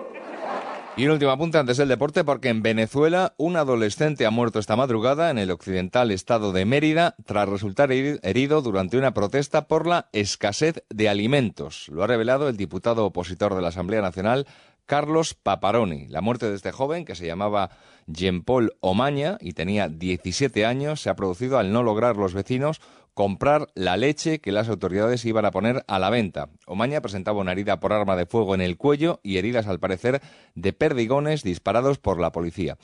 Y 0.96 1.06
un 1.06 1.10
último 1.10 1.32
apunte 1.32 1.58
antes 1.58 1.76
del 1.76 1.88
deporte, 1.88 2.22
porque 2.22 2.50
en 2.50 2.62
Venezuela 2.62 3.34
un 3.36 3.56
adolescente 3.56 4.26
ha 4.26 4.30
muerto 4.30 4.60
esta 4.60 4.76
madrugada 4.76 5.28
en 5.30 5.38
el 5.38 5.50
occidental 5.50 6.12
estado 6.12 6.52
de 6.52 6.64
Mérida 6.66 7.16
tras 7.26 7.48
resultar 7.48 7.90
herido 7.90 8.62
durante 8.62 8.96
una 8.96 9.12
protesta 9.12 9.66
por 9.66 9.88
la 9.88 10.08
escasez 10.12 10.84
de 10.90 11.08
alimentos. 11.08 11.88
Lo 11.88 12.04
ha 12.04 12.06
revelado 12.06 12.48
el 12.48 12.56
diputado 12.56 13.06
opositor 13.06 13.56
de 13.56 13.62
la 13.62 13.68
Asamblea 13.68 14.02
Nacional, 14.02 14.46
Carlos 14.86 15.34
Paparoni. 15.34 16.06
La 16.06 16.20
muerte 16.20 16.48
de 16.48 16.54
este 16.54 16.70
joven, 16.70 17.04
que 17.04 17.16
se 17.16 17.26
llamaba 17.26 17.70
Jean-Paul 18.06 18.76
Omaña 18.78 19.36
y 19.40 19.54
tenía 19.54 19.88
17 19.88 20.64
años, 20.64 21.00
se 21.00 21.10
ha 21.10 21.16
producido 21.16 21.58
al 21.58 21.72
no 21.72 21.82
lograr 21.82 22.16
los 22.16 22.34
vecinos 22.34 22.80
comprar 23.14 23.68
la 23.74 23.96
leche 23.96 24.40
que 24.40 24.52
las 24.52 24.68
autoridades 24.68 25.24
iban 25.24 25.44
a 25.44 25.50
poner 25.50 25.84
a 25.86 25.98
la 25.98 26.10
venta. 26.10 26.50
Omaña 26.66 27.00
presentaba 27.00 27.40
una 27.40 27.52
herida 27.52 27.80
por 27.80 27.92
arma 27.92 28.16
de 28.16 28.26
fuego 28.26 28.54
en 28.54 28.60
el 28.60 28.76
cuello 28.76 29.20
y 29.22 29.38
heridas, 29.38 29.66
al 29.66 29.80
parecer, 29.80 30.20
de 30.54 30.72
perdigones 30.72 31.42
disparados 31.42 31.98
por 31.98 32.20
la 32.20 32.32
policía. 32.32 32.76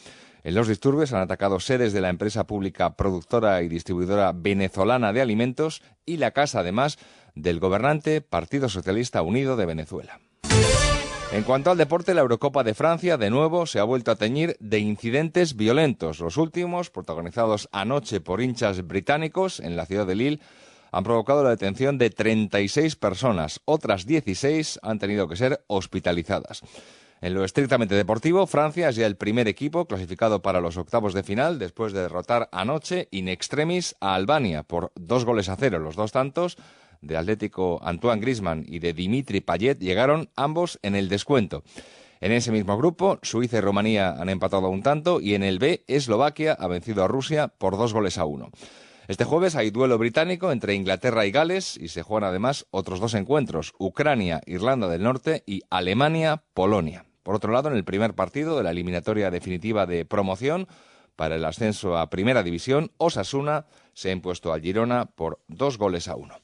En 0.42 0.54
los 0.54 0.68
disturbios 0.68 1.12
han 1.12 1.20
atacado 1.20 1.60
sedes 1.60 1.92
de 1.92 2.00
la 2.00 2.08
empresa 2.08 2.46
pública 2.46 2.96
productora 2.96 3.62
y 3.62 3.68
distribuidora 3.68 4.32
venezolana 4.32 5.12
de 5.12 5.20
alimentos 5.20 5.82
y 6.06 6.16
la 6.16 6.30
casa, 6.30 6.60
además, 6.60 6.98
del 7.34 7.60
gobernante 7.60 8.20
Partido 8.20 8.68
Socialista 8.68 9.22
Unido 9.22 9.56
de 9.56 9.66
Venezuela. 9.66 10.20
En 11.32 11.44
cuanto 11.44 11.70
al 11.70 11.78
deporte, 11.78 12.12
la 12.12 12.22
Eurocopa 12.22 12.64
de 12.64 12.74
Francia 12.74 13.16
de 13.16 13.30
nuevo 13.30 13.64
se 13.64 13.78
ha 13.78 13.84
vuelto 13.84 14.10
a 14.10 14.16
teñir 14.16 14.56
de 14.58 14.80
incidentes 14.80 15.54
violentos. 15.54 16.18
Los 16.18 16.36
últimos, 16.36 16.90
protagonizados 16.90 17.68
anoche 17.70 18.20
por 18.20 18.42
hinchas 18.42 18.84
británicos 18.84 19.60
en 19.60 19.76
la 19.76 19.86
ciudad 19.86 20.08
de 20.08 20.16
Lille, 20.16 20.40
han 20.90 21.04
provocado 21.04 21.44
la 21.44 21.50
detención 21.50 21.98
de 21.98 22.10
36 22.10 22.96
personas. 22.96 23.60
Otras 23.64 24.06
16 24.06 24.80
han 24.82 24.98
tenido 24.98 25.28
que 25.28 25.36
ser 25.36 25.62
hospitalizadas. 25.68 26.62
En 27.20 27.34
lo 27.34 27.44
estrictamente 27.44 27.94
deportivo, 27.94 28.48
Francia 28.48 28.88
es 28.88 28.96
ya 28.96 29.06
el 29.06 29.16
primer 29.16 29.46
equipo 29.46 29.84
clasificado 29.84 30.42
para 30.42 30.60
los 30.60 30.78
octavos 30.78 31.14
de 31.14 31.22
final 31.22 31.60
después 31.60 31.92
de 31.92 32.00
derrotar 32.00 32.48
anoche 32.50 33.06
in 33.12 33.28
extremis 33.28 33.94
a 34.00 34.16
Albania 34.16 34.64
por 34.64 34.90
dos 34.96 35.24
goles 35.24 35.48
a 35.48 35.56
cero. 35.56 35.78
Los 35.78 35.94
dos 35.94 36.10
tantos 36.10 36.56
de 37.00 37.16
Atlético 37.16 37.80
Antoine 37.82 38.20
Grisman 38.20 38.64
y 38.66 38.78
de 38.78 38.92
Dimitri 38.92 39.40
Payet 39.40 39.78
llegaron 39.78 40.30
ambos 40.36 40.78
en 40.82 40.94
el 40.94 41.08
descuento. 41.08 41.62
En 42.20 42.32
ese 42.32 42.52
mismo 42.52 42.76
grupo, 42.76 43.18
Suiza 43.22 43.58
y 43.58 43.60
Rumanía 43.60 44.12
han 44.12 44.28
empatado 44.28 44.66
a 44.66 44.70
un 44.70 44.82
tanto 44.82 45.20
y 45.20 45.34
en 45.34 45.42
el 45.42 45.58
B, 45.58 45.84
Eslovaquia 45.86 46.52
ha 46.52 46.66
vencido 46.66 47.02
a 47.02 47.08
Rusia 47.08 47.48
por 47.48 47.78
dos 47.78 47.94
goles 47.94 48.18
a 48.18 48.26
uno. 48.26 48.50
Este 49.08 49.24
jueves 49.24 49.56
hay 49.56 49.70
duelo 49.70 49.98
británico 49.98 50.52
entre 50.52 50.74
Inglaterra 50.74 51.26
y 51.26 51.32
Gales 51.32 51.76
y 51.76 51.88
se 51.88 52.02
juegan 52.02 52.28
además 52.28 52.66
otros 52.70 53.00
dos 53.00 53.14
encuentros, 53.14 53.72
Ucrania, 53.78 54.40
Irlanda 54.46 54.86
del 54.86 55.02
Norte 55.02 55.42
y 55.46 55.62
Alemania, 55.70 56.44
Polonia. 56.54 57.06
Por 57.22 57.34
otro 57.34 57.52
lado, 57.52 57.70
en 57.70 57.76
el 57.76 57.84
primer 57.84 58.14
partido 58.14 58.56
de 58.56 58.62
la 58.62 58.70
eliminatoria 58.70 59.30
definitiva 59.30 59.86
de 59.86 60.04
promoción 60.04 60.68
para 61.16 61.36
el 61.36 61.44
ascenso 61.44 61.98
a 61.98 62.08
Primera 62.08 62.42
División, 62.42 62.92
Osasuna 62.98 63.66
se 63.94 64.10
ha 64.10 64.12
impuesto 64.12 64.52
al 64.52 64.62
Girona 64.62 65.06
por 65.06 65.40
dos 65.48 65.76
goles 65.76 66.06
a 66.06 66.16
uno. 66.16 66.36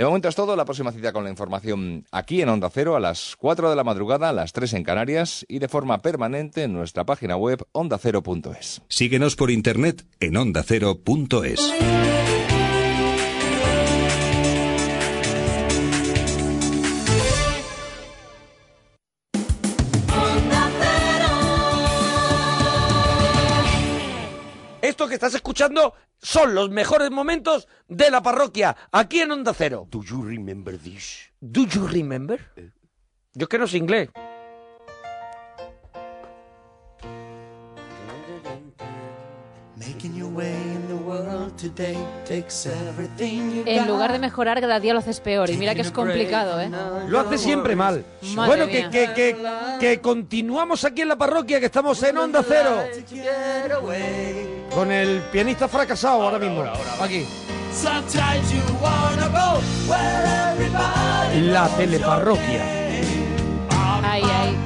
De 0.00 0.06
momento 0.06 0.30
es 0.30 0.34
todo. 0.34 0.56
La 0.56 0.64
próxima 0.64 0.92
cita 0.92 1.12
con 1.12 1.24
la 1.24 1.30
información 1.30 2.06
aquí 2.10 2.40
en 2.40 2.48
Onda 2.48 2.70
Cero 2.72 2.96
a 2.96 3.00
las 3.00 3.36
4 3.36 3.68
de 3.68 3.76
la 3.76 3.84
madrugada, 3.84 4.30
a 4.30 4.32
las 4.32 4.54
3 4.54 4.72
en 4.72 4.82
Canarias 4.82 5.44
y 5.46 5.58
de 5.58 5.68
forma 5.68 5.98
permanente 5.98 6.62
en 6.62 6.72
nuestra 6.72 7.04
página 7.04 7.36
web 7.36 7.66
ondacero.es. 7.72 8.80
Síguenos 8.88 9.36
por 9.36 9.50
internet 9.50 10.06
en 10.18 10.38
ondacero.es. 10.38 11.74
que 25.10 25.16
estás 25.16 25.34
escuchando 25.34 25.94
son 26.22 26.54
los 26.54 26.70
mejores 26.70 27.10
momentos 27.10 27.68
de 27.88 28.10
la 28.10 28.22
parroquia, 28.22 28.76
aquí 28.92 29.20
en 29.20 29.32
Onda 29.32 29.52
Cero. 29.52 29.86
Do 29.90 30.02
you 30.02 30.22
remember 30.22 30.78
this? 30.78 31.30
¿Do 31.40 31.66
you 31.66 31.86
remember? 31.86 32.40
Yo 33.34 33.44
es 33.44 33.48
que 33.48 33.58
no 33.58 33.66
sé 33.66 33.76
inglés. 33.78 34.08
Making 39.76 40.14
your 40.14 40.30
way 40.34 40.52
in 40.52 40.88
the 40.88 40.94
world 40.94 41.56
today 41.56 41.96
takes 42.26 42.66
everything 42.66 43.50
you 43.50 43.62
En 43.64 43.86
lugar 43.88 44.12
de 44.12 44.18
mejorar, 44.18 44.60
cada 44.60 44.78
día 44.78 44.92
lo 44.92 44.98
haces 44.98 45.20
peor. 45.20 45.48
Y 45.48 45.56
mira 45.56 45.74
que 45.74 45.80
es 45.80 45.90
complicado, 45.90 46.60
¿eh? 46.60 46.70
Lo 47.08 47.18
hace 47.18 47.38
siempre 47.38 47.74
mal. 47.74 48.04
Madre 48.34 48.46
bueno, 48.46 48.66
que, 48.66 48.90
que, 48.90 49.12
que, 49.14 49.36
que 49.80 50.00
continuamos 50.02 50.84
aquí 50.84 51.00
en 51.00 51.08
la 51.08 51.16
parroquia, 51.16 51.60
que 51.60 51.66
estamos 51.66 52.02
en 52.02 52.18
Onda 52.18 52.44
Cero. 52.46 52.82
Con 54.74 54.92
el 54.92 55.20
pianista 55.32 55.68
fracasado 55.68 56.22
ahora 56.22 56.38
mismo. 56.38 56.64
Aquí. 57.00 57.26
Sometimes 57.72 58.52
you 58.52 58.60
wanna 58.80 59.28
go 59.28 59.60
where 59.88 60.52
everybody 60.52 61.40
La 61.50 61.68
teleparroquia. 61.76 62.62
Ay, 64.02 64.22
ay. 64.22 64.56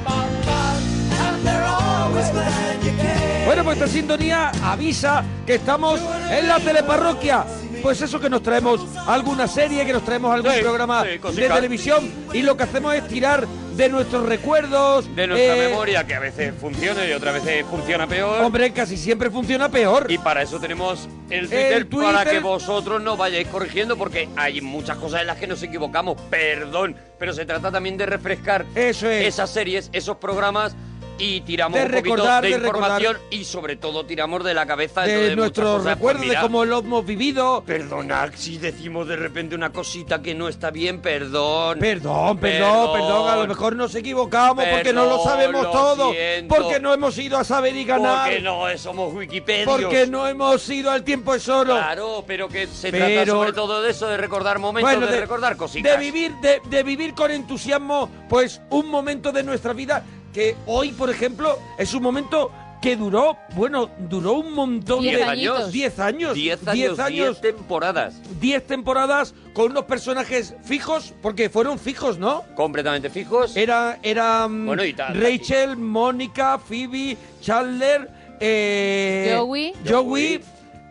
Bueno, 3.45 3.63
pues 3.63 3.77
esta 3.77 3.87
sintonía 3.87 4.51
avisa 4.63 5.23
que 5.45 5.55
estamos 5.55 5.99
en 6.31 6.47
la 6.47 6.59
teleparroquia. 6.59 7.45
Pues 7.85 8.01
eso 8.01 8.19
que 8.19 8.31
nos 8.31 8.41
traemos 8.41 8.81
alguna 9.05 9.47
serie, 9.47 9.85
que 9.85 9.93
nos 9.93 10.03
traemos 10.03 10.33
algún 10.33 10.51
Sí, 10.51 10.61
programa 10.61 11.03
sí, 11.03 11.35
de 11.35 11.47
televisión 11.47 12.11
y 12.33 12.41
lo 12.41 12.57
que 12.57 12.63
hacemos 12.63 12.95
es 12.95 13.07
tirar 13.07 13.45
de 13.45 13.89
nuestros 13.89 14.25
recuerdos. 14.25 15.05
De 15.15 15.27
nuestra 15.27 15.55
eh, 15.55 15.69
memoria, 15.69 16.03
que 16.07 16.15
a 16.15 16.19
veces 16.19 16.51
funciona 16.59 17.05
y 17.05 17.11
otras 17.11 17.35
veces 17.35 17.63
funciona 17.69 18.07
peor. 18.07 18.41
Hombre, 18.41 18.73
casi 18.73 18.97
siempre 18.97 19.29
funciona 19.29 19.69
peor. 19.69 20.07
Y 20.09 20.17
para 20.17 20.41
eso 20.41 20.59
tenemos 20.59 21.07
el 21.29 21.41
Twitter, 21.47 21.73
El 21.73 21.85
Twitter. 21.85 22.11
para 22.15 22.31
que 22.31 22.39
vosotros 22.39 23.03
nos 23.03 23.19
vayáis 23.19 23.47
corrigiendo, 23.49 23.95
porque 23.97 24.29
hay 24.35 24.61
muchas 24.61 24.97
cosas 24.97 25.21
en 25.21 25.27
las 25.27 25.37
que 25.37 25.45
nos 25.45 25.61
equivocamos, 25.61 26.19
perdón, 26.31 26.95
pero 27.19 27.33
se 27.33 27.45
trata 27.45 27.71
también 27.71 27.97
de 27.97 28.07
refrescar 28.07 28.65
esas 28.73 29.51
series, 29.51 29.91
esos 29.93 30.17
programas 30.17 30.75
y 31.17 31.41
tiramos 31.41 31.79
De 31.79 31.85
un 31.85 31.91
poquito 31.91 32.15
recordar, 32.15 32.43
de, 32.43 32.49
de 32.49 32.55
información 32.57 33.13
recordar. 33.13 33.33
y 33.33 33.43
sobre 33.45 33.75
todo 33.77 34.05
tiramos 34.05 34.43
de 34.43 34.53
la 34.53 34.65
cabeza 34.65 35.03
de 35.03 35.17
muchas 35.21 35.35
nuestros 35.37 35.83
recuerdos, 35.85 36.25
pues 36.25 36.35
de 36.37 36.41
cómo 36.41 36.65
lo 36.65 36.79
hemos 36.79 37.05
vivido. 37.05 37.63
Perdonad 37.65 38.31
si 38.35 38.57
decimos 38.57 39.07
de 39.07 39.15
repente 39.15 39.55
una 39.55 39.71
cosita 39.71 40.21
que 40.21 40.35
no 40.35 40.47
está 40.49 40.71
bien, 40.71 40.99
perdón. 41.01 41.79
Perdón, 41.79 42.37
perdón, 42.37 42.93
perdón, 42.93 43.29
a 43.29 43.35
lo 43.37 43.47
mejor 43.47 43.75
nos 43.75 43.95
equivocamos 43.95 44.65
porque 44.65 44.91
no 44.93 45.03
lo 45.05 45.09
Perdón, 45.17 45.23
sabemos 45.25 45.63
lo 45.63 45.71
todo, 45.71 46.11
siento. 46.11 46.55
porque 46.55 46.79
no 46.79 46.93
hemos 46.93 47.17
ido 47.17 47.37
a 47.37 47.43
saber 47.43 47.75
y 47.75 47.85
ganar, 47.85 48.25
Porque 48.27 48.41
no 48.41 48.77
somos 48.77 49.13
Wikipedia. 49.13 49.65
porque 49.65 50.07
no 50.07 50.27
hemos 50.27 50.67
ido 50.69 50.91
al 50.91 51.03
tiempo 51.03 51.33
es 51.33 51.47
oro. 51.47 51.73
Claro, 51.75 52.23
pero 52.27 52.49
que 52.49 52.67
se 52.67 52.91
trata 52.91 53.05
Pero- 53.05 53.33
sobre 53.35 53.53
todo 53.53 53.81
de 53.81 53.91
eso, 53.91 54.07
de 54.07 54.17
recordar 54.17 54.59
momentos, 54.59 54.91
Bueno, 54.91 55.07
de, 55.11 55.19
recordar 55.21 55.55
cositas. 55.55 55.91
de 55.93 55.97
vivir, 55.97 56.33
de, 56.41 56.61
de 56.69 56.83
vivir 56.83 57.13
con 57.13 57.31
entusiasmo, 57.31 58.09
pues 58.29 58.61
un 58.69 58.89
momento 58.89 59.31
de 59.31 59.43
nuestra 59.43 59.73
vida 59.73 60.03
que 60.35 60.57
hoy, 60.65 60.91
por 60.91 61.09
ejemplo, 61.09 61.57
es 61.77 61.93
un 61.93 62.03
momento 62.03 62.51
que 62.81 62.97
duró, 62.97 63.37
bueno, 63.55 63.89
duró 63.97 64.33
un 64.33 64.53
montón 64.53 65.01
Diez 65.01 65.17
de 65.17 65.23
años. 65.23 65.71
10 65.71 65.99
años, 65.99 66.33
Diez 66.35 66.59
años, 66.67 66.67
diez 66.67 66.89
diez 66.97 66.99
años, 66.99 67.39
temporadas. 67.41 68.15
10 68.41 68.67
temporadas 68.67 69.33
con 69.53 69.71
unos 69.71 69.85
personajes 69.85 70.53
fijos, 70.65 71.13
porque 71.21 71.49
fueron 71.49 71.79
fijos, 71.79 72.19
¿no? 72.19 72.43
Completamente 72.53 73.09
fijos. 73.09 73.55
Era, 73.55 73.97
era 74.03 74.45
mm, 74.49 74.65
Bueno, 74.65 74.83
y 74.83 74.93
tal- 74.93 75.19
Rachel, 75.19 75.77
Mónica, 75.77 76.59
Phoebe, 76.59 77.15
Chandler, 77.41 78.11
eh, 78.41 79.33
Joey. 79.37 79.73
Joey 79.89 80.41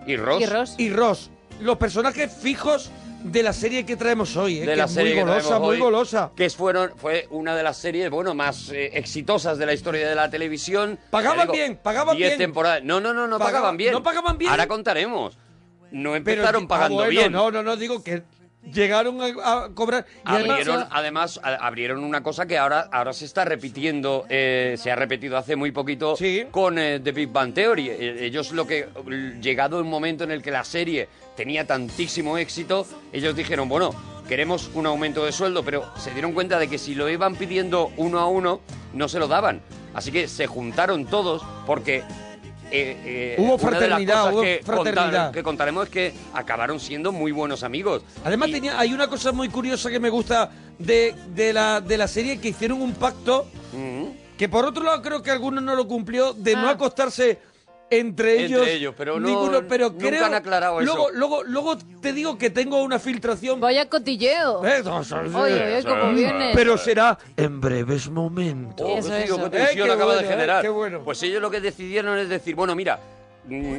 y 0.06 0.16
Ross. 0.16 0.40
Y 0.42 0.46
Ross. 0.46 0.74
y 0.78 0.88
Ross. 0.90 1.30
Los 1.60 1.76
personajes 1.76 2.32
fijos 2.32 2.90
de 3.24 3.42
la 3.42 3.52
serie 3.52 3.84
que 3.86 3.96
traemos 3.96 4.36
hoy, 4.36 4.58
¿eh? 4.58 4.60
de 4.60 4.66
que 4.66 4.76
la 4.76 4.84
es 4.84 4.92
serie 4.92 5.14
muy 5.14 5.22
que 5.24 5.28
golosa, 5.28 5.58
muy 5.58 5.68
hoy, 5.70 5.78
golosa. 5.80 6.30
Que 6.36 6.50
fueron, 6.50 6.92
fue 6.96 7.26
una 7.30 7.56
de 7.56 7.62
las 7.62 7.76
series, 7.78 8.10
bueno, 8.10 8.34
más 8.34 8.68
eh, 8.70 8.90
exitosas 8.94 9.56
de 9.58 9.66
la 9.66 9.72
historia 9.72 10.08
de 10.08 10.14
la 10.14 10.30
televisión. 10.30 10.98
Pagaban 11.10 11.40
digo, 11.40 11.52
bien, 11.54 11.78
pagaban 11.82 12.16
bien. 12.16 12.36
temporadas. 12.38 12.84
No, 12.84 13.00
no, 13.00 13.12
no, 13.14 13.26
no 13.26 13.38
Pagaban- 13.38 13.46
pagaban 13.46 13.76
bien. 13.78 13.92
¿no 13.92 14.02
pagaban 14.02 14.38
bien? 14.38 14.50
Ahora 14.50 14.66
contaremos. 14.66 15.36
No 15.90 16.10
Pero- 16.12 16.16
empezaron 16.16 16.64
ah, 16.64 16.68
pagando 16.68 16.94
bueno, 16.96 17.10
bien. 17.10 17.32
No, 17.32 17.50
no, 17.50 17.62
no, 17.62 17.76
digo 17.76 18.02
que 18.04 18.22
llegaron 18.72 19.20
a, 19.20 19.26
a 19.64 19.68
cobrar. 19.74 20.04
y 20.16 20.20
además- 20.24 20.58
Abrieron, 20.58 20.86
además, 20.90 21.40
a- 21.42 21.54
abrieron 21.66 22.04
una 22.04 22.22
cosa 22.22 22.46
que 22.46 22.58
ahora, 22.58 22.88
ahora 22.92 23.12
se 23.12 23.24
está 23.24 23.44
repitiendo, 23.44 24.26
eh, 24.28 24.74
se 24.78 24.90
ha 24.90 24.96
repetido 24.96 25.36
hace 25.38 25.56
muy 25.56 25.70
poquito 25.70 26.14
con 26.50 26.78
eh, 26.78 27.00
The 27.00 27.12
Big 27.12 27.28
Bang 27.30 27.54
Theory. 27.54 27.88
Eh, 27.90 28.16
Ellos 28.26 28.52
lo 28.52 28.66
que, 28.66 28.86
llegado 29.40 29.80
un 29.80 29.88
momento 29.88 30.24
en 30.24 30.30
el 30.30 30.42
que 30.42 30.50
la 30.50 30.64
serie 30.64 31.08
tenía 31.36 31.66
tantísimo 31.66 32.38
éxito, 32.38 32.86
ellos 33.12 33.34
dijeron, 33.36 33.68
bueno, 33.68 33.90
queremos 34.28 34.70
un 34.74 34.86
aumento 34.86 35.24
de 35.24 35.32
sueldo, 35.32 35.62
pero 35.64 35.84
se 35.98 36.10
dieron 36.12 36.32
cuenta 36.32 36.58
de 36.58 36.68
que 36.68 36.78
si 36.78 36.94
lo 36.94 37.08
iban 37.08 37.36
pidiendo 37.36 37.90
uno 37.96 38.18
a 38.20 38.26
uno, 38.28 38.60
no 38.92 39.08
se 39.08 39.18
lo 39.18 39.28
daban. 39.28 39.60
Así 39.94 40.10
que 40.12 40.28
se 40.28 40.46
juntaron 40.46 41.06
todos 41.06 41.42
porque... 41.66 41.98
eh, 42.70 42.96
eh, 43.04 43.36
Hubo 43.38 43.54
una 43.56 43.78
de 43.78 43.88
las 43.88 43.98
fraternidad, 43.98 44.14
cosas 44.22 44.32
hubo 44.34 44.42
que, 44.42 44.60
fraternidad. 44.64 45.04
contar- 45.04 45.32
que 45.32 45.42
contaremos 45.42 45.84
es 45.84 45.90
que 45.90 46.14
acabaron 46.32 46.80
siendo 46.80 47.12
muy 47.12 47.30
buenos 47.32 47.62
amigos. 47.62 48.02
Además 48.24 48.50
tenía, 48.50 48.78
hay 48.80 48.92
una 48.92 49.06
cosa 49.08 49.30
muy 49.32 49.48
curiosa 49.48 49.90
que 49.90 50.00
me 50.00 50.10
gusta 50.10 50.50
de, 50.78 51.14
de 51.34 51.52
la, 51.52 51.80
de 51.80 51.98
la 51.98 52.08
serie 52.08 52.40
que 52.40 52.48
hicieron 52.48 52.80
un 52.82 52.94
pacto 52.94 53.46
que 54.36 54.48
por 54.48 54.64
otro 54.64 54.82
lado 54.82 55.00
creo 55.02 55.22
que 55.22 55.30
algunos 55.30 55.62
no 55.62 55.76
lo 55.76 55.86
cumplió 55.86 56.32
de 56.32 56.56
no 56.56 56.68
acostarse 56.68 57.38
entre 57.90 58.32
Entre 58.42 58.44
ellos, 58.46 58.66
ellos, 58.66 58.94
pero 58.96 59.20
no- 59.20 59.26
ninguno, 59.28 59.62
pero 59.68 59.90
nunca 59.90 60.08
creo, 60.08 60.24
han 60.24 60.34
aclarado 60.34 60.80
eso. 60.80 60.86
luego, 60.94 61.10
luego 61.12 61.42
luego 61.44 61.78
te 62.00 62.12
digo 62.12 62.36
que 62.38 62.50
tengo 62.50 62.82
una 62.82 62.98
filtración 62.98 63.60
Vaya 63.60 63.88
cotilleo. 63.88 64.64
Eh, 64.64 64.82
no, 64.84 64.98
Oye, 65.40 65.76
oye, 65.76 65.84
cómo 65.84 66.12
viene. 66.12 66.52
pero 66.54 66.76
será 66.78 67.16
en 67.36 67.60
breves 67.60 68.08
momentos 68.10 68.86
Oh, 68.88 68.98
Eso, 68.98 69.08
pues 69.10 69.22
digo, 69.24 69.36
eso. 69.36 69.44
qué 69.50 69.56
tensión 69.58 69.70
Eh, 69.70 69.86
qué 69.88 69.92
acaba 69.92 70.04
bueno, 70.06 70.20
de 70.20 70.26
eh, 70.26 70.30
generar. 70.30 70.62
qué 70.62 70.68
bueno. 70.70 71.00
Pues 71.04 71.22
ellos 71.22 71.40
lo 71.42 71.50
que 71.50 71.60
decidieron 71.60 72.18
es 72.18 72.28
decir, 72.28 72.54
bueno, 72.54 72.74
mira, 72.74 72.98
mm, 73.46 73.76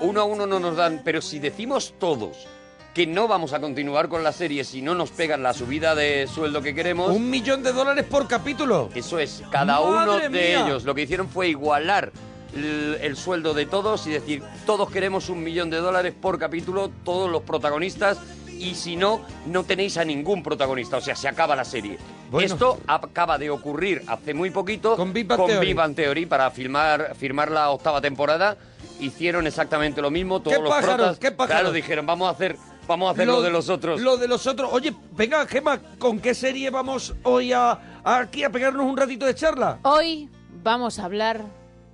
uno 0.00 0.20
a 0.20 0.24
uno 0.24 0.46
no 0.46 0.58
nos 0.58 0.76
dan, 0.76 1.02
pero 1.04 1.20
si 1.20 1.38
decimos 1.38 1.94
todos 2.00 2.46
que 2.94 3.06
no 3.06 3.28
vamos 3.28 3.52
a 3.52 3.60
continuar 3.60 4.08
con 4.08 4.22
la 4.24 4.32
serie 4.32 4.64
si 4.64 4.82
no 4.82 4.94
nos 4.94 5.10
pegan 5.10 5.42
la 5.42 5.54
subida 5.54 5.94
de 5.94 6.26
sueldo 6.26 6.60
que 6.60 6.74
queremos, 6.74 7.10
un 7.10 7.30
millón 7.30 7.62
de 7.62 7.72
dólares 7.72 8.04
por 8.04 8.26
capítulo 8.28 8.90
eso 8.94 9.18
es, 9.18 9.42
cada 9.50 9.80
uno 9.80 10.18
de 10.18 10.28
mía. 10.28 10.64
ellos 10.66 10.84
lo 10.84 10.94
que 10.94 11.02
hicieron 11.02 11.28
fue 11.28 11.48
igualar 11.48 12.12
el, 12.54 12.98
el 13.00 13.16
sueldo 13.16 13.54
de 13.54 13.66
todos 13.66 14.06
y 14.06 14.10
decir, 14.10 14.42
todos 14.66 14.90
queremos 14.90 15.28
un 15.28 15.42
millón 15.42 15.70
de 15.70 15.78
dólares 15.78 16.14
por 16.20 16.38
capítulo, 16.38 16.90
todos 17.04 17.30
los 17.30 17.42
protagonistas, 17.42 18.18
y 18.58 18.74
si 18.76 18.94
no, 18.96 19.22
no 19.46 19.64
tenéis 19.64 19.96
a 19.96 20.04
ningún 20.04 20.42
protagonista, 20.42 20.98
o 20.98 21.00
sea, 21.00 21.16
se 21.16 21.26
acaba 21.28 21.56
la 21.56 21.64
serie. 21.64 21.98
Bueno. 22.30 22.46
Esto 22.54 22.78
acaba 22.86 23.36
de 23.36 23.50
ocurrir 23.50 24.02
hace 24.06 24.32
muy 24.34 24.50
poquito 24.50 24.96
Con 24.96 25.12
Big 25.12 25.26
Bang 25.26 25.38
con 25.40 25.48
Theory. 25.48 25.66
Big 25.66 25.76
Bang 25.76 25.94
Theory 25.94 26.26
para 26.26 26.50
filmar, 26.50 27.14
firmar 27.16 27.50
la 27.50 27.70
octava 27.70 28.00
temporada. 28.00 28.56
Hicieron 29.00 29.46
exactamente 29.48 30.00
lo 30.00 30.10
mismo, 30.10 30.40
todos 30.40 30.56
¿Qué 30.58 30.62
los 30.62 30.70
pájaros? 30.70 30.96
protas, 30.96 31.18
¿Qué 31.18 31.32
pájaros? 31.32 31.60
claro, 31.60 31.72
dijeron, 31.72 32.06
vamos 32.06 32.28
a 32.28 32.30
hacer, 32.30 32.56
vamos 32.86 33.08
a 33.08 33.12
hacer 33.12 33.26
lo, 33.26 33.42
de 33.42 33.50
los 33.50 33.68
otros. 33.68 34.00
Lo 34.00 34.16
de 34.16 34.28
los 34.28 34.46
otros. 34.46 34.70
Oye, 34.72 34.94
venga, 35.12 35.44
Gema, 35.46 35.80
¿con 35.98 36.20
qué 36.20 36.34
serie 36.34 36.70
vamos 36.70 37.14
hoy 37.24 37.52
a, 37.52 37.72
a- 38.04 38.18
aquí 38.18 38.44
a 38.44 38.50
pegarnos 38.50 38.86
un 38.86 38.96
ratito 38.96 39.26
de 39.26 39.34
charla? 39.34 39.80
Hoy 39.82 40.28
vamos 40.62 41.00
a 41.00 41.04
hablar 41.06 41.44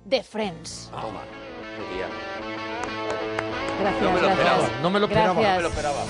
de 0.05 0.23
Friends. 0.23 0.89
Toma, 0.91 1.21
tía. 1.93 2.07
Gracias, 3.79 4.01
No 4.03 4.11
me 4.11 4.19
lo 4.19 4.27
gracias. 4.27 4.39
esperaba, 4.39 4.69
no 4.81 4.89
me 4.89 4.99
lo 4.99 5.05
esperaba, 5.05 5.33
Gracias. 5.33 5.51
no 5.51 5.55
me 5.57 5.61
lo 5.63 5.69
esperaba. 5.69 6.03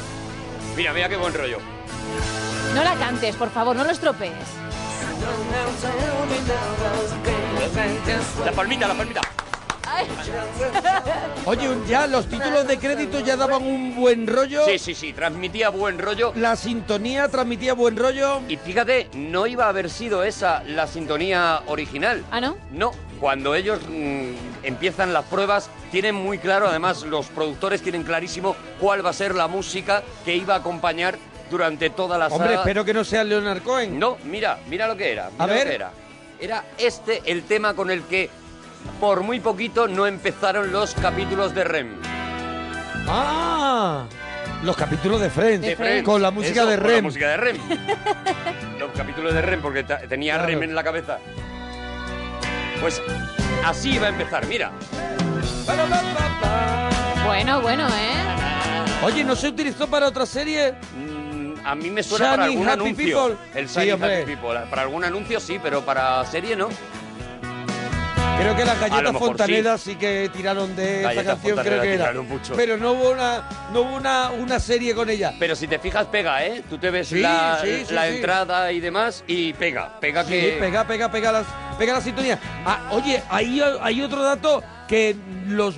Mira, 0.76 0.94
mira 0.94 1.10
qué 1.10 1.18
buen 1.18 1.34
rollo. 1.34 1.58
No 2.76 2.84
la 2.84 2.96
cantes, 2.96 3.36
por 3.36 3.50
favor, 3.50 3.76
no 3.76 3.84
lo 3.84 3.92
estropees. 3.92 4.34
La 8.46 8.52
palmita, 8.52 8.88
la 8.88 8.94
palmita. 8.96 9.22
Oye, 11.46 11.68
ya 11.88 12.06
los 12.08 12.28
títulos 12.28 12.68
de 12.68 12.78
crédito 12.78 13.20
ya 13.20 13.36
daban 13.36 13.64
un 13.64 13.96
buen 13.96 14.28
rollo. 14.28 14.64
Sí, 14.66 14.78
sí, 14.80 14.94
sí, 14.96 15.14
transmitía 15.14 15.70
buen 15.70 15.98
rollo. 16.00 16.32
La 16.36 16.56
sintonía 16.56 17.28
transmitía 17.28 17.74
buen 17.74 17.98
rollo. 17.98 18.42
Y 18.48 18.58
fíjate, 18.58 19.10
no 19.14 19.48
iba 19.48 19.66
a 19.66 19.70
haber 19.70 19.90
sido 19.90 20.24
esa 20.24 20.64
la 20.64 20.88
sintonía 20.88 21.62
original. 21.68 22.24
¿Ah, 22.32 22.40
no? 22.40 22.56
No, 22.72 22.92
cuando 23.20 23.56
ellos 23.56 23.80
mm, 23.90 24.32
empiezan 24.64 25.14
las 25.14 25.26
pruebas, 25.26 25.70
tienen 25.92 26.16
muy 26.16 26.38
claro, 26.38 26.68
además 26.68 27.04
los 27.04 27.28
productores 27.28 27.82
tienen 27.82 28.04
clarísimo 28.04 28.56
cuál 28.80 29.06
va 29.06 29.10
a 29.10 29.14
ser 29.14 29.36
la 29.36 29.48
música 29.48 30.04
que 30.26 30.36
iba 30.36 30.54
a 30.56 30.58
acompañar 30.58 31.18
durante 31.50 31.90
toda 31.90 32.18
la 32.18 32.28
Hombre, 32.28 32.50
saga. 32.50 32.60
espero 32.62 32.86
que 32.86 32.94
no 32.94 33.04
sea 33.04 33.24
Leonard 33.24 33.62
Cohen. 33.64 33.98
No, 34.00 34.18
mira, 34.26 34.60
mira 34.68 34.88
lo 34.88 34.96
que 34.96 35.12
era. 35.12 35.30
Mira 35.32 35.44
A 35.44 35.48
lo 35.48 35.54
ver. 35.54 35.68
que 35.68 35.76
era. 35.76 35.92
Era 36.40 36.64
este 36.78 37.22
el 37.26 37.44
tema 37.44 37.74
con 37.74 37.90
el 37.92 38.04
que 38.04 38.30
por 39.00 39.22
muy 39.22 39.40
poquito 39.40 39.88
no 39.88 40.08
empezaron 40.08 40.72
los 40.72 40.94
capítulos 40.94 41.54
de 41.54 41.64
REM. 41.66 41.96
Ah, 43.08 44.06
los 44.64 44.76
capítulos 44.78 45.20
de 45.22 45.30
Friends. 45.30 45.66
De 45.66 45.76
Friends. 45.76 46.06
Con 46.06 46.22
la 46.22 46.32
música 46.32 46.62
Eso, 46.62 46.70
de 46.70 46.78
con 46.78 46.88
la 46.88 46.94
Rem. 46.94 47.04
música 47.04 47.28
de 47.30 47.38
REM. 47.38 47.58
los 48.80 48.92
capítulos 48.92 49.34
de 49.34 49.42
REM, 49.42 49.62
porque 49.62 49.84
tenía 50.08 50.36
Claro. 50.36 50.48
REM 50.50 50.64
en 50.64 50.76
la 50.76 50.84
cabeza. 50.84 51.18
Pues 52.82 53.02
así 53.66 53.92
iba 53.96 54.08
a 54.08 54.10
empezar, 54.10 54.46
mira. 54.48 54.72
Bueno, 57.26 57.62
bueno, 57.62 57.88
¿eh? 57.88 59.04
Oye, 59.04 59.24
¿no 59.24 59.36
se 59.36 59.48
utilizó 59.50 59.88
para 59.88 60.08
otra 60.08 60.26
serie? 60.26 60.74
Mm, 60.98 61.54
A 61.66 61.76
mí 61.76 61.90
me 61.90 62.02
suena 62.04 62.32
para 62.32 62.44
algún 62.46 62.68
Happy 62.68 62.74
anuncio. 62.82 63.28
People. 63.28 63.38
El 63.60 63.70
Sí, 63.70 63.80
Shiny 63.80 63.92
hombre. 63.92 64.22
Happy 64.24 64.36
People. 64.36 64.60
Para 64.70 64.82
algún 64.84 65.04
anuncio 65.04 65.40
sí, 65.40 65.60
pero 65.62 65.82
para 65.86 66.26
serie 66.26 66.56
no. 66.56 66.70
Creo 68.40 68.56
que 68.56 68.66
las 68.66 68.80
galletas 68.80 69.18
Fontaneras 69.18 69.82
sí. 69.82 69.96
que 69.96 70.30
tiraron 70.34 70.76
de 70.76 71.00
esa 71.02 71.10
Galletas 71.10 71.34
canción, 71.40 71.60
creo 71.60 71.82
que 71.82 71.94
era. 71.94 72.14
mucho. 72.14 72.54
Pero 72.56 72.78
no 72.78 72.94
hubo 72.94 73.12
una, 73.12 73.44
no 73.74 73.82
hubo 73.82 73.96
una, 73.96 74.32
una 74.32 74.60
serie 74.60 74.96
con 74.96 75.10
ella. 75.10 75.34
Pero 75.40 75.56
si 75.56 75.68
te 75.68 75.78
fijas, 75.80 76.08
pega, 76.08 76.46
¿eh? 76.46 76.64
Tú 76.70 76.78
te 76.78 76.90
ves 76.90 77.10
Sí, 77.10 77.20
la, 77.20 77.60
sí, 77.62 77.86
entrada 77.92 78.72
y 78.72 78.80
demás 78.80 79.24
y 79.28 79.54
pega. 79.54 80.00
Pega 80.00 80.24
Sí, 80.24 80.30
que... 80.32 80.58
pega, 80.60 80.88
pega, 80.88 81.12
pega 81.12 81.32
las, 81.32 81.46
pega 81.78 81.94
la 81.94 82.02
sintonía. 82.02 82.40
Ah, 82.66 82.90
oye, 82.92 83.22
hay, 83.30 83.62
hay 83.82 84.02
otro 84.02 84.24
dato 84.24 84.64
que 84.88 85.16
los 85.48 85.76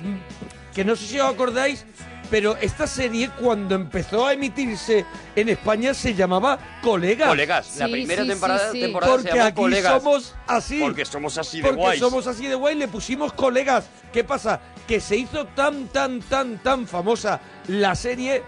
que 0.74 0.84
no 0.84 0.96
sé 0.96 1.06
si 1.06 1.20
os 1.20 1.28
acordáis, 1.32 1.84
pero 2.32 2.56
esta 2.62 2.86
serie 2.86 3.28
cuando 3.38 3.74
empezó 3.74 4.26
a 4.26 4.32
emitirse 4.32 5.04
en 5.36 5.50
España 5.50 5.92
se 5.92 6.14
llamaba 6.14 6.58
Colegas. 6.80 7.28
Colegas. 7.28 7.76
la 7.76 7.88
primera 7.88 8.24
temporada, 8.24 8.72
temporada 8.72 9.12
Porque 9.12 9.28
se 9.28 9.36
llamó 9.36 9.48
aquí 9.48 9.54
Colegas. 9.56 10.02
somos 10.02 10.34
así. 10.46 10.80
Porque 10.80 11.04
somos 11.04 11.36
así 11.36 11.58
de 11.58 11.64
Porque 11.64 11.80
guays. 11.82 12.00
somos 12.00 12.26
así 12.26 12.46
de 12.46 12.54
guay, 12.54 12.74
le 12.76 12.88
pusimos 12.88 13.34
colegas. 13.34 13.84
¿Qué 14.14 14.24
pasa? 14.24 14.62
Que 14.88 14.98
se 14.98 15.14
hizo 15.18 15.44
tan, 15.48 15.88
tan, 15.88 16.20
tan, 16.22 16.56
tan 16.62 16.86
famosa 16.86 17.38
la 17.68 17.94
serie 17.94 18.42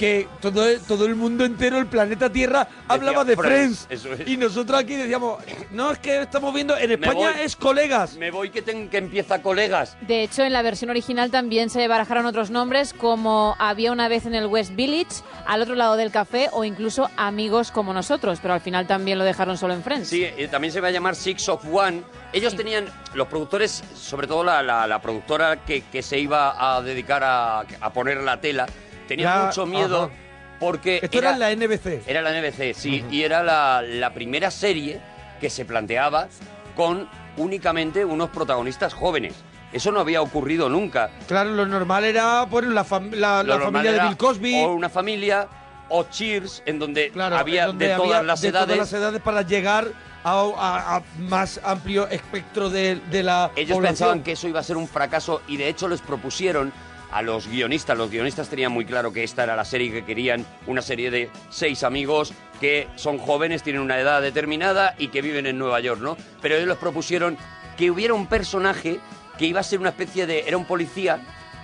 que 0.00 0.26
todo, 0.40 0.64
todo 0.88 1.04
el 1.04 1.14
mundo 1.14 1.44
entero, 1.44 1.76
el 1.76 1.84
planeta 1.86 2.30
Tierra, 2.32 2.66
hablaba 2.88 3.22
de 3.22 3.36
Friends, 3.36 3.80
Friends. 3.86 4.06
eso 4.06 4.14
es. 4.14 4.26
Y 4.26 4.38
nosotros 4.38 4.80
aquí 4.80 4.96
decíamos, 4.96 5.42
no, 5.72 5.90
es 5.90 5.98
que 5.98 6.22
estamos 6.22 6.54
viendo, 6.54 6.74
en 6.74 6.92
España 6.92 7.12
voy. 7.32 7.40
es 7.42 7.54
colegas. 7.54 8.16
Me 8.16 8.30
voy 8.30 8.48
que, 8.48 8.62
ten- 8.62 8.88
que 8.88 8.96
empieza 8.96 9.42
Colegas. 9.42 9.98
De 10.00 10.22
hecho, 10.22 10.42
en 10.42 10.54
la 10.54 10.62
versión 10.62 10.88
original 10.88 11.30
también 11.30 11.68
se 11.68 11.86
barajaron 11.86 12.24
otros 12.24 12.50
nombres 12.50 12.94
como 12.94 13.56
Había 13.58 13.92
una 13.92 14.08
vez 14.08 14.24
en 14.24 14.34
el 14.34 14.46
West 14.46 14.74
Village, 14.74 15.22
Al 15.46 15.60
otro 15.60 15.74
lado 15.74 15.96
del 15.96 16.10
café 16.10 16.48
o 16.52 16.64
incluso 16.64 17.10
Amigos 17.18 17.70
como 17.70 17.92
nosotros, 17.92 18.38
pero 18.40 18.54
al 18.54 18.60
final 18.62 18.86
también 18.86 19.18
lo 19.18 19.24
dejaron 19.24 19.58
solo 19.58 19.74
en 19.74 19.82
Friends. 19.82 20.08
Sí, 20.08 20.24
eh, 20.24 20.48
también 20.50 20.72
se 20.72 20.80
va 20.80 20.88
a 20.88 20.92
llamar 20.92 21.14
Six 21.14 21.46
of 21.50 21.62
One. 21.70 22.02
Ellos 22.32 22.56
tenían, 22.56 22.86
los 23.12 23.28
productores, 23.28 23.84
sobre 23.94 24.26
todo 24.26 24.44
la, 24.44 24.62
la- 24.62 24.86
la 24.86 25.02
productora 25.02 25.62
que, 25.66 25.82
que 25.82 26.00
se 26.02 26.18
iba 26.18 26.54
a 26.76 26.80
dedicar 26.80 27.22
a, 27.22 27.60
a 27.60 27.92
poner 27.92 28.16
la 28.22 28.40
tela, 28.40 28.66
tenía 29.10 29.34
Ya, 29.34 29.46
mucho 29.46 29.66
miedo 29.66 30.04
ajá. 30.04 30.12
porque... 30.60 31.00
Esto 31.02 31.18
era 31.18 31.32
en 31.32 31.38
la 31.40 31.50
NBC. 31.54 32.06
Era 32.06 32.22
la 32.22 32.30
NBC, 32.40 32.74
sí, 32.74 33.04
y 33.10 33.22
era 33.22 33.42
la, 33.42 33.82
la 33.82 34.14
primera 34.14 34.50
serie 34.52 35.00
que 35.40 35.50
se 35.50 35.64
planteaba 35.64 36.28
con 36.76 37.08
únicamente 37.36 38.04
unos 38.04 38.30
protagonistas 38.30 38.94
jóvenes. 38.94 39.34
Eso 39.72 39.90
no 39.92 40.00
había 40.00 40.22
ocurrido 40.22 40.68
nunca. 40.68 41.10
Claro, 41.26 41.50
lo 41.50 41.66
normal 41.66 42.04
era 42.04 42.46
pues, 42.48 42.66
la, 42.66 42.84
fam- 42.84 43.10
la, 43.12 43.44
familia 43.60 43.90
de 43.90 43.96
era 43.96 44.06
Bill 44.08 44.16
Cosby. 44.16 44.62
O 44.62 44.72
una 44.74 44.88
familia, 44.88 45.48
o 45.88 46.04
Cheers, 46.04 46.62
en 46.66 46.78
donde 46.78 47.10
Claro, 47.10 47.36
había 47.36 47.66
donde 47.66 47.88
de 47.88 47.94
todas 47.96 48.10
había 48.10 48.22
las 48.22 48.40
de 48.40 48.48
edades. 48.48 48.66
todas 48.66 48.78
las 48.78 48.92
edades 48.92 49.20
para 49.22 49.42
llegar 49.42 49.88
a, 50.22 50.32
a- 50.40 50.96
a 50.96 51.02
más 51.18 51.60
amplio 51.64 52.06
espectro 52.08 52.68
de, 52.70 52.96
de 53.10 53.22
la 53.24 53.50
Ellos 53.56 53.76
población. 53.76 53.82
pensaban 53.82 54.22
que 54.22 54.32
eso 54.32 54.46
iba 54.48 54.60
a 54.60 54.64
ser 54.64 54.76
un 54.76 54.86
fracaso 54.88 55.40
y 55.48 55.56
de 55.56 55.68
hecho 55.68 55.88
les 55.88 56.00
propusieron 56.00 56.72
a 57.12 57.22
los 57.22 57.48
guionistas, 57.48 57.96
los 57.96 58.10
guionistas 58.10 58.48
tenían 58.48 58.72
muy 58.72 58.84
claro 58.84 59.12
que 59.12 59.24
esta 59.24 59.44
era 59.44 59.56
la 59.56 59.64
serie 59.64 59.90
que 59.90 60.04
querían, 60.04 60.46
una 60.66 60.82
serie 60.82 61.10
de 61.10 61.30
seis 61.50 61.82
amigos 61.82 62.32
que 62.60 62.88
son 62.96 63.18
jóvenes, 63.18 63.62
tienen 63.62 63.82
una 63.82 63.98
edad 63.98 64.22
determinada 64.22 64.94
y 64.98 65.08
que 65.08 65.22
viven 65.22 65.46
en 65.46 65.58
Nueva 65.58 65.80
York, 65.80 66.00
¿no? 66.00 66.16
Pero 66.40 66.56
ellos 66.56 66.68
les 66.68 66.76
propusieron 66.76 67.36
que 67.76 67.90
hubiera 67.90 68.14
un 68.14 68.26
personaje 68.26 69.00
que 69.38 69.46
iba 69.46 69.60
a 69.60 69.64
ser 69.64 69.80
una 69.80 69.88
especie 69.88 70.26
de... 70.26 70.46
era 70.46 70.56
un 70.56 70.66
policía 70.66 71.20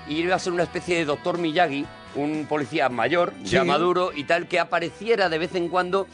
y 0.09 0.21
iba 0.21 0.35
a 0.35 0.39
ser 0.39 0.53
una 0.53 0.63
especie 0.63 0.97
de 0.97 1.05
doctor 1.05 1.39
Miyagi, 1.39 1.85
un 2.15 2.47
policía 2.49 2.89
mayor, 2.89 3.35
ya 3.43 3.65
maduro 3.65 4.13
y 4.15 4.25
tal, 4.25 4.49
que 4.49 4.59
apareciera 4.59 5.29
de 5.29 5.39
vez 5.39 5.55
en 5.55 5.69
cuando 5.69 6.07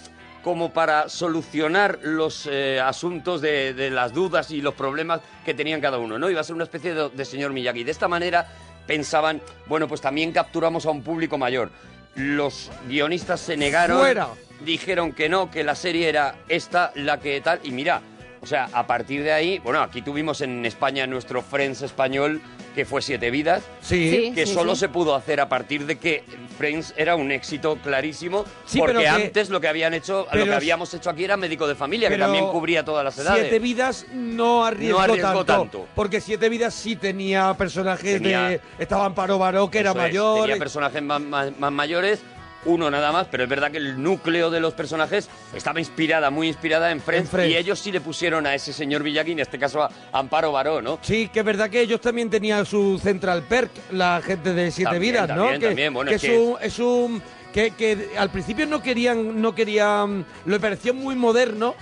como 0.42 0.72
para 0.72 1.08
solucionar 1.08 2.00
los 2.02 2.48
eh, 2.50 2.80
asuntos 2.80 3.40
de, 3.40 3.74
de 3.74 3.90
las 3.90 4.12
dudas 4.12 4.50
y 4.50 4.60
los 4.60 4.74
problemas 4.74 5.20
que 5.44 5.54
tenían 5.54 5.80
cada 5.80 5.98
uno, 5.98 6.18
¿no? 6.18 6.28
Iba 6.28 6.40
a 6.40 6.44
ser 6.44 6.56
una 6.56 6.64
especie 6.64 6.94
de, 6.94 7.10
de 7.10 7.24
señor 7.24 7.52
Miyagi. 7.52 7.84
De 7.84 7.92
esta 7.92 8.08
manera 8.08 8.48
pensaban, 8.86 9.40
bueno, 9.66 9.88
pues 9.88 10.00
también 10.00 10.32
capturamos 10.32 10.86
a 10.86 10.90
un 10.90 11.02
público 11.02 11.38
mayor. 11.38 11.70
Los 12.14 12.70
guionistas 12.88 13.40
se 13.40 13.56
negaron, 13.56 13.98
¡Fuera! 13.98 14.28
dijeron 14.64 15.12
que 15.12 15.28
no, 15.28 15.50
que 15.50 15.64
la 15.64 15.74
serie 15.74 16.08
era 16.08 16.36
esta, 16.48 16.92
la 16.94 17.20
que 17.20 17.40
tal, 17.40 17.60
y 17.62 17.70
mira, 17.70 18.02
o 18.42 18.46
sea, 18.46 18.68
a 18.72 18.86
partir 18.88 19.22
de 19.22 19.32
ahí, 19.32 19.60
bueno, 19.60 19.80
aquí 19.80 20.02
tuvimos 20.02 20.40
en 20.40 20.66
España 20.66 21.06
nuestro 21.06 21.42
Friends 21.42 21.80
español, 21.82 22.40
que 22.74 22.84
fue 22.84 23.00
Siete 23.00 23.30
Vidas, 23.30 23.62
Sí. 23.82 24.10
Sí, 24.10 24.32
que 24.34 24.46
sí, 24.46 24.52
solo 24.54 24.74
sí. 24.74 24.80
se 24.80 24.88
pudo 24.88 25.14
hacer 25.14 25.40
a 25.40 25.48
partir 25.48 25.86
de 25.86 25.96
que 25.96 26.24
Friends 26.58 26.92
era 26.96 27.14
un 27.14 27.30
éxito 27.30 27.76
clarísimo, 27.76 28.44
Sí, 28.66 28.80
porque 28.80 28.94
pero 28.94 29.00
que- 29.00 29.08
antes 29.08 29.48
lo 29.48 29.60
que 29.60 29.68
habían 29.68 29.94
hecho, 29.94 30.26
lo 30.32 30.44
que 30.44 30.54
habíamos 30.54 30.92
hecho 30.92 31.08
aquí 31.10 31.22
era 31.24 31.36
médico 31.36 31.68
de 31.68 31.76
familia, 31.76 32.08
que 32.08 32.18
también 32.18 32.48
cubría 32.48 32.84
todas 32.84 33.04
las 33.04 33.16
edades. 33.16 33.42
Siete 33.42 33.58
vidas 33.60 34.06
no 34.12 34.64
arriesgó, 34.64 34.98
No 34.98 35.04
arriesgó 35.04 35.44
tanto, 35.44 35.44
tanto. 35.44 35.88
Porque 35.94 36.20
Siete 36.20 36.48
vidas 36.48 36.74
sí 36.74 36.96
tenía 36.96 37.54
personajes 37.54 38.20
Tenía- 38.20 38.48
de. 38.48 38.60
Estaba 38.78 39.04
Amparo 39.04 39.38
Baró, 39.38 39.70
que 39.70 39.78
era 39.78 39.90
Eso 39.90 39.98
es, 40.00 40.04
mayor. 40.06 40.40
tenía 40.40 40.56
personajes 40.58 41.00
más, 41.02 41.20
más- 41.20 41.52
más 41.60 41.70
mayores, 41.72 42.20
uno 42.64 42.90
nada 42.90 43.10
más, 43.12 43.26
pero 43.30 43.42
es 43.44 43.48
verdad 43.48 43.70
que 43.70 43.78
el 43.78 44.02
núcleo 44.02 44.50
de 44.50 44.60
los 44.60 44.74
personajes 44.74 45.28
estaba 45.54 45.80
inspirada, 45.80 46.30
muy 46.30 46.48
inspirada 46.48 46.90
en 46.90 47.00
Friends, 47.00 47.24
En 47.26 47.30
Friends. 47.30 47.52
y 47.52 47.56
ellos 47.56 47.78
sí 47.78 47.90
le 47.92 48.00
pusieron 48.00 48.46
a 48.46 48.54
ese 48.54 48.72
señor 48.72 49.02
Villagui, 49.02 49.32
en 49.32 49.40
este 49.40 49.58
caso 49.58 49.82
a 49.82 49.90
Amparo 50.12 50.52
Baró, 50.52 50.80
¿no? 50.80 50.98
Sí, 51.02 51.28
que 51.32 51.40
es 51.40 51.44
verdad 51.44 51.68
que 51.70 51.80
ellos 51.80 52.00
también 52.00 52.30
tenían 52.30 52.64
su 52.66 52.98
Central 52.98 53.42
Perk, 53.48 53.70
la 53.90 54.20
gente 54.24 54.52
de 54.54 54.70
Siete 54.70 54.92
También, 54.92 55.14
Vidas, 55.14 55.28
¿no? 55.30 55.34
también, 55.36 55.60
que 55.60 55.66
también, 55.68 55.94
bueno, 55.94 56.08
que 56.10 56.14
es 56.16 56.24
es, 56.24 56.30
que 56.30 56.38
un, 56.38 56.56
es 56.62 56.78
un- 56.78 57.22
que, 57.52 57.70
que 57.72 58.10
al 58.16 58.30
principio 58.30 58.66
no 58.66 58.80
querían, 58.82 59.40
no 59.42 59.54
querían, 59.54 60.24
lo 60.46 60.58
pareció 60.60 60.94
muy 60.94 61.14
moderno. 61.14 61.74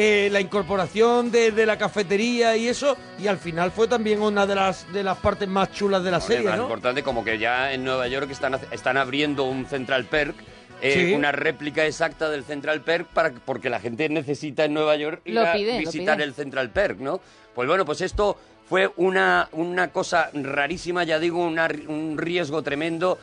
Eh, 0.00 0.28
la 0.30 0.40
incorporación 0.40 1.32
de, 1.32 1.50
de 1.50 1.66
la 1.66 1.76
cafetería 1.76 2.56
y 2.56 2.68
eso, 2.68 2.96
y 3.18 3.26
al 3.26 3.38
final 3.38 3.72
fue 3.72 3.88
también 3.88 4.22
una 4.22 4.46
de 4.46 4.54
las 4.54 4.90
de 4.92 5.02
las 5.02 5.18
partes 5.18 5.48
más 5.48 5.72
chulas 5.72 6.04
de 6.04 6.12
la 6.12 6.20
serie, 6.20 6.44
tan 6.48 6.58
¿no? 6.58 6.62
importante 6.62 7.02
como 7.02 7.24
que 7.24 7.36
ya 7.36 7.72
en 7.72 7.82
Nueva 7.82 8.06
York 8.06 8.30
están, 8.30 8.56
están 8.70 8.96
abriendo 8.96 9.42
un 9.42 9.66
Central 9.66 10.04
Perk, 10.04 10.36
eh, 10.80 10.92
Sí. 11.08 11.14
una 11.14 11.32
réplica 11.32 11.84
exacta 11.84 12.30
del 12.30 12.44
Central 12.44 12.82
Perk, 12.82 13.08
para, 13.08 13.32
porque 13.32 13.68
la 13.70 13.80
gente 13.80 14.08
necesita 14.08 14.64
en 14.64 14.74
Nueva 14.74 14.94
York 14.94 15.20
ir 15.24 15.36
a 15.36 15.52
pide, 15.52 15.78
visitar 15.80 16.20
el 16.20 16.32
Central 16.32 16.70
Perk, 16.70 17.00
¿no? 17.00 17.20
Pues 17.56 17.66
bueno, 17.66 17.84
pues 17.84 18.00
esto 18.00 18.38
fue 18.68 18.88
una, 18.98 19.48
una 19.50 19.88
cosa 19.90 20.30
rarísima, 20.32 21.02
ya 21.02 21.18
digo, 21.18 21.44
una- 21.44 21.68
un 21.88 22.16
riesgo 22.16 22.62
tremendo. 22.62 23.18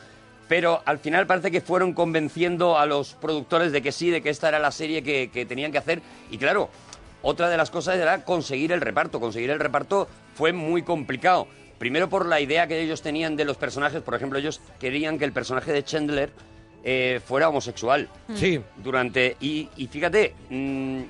Pero 0.47 0.81
al 0.85 0.99
final 0.99 1.26
parece 1.26 1.49
que 1.49 1.61
fueron 1.61 1.93
convenciendo 1.93 2.77
a 2.77 2.85
los 2.85 3.13
productores 3.15 3.72
de 3.72 3.81
que 3.81 3.91
sí, 3.91 4.09
de 4.11 4.22
que 4.22 4.30
esta 4.30 4.49
era 4.49 4.59
la 4.59 4.72
serie 4.72 5.01
que, 5.01 5.30
que 5.31 5.45
tenían 5.45 5.72
que 5.72 5.80
hacer. 5.80 6.01
Y 6.30 6.38
claro, 6.38 6.69
otra 7.23 7.49
de 7.49 7.57
las 7.57 7.72
cosas 7.72 7.95
era 7.97 8.23
conseguir 8.23 8.72
el 8.72 8.81
reparto. 8.81 9.19
Conseguir 9.19 9.49
el 9.49 9.59
reparto 9.59 10.07
fue 10.35 10.53
muy 10.53 10.84
complicado. 10.84 11.47
Primero 11.80 12.09
por 12.09 12.26
la 12.27 12.39
idea 12.39 12.67
que 12.67 12.80
ellos 12.80 13.01
tenían 13.01 13.35
de 13.35 13.43
los 13.45 13.57
personajes. 13.57 14.01
Por 14.03 14.13
ejemplo, 14.15 14.38
ellos 14.38 14.61
querían 14.80 15.17
que 15.17 15.26
el 15.26 15.31
personaje 15.34 15.73
de 15.73 15.84
Chandler 15.84 16.31
eh, 16.84 17.19
fuera 17.26 17.49
homosexual. 17.49 18.07
Sí. 18.35 18.61
Durante. 18.77 19.35
Y, 19.41 19.67
y 19.76 19.88
fíjate, 19.88 20.35
mm, 20.51 21.01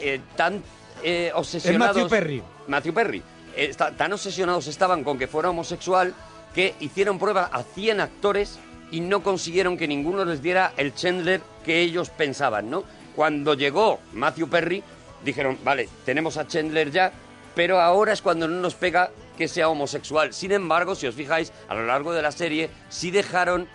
eh, 0.00 0.20
tan 0.36 0.60
eh, 1.04 1.30
obsesionados. 1.34 1.96
Matthew 1.96 2.08
Perry. 2.10 2.42
Matthew 2.66 2.92
Perry. 2.94 3.22
Eh, 3.56 3.66
está- 3.70 3.92
tan 3.92 4.12
obsesionados 4.12 4.66
estaban 4.66 5.04
con 5.04 5.18
que 5.18 5.28
fuera 5.28 5.50
homosexual 5.50 6.12
que 6.52 6.74
hicieron 6.80 7.18
prueba 7.18 7.48
a 7.52 7.62
100 7.62 8.00
actores 8.00 8.58
y 8.92 9.00
no 9.00 9.22
consiguieron 9.22 9.76
que 9.76 9.88
ninguno 9.88 10.24
les 10.24 10.40
diera 10.40 10.72
el 10.76 10.94
Chandler 10.94 11.40
que 11.64 11.80
ellos 11.80 12.10
pensaban, 12.10 12.70
¿no? 12.70 12.84
Cuando 13.16 13.54
llegó 13.54 13.98
Matthew 14.12 14.48
Perry, 14.48 14.82
dijeron, 15.24 15.58
vale, 15.64 15.88
tenemos 16.04 16.36
a 16.36 16.46
Chandler 16.46 16.90
ya, 16.90 17.10
pero 17.54 17.80
ahora 17.80 18.12
es 18.12 18.22
cuando 18.22 18.46
no 18.46 18.60
nos 18.60 18.74
pega 18.74 19.10
que 19.36 19.48
sea 19.48 19.68
homosexual. 19.70 20.32
Sin 20.32 20.52
embargo, 20.52 20.94
si 20.94 21.06
os 21.06 21.14
fijáis, 21.14 21.52
a 21.68 21.74
lo 21.74 21.86
largo 21.86 22.12
de 22.12 22.22
la 22.22 22.32
serie 22.32 22.70
sí 22.90 23.10
dejaron 23.10 23.66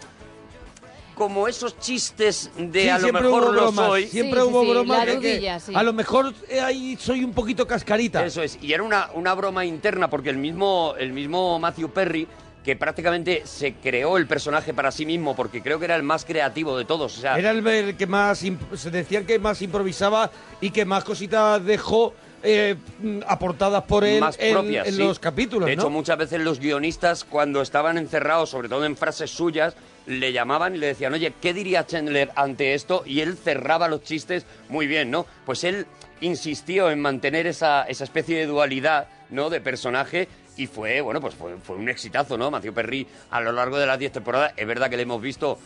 como 1.16 1.48
esos 1.48 1.80
chistes 1.80 2.52
de 2.56 2.84
Sí, 2.84 2.90
a 2.90 3.00
lo 3.00 3.12
mejor 3.12 3.44
hubo 3.44 3.52
lo 3.52 3.72
soy. 3.72 4.06
Siempre 4.06 4.44
hubo 4.44 4.64
bromas 4.64 5.04
de 5.08 5.20
que 5.20 5.50
a 5.50 5.84
lo 5.84 5.94
mejor 5.94 6.32
eh, 6.48 6.60
ahí 6.60 6.96
soy 7.00 7.24
un 7.24 7.34
poquito 7.34 7.66
cascarita. 7.66 8.24
Eso 8.24 8.44
es, 8.44 8.60
y 8.62 8.72
era 8.72 8.84
una, 8.84 9.10
una 9.16 9.34
broma 9.34 9.66
interna 9.66 10.12
porque 10.12 10.30
el 10.30 10.38
mismo, 10.38 10.94
el 11.00 11.12
mismo 11.12 11.58
Matthew 11.58 11.90
Perry 11.90 12.28
que 12.64 12.76
prácticamente 12.76 13.44
se 13.46 13.74
creó 13.76 14.18
el 14.18 14.28
personaje 14.28 14.74
para 14.74 14.92
sí 14.92 15.06
mismo 15.06 15.36
porque 15.36 15.62
creo 15.62 15.80
que 15.80 15.86
era 15.86 15.96
el 15.96 16.04
más 16.04 16.26
creativo 16.26 16.78
de 16.78 16.86
todos. 16.86 17.18
O 17.18 17.22
sea, 17.22 17.38
Era 17.38 17.52
el, 17.52 17.66
el 17.66 17.96
que 17.96 18.08
más, 18.08 18.44
imp- 18.44 18.76
se 18.76 18.92
decía 18.92 19.26
que 19.26 19.40
más 19.40 19.62
improvisaba 19.62 20.30
y 20.60 20.72
que 20.72 20.84
más 20.84 21.04
cositas 21.04 21.64
dejó 21.64 22.14
eh, 22.44 22.76
mm, 23.02 23.20
aportadas 23.28 23.84
por 23.84 24.04
él 24.04 24.20
más 24.20 24.38
en, 24.40 24.54
propias, 24.54 24.88
en 24.88 24.94
sí. 24.96 25.00
los 25.04 25.18
capítulos, 25.20 25.66
De 25.68 25.74
hecho, 25.74 25.84
¿no? 25.84 25.90
muchas 25.92 26.18
veces 26.18 26.42
los 26.42 26.60
guionistas, 26.60 27.24
cuando 27.24 27.62
estaban 27.62 27.98
encerrados, 27.98 28.50
sobre 28.50 28.70
todo 28.70 28.86
en 28.86 28.98
frases 28.98 29.32
suyas, 29.32 29.74
le 30.06 30.32
llamaban 30.34 30.76
y 30.76 30.78
le 30.78 30.88
decían, 30.88 31.14
oye, 31.14 31.34
¿qué 31.42 31.54
diría 31.54 31.86
Chandler 31.86 32.32
ante 32.36 32.74
esto? 32.74 33.04
Y 33.06 33.22
él 33.22 33.38
cerraba 33.38 33.88
los 33.88 34.04
chistes 34.04 34.46
muy 34.70 34.88
bien, 34.88 35.10
¿no? 35.10 35.26
Pues 35.46 35.64
él 35.64 35.86
insistió 36.22 36.90
en 36.92 37.00
mantener 37.02 37.48
esa, 37.48 37.84
esa 37.84 38.04
especie 38.04 38.38
de 38.38 38.46
dualidad, 38.46 39.08
¿no? 39.30 39.50
De 39.50 39.62
personaje 39.62 40.28
y 40.58 40.68
fue, 40.68 41.02
bueno, 41.02 41.22
pues 41.22 41.36
fue, 41.36 41.56
fue 41.64 41.76
un 41.76 41.88
exitazo, 41.90 42.38
¿no? 42.38 42.50
Matthew 42.52 42.74
Perry 42.74 43.08
a 43.32 43.42
lo 43.42 43.52
largo 43.52 43.78
de 43.78 43.86
las 43.86 44.00
10 44.00 44.12
temporadas, 44.12 44.54
es 44.58 44.68
verdad 44.68 44.90
que 44.90 44.98
le 44.98 45.04
hemos 45.04 45.22
visto 45.22 45.58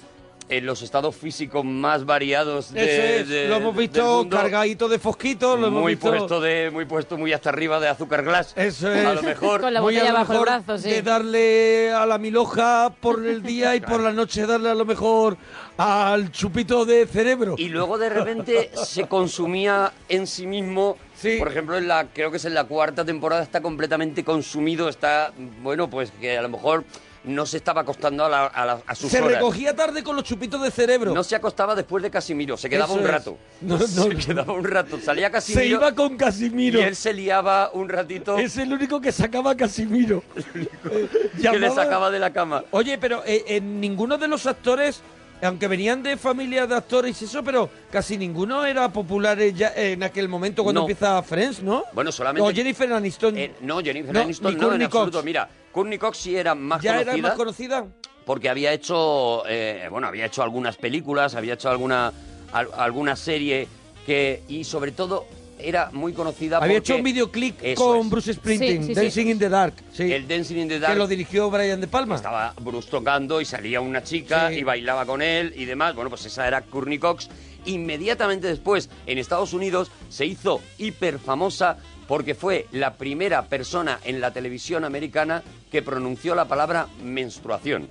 en 0.50 0.66
los 0.66 0.82
estados 0.82 1.16
físicos 1.16 1.64
más 1.64 2.06
variados 2.06 2.74
de, 2.74 2.84
Eso 2.84 3.02
es, 3.22 3.30
de- 3.30 3.48
lo 3.48 3.56
hemos 3.58 3.74
visto 3.76 4.28
cargadito 4.30 4.90
de 4.90 5.00
fosquitos, 5.00 5.58
lo 5.58 5.68
hemos 5.68 5.82
muy 5.82 5.94
visto... 5.96 6.10
puesto 6.10 6.42
de 6.42 6.70
muy 6.74 6.84
puesto 6.84 7.18
muy 7.18 7.32
hasta 7.32 7.50
arriba 7.52 7.80
de 7.80 7.88
azúcar 7.88 8.24
glass 8.26 8.52
Eso 8.58 8.92
es. 8.92 9.06
a 9.06 9.14
lo 9.14 9.22
mejor 9.22 9.62
Muy 9.82 9.96
a 9.98 10.12
lo 10.12 10.20
mejor 10.20 10.50
De 10.82 11.02
darle 11.04 11.94
a 11.94 12.06
la 12.06 12.18
miloja 12.18 12.92
por 13.00 13.26
el 13.26 13.42
día 13.44 13.76
y 13.76 13.80
por 13.82 14.02
la 14.02 14.12
noche 14.12 14.46
darle 14.46 14.72
a 14.72 14.76
lo 14.76 14.84
mejor 14.84 15.38
al 15.78 16.32
chupito 16.32 16.84
de 16.86 17.06
cerebro. 17.08 17.56
y 17.58 17.70
luego 17.70 17.98
de 17.98 18.10
repente 18.10 18.72
se 18.86 19.08
consumía 19.08 19.94
en 20.10 20.28
sí 20.28 20.48
mismo 20.48 20.98
por 21.40 21.48
ejemplo 21.48 21.78
en 21.78 21.88
la 21.88 22.08
creo 22.14 22.32
que 22.32 22.38
es 22.38 22.46
en 22.46 22.54
la 22.54 22.64
cuarta 22.66 23.06
temporada 23.06 23.44
está 23.44 23.62
completamente 23.62 24.24
consumido 24.24 24.90
está 24.90 25.32
bueno 25.62 25.90
pues 25.90 26.12
que 26.20 26.38
a 26.38 26.42
lo 26.42 26.50
mejor 26.50 26.84
no 27.24 27.46
se 27.46 27.58
estaba 27.58 27.82
acostando 27.82 28.26
a, 28.26 28.30
la- 28.30 28.48
a 28.48 28.66
la- 28.66 28.82
a 28.88 28.96
sus 28.96 29.12
Se 29.12 29.22
horas 29.22 29.34
recogía 29.38 29.76
tarde 29.76 30.02
con 30.02 30.16
los 30.16 30.26
chupitos 30.26 30.60
de 30.64 30.72
cerebro. 30.72 31.14
no 31.14 31.24
se 31.24 31.36
acostaba 31.36 31.76
después 31.76 32.02
de 32.02 32.10
Casimiro 32.10 32.58
se 32.58 32.68
quedaba 32.68 32.86
Eso 32.92 32.96
un 33.00 33.06
es. 33.06 33.12
rato 33.12 33.38
No, 33.62 33.78
no, 33.78 33.86
se 33.88 34.10
quedaba 34.16 34.54
un 34.54 34.64
rato 34.64 35.00
salía 35.00 35.30
Casimiro 35.30 35.62
Se 35.62 35.68
iba 35.68 35.94
con 35.94 36.18
Casimiro. 36.18 36.80
y 36.80 36.84
él 36.84 36.96
se 36.96 37.14
liaba 37.14 37.70
un 37.74 37.90
ratito 37.90 38.38
Es 38.40 38.58
el 38.58 38.74
único 38.74 39.00
que 39.00 39.12
sacaba 39.12 39.52
a 39.52 39.56
Casimiro. 39.56 40.24
Eh, 40.92 41.08
que 41.52 41.60
le 41.60 41.68
llamaba- 41.70 41.76
sacaba 41.84 42.10
de 42.12 42.20
la 42.20 42.32
cama 42.34 42.64
Oye, 42.72 42.98
pero 42.98 43.24
eh, 43.26 43.44
en 43.48 43.80
ninguno 43.80 44.18
de 44.18 44.28
los 44.28 44.46
actores, 44.48 45.02
aunque 45.42 45.68
venían 45.68 46.04
de 46.04 46.18
familias 46.18 46.70
de 46.70 46.76
actores 46.76 47.22
y 47.22 47.26
eso, 47.26 47.44
pero 47.44 47.70
casi 47.92 48.18
ninguno 48.18 48.66
era 48.66 48.92
popular 48.92 49.40
ya 49.40 49.74
en 49.76 50.04
aquel 50.04 50.28
momento 50.30 50.64
cuando 50.64 50.82
No. 50.82 50.88
empieza 50.88 51.22
Friends, 51.24 51.62
¿no? 51.64 51.84
Bueno, 51.94 52.12
solamente- 52.12 52.48
O 52.50 52.54
Jennifer 52.54 52.92
Aniston. 52.94 53.38
Eh, 53.38 53.54
no, 53.62 53.80
Jennifer 53.82 54.14
No, 54.14 54.22
Aniston 54.22 54.54
ni 54.56 54.60
no, 54.62 54.74
en 54.74 54.84
absoluto. 54.84 55.12
Cox. 55.18 55.26
Mira, 55.26 55.50
Courtney 55.72 55.98
Cox 55.98 56.18
sí 56.18 56.36
era 56.36 56.54
más 56.56 56.82
¿Ya 56.82 56.92
conocida. 56.94 57.14
era 57.14 57.22
más 57.22 57.38
conocida? 57.38 57.86
Porque 58.26 58.50
había 58.50 58.72
hecho, 58.72 59.44
eh, 59.48 59.88
bueno, 59.90 60.08
había 60.08 60.26
hecho 60.26 60.44
algunas 60.44 60.78
películas, 60.78 61.34
había 61.36 61.56
hecho 61.56 61.70
alguna, 61.70 62.14
al- 62.54 62.70
alguna 62.78 63.16
serie 63.16 63.68
que, 64.06 64.44
y 64.48 64.64
sobre 64.64 64.92
todo 64.92 65.26
era 65.64 65.90
muy 65.92 66.14
conocida 66.14 66.58
Había 66.58 66.78
porque- 66.78 66.78
hecho 66.94 66.96
un 66.98 67.04
videoclip 67.04 67.76
con 67.76 67.98
es. 68.00 68.10
Bruce 68.10 68.34
Springsteen, 68.34 68.82
Sí, 68.84 68.88
sí, 68.90 68.96
sí. 68.96 69.02
Dancing 69.02 69.28
in 69.28 69.40
the 69.40 69.50
Dark. 69.50 69.74
Sí. 69.94 70.12
El 70.12 70.28
Dancing 70.28 70.58
in 70.58 70.68
the 70.68 70.80
Dark. 70.80 70.94
Que 70.94 71.00
lo 71.00 71.08
dirigió 71.08 71.50
Brian 71.50 71.80
De 71.82 71.88
Palma. 71.88 72.16
Estaba 72.16 72.54
Bruce 72.62 72.90
tocando 72.90 73.40
y 73.42 73.46
salía 73.46 73.82
una 73.82 74.04
chica 74.04 74.50
Sí. 74.50 74.56
y 74.60 74.64
bailaba 74.64 75.06
con 75.06 75.22
él 75.22 75.54
y 75.56 75.66
demás. 75.66 75.96
Bueno, 75.96 76.10
pues 76.10 76.26
esa 76.26 76.48
era 76.48 76.62
Courtney 76.62 76.98
Cox. 77.00 77.30
Inmediatamente 77.66 78.48
después, 78.48 78.90
en 79.06 79.18
Estados 79.18 79.54
Unidos, 79.54 79.92
se 80.10 80.26
hizo 80.26 80.62
hiper 80.78 81.20
famosa 81.20 81.78
porque 82.08 82.36
fue 82.36 82.68
la 82.72 82.96
primera 82.96 83.44
persona 83.46 84.00
en 84.04 84.20
la 84.20 84.32
televisión 84.34 84.84
americana 84.84 85.44
que 85.72 85.82
pronunció 85.82 86.36
la 86.36 86.46
palabra 86.46 86.88
menstruación. 87.04 87.88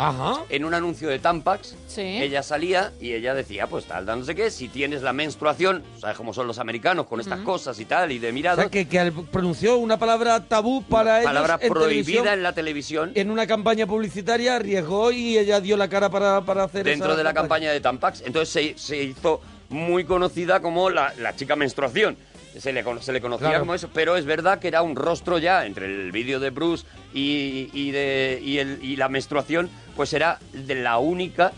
Ajá. 0.00 0.44
En 0.48 0.64
un 0.64 0.72
anuncio 0.74 1.08
de 1.08 1.18
Tampax, 1.18 1.74
Sí. 1.86 2.00
ella 2.00 2.42
salía 2.42 2.92
y 3.00 3.12
ella 3.12 3.34
decía, 3.34 3.66
pues 3.66 3.84
tal, 3.84 4.06
no 4.06 4.24
sé 4.24 4.34
qué, 4.34 4.50
si 4.50 4.68
tienes 4.68 5.02
la 5.02 5.12
menstruación, 5.12 5.82
sabes 6.00 6.16
cómo 6.16 6.32
son 6.32 6.46
los 6.46 6.58
americanos 6.58 7.06
con 7.06 7.20
estas 7.20 7.40
cosas 7.40 7.78
y 7.80 7.84
tal, 7.84 8.10
y 8.12 8.18
de 8.18 8.30
O 8.30 8.32
mirados, 8.32 8.60
sea, 8.60 8.70
que, 8.70 8.88
que 8.88 9.12
pronunció 9.30 9.76
una 9.76 9.98
palabra 9.98 10.40
tabú 10.46 10.82
para 10.82 11.18
ellos 11.20 11.26
palabra 11.26 11.58
en 11.60 11.72
prohibida 11.72 12.32
en 12.32 12.42
la 12.42 12.52
televisión, 12.54 13.12
en 13.14 13.30
una 13.30 13.46
campaña 13.46 13.86
publicitaria, 13.86 14.56
arriesgó 14.56 15.12
y 15.12 15.36
ella 15.36 15.60
dio 15.60 15.76
la 15.76 15.88
cara 15.88 16.08
para, 16.08 16.40
para 16.44 16.64
hacer 16.64 16.84
dentro 16.84 17.08
esa 17.08 17.16
de 17.18 17.24
la 17.24 17.34
campaña 17.34 17.70
de 17.70 17.80
Tampax. 17.80 18.22
Entonces 18.24 18.48
se, 18.48 18.78
se 18.78 19.02
hizo 19.02 19.40
muy 19.68 20.04
conocida 20.04 20.60
como 20.60 20.88
la, 20.90 21.12
la 21.18 21.36
chica 21.36 21.56
menstruación. 21.56 22.16
Se 22.58 22.72
le, 22.72 22.82
se 23.00 23.12
le 23.12 23.20
conocía 23.20 23.46
Claro. 23.48 23.60
como 23.60 23.74
eso, 23.74 23.88
pero 23.94 24.16
es 24.16 24.24
verdad 24.24 24.58
que 24.58 24.66
era 24.66 24.82
un 24.82 24.96
rostro 24.96 25.38
ya 25.38 25.66
entre 25.66 25.86
el 25.86 26.10
vídeo 26.10 26.40
de 26.40 26.50
Bruce 26.50 26.84
y, 27.14 27.70
y 27.72 27.92
de, 27.92 28.40
y, 28.42 28.58
el, 28.58 28.80
y 28.82 28.96
la 28.96 29.08
menstruación, 29.08 29.70
pues 30.00 30.14
era 30.14 30.38
de 30.54 30.76
la 30.76 30.96
única 30.96 31.52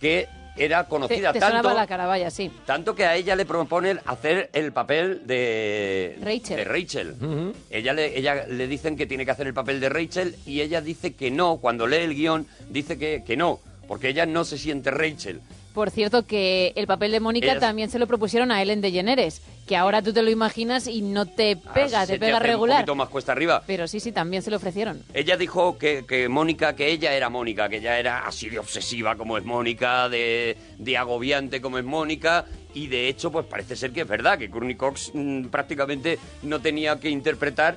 que 0.00 0.28
era 0.56 0.84
Te, 0.84 0.88
conocida 0.88 1.32
te 1.32 1.40
tanto, 1.40 1.56
sonaba 1.56 1.74
la 1.74 1.84
cara, 1.88 2.06
vaya, 2.06 2.30
sí. 2.30 2.48
tanto 2.64 2.94
que 2.94 3.04
a 3.04 3.16
ella 3.16 3.34
le 3.34 3.44
proponen 3.44 3.98
hacer 4.06 4.50
el 4.52 4.70
papel 4.70 5.26
de 5.26 6.16
Rachel. 6.22 6.56
De 6.58 6.64
Rachel. 6.64 7.14
ella, 7.70 7.92
le, 7.94 8.16
ella 8.16 8.46
le 8.46 8.68
dicen 8.68 8.96
que 8.96 9.06
tiene 9.06 9.24
que 9.24 9.32
hacer 9.32 9.48
el 9.48 9.52
papel 9.52 9.80
de 9.80 9.88
Rachel 9.88 10.36
y 10.46 10.60
ella 10.60 10.80
dice 10.80 11.14
que 11.14 11.32
no. 11.32 11.56
Cuando 11.56 11.88
lee 11.88 11.96
el 11.96 12.14
guion 12.14 12.46
dice 12.70 12.98
que, 12.98 13.24
que 13.26 13.36
no, 13.36 13.58
porque 13.88 14.10
ella 14.10 14.26
no 14.26 14.44
se 14.44 14.58
siente 14.58 14.92
Rachel. 14.92 15.40
Por 15.78 15.92
cierto, 15.92 16.26
que 16.26 16.72
el 16.74 16.88
papel 16.88 17.12
de 17.12 17.20
Mónica 17.20 17.60
también 17.60 17.88
se 17.88 18.00
lo 18.00 18.08
propusieron 18.08 18.50
a 18.50 18.60
Ellen 18.60 18.80
DeGeneres, 18.80 19.40
que 19.64 19.76
ahora 19.76 20.02
tú 20.02 20.12
te 20.12 20.22
lo 20.22 20.28
imaginas 20.28 20.88
y 20.88 21.02
no 21.02 21.24
te 21.24 21.54
pega, 21.54 22.00
Ahora 22.00 22.06
te 22.08 22.18
pega 22.18 22.40
regular. 22.40 22.78
Un 22.78 22.80
poquito 22.80 22.94
más 22.96 23.08
cuesta 23.08 23.30
arriba. 23.30 23.62
Pero 23.64 23.86
sí, 23.86 24.00
sí, 24.00 24.10
también 24.10 24.42
se 24.42 24.50
lo 24.50 24.56
ofrecieron. 24.56 25.04
Ella 25.14 25.36
dijo 25.36 25.78
que, 25.78 26.04
que 26.04 26.28
Mónica, 26.28 26.74
que 26.74 26.90
ella 26.90 27.12
era 27.12 27.28
Mónica, 27.28 27.68
que 27.68 27.76
ella 27.76 27.96
era 27.96 28.26
así 28.26 28.48
de 28.48 28.58
obsesiva 28.58 29.14
como 29.14 29.38
es 29.38 29.44
Mónica, 29.44 30.08
de, 30.08 30.56
de 30.78 30.96
agobiante 30.96 31.60
como 31.60 31.78
es 31.78 31.84
Mónica, 31.84 32.46
y 32.74 32.88
de 32.88 33.06
hecho, 33.06 33.30
pues 33.30 33.46
parece 33.46 33.76
ser 33.76 33.92
que 33.92 34.00
es 34.00 34.08
verdad, 34.08 34.36
que 34.36 34.50
Courtney 34.50 34.74
Cox 34.74 35.12
mm, 35.14 35.44
prácticamente 35.44 36.18
no 36.42 36.60
tenía 36.60 36.98
que 36.98 37.08
interpretar, 37.08 37.76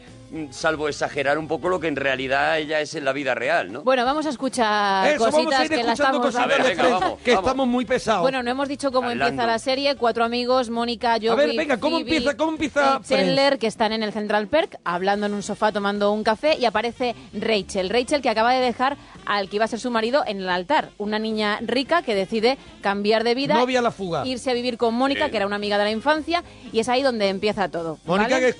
salvo 0.52 0.88
exagerar 0.88 1.38
un 1.38 1.48
poco 1.48 1.68
lo 1.70 1.80
que 1.80 1.88
en 1.88 1.95
realidad 1.95 2.58
ella 2.60 2.80
es 2.80 2.95
en 2.95 3.03
la 3.06 3.12
vida 3.14 3.36
real, 3.36 3.72
¿no? 3.72 3.82
Bueno, 3.82 4.06
vamos 4.06 4.26
a 4.26 4.30
escuchar 4.30 5.08
Eso, 5.08 5.20
vamos 5.26 5.36
cositas 5.36 5.60
a 5.60 5.64
ir 5.66 5.70
que 5.70 5.76
la 5.84 5.94
escuchando 5.94 6.18
estamos 6.18 6.22
cositas 6.22 6.44
A 6.44 6.48
ver, 6.48 6.58
de 6.64 6.70
venga, 6.70 6.84
Friends, 6.84 6.99
vamos, 7.02 7.20
que 7.20 7.32
vamos. 7.32 7.45
estamos 7.45 7.68
muy 7.68 7.86
pesados. 7.86 8.22
Bueno, 8.22 8.44
no 8.44 8.52
hemos 8.52 8.68
dicho 8.70 8.91
cómo 8.91 9.10
Hablando. 9.10 9.30
empieza 9.30 9.48
la 9.52 9.60
serie. 9.60 9.95
Cuatro 9.95 10.24
amigos, 10.24 10.70
Mónica, 10.70 11.18
Joey, 11.18 11.30
A 11.30 11.36
ver, 11.36 11.56
venga, 11.56 11.78
¿cómo 11.80 11.98
Phoebe 11.98 12.10
empieza- 12.16 12.38
cómo 12.38 12.52
empieza 12.52 12.99
y 13.03 13.08
Chandler, 13.08 13.60
que 13.60 13.68
están 13.68 13.91
en 13.94 14.03
el 14.03 14.14
Central 14.14 14.48
Perk, 14.48 14.78
hablando 14.86 15.26
en 15.26 15.34
un 15.34 15.44
sofá, 15.44 15.72
tomando 15.72 16.12
un 16.12 16.24
café, 16.24 16.58
y 16.58 16.66
aparece 16.66 17.16
Rachel. 17.34 17.90
Rachel, 17.90 18.22
que 18.22 18.30
acaba 18.30 18.53
de 18.53 18.62
dejar 18.62 18.98
al 19.26 19.49
que 19.49 19.58
iba 19.58 19.66
a 19.66 19.68
ser 19.68 19.80
su 19.80 19.91
marido 19.91 20.24
en 20.26 20.40
el 20.41 20.49
altar. 20.49 20.90
Una 20.98 21.20
niña 21.20 21.60
rica 21.62 22.02
que 22.03 22.16
decide 22.16 22.58
cambiar 22.82 23.24
de 23.24 23.36
vida. 23.36 23.53
Novia 23.56 23.80
a 23.80 23.82
la 23.82 23.91
fuga. 23.91 24.26
Irse 24.26 24.49
a 24.49 24.53
vivir 24.53 24.78
con 24.78 24.94
Mónica, 24.95 25.26
Sí. 25.26 25.32
que 25.32 25.38
era 25.38 25.45
una 25.45 25.58
amiga 25.58 25.78
de 25.78 25.84
la 25.84 25.91
infancia, 25.91 26.44
y 26.72 26.80
es 26.80 26.90
ahí 26.90 27.03
donde 27.03 27.28
empieza 27.30 27.70
todo. 27.70 27.98
Mónica 28.06 28.30
¿vale? 28.36 28.41
que 28.41 28.49
es 28.49 28.56
ah, 28.56 28.58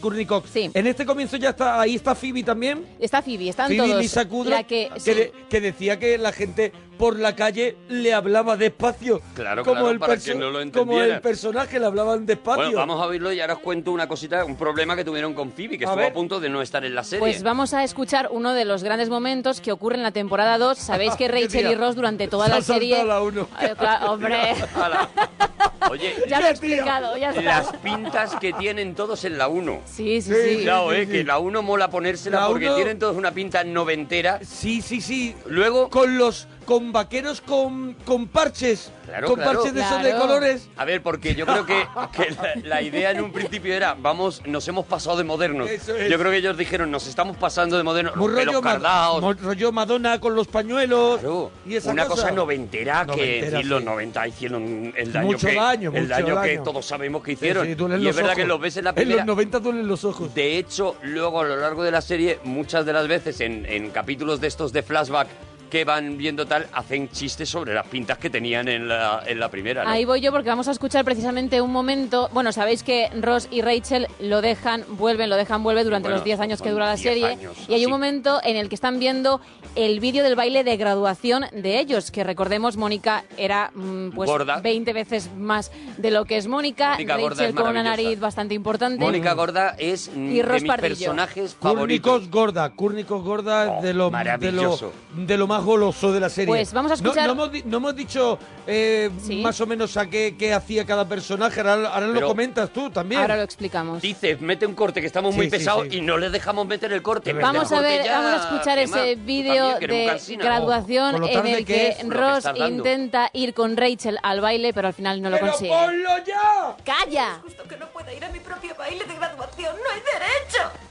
Courtney 0.00 0.26
Cox. 0.26 0.50
Sí. 0.50 0.69
En 0.74 0.86
este 0.86 1.04
comienzo 1.06 1.36
ya 1.36 1.50
está, 1.50 1.80
ahí 1.80 1.96
está 1.96 2.14
Phoebe 2.14 2.42
también. 2.42 2.86
Está 2.98 3.22
Phoebe, 3.22 3.48
están 3.48 3.68
Phoebe 3.68 3.88
todos. 3.88 4.02
Lisa 4.02 4.28
Kudrow, 4.28 4.50
La 4.54 4.64
que, 4.64 4.90
que, 4.94 5.00
sí. 5.00 5.14
de- 5.14 5.32
que 5.48 5.60
decía 5.60 5.98
que 5.98 6.16
la 6.18 6.32
gente 6.32 6.72
por 6.96 7.18
la 7.18 7.34
calle 7.34 7.76
le 7.88 8.12
hablaba 8.12 8.56
despacio. 8.58 9.22
Claro, 9.34 9.64
como 9.64 9.76
claro, 9.76 9.90
el 9.90 9.98
para 9.98 10.14
perso- 10.14 10.32
que 10.32 10.34
no 10.38 10.50
lo 10.50 10.70
Como 10.72 11.00
el 11.00 11.20
personaje 11.22 11.80
le 11.80 11.86
hablaban 11.86 12.26
despacio. 12.26 12.62
Bueno, 12.64 12.76
vamos 12.78 13.00
a 13.02 13.06
oírlo 13.06 13.32
y 13.32 13.40
ahora 13.40 13.54
os 13.54 13.60
cuento 13.60 13.90
una 13.90 14.06
cosita, 14.06 14.44
un 14.44 14.56
problema 14.56 14.94
que 14.96 15.04
tuvieron 15.04 15.32
con 15.34 15.50
Phoebe, 15.50 15.78
que 15.78 15.84
A 15.84 15.88
estuvo 15.88 16.02
ver. 16.02 16.10
a 16.10 16.14
punto 16.14 16.40
de 16.40 16.50
no 16.50 16.60
estar 16.60 16.84
en 16.84 16.94
la 16.94 17.02
serie. 17.02 17.20
Pues 17.20 17.42
vamos 17.42 17.72
a 17.74 17.82
escuchar 17.84 18.28
uno 18.30 18.52
de 18.52 18.64
los 18.66 18.84
grandes 18.84 19.08
momentos 19.08 19.60
que 19.62 19.72
ocurre 19.72 19.96
en 19.96 20.02
la 20.02 20.12
temporada 20.12 20.58
2. 20.58 20.76
Sabéis 20.78 21.14
que 21.16 21.26
Rachel 21.28 21.70
y 21.70 21.74
Ross 21.74 21.96
durante 21.96 22.28
toda 22.28 22.46
se 22.46 22.50
la 22.52 22.60
serie... 22.62 23.02
la 23.04 23.22
uno. 23.22 23.48
Claro, 23.78 24.12
hombre, 24.12 24.54
Oye, 25.90 26.14
ya 26.28 26.40
lo 26.40 26.46
he 26.46 26.50
explicado, 26.50 27.16
ya 27.16 27.30
está. 27.30 27.42
las 27.42 27.72
pintas 27.78 28.36
que 28.36 28.52
tienen 28.52 28.94
todos 28.94 29.24
en 29.24 29.36
la 29.38 29.48
1. 29.48 29.80
Sí, 29.86 30.20
sí, 30.22 30.32
Sí, 30.32 30.59
sí, 30.64 30.92
eh, 30.92 31.06
que 31.08 31.24
la 31.24 31.38
1 31.38 31.62
mola 31.62 31.90
ponérsela 31.90 32.40
La 32.40 32.46
porque 32.48 32.66
uno- 32.66 32.76
tienen 32.76 32.98
todos 32.98 33.16
una 33.16 33.32
pinta 33.32 33.64
noventera. 33.64 34.40
Sí, 34.44 34.82
sí, 34.82 35.00
sí. 35.00 35.34
Luego, 35.46 35.88
Con 35.90 36.18
los 36.18 36.46
con 36.70 36.92
vaqueros 36.92 37.40
con, 37.40 37.94
con 38.04 38.28
parches, 38.28 38.92
Claro, 39.04 39.26
con 39.26 39.34
claro. 39.40 39.54
parches 39.58 39.74
de 39.74 39.80
esos 39.80 40.02
de 40.04 40.12
colores. 40.12 40.68
A 40.76 40.84
ver, 40.84 41.02
porque 41.02 41.34
yo 41.34 41.44
creo 41.44 41.66
que, 41.66 41.84
que 42.16 42.30
la, 42.30 42.54
la 42.76 42.80
idea 42.82 43.10
en 43.10 43.20
un 43.22 43.32
principio 43.32 43.74
era, 43.74 43.96
vamos, 43.98 44.40
nos 44.46 44.68
hemos 44.68 44.86
pasado 44.86 45.16
de 45.16 45.24
modernos. 45.24 45.68
Eso 45.68 45.96
es. 45.96 46.08
Yo 46.08 46.16
creo 46.16 46.30
que 46.30 46.36
ellos 46.36 46.56
dijeron, 46.56 46.92
nos 46.92 47.08
estamos 47.08 47.36
pasando 47.36 47.76
de 47.76 47.82
modernos, 47.82 48.14
Muy 48.14 48.32
rollo, 48.32 48.62
Ma- 48.62 48.72
cardados. 48.74 49.20
mo- 49.20 49.32
rollo 49.32 49.72
Madonna 49.72 50.20
con 50.20 50.36
los 50.36 50.46
pañuelos. 50.46 51.20
y 51.66 51.74
esa 51.74 51.90
una 51.90 52.06
cosa, 52.06 52.30
noventera 52.30 53.04
que 53.12 53.48
en 53.48 53.68
los 53.68 53.80
sí. 53.80 53.84
90 53.86 54.28
hicieron 54.28 54.94
el 54.96 55.12
daño 55.12 55.26
Mucho 55.26 55.48
que 55.48 55.54
daño, 55.56 55.90
el 55.92 56.02
mucho 56.04 56.14
daño, 56.14 56.26
que 56.42 56.48
daño. 56.50 56.62
todos 56.62 56.86
sabemos 56.86 57.24
que 57.24 57.32
hicieron. 57.32 57.66
sí, 57.66 57.74
duelen 57.74 58.00
y 58.00 58.04
los 58.04 58.10
es 58.10 58.16
verdad 58.16 58.30
ojos. 58.34 58.42
que 58.42 58.46
los 58.48 58.60
ves 58.60 58.76
en 58.76 58.84
la 58.84 58.90
En 58.90 58.94
primera. 58.94 59.16
los 59.24 59.26
90 59.26 59.58
duelen 59.58 59.88
los 59.88 60.04
ojos. 60.04 60.32
De 60.36 60.56
hecho, 60.56 60.94
luego 61.02 61.40
a 61.40 61.44
lo 61.48 61.56
largo 61.56 61.82
de 61.82 61.90
la 61.90 62.00
serie, 62.00 62.38
muchas 62.44 62.86
de 62.86 62.92
las 62.92 63.08
veces 63.08 63.40
en, 63.40 63.66
en 63.66 63.90
capítulos 63.90 64.40
de 64.40 64.46
estos 64.46 64.72
de 64.72 64.84
flashback 64.84 65.26
que 65.70 65.84
van 65.84 66.18
viendo 66.18 66.46
tal, 66.46 66.66
hacen 66.72 67.08
chistes 67.10 67.48
sobre 67.48 67.72
las 67.72 67.86
pintas 67.86 68.18
que 68.18 68.28
tenían 68.28 68.68
en 68.68 68.88
la, 68.88 69.22
en 69.26 69.38
la 69.40 69.48
primera. 69.48 69.84
¿no? 69.84 69.90
Ahí 69.90 70.04
voy 70.04 70.20
yo 70.20 70.32
porque 70.32 70.48
vamos 70.48 70.68
a 70.68 70.72
escuchar 70.72 71.04
precisamente 71.04 71.60
un 71.60 71.72
momento. 71.72 72.28
Bueno, 72.32 72.52
sabéis 72.52 72.82
que 72.82 73.08
Ross 73.20 73.48
y 73.50 73.62
Rachel 73.62 74.06
lo 74.20 74.40
dejan, 74.42 74.84
vuelven, 74.88 75.30
lo 75.30 75.36
dejan, 75.36 75.62
vuelve 75.62 75.84
durante 75.84 76.08
Bueno, 76.08 76.16
los 76.16 76.24
10 76.24 76.40
años 76.40 76.60
que 76.60 76.70
dura 76.70 76.86
la 76.86 76.96
10 76.96 77.00
serie. 77.02 77.26
años, 77.26 77.56
y 77.68 77.74
hay 77.74 77.84
un 77.84 77.90
momento 77.90 78.40
en 78.44 78.56
el 78.56 78.68
que 78.68 78.74
están 78.74 78.98
viendo 78.98 79.40
el 79.76 80.00
vídeo 80.00 80.24
del 80.24 80.34
baile 80.36 80.64
de 80.64 80.76
graduación 80.76 81.44
de 81.52 81.78
ellos. 81.78 82.10
Que 82.10 82.24
recordemos, 82.24 82.76
Mónica 82.76 83.24
era 83.38 83.70
mm, 83.74 84.10
pues 84.10 84.28
Gorda. 84.28 84.60
20 84.60 84.92
veces 84.92 85.30
más 85.36 85.70
de 85.96 86.10
lo 86.10 86.24
que 86.24 86.36
es 86.36 86.46
Mónica. 86.48 86.92
Mónica 86.92 87.16
Rachel 87.16 87.54
con 87.54 87.68
una 87.68 87.82
nariz 87.84 88.18
bastante 88.18 88.54
importante. 88.54 88.98
Mónica 88.98 89.32
Gorda 89.34 89.76
es 89.78 90.10
Y 90.14 90.38
de 90.38 90.42
Ross 90.42 90.62
mis 90.62 90.68
Pardillo. 90.68 90.88
personajes 90.88 91.54
favoritos. 91.54 91.80
Cúrnicos 92.10 92.30
gorda, 92.30 92.70
Cúrnicos 92.70 93.22
gorda 93.22 93.64
de, 93.64 93.70
lo, 93.70 93.80
de, 93.80 93.94
lo, 93.94 94.10
maravilloso. 94.10 94.92
de 95.14 95.36
lo 95.38 95.46
más 95.46 95.59
goloso 95.64 96.12
de 96.12 96.20
la 96.20 96.28
serie. 96.28 96.46
Pues 96.48 96.72
vamos 96.72 96.92
a 96.92 96.96
No- 96.96 97.02
escuchar- 97.10 97.26
No, 97.26 97.32
hemos, 97.32 97.52
di- 97.52 97.62
no 97.64 97.76
hemos 97.78 97.94
dicho 97.96 98.38
eh, 98.66 99.10
más 99.42 99.60
o 99.60 99.66
menos 99.66 99.96
a 99.96 100.06
qué, 100.06 100.36
qué 100.38 100.52
hacía 100.52 100.84
cada 100.86 101.06
personaje. 101.08 101.60
Ahora, 101.60 101.88
ahora 101.88 102.06
lo 102.06 102.26
comentas 102.26 102.70
tú 102.70 102.90
también. 102.90 103.20
Ahora 103.20 103.36
lo 103.36 103.42
explicamos. 103.42 104.02
Dice, 104.02 104.36
mete 104.40 104.66
un 104.66 104.74
corte 104.74 105.00
que 105.00 105.06
estamos 105.06 105.34
muy 105.34 105.46
Sí, 105.46 105.50
sí, 105.50 105.56
pesados 105.58 105.86
sí. 105.90 105.96
y 105.98 106.00
no 106.00 106.16
le 106.18 106.30
dejamos 106.30 106.66
meter 106.66 106.92
el 106.92 107.02
corte. 107.02 107.32
Vamos 107.32 107.70
a 107.72 107.80
ver, 107.80 108.04
ya, 108.04 108.20
vamos 108.20 108.40
a 108.40 108.44
escuchar 108.44 108.78
ese 108.78 109.14
vídeo 109.16 109.78
que 109.78 109.86
de 109.86 110.06
cansina. 110.06 110.44
graduación 110.44 111.24
en 111.24 111.46
el 111.46 111.58
que 111.58 111.64
que 111.64 111.88
es. 111.88 111.96
Que 111.96 112.04
Ross 112.08 112.44
dando. 112.44 112.66
intenta 112.66 113.30
ir 113.32 113.54
con 113.54 113.76
Rachel 113.76 114.18
al 114.22 114.40
baile, 114.40 114.72
pero 114.72 114.88
al 114.88 114.94
final 114.94 115.20
no 115.22 115.30
lo 115.30 115.36
¡Pero 115.38 115.50
consigue. 115.52 115.70
ponlo 115.70 116.10
ya! 116.26 116.76
¡Calla! 116.84 117.40
Justo 117.42 117.62
que 117.64 117.76
no 117.76 117.86
pueda 117.88 118.12
ir 118.12 118.24
a 118.24 118.28
mi 118.30 118.40
propio 118.40 118.74
baile 118.76 119.04
de 119.04 119.14
graduación. 119.14 119.74
¡No 119.76 119.90
hay 119.90 120.00
derecho! 120.00 120.89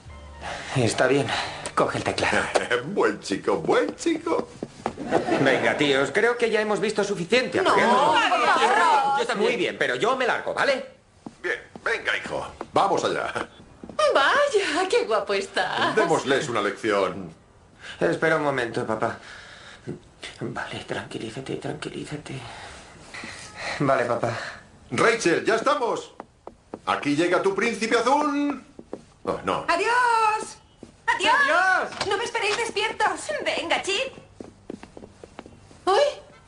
Está 0.75 1.07
bien. 1.07 1.27
Coge 1.75 1.97
el 1.97 2.03
teclado. 2.03 2.37
buen 2.87 3.19
chico, 3.19 3.57
buen 3.57 3.95
chico. 3.95 4.49
Venga, 5.41 5.77
tíos, 5.77 6.11
creo 6.13 6.37
que 6.37 6.49
ya 6.49 6.61
hemos 6.61 6.79
visto 6.79 7.03
suficiente. 7.03 7.61
No, 7.61 7.75
Yo 9.19 9.25
también. 9.25 9.51
Muy 9.51 9.57
bien, 9.57 9.77
pero 9.77 9.95
yo 9.95 10.15
me 10.15 10.27
largo, 10.27 10.53
¿vale? 10.53 10.85
Bien, 11.41 11.59
venga, 11.83 12.17
hijo. 12.17 12.45
Vamos 12.73 13.03
allá. 13.03 13.33
Vaya, 14.13 14.89
qué 14.89 15.05
guapo 15.05 15.33
está. 15.33 15.93
Démosles 15.95 16.49
una 16.49 16.61
lección. 16.61 17.33
Espera 17.99 18.37
un 18.37 18.43
momento, 18.43 18.85
papá. 18.85 19.17
Vale, 20.41 20.83
tranquilízate, 20.85 21.55
tranquilízate. 21.57 22.33
Vale, 23.79 24.05
papá. 24.05 24.37
Rachel, 24.91 25.45
ya 25.45 25.55
estamos. 25.55 26.13
Aquí 26.85 27.15
llega 27.15 27.41
tu 27.41 27.53
príncipe 27.53 27.97
azul. 27.97 28.63
Oh, 29.29 29.39
no. 29.43 29.63
¡Adiós! 29.67 30.57
¡Adiós! 31.05 32.07
¡No 32.07 32.17
me 32.17 32.23
esperéis 32.23 32.57
despiertos! 32.57 33.29
Venga, 33.45 33.79
Chip. 33.83 34.11
¡Uy! 35.85 36.01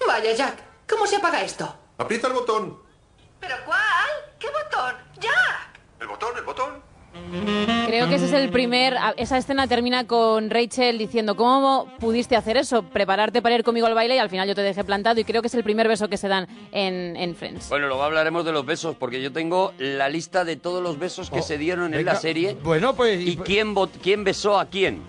Vaya, 0.07 0.33
Jack. 0.33 0.57
¿Cómo 0.89 1.05
se 1.05 1.17
apaga 1.17 1.43
esto? 1.43 1.75
Aprieta 1.99 2.25
el 2.25 2.33
botón. 2.33 2.81
¿Pero 3.39 3.55
cuál? 3.65 4.09
¿Qué 4.39 4.47
botón? 4.49 4.95
¡Jack! 5.19 5.79
El 5.99 6.07
botón, 6.07 6.35
el 6.35 6.43
botón. 6.43 6.83
Creo 7.87 8.07
que 8.09 8.15
ese 8.15 8.25
es 8.25 8.33
el 8.33 8.49
primer. 8.49 8.97
a- 8.97 9.13
Esa 9.17 9.37
escena 9.37 9.67
termina 9.67 10.07
con 10.07 10.49
Rachel 10.49 10.97
diciendo: 10.97 11.35
¿Cómo 11.35 11.87
pudiste 11.99 12.35
hacer 12.35 12.57
eso? 12.57 12.83
Prepararte 12.83 13.41
para 13.41 13.55
ir 13.55 13.63
conmigo 13.63 13.87
al 13.87 13.93
baile 13.93 14.15
y 14.15 14.19
al 14.19 14.29
final 14.29 14.47
yo 14.47 14.55
te 14.55 14.61
dejé 14.61 14.83
plantado. 14.83 15.19
Y 15.19 15.23
creo 15.23 15.41
que 15.41 15.47
es 15.47 15.53
el 15.55 15.63
primer 15.63 15.87
beso 15.87 16.07
que 16.07 16.17
se 16.17 16.27
dan 16.27 16.47
en, 16.71 17.15
en 17.17 17.35
Friends. 17.35 17.69
Bueno, 17.69 17.87
luego 17.87 18.03
hablaremos 18.03 18.45
de 18.45 18.51
los 18.51 18.65
besos, 18.65 18.95
porque 18.97 19.21
yo 19.21 19.31
tengo 19.31 19.73
la 19.77 20.09
lista 20.09 20.45
de 20.45 20.55
todos 20.55 20.81
los 20.81 20.97
besos 20.99 21.29
que 21.29 21.39
Oh, 21.39 21.43
se 21.43 21.57
dieron 21.57 21.85
en 21.85 21.91
venga. 21.99 22.13
la 22.13 22.19
serie. 22.19 22.55
Bueno, 22.63 22.95
pues. 22.95 23.19
¿Y 23.25 23.35
quién, 23.37 23.75
vot- 23.75 23.89
quién 24.01 24.23
besó 24.23 24.59
a 24.59 24.65
quién? 24.65 25.01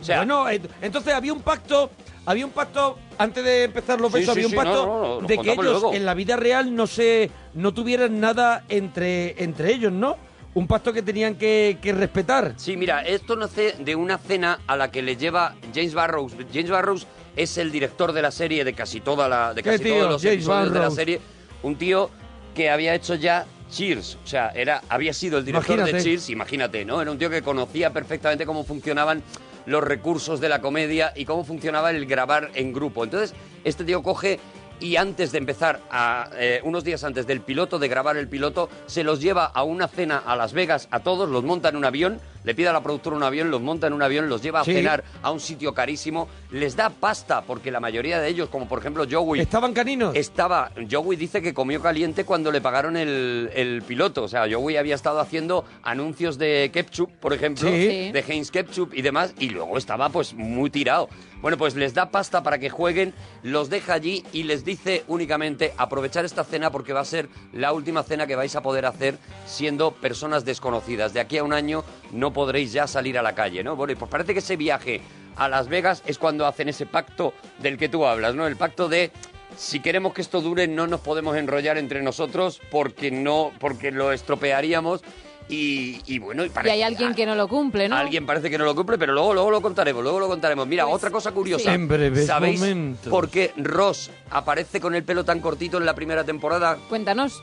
O 0.00 0.04
sea, 0.04 0.18
bueno, 0.18 0.46
ent- 0.48 0.68
entonces 0.82 1.14
había 1.14 1.32
un 1.32 1.40
pacto, 1.40 1.90
había 2.26 2.44
un 2.44 2.52
pacto 2.52 2.98
antes 3.16 3.42
de 3.42 3.64
empezar 3.64 3.98
los 3.98 4.12
besos, 4.12 4.34
sí, 4.34 4.40
había 4.40 4.46
un 4.46 4.50
sí, 4.50 4.56
pacto 4.56 4.86
no, 4.86 5.00
no, 5.00 5.20
no, 5.22 5.26
de 5.26 5.38
que 5.38 5.52
ellos 5.52 5.64
luego. 5.64 5.94
en 5.94 6.04
la 6.04 6.12
vida 6.12 6.36
real 6.36 6.74
no 6.74 6.86
se 6.86 7.30
no 7.54 7.72
tuvieran 7.72 8.20
nada 8.20 8.62
entre 8.68 9.42
entre 9.42 9.72
ellos, 9.72 9.90
¿no? 9.92 10.18
Un 10.56 10.66
pacto 10.66 10.90
que 10.90 11.02
tenían 11.02 11.34
que, 11.34 11.76
que 11.82 11.92
respetar. 11.92 12.54
Sí, 12.56 12.78
mira, 12.78 13.02
esto 13.02 13.36
nace 13.36 13.74
de 13.78 13.94
una 13.94 14.16
cena 14.16 14.60
a 14.66 14.74
la 14.74 14.90
que 14.90 15.02
le 15.02 15.18
lleva 15.18 15.54
James 15.74 15.92
Barrows. 15.92 16.32
James 16.50 16.70
Barrows 16.70 17.06
es 17.36 17.58
el 17.58 17.70
director 17.70 18.14
de 18.14 18.22
la 18.22 18.30
serie, 18.30 18.64
de 18.64 18.72
casi 18.72 19.02
toda 19.02 19.28
la, 19.28 19.52
de 19.52 19.62
¿Qué 19.62 19.72
casi 19.72 19.84
tío? 19.84 19.96
todos 19.96 20.12
los 20.12 20.22
James 20.22 20.36
episodios 20.36 20.72
de 20.72 20.78
la 20.78 20.90
serie. 20.90 21.20
Un 21.62 21.76
tío 21.76 22.08
que 22.54 22.70
había 22.70 22.94
hecho 22.94 23.16
ya 23.16 23.44
Cheers, 23.70 24.16
o 24.24 24.26
sea, 24.26 24.48
era, 24.54 24.80
había 24.88 25.12
sido 25.12 25.36
el 25.36 25.44
director 25.44 25.84
de. 25.84 26.02
Cheers, 26.02 26.30
imagínate, 26.30 26.86
¿no? 26.86 27.02
Era 27.02 27.10
un 27.10 27.18
tío 27.18 27.28
que 27.28 27.42
conocía 27.42 27.92
perfectamente 27.92 28.46
cómo 28.46 28.64
funcionaban 28.64 29.22
los 29.66 29.84
recursos 29.84 30.40
de 30.40 30.48
la 30.48 30.62
comedia 30.62 31.12
y 31.14 31.26
cómo 31.26 31.44
funcionaba 31.44 31.90
el 31.90 32.06
grabar 32.06 32.50
en 32.54 32.72
grupo. 32.72 33.04
Entonces, 33.04 33.34
este 33.62 33.84
tío 33.84 34.02
coge 34.02 34.40
y 34.80 34.96
antes 34.96 35.32
de 35.32 35.38
empezar, 35.38 35.80
a, 35.90 36.30
eh, 36.34 36.60
unos 36.64 36.84
días 36.84 37.04
antes 37.04 37.26
del 37.26 37.40
piloto, 37.40 37.78
de 37.78 37.88
grabar 37.88 38.16
el 38.16 38.28
piloto, 38.28 38.68
se 38.86 39.04
los 39.04 39.20
lleva 39.20 39.44
a 39.44 39.62
una 39.62 39.88
cena 39.88 40.22
a 40.24 40.36
Las 40.36 40.52
Vegas 40.52 40.88
a 40.90 41.00
todos, 41.00 41.28
los 41.28 41.44
monta 41.44 41.68
en 41.68 41.76
un 41.76 41.84
avión, 41.84 42.20
le 42.46 42.54
pide 42.54 42.68
a 42.68 42.72
la 42.72 42.80
productora 42.82 43.16
un 43.16 43.22
avión, 43.24 43.50
los 43.50 43.60
monta 43.60 43.88
en 43.88 43.92
un 43.92 44.00
avión, 44.02 44.28
los 44.28 44.40
lleva 44.40 44.60
a 44.60 44.64
Sí. 44.64 44.72
cenar 44.72 45.02
a 45.20 45.30
un 45.32 45.40
sitio 45.40 45.74
carísimo, 45.74 46.28
les 46.52 46.76
da 46.76 46.88
pasta, 46.90 47.42
porque 47.42 47.70
la 47.72 47.80
mayoría 47.80 48.20
de 48.20 48.28
ellos, 48.28 48.48
como 48.48 48.68
por 48.68 48.78
ejemplo 48.78 49.04
Joey... 49.10 49.40
¿Estaban 49.40 49.74
caninos? 49.74 50.14
Estaba, 50.16 50.70
Joey 50.90 51.16
dice 51.16 51.42
que 51.42 51.52
comió 51.52 51.82
caliente 51.82 52.24
cuando 52.24 52.52
le 52.52 52.60
pagaron 52.60 52.96
el, 52.96 53.50
el 53.52 53.82
piloto, 53.82 54.22
o 54.22 54.28
sea, 54.28 54.46
Joey 54.50 54.76
había 54.76 54.94
estado 54.94 55.18
haciendo 55.18 55.64
anuncios 55.82 56.38
de 56.38 56.70
ketchup, 56.72 57.10
por 57.20 57.32
ejemplo, 57.32 57.68
Sí. 57.68 58.12
de 58.12 58.24
Heinz 58.26 58.52
Ketchup 58.52 58.94
y 58.94 59.02
demás, 59.02 59.34
y 59.40 59.48
luego 59.48 59.76
estaba 59.76 60.08
pues 60.08 60.32
muy 60.32 60.70
tirado. 60.70 61.08
Bueno, 61.42 61.58
pues 61.58 61.74
les 61.74 61.94
da 61.94 62.10
pasta 62.10 62.42
para 62.44 62.58
que 62.58 62.70
jueguen, 62.70 63.12
los 63.42 63.68
deja 63.68 63.92
allí 63.94 64.24
y 64.32 64.44
les 64.44 64.64
dice 64.64 65.04
únicamente 65.08 65.74
aprovechar 65.76 66.24
esta 66.24 66.44
cena 66.44 66.70
porque 66.70 66.92
va 66.92 67.00
a 67.00 67.04
ser 67.04 67.28
la 67.52 67.72
última 67.72 68.02
cena 68.04 68.26
que 68.26 68.36
vais 68.36 68.54
a 68.56 68.62
poder 68.62 68.86
hacer 68.86 69.18
siendo 69.46 69.90
personas 69.92 70.44
desconocidas. 70.44 71.12
De 71.12 71.20
aquí 71.20 71.38
a 71.38 71.44
un 71.44 71.52
año 71.52 71.84
no 72.12 72.32
podréis 72.32 72.72
ya 72.72 72.86
salir 72.86 73.18
a 73.18 73.22
la 73.22 73.34
calle, 73.34 73.62
¿no? 73.64 73.76
Bueno, 73.76 73.92
y 73.92 73.96
pues 73.96 74.10
parece 74.10 74.32
que 74.32 74.40
ese 74.40 74.56
viaje 74.56 75.00
a 75.36 75.48
Las 75.48 75.68
Vegas 75.68 76.02
es 76.06 76.18
cuando 76.18 76.46
hacen 76.46 76.68
ese 76.68 76.86
pacto 76.86 77.34
del 77.58 77.76
que 77.78 77.88
tú 77.88 78.06
hablas, 78.06 78.34
¿no? 78.34 78.46
El 78.46 78.56
pacto 78.56 78.88
de 78.88 79.10
si 79.56 79.80
queremos 79.80 80.12
que 80.14 80.20
esto 80.22 80.40
dure 80.40 80.66
no 80.68 80.86
nos 80.86 81.00
podemos 81.00 81.36
enrollar 81.36 81.78
entre 81.78 82.02
nosotros 82.02 82.60
porque 82.70 83.10
no 83.10 83.52
porque 83.58 83.90
lo 83.90 84.12
estropearíamos 84.12 85.02
y, 85.48 86.00
y 86.06 86.18
bueno 86.18 86.42
y 86.42 86.46
Y 86.46 86.50
parece 86.50 86.72
hay 86.72 86.82
alguien 86.82 87.14
que 87.14 87.24
no 87.24 87.34
lo 87.34 87.46
cumple, 87.48 87.88
¿no? 87.88 87.96
Alguien 87.96 88.26
parece 88.26 88.50
que 88.50 88.58
no 88.58 88.64
lo 88.64 88.74
cumple, 88.74 88.98
pero 88.98 89.12
luego, 89.12 89.32
luego 89.32 89.50
lo 89.50 89.60
contaremos, 89.62 90.02
luego 90.02 90.18
lo 90.20 90.28
contaremos. 90.28 90.66
Mira, 90.66 90.84
Pues, 90.84 90.96
otra 90.96 91.10
cosa 91.10 91.32
curiosa. 91.32 91.70
sí. 91.70 91.74
En 91.74 91.86
breves 91.88 92.26
¿Sabéis 92.26 92.58
momentos. 92.60 93.10
por 93.10 93.28
qué 93.30 93.52
Ross 93.56 94.10
aparece 94.30 94.80
con 94.80 94.94
el 94.94 95.04
pelo 95.04 95.24
tan 95.24 95.40
cortito 95.40 95.78
en 95.78 95.86
la 95.86 95.94
primera 95.94 96.24
temporada? 96.24 96.76
Cuéntanos. 96.88 97.42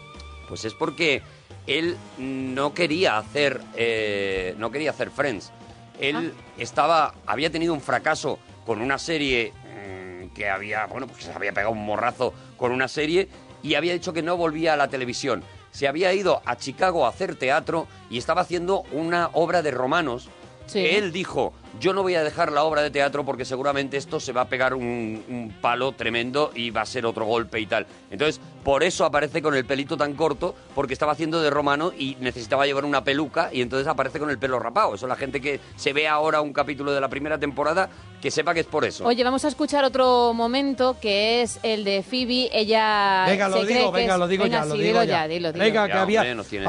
Pues 0.50 0.66
es 0.66 0.74
porque 0.74 1.22
él 1.68 1.98
no 2.18 2.74
quería 2.74 3.18
hacer, 3.18 3.62
eh, 3.76 4.56
no 4.58 4.72
quería 4.72 4.92
hacer 4.92 5.10
Friends. 5.10 5.52
Él 6.00 6.34
estaba, 6.58 7.14
había 7.26 7.50
tenido 7.50 7.74
un 7.74 7.82
fracaso 7.82 8.40
con 8.66 8.82
una 8.82 8.98
serie 8.98 9.54
mm, 9.54 10.34
que 10.34 10.50
había, 10.50 10.86
bueno, 10.88 11.08
pues 11.08 11.24
se 11.24 11.32
había 11.32 11.54
pegado 11.54 11.72
un 11.72 11.86
morrazo 11.86 12.34
con 12.58 12.72
una 12.72 12.88
serie 12.88 13.30
y 13.62 13.76
había 13.76 13.94
dicho 13.94 14.12
que 14.12 14.24
no 14.24 14.36
volvía 14.36 14.74
a 14.74 14.78
la 14.78 14.90
televisión. 14.90 15.44
Se 15.72 15.88
había 15.88 16.14
ido 16.14 16.42
a 16.46 16.58
Chicago 16.58 17.06
a 17.06 17.10
hacer 17.10 17.36
teatro 17.36 17.88
y 18.10 18.18
estaba 18.18 18.42
haciendo 18.42 18.82
una 18.92 19.30
obra 19.34 19.62
de 19.62 19.72
romanos. 19.72 20.30
Él 20.74 21.12
dijo, 21.12 21.54
yo 21.80 21.94
no 21.94 22.02
voy 22.04 22.16
a 22.16 22.24
dejar 22.24 22.52
la 22.52 22.64
obra 22.64 22.82
de 22.82 22.90
teatro 22.92 23.26
porque 23.26 23.46
seguramente 23.46 23.98
esto 23.98 24.20
se 24.20 24.32
va 24.32 24.42
a 24.42 24.48
pegar 24.50 24.74
un, 24.74 25.24
un 25.28 25.54
palo 25.62 25.92
tremendo 25.92 26.52
y 26.56 26.70
va 26.70 26.82
a 26.82 26.86
ser 26.86 27.06
otro 27.06 27.26
golpe 27.26 27.60
y 27.60 27.66
tal. 27.66 27.86
Entonces, 28.12 28.40
por 28.64 28.84
eso 28.84 29.04
aparece 29.06 29.42
con 29.42 29.56
el 29.56 29.66
pelito 29.66 29.98
tan 29.98 30.14
corto, 30.14 30.56
porque 30.74 30.94
estaba 30.94 31.12
haciendo 31.12 31.42
de 31.42 31.50
romano 31.50 31.92
y 31.98 32.16
necesitaba 32.22 32.66
llevar 32.66 32.86
una 32.86 33.04
peluca 33.04 33.50
y 33.52 33.62
entonces 33.62 33.88
aparece 33.88 34.20
con 34.20 34.30
el 34.30 34.38
pelo 34.40 34.58
rapado. 34.60 34.96
Eso 34.96 35.06
la 35.08 35.16
gente 35.16 35.42
que 35.42 35.60
se 35.76 35.92
ve 35.94 36.08
ahora 36.08 36.42
un 36.42 36.54
capítulo 36.54 36.94
de 36.94 37.02
la 37.02 37.10
primera 37.10 37.38
temporada, 37.38 37.90
que 38.22 38.32
sepa 38.32 38.54
que 38.54 38.62
es 38.62 38.66
por 38.68 38.86
eso. 38.86 39.06
Oye, 39.06 39.22
vamos 39.24 39.44
a 39.44 39.50
escuchar 39.50 39.84
otro 39.84 40.34
momento 40.34 40.96
que 41.02 41.42
es 41.42 41.60
el 41.62 41.84
de 41.84 42.04
Phoebe. 42.04 42.50
Ella. 42.54 43.26
Venga, 43.28 43.50
lo 43.50 43.58
se 43.58 43.66
cree 43.66 43.78
digo, 43.80 43.92
que 43.92 43.98
venga, 44.00 44.14
es- 44.14 44.20
lo 44.20 44.28
digo 44.30 44.44
Venga, 44.46 44.60
ya, 44.60 44.66
lo 44.66 44.74
digo 44.76 44.86
dilo 44.88 45.04
ya. 45.04 45.28
dilo, 45.28 45.52
dilo. 45.52 45.64
Venga, 45.66 45.88
que 45.88 45.94
Ya, 45.94 46.02
había, 46.02 46.22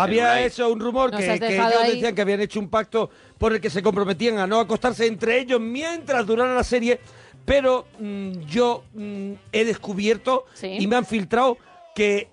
había 0.02 0.40
hecho 0.44 0.68
un 0.68 0.80
rumor 0.80 1.12
Nos 1.12 1.20
que, 1.20 1.38
que 1.38 1.54
ellos 1.54 1.74
ahí. 1.80 1.92
decían 1.92 2.14
que 2.14 2.22
habían 2.22 2.40
hecho 2.40 2.58
un 2.58 2.68
pacto 2.68 3.08
por 3.39 3.52
el 3.52 3.61
que 3.61 3.70
se 3.70 3.82
comprometían 3.82 4.39
a 4.39 4.47
no 4.47 4.61
acostarse 4.61 5.06
entre 5.06 5.40
ellos 5.40 5.61
mientras 5.61 6.27
durara 6.27 6.55
la 6.55 6.65
serie, 6.65 7.01
pero 7.44 7.86
mm, 7.98 8.32
yo 8.47 8.85
mm, 8.94 9.32
he 9.52 9.65
descubierto 9.65 10.47
Sí. 10.55 10.77
y 10.78 10.86
me 10.86 10.97
han 10.97 11.05
filtrado 11.06 11.59
que 11.94 12.28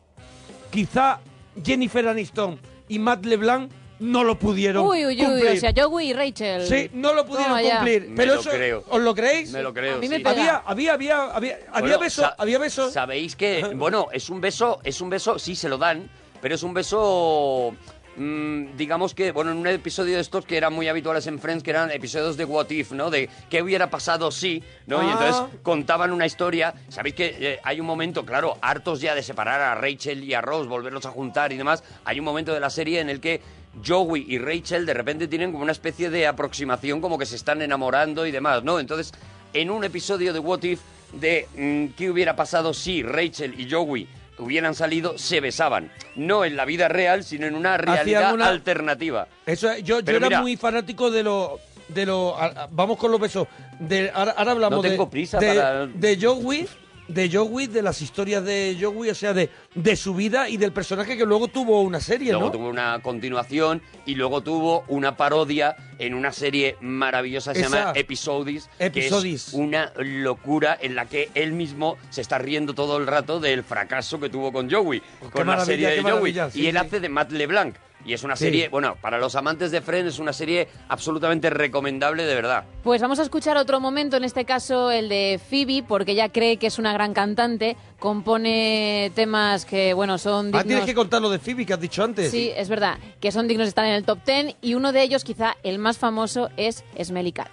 quizá 0.70 1.20
Jennifer 1.64 2.08
Aniston 2.08 2.60
y 2.88 3.00
Matt 3.00 3.26
LeBlanc 3.26 3.72
no 4.00 4.24
lo 4.24 4.40
pudieron 4.40 4.88
Uy, 4.88 5.06
uy, 5.06 5.16
uy, 5.20 5.24
cumplir. 5.26 5.52
o 5.52 5.56
sea, 5.58 5.74
Joey 5.76 6.10
y 6.10 6.14
Rachel. 6.14 6.66
Sí, 6.66 6.90
no 6.94 7.14
lo 7.14 7.24
pudieron 7.24 7.50
Toma 7.50 7.62
ya. 7.62 7.76
cumplir. 7.76 8.08
Me 8.10 8.16
pero 8.16 8.34
lo 8.36 8.40
eso, 8.42 8.50
creo. 8.50 8.84
¿os 8.90 9.00
lo 9.02 9.14
creéis? 9.14 9.52
Me 9.52 9.62
lo 9.62 9.74
creo, 9.76 9.96
A 9.96 10.00
mí 10.00 10.10
me 10.10 10.18
sí. 10.18 10.24
pega. 10.24 10.32
Había, 10.32 10.58
había, 10.66 10.94
había, 10.94 11.24
había, 11.36 11.56
había 11.72 11.80
Bueno, 11.82 12.00
beso, 12.00 12.22
sa- 12.24 12.36
había 12.40 12.58
beso. 12.58 12.90
Sabéis 12.90 13.36
que, 13.36 13.64
bueno, 13.76 14.08
es 14.12 14.30
un 14.32 14.42
beso, 14.42 14.80
es 14.84 15.02
un 15.02 15.12
beso, 15.12 15.38
sí 15.38 15.56
se 15.56 15.70
lo 15.70 15.78
dan, 15.78 16.10
pero 16.42 16.56
es 16.56 16.64
un 16.64 16.74
beso, 16.74 17.76
mm, 18.16 18.76
digamos 18.78 19.14
que, 19.14 19.32
bueno, 19.32 19.52
en 19.52 19.58
un 19.58 19.68
episodio 19.68 20.16
de 20.16 20.22
estos 20.22 20.46
que 20.46 20.58
eran 20.58 20.74
muy 20.74 20.88
habituales 20.88 21.28
en 21.28 21.40
Friends, 21.40 21.64
que 21.64 21.72
eran 21.72 21.92
episodios 21.92 22.38
de 22.38 22.46
What 22.46 22.70
If, 22.70 22.92
¿no? 22.92 23.10
De 23.10 23.30
qué 23.50 23.62
hubiera 23.62 23.90
pasado 23.90 24.32
si, 24.32 24.64
¿no? 24.88 25.02
Y 25.02 25.08
Ah. 25.08 25.12
entonces 25.14 25.60
contaban 25.64 26.12
una 26.12 26.26
historia. 26.26 26.74
Sabéis 26.90 27.16
que 27.16 27.36
eh, 27.40 27.60
hay 27.64 27.80
un 27.80 27.86
momento, 27.86 28.26
claro, 28.26 28.58
hartos 28.62 29.02
ya 29.02 29.16
de 29.16 29.24
separar 29.24 29.62
a 29.62 29.76
Rachel 29.76 30.24
y 30.24 30.34
a 30.34 30.42
Ross, 30.42 30.68
volverlos 30.68 31.06
a 31.06 31.12
juntar 31.12 31.52
y 31.52 31.58
demás. 31.58 31.84
Hay 32.06 32.20
un 32.20 32.26
momento 32.26 32.54
de 32.54 32.60
la 32.60 32.70
serie 32.70 33.00
en 33.00 33.10
el 33.10 33.20
que 33.20 33.42
Joey 33.86 34.26
y 34.28 34.38
Rachel 34.38 34.86
de 34.86 34.94
repente 34.94 35.28
tienen 35.28 35.52
como 35.52 35.64
una 35.64 35.72
especie 35.72 36.10
de 36.10 36.28
aproximación, 36.28 37.00
como 37.00 37.18
que 37.18 37.26
se 37.26 37.38
están 37.38 37.62
enamorando 37.62 38.26
y 38.26 38.32
demás, 38.32 38.64
¿no? 38.64 38.80
Entonces, 38.80 39.14
en 39.54 39.70
un 39.70 39.84
episodio 39.86 40.34
de 40.34 40.40
What 40.40 40.64
If, 40.64 40.82
de 41.14 41.48
mm, 41.56 41.96
qué 41.98 42.10
hubiera 42.10 42.36
pasado 42.36 42.74
si 42.74 43.04
Rachel 43.04 43.58
y 43.60 43.70
Joey 43.70 44.08
hubieran 44.44 44.76
salido, 44.76 45.18
se 45.18 45.40
besaban. 45.40 45.92
No 46.16 46.44
en 46.46 46.56
la 46.56 46.66
vida 46.66 46.88
real, 46.88 47.24
sino 47.24 47.46
en 47.48 47.56
una 47.56 47.78
realidad 47.78 48.40
alternativa. 48.42 49.28
Eso, 49.46 49.76
yo, 49.78 50.00
yo 50.02 50.16
era 50.16 50.28
mira- 50.28 50.42
muy 50.42 50.58
fanático 50.58 51.12
de 51.12 51.24
lo 51.24 51.60
de 51.88 52.06
lo 52.06 52.38
vamos 52.72 52.98
con 52.98 53.12
los 53.12 53.20
besos 53.20 53.48
de 53.80 54.10
ahora, 54.14 54.32
ahora 54.38 54.52
hablamos 54.52 54.78
No 54.78 54.82
tengo 54.90 55.06
de, 55.06 55.12
prisa 55.12 55.40
de, 55.40 55.48
para- 55.48 55.88
de 55.88 56.18
Joey 56.22 56.66
de 57.14 57.30
Joey 57.32 57.68
de 57.68 57.82
las 57.82 58.02
historias 58.02 58.44
de 58.44 58.78
Joey 58.80 59.10
o 59.10 59.16
sea 59.16 59.34
de, 59.34 59.50
de 59.76 59.96
su 59.96 60.14
vida 60.16 60.50
y 60.50 60.58
del 60.58 60.72
personaje 60.72 61.18
que 61.18 61.26
luego 61.26 61.48
tuvo 61.48 61.82
una 61.82 62.00
serie 62.00 62.32
Luego 62.32 62.48
¿no? 62.48 62.52
tuvo 62.52 62.70
una 62.70 63.00
continuación 63.02 63.82
y 64.06 64.16
luego 64.16 64.42
tuvo 64.42 64.84
una 64.88 65.16
parodia 65.18 65.76
en 66.00 66.14
una 66.14 66.32
serie 66.32 66.78
maravillosa 66.82 67.54
que 67.54 67.64
se 67.64 67.70
llama 67.70 67.94
Episodis, 67.96 68.70
que 68.78 68.86
Episodis. 68.88 69.50
es 69.50 69.54
una 69.54 69.92
locura 69.98 70.78
en 70.82 70.96
la 70.96 71.06
que 71.06 71.30
él 71.36 71.54
mismo 71.54 71.98
se 72.10 72.22
está 72.22 72.38
riendo 72.38 72.74
todo 72.74 72.98
el 72.98 73.08
rato 73.08 73.40
del 73.40 73.64
fracaso 73.64 74.20
que 74.20 74.30
tuvo 74.30 74.52
con 74.52 74.70
Joey, 74.72 75.02
con 75.32 75.48
la 75.48 75.64
serie 75.64 75.90
de 75.90 76.02
Joey. 76.02 76.34
sí, 76.52 76.62
y 76.62 76.68
él 76.68 76.74
sí. 76.74 76.78
hace 76.78 77.00
de 77.00 77.10
Matt 77.10 77.32
LeBlanc. 77.32 77.76
Y 78.06 78.14
es 78.14 78.24
una 78.24 78.36
Sí. 78.36 78.46
serie, 78.46 78.70
bueno, 78.70 78.96
para 79.02 79.20
los 79.20 79.36
amantes 79.36 79.72
de 79.72 79.82
Friends 79.82 80.14
es 80.16 80.20
una 80.20 80.34
serie 80.34 80.68
absolutamente 80.90 81.50
recomendable 81.50 82.24
de 82.26 82.34
verdad. 82.36 82.64
Pues 82.84 83.02
vamos 83.02 83.20
a 83.20 83.24
escuchar 83.24 83.58
otro 83.58 83.80
momento, 83.80 84.18
en 84.18 84.24
este 84.24 84.44
caso 84.46 84.90
el 84.92 85.08
de 85.10 85.40
Phoebe, 85.50 85.84
porque 85.88 86.14
ella 86.14 86.30
cree 86.30 86.58
que 86.58 86.68
es 86.68 86.80
una 86.80 86.94
gran 86.94 87.14
cantante, 87.14 87.78
compone 88.00 89.12
temas 89.16 89.66
que, 89.66 89.94
bueno, 89.94 90.18
son 90.18 90.48
Ah, 90.48 90.64
tienes 90.64 90.68
dignos... 90.68 90.86
que 90.86 90.94
contar 90.96 91.22
lo 91.22 91.30
de 91.30 91.40
Phoebe 91.40 91.66
que 91.66 91.74
has 91.74 91.80
dicho 91.82 92.04
antes 92.04 92.32
Sí, 92.32 92.52
es 92.56 92.70
verdad, 92.70 92.98
que 93.20 93.32
son 93.32 93.48
dignos 93.48 93.66
de 93.66 93.70
estar 93.70 93.86
en 93.86 93.94
el 93.94 94.04
top 94.04 94.20
10 94.26 94.56
y 94.62 94.74
uno 94.74 94.92
de 94.92 95.04
ellos, 95.04 95.24
quizá 95.24 95.56
el 95.64 95.78
más 95.80 95.98
famoso, 95.98 96.50
es 96.58 96.84
Smelly 97.02 97.32
Cat. 97.34 97.50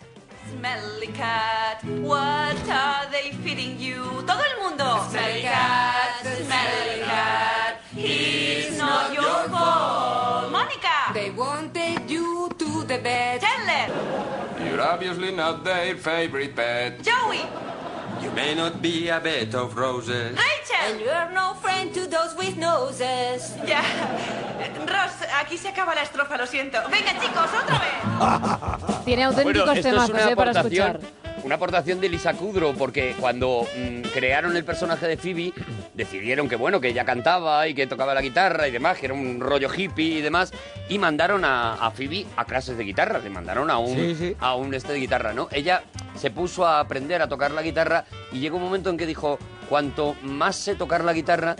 Smelly 0.50 1.08
cat, 1.08 1.84
what 2.00 2.56
are 2.68 3.06
they 3.10 3.32
feeding 3.44 3.78
you? 3.78 4.02
Todo 4.26 4.40
el 4.40 4.56
mundo. 4.62 5.06
Smelly 5.10 5.42
cat, 5.42 6.24
smelly 6.24 7.00
cat, 7.04 7.80
he's 7.94 8.78
not 8.78 9.12
your 9.12 9.48
fault. 9.48 10.52
Mónica. 10.52 11.12
They 11.12 11.30
wanted 11.30 12.10
you 12.10 12.50
to 12.58 12.84
the 12.84 12.98
bed. 12.98 13.40
Chandler. 13.40 14.64
You're 14.64 14.80
obviously 14.80 15.32
not 15.32 15.64
their 15.64 15.94
favorite 15.96 16.56
pet. 16.56 17.02
Joey. 17.02 17.44
You 18.22 18.30
may 18.32 18.54
not 18.54 18.82
be 18.82 19.08
a 19.08 19.20
bed 19.20 19.54
of 19.54 19.76
roses. 19.76 20.36
Rachel. 20.36 20.76
And 20.86 21.00
you're 21.00 21.30
no 21.32 21.54
friend 21.54 21.92
to 21.94 22.06
those 22.08 22.34
with 22.36 22.56
noses. 22.56 23.54
Ya. 23.66 23.82
Ross, 24.86 25.22
aquí 25.40 25.56
se 25.56 25.68
acaba 25.68 25.94
la 25.94 26.02
estrofa, 26.02 26.36
lo 26.36 26.46
siento. 26.46 26.78
Venga, 26.90 27.12
chicos, 27.20 27.50
otra 27.62 27.78
vez. 27.78 29.04
Tiene 29.04 29.24
auténticos 29.24 29.64
Bueno, 29.64 29.72
esto 29.72 29.72
es 29.72 29.82
temazos 29.82 30.10
una 30.10 30.30
eh, 30.30 30.36
para 30.36 30.50
escuchar. 30.50 31.00
Una 31.48 31.54
aportación 31.54 31.98
de 31.98 32.10
Lisa 32.10 32.34
Kudrow, 32.34 32.74
porque 32.74 33.14
cuando 33.18 33.66
mm, 33.74 34.02
crearon 34.12 34.54
el 34.54 34.66
personaje 34.66 35.06
de 35.08 35.16
Phoebe, 35.16 35.54
decidieron 35.94 36.46
que 36.46 36.56
bueno, 36.56 36.78
que 36.78 36.88
ella 36.88 37.06
cantaba 37.06 37.66
y 37.68 37.72
que 37.72 37.86
tocaba 37.86 38.12
la 38.12 38.20
guitarra 38.20 38.68
y 38.68 38.70
demás, 38.70 38.98
que 38.98 39.06
era 39.06 39.14
un 39.14 39.40
rollo 39.40 39.70
hippie 39.74 40.18
y 40.18 40.20
demás, 40.20 40.52
y 40.90 40.98
mandaron 40.98 41.46
a, 41.46 41.72
a 41.76 41.90
Phoebe 41.90 42.26
a 42.36 42.44
clases 42.44 42.76
de 42.76 42.84
guitarra, 42.84 43.18
le 43.20 43.30
mandaron 43.30 43.70
a 43.70 43.78
un, 43.78 43.96
Sí, 43.96 44.14
sí. 44.14 44.36
a 44.40 44.56
un 44.56 44.74
este 44.74 44.92
de 44.92 44.98
guitarra, 44.98 45.32
¿no? 45.32 45.48
Ella 45.50 45.84
se 46.16 46.30
puso 46.30 46.66
a 46.66 46.80
aprender 46.80 47.22
a 47.22 47.28
tocar 47.28 47.50
la 47.52 47.62
guitarra 47.62 48.04
y 48.30 48.40
llegó 48.40 48.58
un 48.58 48.64
momento 48.64 48.90
en 48.90 48.98
que 48.98 49.06
dijo, 49.06 49.38
cuanto 49.70 50.16
más 50.22 50.54
sé 50.54 50.74
tocar 50.74 51.02
la 51.02 51.14
guitarra, 51.14 51.56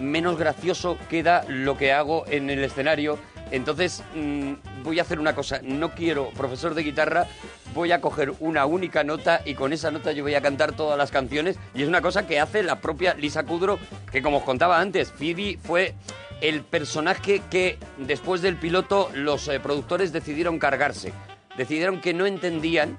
menos 0.00 0.36
gracioso 0.38 0.98
queda 1.08 1.46
lo 1.48 1.78
que 1.78 1.94
hago 1.94 2.26
en 2.28 2.50
el 2.50 2.62
escenario. 2.62 3.18
Entonces 3.50 4.02
mm, 4.14 4.52
voy 4.84 4.98
a 4.98 5.02
hacer 5.02 5.18
una 5.18 5.34
cosa, 5.34 5.60
no 5.62 5.90
quiero 5.90 6.30
profesor 6.30 6.74
de 6.74 6.82
guitarra, 6.82 7.26
voy 7.74 7.92
a 7.92 8.00
coger 8.00 8.32
una 8.40 8.64
única 8.66 9.02
nota 9.04 9.42
y 9.44 9.54
con 9.54 9.72
esa 9.72 9.90
nota 9.90 10.12
yo 10.12 10.22
voy 10.22 10.34
a 10.34 10.40
cantar 10.40 10.72
todas 10.72 10.96
las 10.96 11.10
canciones 11.10 11.56
y 11.74 11.82
es 11.82 11.88
una 11.88 12.00
cosa 12.00 12.26
que 12.26 12.38
hace 12.40 12.62
la 12.62 12.80
propia 12.80 13.14
Lisa 13.14 13.42
Kudrow, 13.44 13.78
que 14.12 14.22
como 14.22 14.38
os 14.38 14.44
contaba 14.44 14.80
antes, 14.80 15.10
Phoebe 15.12 15.58
fue 15.62 15.94
el 16.40 16.62
personaje 16.62 17.42
que 17.50 17.78
después 17.98 18.40
del 18.40 18.56
piloto 18.56 19.10
los 19.14 19.46
eh, 19.48 19.60
productores 19.60 20.12
decidieron 20.12 20.58
cargarse. 20.58 21.12
Decidieron 21.56 22.00
que 22.00 22.14
no 22.14 22.24
entendían 22.26 22.96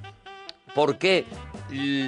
por 0.76 0.98
qué, 0.98 1.26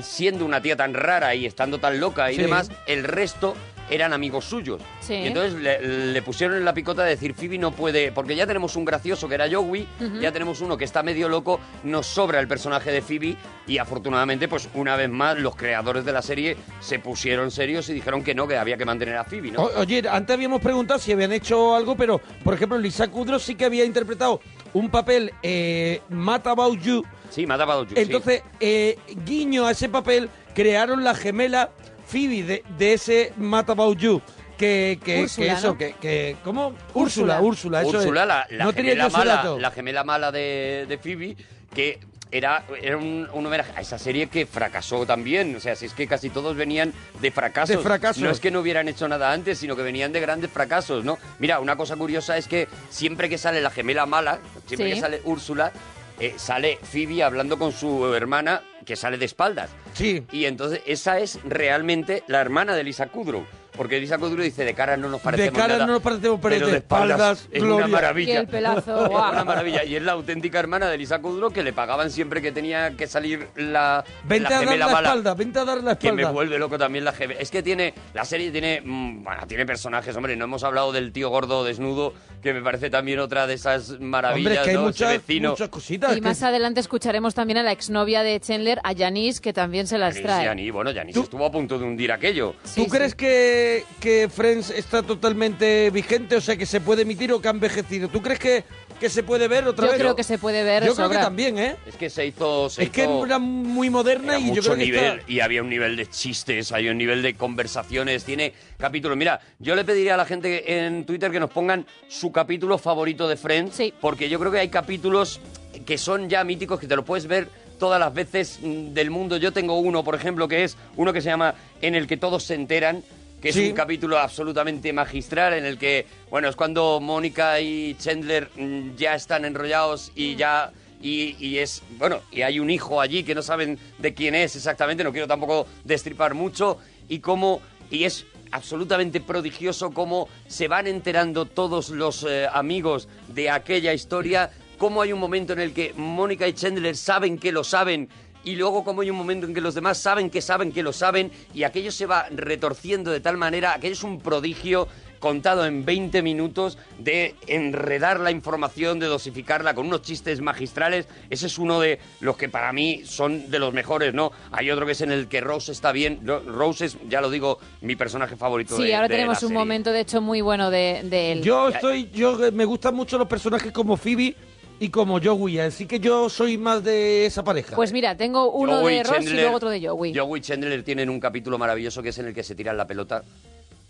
siendo 0.03 0.45
una 0.45 0.61
tía 0.61 0.75
tan 0.75 0.93
rara 0.93 1.33
y 1.35 1.45
estando 1.45 1.79
tan 1.79 1.99
loca 1.99 2.31
y 2.31 2.35
Sí. 2.35 2.41
demás, 2.43 2.69
el 2.85 3.03
resto 3.03 3.55
eran 3.89 4.13
amigos 4.13 4.45
suyos. 4.45 4.81
Sí. 5.01 5.13
Y 5.15 5.27
entonces 5.27 5.53
le, 5.53 6.11
le 6.11 6.21
pusieron 6.21 6.55
en 6.57 6.65
la 6.65 6.73
picota 6.73 7.03
de 7.03 7.11
decir, 7.11 7.33
Phoebe 7.33 7.57
no 7.57 7.71
puede, 7.71 8.11
porque 8.11 8.35
ya 8.35 8.47
tenemos 8.47 8.75
un 8.75 8.85
gracioso 8.85 9.27
que 9.27 9.35
era 9.35 9.45
Joey, 9.51 9.87
ya 10.21 10.31
tenemos 10.31 10.61
uno 10.61 10.77
que 10.77 10.85
está 10.85 11.03
medio 11.03 11.29
loco, 11.29 11.59
nos 11.83 12.07
sobra 12.07 12.39
el 12.39 12.47
personaje 12.47 12.91
de 12.91 13.01
Phoebe 13.01 13.35
y 13.67 13.77
afortunadamente, 13.77 14.47
pues 14.47 14.69
una 14.73 14.95
vez 14.95 15.09
más, 15.09 15.37
los 15.37 15.55
creadores 15.55 16.05
de 16.05 16.11
la 16.11 16.21
serie 16.21 16.57
se 16.79 16.99
pusieron 16.99 17.51
serios 17.51 17.87
y 17.89 17.93
dijeron 17.93 18.23
que 18.23 18.33
no, 18.35 18.47
que 18.47 18.57
había 18.57 18.77
que 18.77 18.85
mantener 18.85 19.17
a 19.17 19.23
Phoebe, 19.23 19.51
¿no? 19.51 19.63
O- 19.63 19.79
Oye, 19.79 20.01
antes 20.09 20.33
habíamos 20.33 20.61
preguntado 20.61 20.99
si 20.99 21.11
habían 21.11 21.31
hecho 21.33 21.75
algo, 21.75 21.95
pero 21.95 22.19
por 22.43 22.53
ejemplo, 22.53 22.77
Lisa 22.77 23.07
Kudrow 23.09 23.39
sí 23.39 23.55
que 23.55 23.65
había 23.65 23.85
interpretado 23.85 24.39
un 24.73 24.89
papel 24.89 25.31
eh, 25.43 26.01
Mad 26.09 26.47
About 26.47 26.79
You. 26.81 27.03
Sí, 27.29 27.45
Mad 27.45 27.61
About 27.61 27.89
You, 27.89 27.95
sí. 27.95 28.01
Entonces, 28.01 28.43
eh, 28.59 28.97
guiño 29.25 29.65
a 29.65 29.71
ese 29.71 29.89
papel, 29.89 30.29
crearon 30.53 31.03
la 31.03 31.15
gemela 31.15 31.71
Phoebe 32.13 32.43
de, 32.43 32.63
de 32.77 32.93
ese 32.93 33.33
Mad 33.37 33.69
About 33.71 33.97
You. 33.97 34.21
Que, 34.57 34.99
que, 35.03 35.23
Úrsula, 35.23 35.47
que 35.47 35.51
eso, 35.53 35.67
¿no? 35.69 35.77
que, 35.77 35.93
que 35.99 36.37
¿cómo? 36.43 36.75
Úrsula, 36.93 37.41
Úrsula, 37.41 37.81
eso 37.81 37.97
Úrsula, 37.97 38.21
es. 38.21 38.27
la, 38.27 38.47
la 38.51 38.65
no 38.65 38.71
gemela 38.73 39.09
mala, 39.09 39.55
la 39.59 39.71
gemela 39.71 40.03
mala 40.03 40.31
de, 40.31 40.85
de 40.87 40.97
Phoebe, 40.99 41.35
que 41.73 41.99
era, 42.31 42.63
era 42.81 42.97
un, 42.97 43.27
un 43.33 43.45
homenaje 43.45 43.71
a 43.75 43.81
esa 43.81 43.97
serie 43.97 44.27
que 44.27 44.45
fracasó 44.45 45.05
también. 45.07 45.55
O 45.55 45.59
sea, 45.59 45.75
si 45.75 45.87
es 45.87 45.93
que 45.93 46.07
casi 46.07 46.29
todos 46.29 46.55
venían 46.55 46.93
de 47.19 47.31
fracasos. 47.31 47.75
De 47.75 47.81
fracasos. 47.81 48.21
No 48.23 48.29
es 48.29 48.39
que 48.39 48.51
no 48.51 48.59
hubieran 48.59 48.87
hecho 48.87 49.07
nada 49.07 49.31
antes, 49.31 49.57
sino 49.57 49.75
que 49.75 49.81
venían 49.81 50.11
de 50.13 50.19
grandes 50.19 50.51
fracasos, 50.51 51.03
¿no? 51.03 51.17
Mira, 51.39 51.59
una 51.59 51.75
cosa 51.75 51.95
curiosa 51.95 52.37
es 52.37 52.47
que 52.47 52.67
siempre 52.89 53.29
que 53.29 53.37
sale 53.39 53.59
la 53.59 53.71
gemela 53.71 54.05
mala, 54.05 54.39
siempre 54.67 54.89
Sí. 54.89 54.93
que 54.95 55.01
sale 55.01 55.21
Úrsula, 55.25 55.71
eh, 56.19 56.33
sale 56.37 56.77
Phoebe 56.81 57.23
hablando 57.23 57.57
con 57.57 57.71
su 57.71 58.13
hermana 58.13 58.61
que 58.85 58.95
sale 58.95 59.17
de 59.17 59.25
espaldas. 59.25 59.69
Sí. 59.93 60.23
Y 60.31 60.45
entonces 60.45 60.81
esa 60.85 61.19
es 61.19 61.39
realmente 61.43 62.23
la 62.27 62.41
hermana 62.41 62.75
de 62.75 62.83
Lisa 62.83 63.07
Kudrow. 63.07 63.45
Porque 63.75 63.99
Lisa 63.99 64.17
Kudrow 64.19 64.43
dice, 64.43 64.63
de 64.65 64.73
cara 64.75 64.97
no 64.97 65.09
nos 65.09 65.19
parecemos 65.21 65.53
de 65.53 65.59
cara 65.59 65.73
nada, 65.73 65.85
no 65.87 65.93
nos 65.93 66.01
parecemos, 66.01 66.39
pero, 66.41 66.55
pero 66.57 66.67
de 66.67 66.77
espaldas, 66.77 67.47
es 67.51 67.61
Gloria. 67.63 67.85
una 67.85 67.87
maravilla. 67.87 68.33
Y 68.33 68.37
el 68.37 68.47
pelazo, 68.47 69.05
Es 69.05 69.09
una 69.11 69.43
maravilla. 69.43 69.83
Y 69.83 69.95
es 69.95 70.03
la 70.03 70.11
auténtica 70.11 70.59
hermana 70.59 70.87
de 70.89 70.97
Lisa 70.97 71.19
Kudrow 71.19 71.51
que 71.51 71.63
le 71.63 71.73
pagaban 71.73 72.11
siempre 72.11 72.41
que 72.41 72.51
tenía 72.51 72.91
que 72.95 73.07
salir 73.07 73.47
la, 73.55 74.03
Vente 74.25 74.49
la 74.49 74.57
a 74.59 74.65
dar 74.65 74.77
la 74.77 74.85
mala. 74.87 75.07
espalda, 75.07 75.33
vente 75.33 75.59
a 75.59 75.65
dar 75.65 75.83
la 75.83 75.97
Que 75.97 76.11
me 76.11 76.21
espalda. 76.21 76.31
vuelve 76.33 76.59
loco 76.59 76.77
también 76.77 77.03
la 77.03 77.13
gemela. 77.13 77.39
Es 77.39 77.49
que 77.49 77.63
tiene, 77.63 77.93
la 78.13 78.25
serie 78.25 78.51
tiene, 78.51 78.81
mm, 78.85 79.23
bueno, 79.23 79.47
tiene 79.47 79.65
personajes, 79.65 80.15
hombre, 80.15 80.35
no 80.35 80.45
hemos 80.45 80.63
hablado 80.63 80.91
del 80.91 81.11
tío 81.11 81.29
gordo 81.29 81.63
desnudo, 81.63 82.13
que 82.43 82.53
me 82.53 82.61
parece 82.61 82.89
también 82.91 83.19
otra 83.19 83.47
de 83.47 83.55
esas 83.55 83.99
maravillas, 83.99 84.37
Hombre, 84.49 84.53
es 84.55 84.61
que 84.61 84.69
hay 84.69 84.75
¿no? 84.75 84.81
muchas, 84.83 85.09
Ese 85.09 85.17
vecino. 85.17 85.49
muchas 85.51 85.69
cositas. 85.69 86.15
Y 86.15 86.21
más 86.21 86.43
adelante 86.43 86.79
escucharemos 86.79 87.33
también 87.33 87.57
a 87.57 87.63
la 87.63 87.71
exnovia 87.71 88.21
de 88.21 88.39
Chandler, 88.39 88.79
a 88.83 88.93
Janice, 88.95 89.41
que 89.41 89.51
también 89.53 89.87
se 89.87 89.97
las 89.97 90.21
trae. 90.21 90.45
Yanis, 90.45 90.71
bueno, 90.71 90.91
Yanis 90.91 91.15
estuvo 91.17 91.45
a 91.45 91.51
punto 91.51 91.79
de 91.79 91.85
hundir 91.85 92.11
aquello. 92.11 92.53
¿Tú 92.75 92.85
crees 92.87 93.15
que, 93.15 93.62
que 93.99 94.29
Friends 94.29 94.69
está 94.69 95.01
totalmente 95.03 95.89
vigente? 95.89 96.35
O 96.35 96.41
sea, 96.41 96.55
que 96.57 96.65
se 96.65 96.81
puede 96.81 97.03
emitir 97.03 97.31
o 97.33 97.41
que 97.41 97.47
ha 97.47 97.51
envejecido. 97.51 98.07
¿Tú 98.09 98.21
crees 98.21 98.39
que, 98.39 98.63
que 98.99 99.09
se 99.09 99.23
puede 99.23 99.47
ver 99.47 99.67
otra 99.67 99.85
Yo 99.85 99.91
vez? 99.91 100.01
creo 100.01 100.15
que 100.15 100.23
se 100.23 100.37
puede 100.37 100.63
ver 100.63 100.83
Yo 100.85 100.95
creo 100.95 101.07
que 101.09 101.15
sobra. 101.15 101.21
también, 101.25 101.57
¿eh? 101.57 101.75
Es 101.85 101.95
que 101.95 102.09
se 102.09 102.25
hizo... 102.25 102.69
se 102.69 102.83
Es 102.83 102.89
que 102.89 103.03
hizo- 103.03 103.25
era 103.25 103.39
muy 103.39 103.89
moderna 103.89 104.33
Era 104.33 104.39
y 104.39 104.43
yo 104.43 104.49
mucho 104.49 104.61
creo 104.63 104.75
que 104.77 104.85
nivel 104.85 105.19
está- 105.19 105.31
y 105.31 105.39
había 105.39 105.61
un 105.61 105.69
nivel 105.69 105.95
de 105.95 106.07
chistes, 106.09 106.71
hay 106.71 106.89
un 106.89 106.97
nivel 106.97 107.21
de 107.21 107.35
conversaciones, 107.35 108.23
tiene 108.23 108.53
capítulos. 108.77 109.17
Mira, 109.17 109.39
yo 109.59 109.75
le 109.75 109.83
pediría 109.83 110.13
a 110.15 110.17
la 110.17 110.25
gente 110.25 110.85
en 110.85 111.05
Twitter 111.05 111.31
que 111.31 111.39
nos 111.39 111.49
pongan 111.49 111.85
su 112.07 112.31
capítulo 112.31 112.77
favorito 112.77 113.27
de 113.27 113.37
Friends, 113.37 113.81
porque 114.01 114.29
yo 114.29 114.39
creo 114.39 114.51
que 114.51 114.59
hay 114.59 114.69
capítulos 114.69 115.39
que 115.85 115.97
son 115.97 116.29
ya 116.29 116.43
míticos, 116.43 116.79
que 116.79 116.87
te 116.87 116.95
lo 116.95 117.03
puedes 117.03 117.25
ver 117.27 117.47
todas 117.79 117.99
las 117.99 118.13
veces 118.13 118.59
mm, 118.61 118.93
del 118.93 119.09
mundo. 119.09 119.35
Yo 119.37 119.51
tengo 119.51 119.77
uno, 119.79 120.03
por 120.03 120.15
ejemplo, 120.15 120.47
que 120.47 120.63
es 120.63 120.77
uno 120.95 121.11
que 121.11 121.21
se 121.21 121.29
llama 121.29 121.55
En 121.81 121.95
el 121.95 122.05
que 122.07 122.15
todos 122.15 122.43
se 122.43 122.53
enteran, 122.53 123.03
que 123.43 123.49
es 123.49 123.57
un 123.57 123.73
capítulo 123.73 124.17
absolutamente 124.17 124.93
magistral 124.93 125.55
en 125.55 125.65
el 125.65 125.77
que, 125.77 126.07
bueno, 126.29 126.47
es 126.47 126.55
cuando 126.55 127.01
Mónica 127.01 127.59
y 127.59 127.93
Chandler 127.95 128.49
mm, 128.55 128.95
ya 128.95 129.15
están 129.15 129.43
enrollados 129.43 130.13
y 130.15 130.37
ya... 130.37 130.71
Y, 131.01 131.35
y 131.37 131.57
es, 131.57 131.83
bueno, 131.97 132.21
y 132.31 132.43
hay 132.43 132.61
un 132.61 132.69
hijo 132.69 133.01
allí 133.01 133.25
que 133.25 133.35
no 133.35 133.41
saben 133.41 133.77
de 133.97 134.13
quién 134.13 134.33
es 134.35 134.55
exactamente, 134.55 135.03
no 135.03 135.11
quiero 135.11 135.27
tampoco 135.27 135.67
destripar 135.83 136.33
mucho, 136.33 136.77
y 137.09 137.19
cómo, 137.19 137.61
y 137.91 138.05
es 138.05 138.25
absolutamente 138.51 139.19
prodigioso 139.19 139.91
cómo 139.91 140.29
se 140.47 140.69
van 140.69 140.87
enterando 140.87 141.43
todos 141.43 141.89
los 141.89 142.23
eh, 142.23 142.47
amigos 142.49 143.09
de 143.27 143.49
aquella 143.49 143.93
historia, 143.93 144.49
cómo 144.77 145.01
hay 145.01 145.11
un 145.11 145.19
momento 145.19 145.51
en 145.51 145.59
el 145.59 145.73
que 145.73 145.93
Mónica 145.93 146.47
y 146.47 146.53
Chandler 146.53 146.95
saben 146.95 147.37
que 147.37 147.51
lo 147.51 147.65
saben 147.65 148.07
y 148.43 148.55
luego 148.55 148.83
como 148.83 149.01
hay 149.01 149.09
un 149.09 149.17
momento 149.17 149.45
en 149.47 149.53
que 149.53 149.61
los 149.61 149.75
demás 149.75 149.97
saben 149.97 150.29
que 150.29 150.41
saben 150.41 150.71
que 150.71 150.83
lo 150.83 150.93
saben 150.93 151.31
y 151.53 151.63
aquello 151.63 151.91
se 151.91 152.05
va 152.05 152.27
retorciendo 152.29 153.11
de 153.11 153.19
tal 153.19 153.37
manera, 153.37 153.73
aquello 153.73 153.93
es 153.93 154.03
un 154.03 154.19
prodigio 154.19 154.87
contado 155.19 155.65
en 155.65 155.85
20 155.85 156.21
minutos 156.21 156.77
de 156.99 157.35
enredar 157.47 158.19
la 158.19 158.29
información, 158.29 158.99
de 158.99 159.05
dosificarla 159.05 159.73
con 159.73 159.87
unos 159.87 160.01
chistes 160.01 160.41
magistrales. 160.41 161.07
Ese 161.29 161.45
es 161.47 161.57
uno 161.57 161.79
de 161.79 161.99
los 162.19 162.35
que 162.35 162.49
para 162.49 162.73
mí 162.73 163.03
son 163.05 163.49
de 163.49 163.57
los 163.57 163.73
mejores, 163.73 164.13
¿no? 164.13 164.33
Hay 164.51 164.69
otro 164.69 164.85
que 164.85 164.91
es 164.91 164.99
en 164.99 165.13
el 165.13 165.29
que 165.29 165.39
Rose 165.39 165.71
está 165.71 165.93
bien. 165.93 166.27
Rose 166.27 166.87
es, 166.87 166.97
ya 167.07 167.21
lo 167.21 167.29
digo, 167.29 167.57
mi 167.79 167.95
personaje 167.95 168.35
favorito 168.35 168.75
Sí, 168.75 168.83
de 168.83 168.95
ahora 168.95 169.07
de 169.07 169.13
tenemos 169.15 169.41
la 169.41 169.45
un 169.45 169.49
serie. 169.51 169.57
momento, 169.59 169.91
de 169.93 170.01
hecho, 170.01 170.19
muy 170.19 170.41
bueno 170.41 170.69
de, 170.69 171.03
de 171.05 171.31
él. 171.31 171.41
Yo 171.41 171.69
estoy, 171.69 172.09
yo 172.13 172.37
me 172.51 172.65
gustan 172.65 172.93
mucho 172.93 173.17
los 173.17 173.29
personajes 173.29 173.71
como 173.71 173.95
Phoebe 173.95 174.35
y 174.79 174.89
como 174.89 175.19
Joey, 175.21 175.59
así 175.59 175.85
que 175.85 175.99
yo 175.99 176.29
soy 176.29 176.57
más 176.57 176.83
de 176.83 177.25
esa 177.25 177.43
pareja. 177.43 177.75
Pues 177.75 177.93
mira, 177.93 178.15
tengo 178.17 178.51
uno 178.51 178.79
Joey 178.81 178.97
de 178.97 179.03
Ross 179.03 179.17
y 179.21 179.25
Chandler- 179.27 179.41
luego 179.41 179.55
otro 179.55 179.69
de 179.69 179.87
Joey. 179.87 180.13
Joey 180.15 180.39
y 180.39 180.41
Chandler 180.43 180.83
tienen 180.83 181.09
un 181.09 181.19
capítulo 181.19 181.57
maravilloso 181.57 182.01
que 182.03 182.09
es 182.09 182.17
en 182.19 182.27
el 182.27 182.33
que 182.33 182.43
se 182.43 182.55
tiran 182.55 182.75
la 182.77 182.85
pelota. 182.87 183.23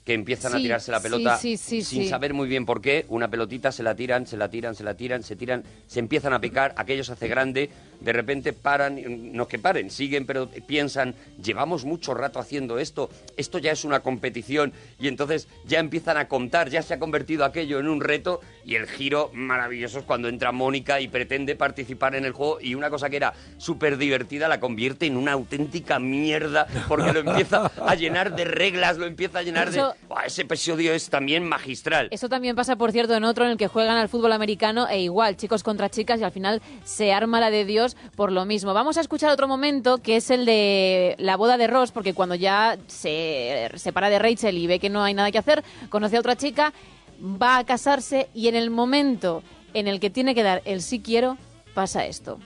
Que 0.05 0.13
empiezan 0.13 0.53
a 0.53 0.57
tirarse 0.57 0.91
la 0.91 0.99
sí, 0.99 1.03
pelota 1.03 1.37
sí, 1.37 1.55
sí, 1.55 1.81
sin 1.81 2.03
sí. 2.03 2.09
saber 2.09 2.33
muy 2.33 2.49
bien 2.49 2.65
por 2.65 2.81
qué. 2.81 3.05
Una 3.07 3.29
pelotita 3.29 3.71
se 3.71 3.83
la 3.83 3.95
tiran, 3.95 4.27
se 4.27 4.35
la 4.35 4.49
tiran, 4.49 4.75
se 4.75 4.83
la 4.83 4.95
tiran, 4.95 5.23
se 5.23 5.37
tiran, 5.37 5.63
se 5.87 5.99
empiezan 6.01 6.33
a 6.33 6.41
picar, 6.41 6.73
aquello 6.75 7.05
se 7.05 7.13
hace 7.13 7.29
grande, 7.29 7.69
de 8.03 8.13
repente 8.13 8.53
paran, 8.53 9.01
no 9.33 9.47
que 9.47 9.57
paren, 9.59 9.89
siguen, 9.89 10.25
pero 10.25 10.49
piensan, 10.67 11.15
llevamos 11.41 11.85
mucho 11.85 12.13
rato 12.13 12.39
haciendo 12.39 12.77
esto, 12.77 13.09
esto 13.37 13.57
ya 13.57 13.71
es 13.71 13.85
una 13.85 14.01
competición, 14.01 14.73
y 14.99 15.07
entonces 15.07 15.47
ya 15.65 15.79
empiezan 15.79 16.17
a 16.17 16.27
contar, 16.27 16.69
ya 16.69 16.81
se 16.81 16.93
ha 16.93 16.99
convertido 16.99 17.45
aquello 17.45 17.79
en 17.79 17.87
un 17.87 18.01
reto, 18.01 18.41
y 18.65 18.75
el 18.75 18.87
giro 18.87 19.31
maravilloso 19.33 19.99
es 19.99 20.05
cuando 20.05 20.27
entra 20.27 20.51
Mónica 20.51 20.99
y 20.99 21.07
pretende 21.07 21.55
participar 21.55 22.15
en 22.15 22.25
el 22.25 22.33
juego, 22.33 22.59
y 22.61 22.75
una 22.75 22.89
cosa 22.89 23.09
que 23.09 23.15
era 23.17 23.33
súper 23.57 23.97
divertida 23.97 24.47
la 24.47 24.59
convierte 24.59 25.05
en 25.05 25.17
una 25.17 25.31
auténtica 25.31 25.99
mierda, 25.99 26.67
porque 26.87 27.13
lo 27.13 27.21
empieza 27.21 27.71
a 27.85 27.95
llenar 27.95 28.35
de 28.35 28.45
reglas, 28.45 28.97
lo 28.97 29.05
empieza 29.05 29.39
a 29.39 29.43
llenar 29.43 29.71
de... 29.71 29.81
Ese 30.25 30.43
episodio 30.43 30.93
es 30.93 31.09
también 31.09 31.47
magistral. 31.47 32.07
Eso 32.11 32.29
también 32.29 32.55
pasa, 32.55 32.75
por 32.75 32.91
cierto, 32.91 33.15
en 33.15 33.23
otro 33.23 33.45
en 33.45 33.51
el 33.51 33.57
que 33.57 33.67
juegan 33.67 33.97
al 33.97 34.09
fútbol 34.09 34.31
americano 34.31 34.87
e 34.87 35.01
igual, 35.01 35.37
chicos 35.37 35.63
contra 35.63 35.89
chicas, 35.89 36.19
y 36.19 36.23
al 36.23 36.31
final 36.31 36.61
se 36.83 37.13
arma 37.13 37.39
la 37.39 37.49
de 37.49 37.65
Dios 37.65 37.92
por 38.15 38.31
lo 38.31 38.45
mismo. 38.45 38.73
Vamos 38.73 38.97
a 38.97 39.01
escuchar 39.01 39.31
otro 39.31 39.47
momento 39.47 39.97
que 39.99 40.17
es 40.17 40.29
el 40.29 40.45
de 40.45 41.15
la 41.19 41.37
boda 41.37 41.57
de 41.57 41.67
Ross, 41.67 41.91
porque 41.91 42.13
cuando 42.13 42.35
ya 42.35 42.77
se 42.87 43.69
separa 43.75 44.09
de 44.09 44.19
Rachel 44.19 44.57
y 44.57 44.67
ve 44.67 44.79
que 44.79 44.89
no 44.89 45.03
hay 45.03 45.13
nada 45.13 45.31
que 45.31 45.37
hacer, 45.37 45.63
conoce 45.89 46.17
a 46.17 46.19
otra 46.19 46.35
chica, 46.35 46.73
va 47.21 47.57
a 47.57 47.63
casarse 47.63 48.29
y 48.33 48.47
en 48.47 48.55
el 48.55 48.69
momento 48.69 49.43
en 49.73 49.87
el 49.87 49.99
que 49.99 50.09
tiene 50.09 50.35
que 50.35 50.43
dar 50.43 50.61
el 50.65 50.81
sí 50.81 51.01
quiero, 51.01 51.37
pasa 51.73 52.05
esto. 52.05 52.39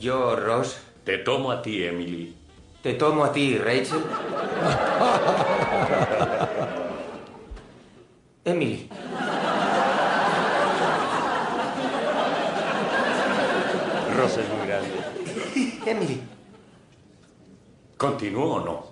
Yo, 0.00 0.36
Ross. 0.36 0.76
Te 1.04 1.18
tomo 1.18 1.50
a 1.50 1.62
ti, 1.62 1.82
Emily. 1.82 2.36
Te 2.82 2.94
tomo 2.94 3.24
a 3.24 3.32
ti, 3.32 3.56
Rachel. 3.58 4.02
Emily. 8.44 8.88
Rosa 14.16 14.40
es 14.40 14.48
muy. 14.50 14.59
Emily. 15.90 16.20
¿Continúo 17.96 18.54
o 18.54 18.64
no? 18.64 18.86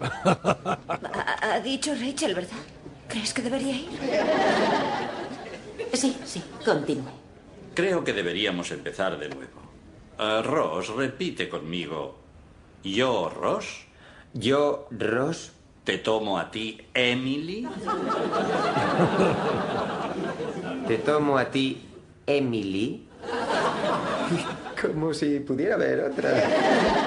Ha, 0.00 1.54
ha 1.54 1.60
dicho 1.60 1.94
Rachel, 1.94 2.34
¿verdad? 2.34 2.58
¿Crees 3.08 3.32
que 3.32 3.40
debería 3.42 3.74
ir? 3.74 3.88
Sí, 5.94 6.16
sí, 6.24 6.42
continúe. 6.64 7.08
Creo 7.74 8.04
que 8.04 8.12
deberíamos 8.12 8.70
empezar 8.70 9.18
de 9.18 9.30
nuevo. 9.30 9.62
Ah, 10.18 10.42
Ross, 10.44 10.88
repite 10.90 11.48
conmigo. 11.48 12.18
Yo, 12.84 13.30
Ross. 13.30 13.86
Yo, 14.34 14.88
Ross. 14.90 15.52
Te 15.84 15.98
tomo 15.98 16.38
a 16.38 16.50
ti, 16.50 16.80
Emily. 16.94 17.66
Te 20.86 20.98
tomo 20.98 21.38
a 21.38 21.46
ti, 21.46 21.82
Emily. 22.26 23.08
Como 24.82 25.14
si 25.14 25.38
pudiera 25.40 25.76
haber 25.76 26.00
otra. 26.00 26.30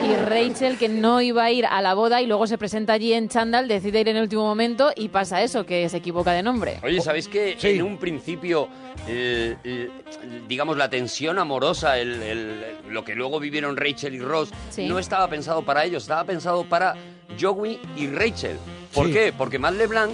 Y 0.04 0.16
Rachel, 0.16 0.78
que 0.78 0.88
no 0.88 1.20
iba 1.22 1.44
a 1.44 1.52
ir 1.52 1.66
a 1.66 1.82
la 1.82 1.94
boda 1.94 2.22
y 2.22 2.26
luego 2.28 2.48
se 2.48 2.58
presenta 2.58 2.94
allí 2.94 3.12
en 3.14 3.28
Chandal, 3.28 3.68
decide 3.68 4.00
ir 4.00 4.08
en 4.10 4.16
el 4.18 4.24
último 4.24 4.44
momento 4.46 4.92
y 4.96 5.10
pasa 5.10 5.44
eso, 5.44 5.66
que 5.66 5.88
se 5.90 5.98
equivoca 5.98 6.32
de 6.32 6.42
nombre. 6.42 6.80
Oye, 6.84 7.02
¿sabéis 7.02 7.28
que 7.28 7.58
en 7.62 7.82
un 7.82 7.98
principio, 7.98 8.70
el- 9.08 9.58
el- 9.64 9.92
digamos, 10.48 10.78
la 10.78 10.90
tensión 10.90 11.38
amorosa, 11.38 11.98
el- 12.00 12.22
el- 12.24 12.62
lo 12.90 13.04
que 13.04 13.14
luego 13.16 13.40
vivieron 13.40 13.76
Rachel 13.76 14.16
y 14.16 14.20
Ross, 14.20 14.50
Sí. 14.70 14.88
no 14.88 14.98
estaba 15.00 15.28
pensado 15.28 15.64
para 15.64 15.84
ellos, 15.84 16.04
estaba 16.04 16.24
pensado 16.24 16.64
para 16.64 16.96
Joey 17.40 17.80
y 17.98 18.08
Rachel. 18.08 18.58
¿Por 18.94 19.08
Sí. 19.08 19.14
qué? 19.14 19.34
Porque 19.38 19.60
Matt 19.60 19.74
LeBlanc, 19.76 20.14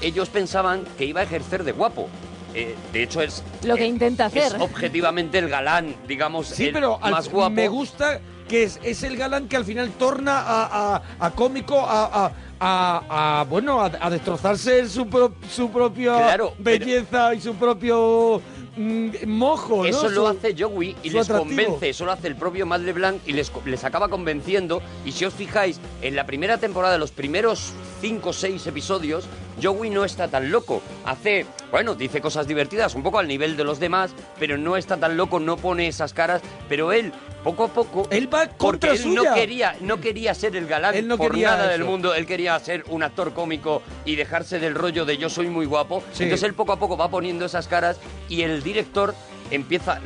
ellos 0.00 0.28
pensaban 0.30 0.84
que 0.96 1.04
iba 1.04 1.20
a 1.20 1.24
ejercer 1.24 1.62
de 1.64 1.72
guapo. 1.72 2.08
Eh, 2.54 2.74
de 2.92 3.02
hecho, 3.02 3.22
es, 3.22 3.42
Lo 3.64 3.76
que 3.76 3.86
intenta 3.86 4.26
es 4.26 4.46
hacer. 4.46 4.60
objetivamente 4.60 5.38
el 5.38 5.48
galán, 5.48 5.94
digamos, 6.06 6.48
Sí, 6.48 6.66
el 6.66 6.72
pero 6.72 6.98
al- 7.02 7.12
más 7.12 7.28
guapo. 7.30 7.50
me 7.50 7.68
gusta 7.68 8.20
que 8.48 8.64
es, 8.64 8.78
es 8.82 9.02
el 9.04 9.16
galán 9.16 9.48
que 9.48 9.56
al 9.56 9.64
final 9.64 9.90
torna 9.92 10.38
a, 10.40 10.96
a- 10.96 11.02
a 11.18 11.30
cómico, 11.30 11.80
a, 11.80 12.26
a- 12.26 12.32
a- 12.60 13.40
a, 13.40 13.44
bueno, 13.44 13.80
a, 13.80 13.86
a 13.98 14.10
destrozarse 14.10 14.86
su, 14.88 15.08
pro- 15.08 15.34
su 15.50 15.70
propia 15.70 16.14
Claro, 16.16 16.52
pero- 16.62 16.78
belleza 16.84 17.34
y 17.34 17.40
su 17.40 17.54
propio 17.54 18.42
mm, 18.76 19.08
mojo, 19.26 19.78
¿no? 19.78 19.84
Eso 19.86 20.08
Su- 20.08 20.14
lo 20.14 20.28
hace 20.28 20.54
Joey 20.56 20.94
y 21.02 21.10
les 21.10 21.28
atractivo. 21.30 21.48
convence, 21.64 21.88
eso 21.88 22.04
lo 22.04 22.12
hace 22.12 22.28
el 22.28 22.36
propio 22.36 22.66
Matt 22.66 22.82
LeBlanc 22.82 23.22
y 23.26 23.32
les, 23.32 23.50
les 23.64 23.82
acaba 23.84 24.08
convenciendo. 24.08 24.82
Y 25.06 25.12
si 25.12 25.24
os 25.24 25.32
fijáis, 25.34 25.80
en 26.02 26.14
la 26.14 26.26
primera 26.26 26.58
temporada, 26.58 26.98
los 26.98 27.10
primeros 27.10 27.72
5 28.02 28.28
o 28.28 28.32
6 28.32 28.66
episodios, 28.66 29.24
Joey 29.62 29.90
no 29.90 30.04
está 30.04 30.28
tan 30.28 30.50
loco. 30.50 30.82
Hace, 31.04 31.46
bueno, 31.70 31.94
dice 31.94 32.20
cosas 32.20 32.46
divertidas, 32.46 32.94
un 32.94 33.02
poco 33.02 33.18
al 33.18 33.28
nivel 33.28 33.56
de 33.56 33.64
los 33.64 33.78
demás, 33.78 34.14
pero 34.38 34.58
no 34.58 34.76
está 34.76 34.96
tan 34.96 35.16
loco, 35.16 35.40
no 35.40 35.56
pone 35.56 35.86
esas 35.86 36.12
caras. 36.12 36.42
Pero 36.68 36.92
él, 36.92 37.12
poco 37.44 37.64
a 37.64 37.68
poco, 37.68 38.06
él 38.10 38.32
va 38.32 38.40
porque 38.40 38.56
contra 38.56 38.92
él 38.92 39.14
no 39.14 39.22
suya. 39.22 39.34
quería, 39.34 39.76
no 39.80 40.00
quería 40.00 40.34
ser 40.34 40.56
el 40.56 40.66
galán 40.66 40.94
Él 40.94 41.08
no 41.08 41.16
por 41.16 41.32
quería 41.32 41.52
nada 41.52 41.68
del 41.68 41.84
mundo. 41.84 42.14
Él 42.14 42.26
quería 42.26 42.58
ser 42.58 42.84
un 42.88 43.02
actor 43.02 43.32
cómico 43.32 43.82
y 44.04 44.16
dejarse 44.16 44.58
del 44.58 44.74
rollo 44.74 45.04
de 45.04 45.18
yo 45.18 45.28
soy 45.28 45.48
muy 45.48 45.66
guapo. 45.66 46.02
Sí. 46.12 46.24
Entonces 46.24 46.48
él 46.48 46.54
poco 46.54 46.72
a 46.72 46.78
poco 46.78 46.96
va 46.96 47.08
poniendo 47.08 47.44
esas 47.44 47.68
caras 47.68 47.98
y 48.28 48.42
el 48.42 48.62
director 48.62 49.14
empieza, 49.54 50.00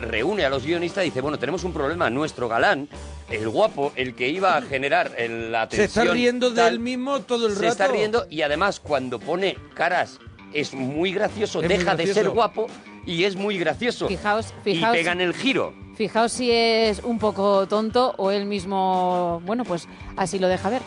reúne 0.00 0.44
a 0.44 0.48
los 0.50 0.64
guionistas 0.64 1.04
y 1.04 1.06
dice, 1.08 1.20
bueno, 1.20 1.38
tenemos 1.38 1.64
un 1.64 1.72
problema, 1.72 2.08
nuestro 2.10 2.48
galán, 2.48 2.88
el 3.30 3.48
guapo, 3.48 3.92
el 3.96 4.14
que 4.14 4.28
iba 4.28 4.56
a 4.56 4.62
generar 4.62 5.12
el- 5.18 5.50
la 5.52 5.68
Se 5.70 5.84
está 5.84 6.04
riendo 6.04 6.50
de 6.50 6.56
tal, 6.56 6.74
él 6.74 6.80
mismo 6.80 7.20
todo 7.20 7.46
el 7.48 7.54
se 7.54 7.60
rato. 7.62 7.72
está 7.72 7.88
riendo 7.88 8.26
y 8.30 8.42
además 8.42 8.80
cuando 8.80 9.18
pone 9.18 9.56
caras 9.74 10.18
es 10.52 10.72
muy 10.74 11.12
gracioso, 11.12 11.60
Es 11.60 11.68
muy 11.68 11.76
deja 11.78 11.96
de 11.96 12.06
ser 12.14 12.30
guapo 12.30 12.68
y 13.04 13.24
es 13.24 13.36
muy 13.36 13.58
gracioso. 13.58 14.08
Fijaos, 14.08 14.54
y 14.64 14.74
fijaos. 14.74 14.96
pegan 14.96 15.20
el 15.20 15.34
giro. 15.34 15.74
Fijaos 15.96 16.30
si 16.32 16.50
es 16.52 17.00
un 17.02 17.18
poco 17.18 17.66
tonto 17.66 18.14
o 18.18 18.30
él 18.30 18.44
mismo, 18.46 19.40
bueno, 19.44 19.64
pues 19.64 19.88
así 20.16 20.38
lo 20.38 20.46
deja 20.48 20.68
ver. 20.70 20.82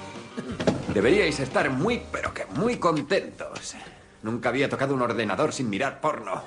Deberíais 0.93 1.39
estar 1.39 1.69
muy, 1.69 2.01
pero 2.11 2.34
que 2.34 2.45
muy 2.55 2.77
contentos. 2.77 3.76
Nunca 4.21 4.49
había 4.49 4.69
tocado 4.69 4.93
un 4.93 5.01
ordenador 5.01 5.53
sin 5.53 5.69
mirar 5.69 5.99
porno. 6.01 6.41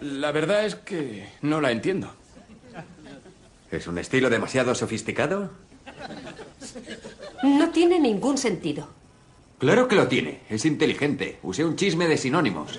La 0.00 0.32
verdad 0.32 0.64
es 0.64 0.74
que 0.74 1.28
no 1.42 1.60
la 1.60 1.70
entiendo. 1.70 2.12
¿Es 3.70 3.86
un 3.86 3.98
estilo 3.98 4.30
demasiado 4.30 4.74
sofisticado? 4.74 5.50
No 7.42 7.70
tiene 7.70 7.98
ningún 7.98 8.38
sentido. 8.38 8.88
Claro 9.58 9.88
que 9.88 9.96
lo 9.96 10.06
tiene. 10.06 10.40
Es 10.50 10.64
inteligente. 10.64 11.38
Usé 11.42 11.64
un 11.64 11.76
chisme 11.76 12.06
de 12.08 12.16
sinónimos. 12.18 12.78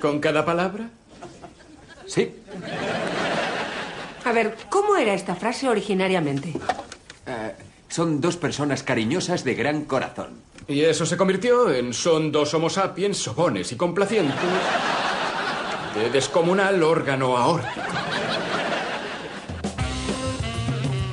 ¿Con 0.00 0.20
cada 0.20 0.44
palabra? 0.44 0.90
Sí. 2.06 2.30
A 4.24 4.32
ver, 4.32 4.56
¿cómo 4.68 4.96
era 4.96 5.14
esta 5.14 5.34
frase 5.34 5.68
originariamente? 5.68 6.52
Eh, 7.26 7.54
son 7.88 8.20
dos 8.20 8.36
personas 8.36 8.82
cariñosas 8.82 9.44
de 9.44 9.54
gran 9.54 9.84
corazón. 9.84 10.40
Y 10.66 10.82
eso 10.82 11.04
se 11.04 11.16
convirtió 11.16 11.70
en 11.72 11.92
son 11.92 12.32
dos 12.32 12.54
homo 12.54 12.70
sapiens 12.70 13.18
sobones 13.18 13.70
y 13.72 13.76
complacientes 13.76 14.34
de 15.94 16.10
descomunal 16.10 16.82
órgano 16.82 17.36
aórtico. 17.36 17.80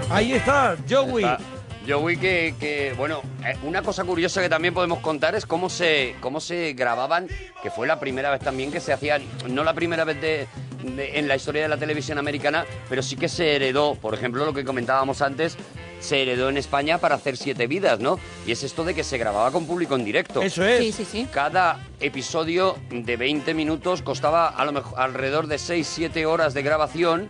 Ahí 0.10 0.34
está, 0.34 0.78
Joey. 0.90 1.24
Está. 1.24 1.40
Joey, 1.88 2.18
que, 2.18 2.54
que, 2.60 2.94
bueno, 2.96 3.22
eh, 3.44 3.56
una 3.64 3.82
cosa 3.82 4.04
curiosa 4.04 4.42
que 4.42 4.50
también 4.50 4.74
podemos 4.74 5.00
contar 5.00 5.34
es 5.36 5.46
cómo 5.46 5.70
se, 5.70 6.16
cómo 6.20 6.40
se 6.40 6.74
grababan, 6.74 7.28
que 7.64 7.72
fue 7.72 7.88
la 7.88 8.00
primera 8.00 8.30
vez 8.30 8.42
también 8.42 8.72
que 8.72 8.80
se 8.80 8.94
hacían, 8.94 9.24
no 9.50 9.64
la 9.64 9.74
primera 9.74 10.04
vez 10.04 10.22
de, 10.22 10.48
en 10.84 11.28
la 11.28 11.36
historia 11.36 11.64
de 11.64 11.68
la 11.68 11.78
televisión 11.78 12.18
americana, 12.20 12.66
pero 12.88 13.02
sí 13.02 13.16
que 13.16 13.28
se 13.28 13.56
heredó, 13.56 13.96
por 13.96 14.14
ejemplo, 14.14 14.46
lo 14.46 14.54
que 14.54 14.64
comentábamos 14.64 15.22
antes, 15.22 15.58
se 16.02 16.22
heredó 16.22 16.50
en 16.50 16.58
España 16.58 16.98
para 16.98 17.16
hacer 17.16 17.38
siete 17.38 17.68
vidas, 17.68 18.00
¿no? 18.02 18.20
Y 18.46 18.52
es 18.52 18.64
esto 18.64 18.84
de 18.84 18.94
que 18.94 19.04
se 19.06 19.18
grababa 19.18 19.52
con 19.52 19.66
público 19.66 19.96
en 19.96 20.04
directo. 20.04 20.42
Eso 20.42 20.66
es. 20.66 20.80
Sí, 20.80 20.92
sí, 20.92 21.06
sí. 21.06 21.28
Cada 21.32 21.88
episodio 22.02 22.76
de 22.90 23.16
20 23.16 23.54
minutos 23.54 24.02
costaba 24.02 24.50
a 24.50 24.66
lo 24.66 24.74
mejor 24.74 25.00
alrededor 25.00 25.48
de 25.48 25.56
6-7 25.56 26.26
horas 26.26 26.54
de 26.54 26.62
grabación 26.64 27.30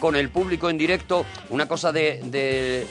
con 0.00 0.16
el 0.16 0.28
público 0.28 0.68
en 0.70 0.76
directo. 0.76 1.24
Una 1.50 1.66
cosa 1.66 1.90
de, 1.92 2.20
de- 2.24 2.86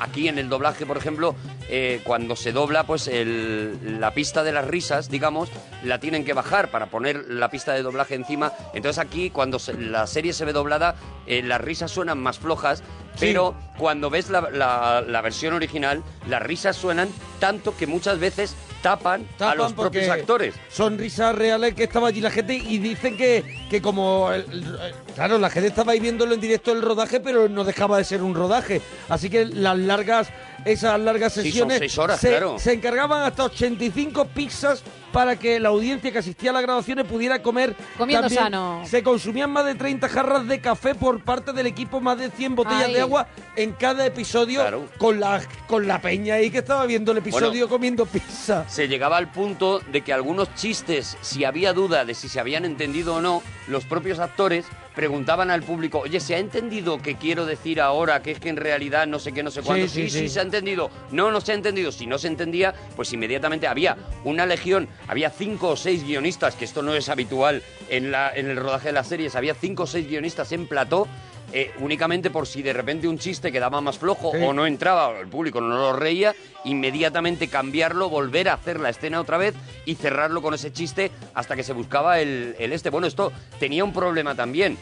aquí 0.00 0.28
en 0.28 0.38
el 0.38 0.48
doblaje, 0.48 0.84
por 0.86 0.96
ejemplo, 0.98 1.34
eh, 1.70 2.00
cuando 2.04 2.36
se 2.36 2.52
dobla, 2.52 2.84
pues 2.84 3.08
el- 3.08 3.98
la 4.00 4.12
pista 4.12 4.42
de 4.42 4.52
las 4.52 4.66
risas, 4.66 5.08
digamos, 5.08 5.48
la 5.82 5.98
tienen 5.98 6.24
que 6.24 6.32
bajar 6.34 6.70
para 6.70 6.86
poner 6.86 7.24
la 7.30 7.48
pista 7.50 7.72
de 7.72 7.82
doblaje 7.82 8.16
encima. 8.16 8.52
Entonces 8.74 8.98
aquí, 8.98 9.30
cuando 9.30 9.58
se- 9.58 9.74
la 9.74 10.06
serie 10.06 10.32
se 10.32 10.44
ve 10.44 10.52
doblada, 10.52 10.96
eh, 11.26 11.42
las 11.42 11.60
risas 11.60 11.90
suenan 11.90 12.18
más 12.18 12.38
flojas. 12.38 12.82
Pero 13.20 13.54
cuando 13.76 14.10
ves 14.10 14.30
la, 14.30 14.42
la- 14.50 15.00
la 15.06 15.20
versión 15.20 15.54
original, 15.54 16.02
las 16.28 16.42
risas 16.42 16.76
suenan 16.76 17.08
tanto 17.40 17.76
que 17.76 17.86
muchas 17.86 18.18
veces 18.18 18.54
tapan, 18.82 19.22
a 19.34 19.38
Tapan 19.38 19.58
los 19.58 19.72
propios 19.72 20.08
actores. 20.08 20.54
Son 20.70 20.98
risas 20.98 21.34
reales 21.34 21.74
que 21.74 21.84
estaba 21.84 22.08
allí 22.08 22.20
la 22.20 22.30
gente 22.30 22.54
y 22.54 22.78
dicen 22.78 23.16
que, 23.16 23.66
que 23.68 23.82
como... 23.82 24.30
el- 24.32 24.44
el- 24.52 24.78
claro, 25.16 25.38
la 25.38 25.50
gente 25.50 25.68
estaba 25.68 25.92
ahí 25.92 26.00
viéndolo 26.00 26.34
en 26.34 26.40
directo 26.40 26.70
el 26.72 26.80
rodaje, 26.82 27.18
pero 27.20 27.48
no 27.48 27.64
dejaba 27.64 27.98
de 27.98 28.04
ser 28.04 28.22
un 28.22 28.34
rodaje. 28.36 28.80
Así 29.08 29.28
que 29.30 29.46
las 29.46 29.76
largas, 29.78 30.28
esas 30.64 30.98
largas 31.00 31.32
Sí, 31.32 31.40
son 31.40 31.44
sesiones... 31.50 31.78
seis 31.78 31.98
horas, 31.98 32.20
se, 32.20 32.28
claro. 32.28 32.58
se 32.58 32.72
encargaban 32.72 33.22
hasta 33.22 33.44
85 33.44 34.26
pizzas 34.28 34.82
para 35.12 35.38
que 35.38 35.58
la 35.58 35.70
audiencia 35.70 36.12
que 36.12 36.18
asistía 36.18 36.50
a 36.50 36.52
las 36.52 36.62
grabaciones 36.62 37.06
pudiera 37.06 37.40
comer 37.42 37.74
Comiendo 37.96 38.26
también. 38.28 38.42
sano. 38.44 38.82
Se 38.84 39.02
consumían 39.02 39.50
más 39.50 39.64
de 39.64 39.74
30 39.74 40.06
jarras 40.08 40.46
de 40.46 40.60
café 40.60 40.94
por 40.94 41.22
parte 41.24 41.52
del 41.54 41.66
equipo, 41.66 41.98
más 42.00 42.18
de 42.18 42.30
100 42.30 42.54
botellas 42.54 42.84
Ay. 42.88 42.92
de 42.94 43.00
agua 43.00 43.26
en 43.56 43.72
cada 43.72 44.04
episodio 44.04 44.60
Claro. 44.60 44.84
con, 44.98 45.18
la, 45.18 45.40
con 45.66 45.86
la 45.88 46.00
peña 46.02 46.34
ahí 46.34 46.50
que 46.50 46.58
estaba 46.58 46.84
viendo 46.84 47.12
el 47.12 47.18
episodio 47.18 47.48
Bueno. 47.50 47.68
comiendo 47.68 48.04
pizza. 48.06 48.68
Se 48.68 48.86
llegaba 48.86 49.16
al 49.16 49.30
punto 49.32 49.80
de 49.90 50.02
que 50.02 50.12
algunos 50.12 50.54
chistes, 50.54 51.16
si 51.22 51.44
había 51.44 51.72
duda 51.72 52.04
de 52.04 52.14
si 52.14 52.28
se 52.28 52.38
habían 52.38 52.66
entendido 52.66 53.14
o 53.16 53.20
no, 53.22 53.42
los 53.66 53.84
propios 53.86 54.18
actores 54.18 54.66
preguntaban 54.94 55.50
al 55.50 55.62
público, 55.62 56.00
oye, 56.00 56.18
¿se 56.20 56.34
ha 56.34 56.38
entendido 56.38 56.98
qué 57.00 57.14
quiero 57.16 57.46
decir 57.46 57.80
ahora? 57.80 58.20
Que 58.20 58.32
es 58.32 58.40
que 58.40 58.48
en 58.48 58.56
realidad 58.56 59.06
no 59.06 59.18
sé 59.20 59.32
qué, 59.32 59.42
no 59.44 59.50
sé 59.50 59.62
cuánto. 59.62 59.86
Sí, 59.86 60.02
Sí, 60.02 60.10
sí, 60.10 60.10
sí, 60.10 60.18
sí. 60.24 60.28
se 60.28 60.40
ha 60.40 60.42
entendido. 60.48 60.90
No, 61.12 61.30
no 61.30 61.40
se 61.40 61.52
ha 61.52 61.54
entendido. 61.54 61.92
Si 61.92 62.06
no 62.06 62.18
se 62.18 62.28
entendía, 62.28 62.74
pues 62.96 63.12
inmediatamente 63.12 63.66
había 63.66 63.96
una 64.24 64.44
legión, 64.46 64.88
había 65.06 65.30
cinco 65.30 65.68
o 65.70 65.76
seis 65.76 66.02
guionistas, 66.04 66.54
que 66.54 66.64
esto 66.64 66.82
no 66.82 66.94
es 66.94 67.08
habitual 67.08 67.62
en, 67.88 68.10
la, 68.10 68.32
en 68.34 68.48
el 68.50 68.56
rodaje 68.56 68.88
de 68.88 68.92
las 68.92 69.06
series, 69.08 69.36
había 69.36 69.54
cinco 69.54 69.84
o 69.84 69.86
seis 69.86 70.08
guionistas 70.08 70.50
en 70.52 70.66
plató. 70.66 71.06
eh, 71.50 71.70
únicamente 71.80 72.28
por 72.28 72.46
si 72.46 72.60
de 72.60 72.74
repente 72.74 73.08
un 73.08 73.18
chiste 73.18 73.50
quedaba 73.50 73.80
más 73.80 73.96
flojo 73.96 74.32
Sí. 74.34 74.42
o 74.44 74.52
no 74.52 74.66
entraba, 74.66 75.18
el 75.18 75.28
público 75.28 75.62
no 75.62 75.68
lo 75.78 75.92
reía, 75.94 76.34
inmediatamente 76.64 77.48
cambiarlo, 77.48 78.10
volver 78.10 78.50
a 78.50 78.54
hacer 78.54 78.78
la 78.80 78.90
escena 78.90 79.18
otra 79.18 79.38
vez 79.38 79.54
y 79.86 79.94
cerrarlo 79.94 80.42
con 80.42 80.52
ese 80.52 80.72
chiste 80.74 81.10
hasta 81.34 81.56
que 81.56 81.62
se 81.62 81.72
buscaba 81.72 82.20
el, 82.20 82.54
el 82.58 82.72
este. 82.74 82.90
Bueno, 82.90 83.06
esto 83.06 83.32
tenía 83.58 83.82
un 83.82 83.94
problema 83.94 84.34
también. 84.34 84.76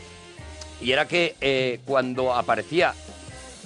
Y 0.81 0.91
era 0.91 1.07
que 1.07 1.37
eh, 1.41 1.79
cuando 1.87 2.35
aparecía 2.35 2.95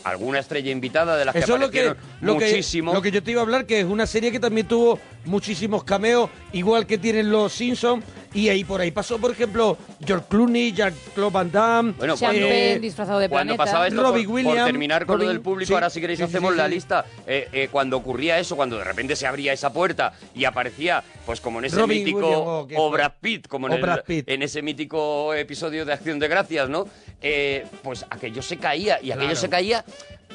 alguna 0.05 0.39
estrella 0.39 0.70
invitada 0.70 1.16
de 1.16 1.24
las 1.24 1.32
que 1.32 1.40
es 1.40 1.48
lo 1.48 1.70
que, 1.70 1.89
aparecieron 1.89 1.97
lo, 2.20 2.39
que, 2.39 2.97
lo 2.97 3.02
que 3.02 3.10
yo 3.10 3.22
te 3.22 3.31
iba 3.32 3.40
a 3.40 3.44
hablar, 3.44 3.66
que 3.66 3.81
es 3.81 3.86
una 3.86 4.06
serie 4.06 4.32
que 4.32 4.40
también 4.40 4.66
tuvo 4.66 4.98
muchísimos 5.25 5.85
cameos, 5.85 6.31
igual 6.53 6.87
que 6.87 6.99
tienen 6.99 7.31
los 7.31 7.53
Simpsons, 7.53 8.05
y 8.33 8.49
ahí 8.49 8.63
por 8.65 8.81
ahí 8.81 8.91
pasó, 8.93 9.19
por 9.19 9.33
ejemplo, 9.33 9.77
George 10.05 10.27
Clooney, 10.29 10.73
Jack-Claude 10.73 11.33
Van 11.33 11.51
Damme, 11.51 11.93
Bueno, 11.99 12.17
Champagne, 12.17 12.41
cuando, 12.49 12.81
disfrazado 12.81 13.19
de 13.19 13.29
cuando 13.29 13.55
planeta. 13.57 13.65
pasaba 13.65 13.89
esto, 13.89 14.03
Robbie 14.03 14.25
por, 14.25 14.35
Williams, 14.35 14.57
por 14.59 14.67
terminar 14.67 15.05
con 15.07 15.19
lo 15.19 15.25
Robin- 15.25 15.35
del 15.37 15.41
público, 15.43 15.67
sí, 15.69 15.75
ahora 15.75 15.91
si 15.91 16.01
queréis 16.01 16.19
sí, 16.19 16.25
hacemos 16.25 16.53
sí, 16.53 16.57
la 16.59 16.67
sí. 16.69 16.75
lista. 16.75 17.05
Eh, 17.27 17.49
eh, 17.53 17.69
cuando 17.73 17.97
ocurría 17.97 18.39
eso, 18.39 18.55
cuando 18.57 18.79
de 18.79 18.85
repente 18.85 19.17
se 19.17 19.27
abría 19.27 19.53
esa 19.53 19.73
puerta 19.73 20.13
y 20.35 20.45
aparecía, 20.45 21.03
pues 21.27 21.41
como 21.41 21.59
en 21.59 21.65
ese 21.65 21.77
Robin 21.77 21.99
mítico, 21.99 22.19
Williams, 22.19 22.43
o 22.47 22.67
qué 22.69 22.77
o 22.79 22.89
fue. 22.89 22.99
Brad 22.99 23.13
Pitt, 23.21 23.49
como 23.49 23.67
en, 23.67 23.73
O 23.73 23.77
el- 23.77 23.83
Brad 23.83 24.05
Pitt. 24.05 24.29
en 24.29 24.43
ese 24.43 24.63
mítico 24.63 25.35
episodio 25.35 25.85
de 25.85 25.93
Acción 25.93 26.19
de 26.21 26.29
Gracias, 26.29 26.69
¿no? 26.69 26.87
Eh, 27.21 27.67
pues 27.83 28.07
aquello 28.11 28.43
se 28.43 28.57
caía, 28.59 28.99
y 29.03 29.11
aquello 29.11 29.27
Claro. 29.31 29.41
se 29.41 29.49
caía 29.51 29.85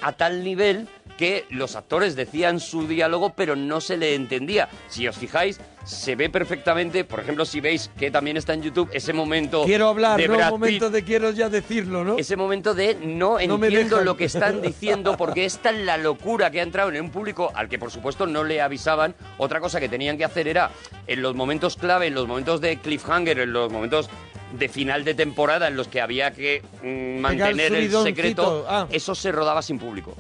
a 0.02 0.12
tal 0.12 0.44
nivel 0.44 0.88
que 1.17 1.45
los 1.49 1.75
actores 1.75 2.15
decían 2.15 2.59
su 2.59 2.87
diálogo, 2.87 3.33
pero 3.35 3.55
no 3.55 3.81
se 3.81 3.97
le 3.97 4.15
entendía. 4.15 4.69
Si 4.89 5.07
os 5.07 5.15
fijáis, 5.17 5.59
se 5.83 6.15
ve 6.15 6.29
perfectamente, 6.29 7.03
por 7.03 7.19
ejemplo, 7.19 7.45
si 7.45 7.61
veis 7.61 7.91
que 7.97 8.09
también 8.11 8.37
está 8.37 8.53
en 8.53 8.63
YouTube, 8.63 8.89
ese 8.91 9.13
momento 9.13 9.63
Quiero 9.65 9.87
hablar, 9.87 10.19
de 10.19 10.27
no 10.27 10.35
Brad 10.35 10.49
momento 10.51 10.87
Pitt, 10.87 10.93
de 10.93 11.03
quiero 11.03 11.31
ya 11.31 11.47
decirlo, 11.49 12.03
¿no? 12.03 12.17
ese 12.17 12.35
momento 12.35 12.73
de 12.73 12.95
no 12.95 13.37
No 13.47 13.63
entiendo 13.63 14.01
lo 14.01 14.17
que 14.17 14.25
están 14.25 14.61
diciendo 14.61 15.15
porque 15.17 15.45
es 15.45 15.59
tan 15.59 15.85
la 15.85 15.97
locura 15.97 16.49
que 16.51 16.59
ha 16.59 16.63
entrado 16.63 16.89
en 16.89 17.01
un 17.01 17.11
público 17.11 17.51
al 17.53 17.69
que 17.69 17.77
por 17.77 17.91
supuesto 17.91 18.25
no 18.25 18.43
le 18.43 18.61
avisaban. 18.61 19.15
Otra 19.37 19.59
cosa 19.59 19.79
que 19.79 19.87
tenían 19.89 20.17
que 20.17 20.25
hacer 20.25 20.47
era 20.47 20.71
en 21.07 21.21
los 21.21 21.35
momentos 21.35 21.77
clave, 21.77 22.07
en 22.07 22.15
los 22.15 22.27
momentos 22.27 22.61
de 22.61 22.77
cliffhanger, 22.77 23.39
en 23.39 23.53
los 23.53 23.71
momentos 23.71 24.09
de 24.57 24.69
final 24.69 25.03
de 25.03 25.13
temporada 25.13 25.67
en 25.67 25.75
los 25.75 25.87
que 25.87 26.01
había 26.01 26.31
que 26.31 26.61
mm, 26.81 27.19
mantener 27.19 27.73
el 27.75 27.91
secreto, 27.91 28.65
Ah. 28.67 28.87
eso 28.91 29.13
se 29.13 29.31
rodaba 29.31 29.61
sin 29.61 29.77
público. 29.77 30.15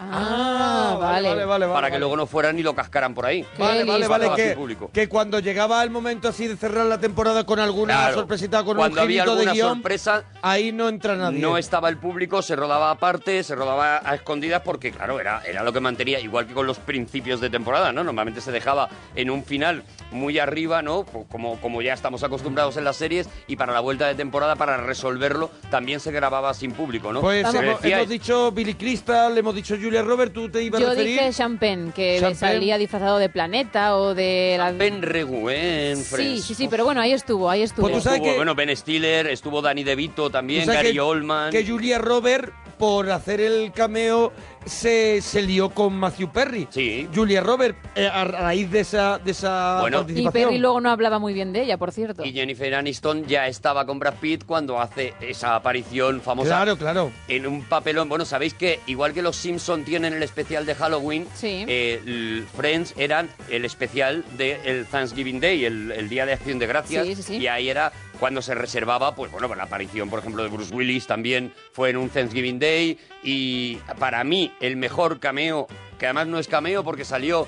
Ah, 0.00 0.96
vale. 1.00 1.28
vale, 1.28 1.44
vale, 1.44 1.66
para 1.66 1.80
vale. 1.80 1.92
que 1.92 1.98
luego 1.98 2.16
no 2.16 2.26
fueran 2.26 2.58
y 2.58 2.62
lo 2.62 2.74
cascaran 2.74 3.14
por 3.14 3.26
ahí. 3.26 3.44
Vale, 3.58 3.84
vale, 3.84 4.06
vale, 4.06 4.30
que, 4.36 4.50
público. 4.56 4.90
que 4.92 5.08
cuando 5.08 5.38
llegaba 5.40 5.82
el 5.82 5.90
momento 5.90 6.28
así 6.28 6.46
de 6.46 6.56
cerrar 6.56 6.86
la 6.86 6.98
temporada 6.98 7.44
con 7.44 7.58
alguna 7.60 7.94
Claro. 7.94 8.14
sorpresita, 8.14 8.64
con 8.64 8.76
Cuando 8.76 8.94
un 8.94 8.98
había 9.02 9.22
girito 9.22 9.34
de 9.34 9.40
alguna 9.42 9.52
guion, 9.54 9.68
sorpresa, 9.74 10.24
ahí 10.42 10.72
no 10.72 10.88
entra 10.88 11.16
nadie. 11.16 11.38
No 11.40 11.58
estaba 11.58 11.88
el 11.88 11.96
público, 11.98 12.42
se 12.42 12.56
rodaba 12.56 12.90
aparte, 12.90 13.42
se 13.42 13.54
rodaba 13.54 14.00
a 14.04 14.14
escondidas 14.14 14.62
porque, 14.64 14.92
claro, 14.92 15.20
era, 15.20 15.42
era 15.46 15.62
lo 15.62 15.72
que 15.72 15.80
mantenía, 15.80 16.20
igual 16.20 16.46
que 16.46 16.54
con 16.54 16.66
los 16.66 16.78
principios 16.78 17.40
de 17.40 17.50
temporada, 17.50 17.92
¿no? 17.92 18.04
Normalmente 18.04 18.40
se 18.40 18.52
dejaba 18.52 18.88
en 19.14 19.30
un 19.30 19.44
final 19.44 19.82
muy 20.10 20.38
arriba, 20.38 20.82
¿no? 20.82 21.04
Po- 21.04 21.26
Como, 21.28 21.60
como 21.60 21.82
ya 21.82 21.92
estamos 21.92 22.22
acostumbrados 22.22 22.76
en 22.76 22.84
las 22.84 22.96
series, 22.96 23.28
y 23.46 23.56
para 23.56 23.72
la 23.72 23.80
vuelta 23.80 24.06
de 24.06 24.14
temporada, 24.14 24.56
para 24.56 24.76
resolverlo, 24.78 25.50
también 25.70 26.00
se 26.00 26.10
grababa 26.12 26.54
sin 26.54 26.72
público, 26.72 27.12
¿no? 27.12 27.20
Pues 27.20 27.48
Se 27.50 27.58
hemos, 27.58 27.80
decía- 27.82 27.96
hemos 27.98 28.08
dicho 28.08 28.50
Billy 28.52 28.74
Crystal, 28.74 29.36
hemos 29.36 29.54
dicho 29.54 29.76
Julia 29.88 30.02
Robert, 30.02 30.32
tú 30.32 30.48
te 30.50 30.62
ibas 30.62 30.80
a 30.80 30.84
Yo 30.84 30.90
referir. 30.90 31.18
dije 31.18 31.32
Champagne, 31.32 31.92
que 31.94 32.16
Champagne. 32.20 32.34
salía 32.34 32.76
disfrazado 32.78 33.18
de 33.18 33.28
planeta 33.30 33.96
o 33.96 34.14
de... 34.14 34.56
La... 34.58 34.70
Ben 34.72 35.00
Reguen, 35.00 35.96
Sí, 35.96 36.40
sí, 36.42 36.54
sí, 36.54 36.68
pero 36.68 36.84
bueno, 36.84 37.00
ahí 37.00 37.12
estuvo, 37.12 37.48
ahí 37.48 37.62
estuvo. 37.62 37.82
Pues 37.88 37.94
tú 37.96 38.00
sabes 38.02 38.18
Estuvo, 38.18 38.32
que- 38.32 38.36
bueno, 38.36 38.54
Ben 38.54 38.76
Stiller, 38.76 39.26
estuvo 39.28 39.62
Danny 39.62 39.84
DeVito 39.84 40.28
también, 40.30 40.66
Gary 40.66 40.92
que- 40.92 41.00
Oldman. 41.00 41.50
Que 41.50 41.66
Julia 41.66 41.98
Robert, 41.98 42.52
por 42.78 43.10
hacer 43.10 43.40
el 43.40 43.72
cameo, 43.72 44.32
se, 44.68 45.20
se 45.22 45.42
lió 45.42 45.70
con 45.70 45.94
Matthew 45.94 46.30
Perry. 46.32 46.68
Sí. 46.70 47.08
Julia 47.14 47.40
Robert, 47.40 47.76
eh, 47.94 48.06
a 48.06 48.24
raíz 48.24 48.70
de 48.70 48.80
esa, 48.80 49.18
de 49.18 49.30
esa 49.32 49.80
Bueno. 49.80 49.98
Y 49.98 50.00
participación. 50.00 50.32
Perry 50.48 50.58
luego 50.58 50.80
no 50.80 50.90
hablaba 50.90 51.18
muy 51.18 51.32
bien 51.34 51.52
de 51.52 51.62
ella, 51.62 51.76
por 51.78 51.92
cierto. 51.92 52.24
Y 52.24 52.32
Jennifer 52.32 52.74
Aniston 52.74 53.26
ya 53.26 53.46
estaba 53.46 53.86
con 53.86 53.98
Brad 53.98 54.14
Pitt 54.20 54.44
cuando 54.44 54.80
hace 54.80 55.14
esa 55.20 55.54
aparición 55.54 56.20
famosa. 56.20 56.48
Claro, 56.50 56.76
claro. 56.76 57.12
En 57.28 57.46
un 57.46 57.62
papelón. 57.64 58.08
Bueno, 58.08 58.24
sabéis 58.24 58.54
que 58.54 58.80
igual 58.86 59.12
que 59.14 59.22
los 59.22 59.36
Simpson 59.36 59.84
tienen 59.84 60.14
el 60.14 60.22
especial 60.22 60.66
de 60.66 60.74
Halloween, 60.74 61.26
Sí. 61.34 61.64
eh, 61.68 62.00
l- 62.06 62.42
Friends 62.56 62.94
eran 62.96 63.28
el 63.50 63.64
especial 63.64 64.24
del 64.36 64.86
Thanksgiving 64.86 65.40
Day, 65.40 65.64
el, 65.64 65.92
el 65.92 66.08
Día 66.08 66.26
de 66.26 66.32
Acción 66.34 66.58
de 66.58 66.66
Gracias. 66.66 67.06
Sí, 67.06 67.14
sí, 67.16 67.22
sí. 67.22 67.36
Y 67.36 67.46
ahí 67.46 67.68
era 67.68 67.92
cuando 68.18 68.42
se 68.42 68.54
reservaba, 68.54 69.14
pues 69.14 69.30
bueno, 69.30 69.54
la 69.54 69.64
aparición, 69.64 70.10
por 70.10 70.18
ejemplo, 70.18 70.42
de 70.42 70.48
Bruce 70.48 70.74
Willis 70.74 71.06
también 71.06 71.52
fue 71.72 71.90
en 71.90 71.96
un 71.96 72.10
Thanksgiving 72.10 72.58
Day. 72.58 72.98
Y 73.22 73.76
para 73.98 74.24
mí, 74.24 74.52
el 74.60 74.76
mejor 74.76 75.20
cameo, 75.20 75.66
que 75.98 76.06
además 76.06 76.26
no 76.26 76.38
es 76.38 76.48
cameo 76.48 76.84
porque 76.84 77.04
salió 77.04 77.46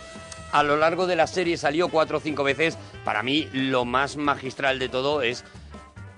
a 0.53 0.63
lo 0.63 0.77
largo 0.77 1.07
de 1.07 1.17
la 1.17 1.27
serie 1.27 1.57
salió 1.57 1.89
cuatro 1.89 2.19
o 2.19 2.21
cinco 2.21 2.45
veces. 2.45 2.77
Para 3.05 3.23
mí, 3.23 3.49
lo 3.53 3.85
más 3.85 4.17
magistral 4.17 4.79
de 4.79 4.89
todo 4.89 5.23
es 5.23 5.45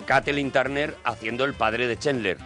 Kathleen 0.07 0.51
Turner 0.51 0.97
haciendo 1.05 1.45
el 1.45 1.55
padre 1.55 1.87
de 1.87 1.99
Chandler. 1.99 2.39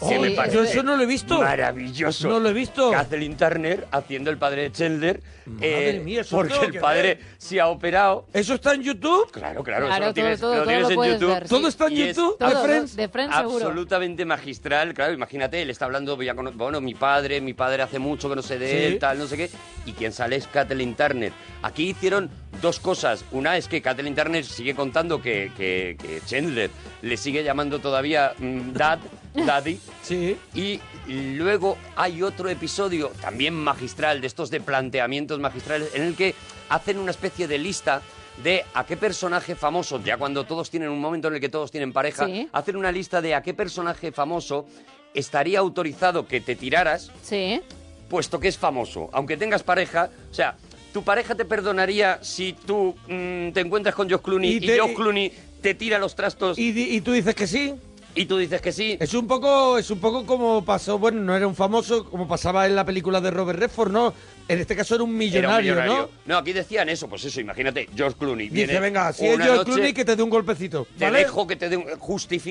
Oh, 0.00 0.08
que 0.08 0.18
me 0.18 0.34
yo 0.52 0.62
eso 0.62 0.82
no 0.82 0.96
lo 0.96 1.02
he 1.02 1.06
visto. 1.06 1.40
Maravilloso. 1.40 2.28
No 2.28 2.38
lo 2.40 2.48
he 2.50 2.52
visto. 2.52 2.90
Kathleen 2.92 3.36
Turner 3.36 3.86
haciendo 3.90 4.30
el 4.30 4.38
padre 4.38 4.62
de 4.62 4.72
Chandler. 4.72 5.20
Madre 5.46 5.90
eh, 5.96 6.00
mía, 6.04 6.20
eso 6.20 6.36
porque 6.36 6.54
el 6.66 6.78
padre 6.78 7.02
ver. 7.14 7.20
se 7.38 7.58
ha 7.60 7.68
operado. 7.68 8.26
¿Eso 8.32 8.54
está 8.54 8.74
en 8.74 8.82
YouTube? 8.82 9.30
Claro, 9.32 9.62
claro, 9.64 9.86
Claro, 9.86 9.94
eso 9.94 10.00
lo 10.00 10.04
todo, 10.06 10.14
tienes, 10.14 10.40
todo, 10.40 10.50
lo 10.52 10.56
todo 10.58 10.68
tienes 10.68 10.94
lo 10.96 11.04
en 11.04 11.12
YouTube. 11.12 11.28
ver, 11.30 11.42
sí. 11.42 11.48
¿Todo 11.48 11.68
está 11.68 11.86
en 11.86 11.94
YouTube? 11.94 12.38
¿De 12.38 12.56
Friends? 12.56 12.96
de 12.96 13.08
Friends 13.08 13.36
seguro. 13.36 13.56
Absolutamente 13.66 14.24
magistral, 14.26 14.92
claro, 14.94 15.14
imagínate, 15.14 15.62
él 15.62 15.70
está 15.70 15.86
hablando, 15.86 16.16
voy 16.16 16.28
a 16.28 16.34
cono- 16.34 16.52
bueno, 16.52 16.80
mi 16.82 16.94
padre, 16.94 17.40
mi 17.40 17.54
padre 17.54 17.82
hace 17.82 17.98
mucho 17.98 18.28
que 18.28 18.36
no 18.36 18.42
sé 18.42 18.58
de 18.58 18.68
Sí. 18.70 18.76
él, 18.84 18.98
tal, 18.98 19.18
no 19.18 19.26
sé 19.26 19.36
qué, 19.38 19.50
y 19.86 19.92
quien 19.92 20.12
sale 20.12 20.36
es 20.36 20.46
Kathleen 20.46 20.94
Turner. 20.94 21.32
Aquí 21.62 21.88
hicieron 21.88 22.28
dos 22.60 22.80
cosas. 22.80 23.24
Una 23.32 23.56
es 23.56 23.68
que 23.68 23.80
Kathleen 23.82 24.14
Turner 24.14 24.44
sigue 24.44 24.74
contando 24.74 25.20
que, 25.22 25.50
que- 25.56 25.96
que 26.00 26.20
Chandler 26.26 26.70
le 27.02 27.16
sigue 27.16 27.42
llamando 27.44 27.78
todavía 27.78 28.34
mm, 28.38 28.72
Dad, 28.72 28.98
Daddy. 29.34 29.78
Sí. 30.02 30.36
Y 30.54 30.80
luego 31.06 31.76
hay 31.96 32.22
otro 32.22 32.48
episodio 32.48 33.10
también 33.20 33.54
magistral, 33.54 34.20
de 34.20 34.26
estos 34.26 34.50
de 34.50 34.60
planteamientos 34.60 35.38
magistrales, 35.40 35.90
en 35.94 36.02
el 36.02 36.14
que 36.16 36.34
hacen 36.68 36.98
una 36.98 37.10
especie 37.10 37.46
de 37.48 37.58
lista 37.58 38.02
de 38.42 38.64
a 38.74 38.84
qué 38.86 38.96
personaje 38.96 39.56
famoso, 39.56 40.00
ya 40.04 40.16
cuando 40.16 40.44
todos 40.44 40.70
tienen 40.70 40.90
un 40.90 41.00
momento 41.00 41.26
en 41.28 41.34
el 41.34 41.40
que 41.40 41.48
todos 41.48 41.70
tienen 41.72 41.92
pareja, 41.92 42.26
Sí. 42.26 42.48
hacen 42.52 42.76
una 42.76 42.92
lista 42.92 43.20
de 43.20 43.34
a 43.34 43.42
qué 43.42 43.52
personaje 43.54 44.12
famoso 44.12 44.66
estaría 45.14 45.58
autorizado 45.58 46.28
que 46.28 46.40
te 46.40 46.54
tiraras 46.54 47.10
Sí. 47.22 47.60
puesto 48.08 48.38
que 48.38 48.46
es 48.48 48.56
famoso. 48.56 49.10
Aunque 49.12 49.36
tengas 49.36 49.62
pareja, 49.64 50.10
o 50.30 50.34
sea, 50.34 50.56
tu 50.92 51.02
pareja 51.02 51.34
te 51.34 51.44
perdonaría 51.44 52.18
si 52.22 52.52
tú 52.52 52.94
mm, 53.06 53.50
te 53.52 53.60
encuentras 53.60 53.94
con 53.94 54.08
George 54.08 54.24
Clooney 54.24 54.52
Y 54.52 54.56
y, 54.56 54.60
te- 54.60 54.74
George 54.74 54.94
Clooney 54.94 55.32
te 55.60 55.74
tira 55.74 55.98
los 55.98 56.14
trastos. 56.14 56.58
Y, 56.58 57.00
tú 57.00 57.12
dices 57.12 57.34
que 57.34 57.46
sí. 57.46 57.74
Y 58.14 58.26
tú 58.26 58.38
dices 58.38 58.60
que 58.60 58.72
sí. 58.72 58.96
Es 58.98 59.14
un 59.14 59.28
poco, 59.28 59.78
es 59.78 59.90
un 59.90 60.00
poco 60.00 60.26
como 60.26 60.64
pasó, 60.64 60.98
bueno, 60.98 61.20
no 61.20 61.36
era 61.36 61.46
un 61.46 61.54
famoso, 61.54 62.04
como 62.04 62.26
pasaba 62.26 62.66
en 62.66 62.74
la 62.74 62.84
película 62.84 63.20
de 63.20 63.30
Robert 63.30 63.60
Redford, 63.60 63.92
¿no? 63.92 64.12
En 64.48 64.58
este 64.58 64.74
caso 64.74 64.94
era 64.96 65.04
un 65.04 65.10
Era 65.10 65.12
un 65.12 65.18
millonario, 65.18 65.74
millonario. 65.74 66.10
¿no? 66.26 66.36
aquí 66.38 66.52
decían 66.52 66.88
eso, 66.88 67.08
pues 67.08 67.24
eso, 67.26 67.40
imagínate, 67.40 67.88
George 67.94 68.16
Clooney. 68.18 68.48
¿no? 68.48 68.54
Dice, 68.54 68.80
venga, 68.80 69.12
si 69.12 69.26
es 69.26 69.36
George 69.36 69.48
noche, 69.48 69.64
Clooney 69.70 69.92
que 69.92 70.04
te 70.04 70.16
dé 70.16 70.22
un 70.22 70.30
golpecito. 70.30 70.86
Te 70.98 71.10
dejo 71.10 71.46
que 71.46 71.54
te 71.56 71.68
dé 71.68 71.76
un 71.76 71.86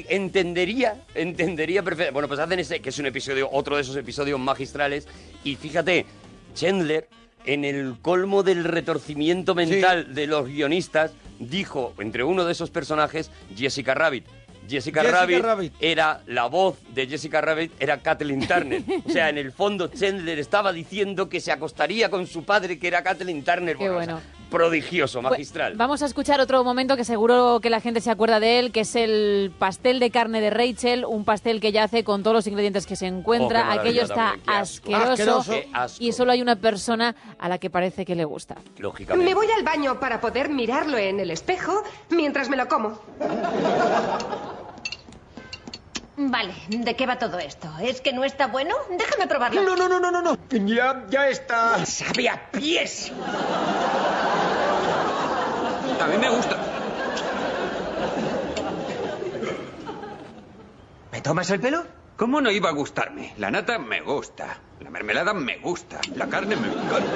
Entendería, 0.08 1.02
entendería 1.16 1.84
perfectamente. 1.84 2.14
Bueno, 2.14 2.28
pues 2.30 2.40
hacen 2.40 2.60
ese, 2.60 2.80
que 2.80 2.90
es 2.90 3.00
un 3.00 3.08
episodio, 3.08 3.50
otro 3.52 3.76
de 3.76 3.82
esos 3.82 3.96
episodios 3.98 4.40
magistrales. 4.40 5.08
Y 5.44 5.56
fíjate, 5.56 6.06
Chandler, 6.54 7.10
en 7.48 7.66
el 7.66 7.96
colmo 8.02 8.44
del 8.44 8.64
retorcimiento 8.64 9.56
mental 9.56 10.14
de 10.14 10.28
los 10.28 10.48
guionistas, 10.48 11.14
dijo, 11.40 11.94
entre 11.98 12.24
uno 12.24 12.46
de 12.46 12.52
esos 12.52 12.70
personajes, 12.70 13.32
Jessica 13.56 13.94
Rabbit. 13.96 14.26
Jessica, 14.70 15.00
Jessica 15.02 15.22
Rabbit, 15.22 15.40
Rabbit. 15.42 15.74
era 15.80 16.22
la 16.28 16.48
voz 16.48 16.78
de 16.94 17.08
Jessica 17.08 17.40
Rabbit, 17.40 17.72
era 17.80 18.00
Kathleen 18.02 18.46
Turner. 18.46 18.84
O 19.06 19.10
sea, 19.10 19.30
en 19.30 19.38
el 19.38 19.54
fondo 19.54 19.88
Chandler 19.88 20.40
estaba 20.40 20.74
diciendo 20.74 21.30
que 21.30 21.40
se 21.40 21.54
acostaría 21.54 22.10
con 22.10 22.28
su 22.28 22.44
padre, 22.44 22.78
que 22.78 22.88
era 22.90 23.02
Kathleen 23.02 23.46
Turner. 23.46 23.78
Qué 23.78 23.90
Bueno, 23.90 24.18
o 24.18 24.20
sea, 24.20 24.37
prodigioso, 24.50 25.22
Pues, 25.22 25.32
magistral. 25.32 25.74
Vamos 25.76 26.02
a 26.02 26.06
escuchar 26.06 26.40
otro 26.40 26.64
momento 26.64 26.96
que 26.96 27.04
seguro 27.04 27.60
que 27.62 27.70
la 27.70 27.80
gente 27.82 28.02
se 28.02 28.10
acuerda 28.12 28.40
de 28.40 28.60
él, 28.60 28.72
que 28.72 28.82
es 28.82 28.96
el 28.96 29.52
pastel 29.60 30.00
de 30.00 30.10
carne 30.12 30.42
de 30.42 30.50
Rachel, 30.50 31.06
un 31.06 31.26
pastel 31.26 31.60
que 31.60 31.68
ella 31.70 31.84
hace 31.84 32.04
con 32.04 32.24
todos 32.24 32.36
los 32.36 32.48
ingredientes 32.48 32.86
que 32.86 32.96
se 32.96 33.06
Oh, 33.06 33.10
encuentra. 33.10 33.64
maravilla 33.66 33.82
Aquello 33.82 34.02
está 34.04 34.16
también, 34.16 34.42
qué 34.46 34.52
asco. 34.54 34.96
asqueroso, 34.96 35.12
Asqueroso. 35.12 35.52
Qué 35.52 35.70
asco. 35.74 36.04
y 36.04 36.12
solo 36.12 36.32
hay 36.32 36.42
una 36.42 36.56
persona 36.56 37.16
a 37.40 37.50
la 37.50 37.58
que 37.58 37.70
parece 37.70 38.06
que 38.06 38.16
le 38.16 38.26
gusta. 38.26 38.56
Lógicamente. 38.78 39.26
Me 39.26 39.34
voy 39.36 39.48
al 39.52 39.64
baño 39.64 40.00
para 40.00 40.20
poder 40.22 40.50
mirarlo 40.50 40.98
en 40.98 41.20
el 41.20 41.32
espejo 41.32 41.84
mientras 42.10 42.50
me 42.50 42.58
lo 42.58 42.68
como. 42.68 43.00
Vale, 46.20 46.56
¿de 46.70 46.96
qué 46.96 47.06
va 47.06 47.20
todo 47.20 47.38
esto? 47.38 47.70
¿Es 47.80 48.02
que 48.02 48.12
no 48.12 48.24
está 48.24 48.48
bueno? 48.48 48.74
Déjame 48.90 49.28
probarlo. 49.28 49.62
No, 49.62 49.76
no, 49.76 49.88
no, 49.88 50.00
no, 50.00 50.10
no, 50.10 50.22
no. 50.24 50.36
Ya, 50.50 51.06
ya 51.12 51.30
está. 51.30 51.86
Sabe 51.86 52.28
a 52.28 52.52
pies. 52.52 53.12
A 56.02 56.08
mí 56.08 56.18
me 56.18 56.30
gusta. 56.30 56.58
¿Me 61.12 61.22
tomas 61.22 61.50
el 61.52 61.60
pelo? 61.60 61.86
¿Cómo 62.16 62.42
no 62.42 62.50
iba 62.50 62.70
a 62.70 62.74
gustarme? 62.74 63.36
La 63.38 63.52
nata 63.52 63.78
me 63.78 64.02
gusta. 64.02 64.58
La 64.80 64.90
mermelada 64.90 65.36
me 65.36 65.58
gusta. 65.58 66.00
La 66.16 66.28
carne 66.28 66.56
me 66.56 66.68
encanta. 66.68 67.12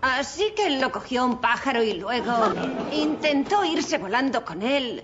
Así 0.00 0.52
que 0.56 0.70
lo 0.78 0.92
cogió 0.92 1.24
un 1.24 1.40
pájaro 1.40 1.82
y 1.82 1.94
luego 1.94 2.32
intentó 2.92 3.64
irse 3.64 3.98
volando 3.98 4.44
con 4.44 4.62
él. 4.62 5.02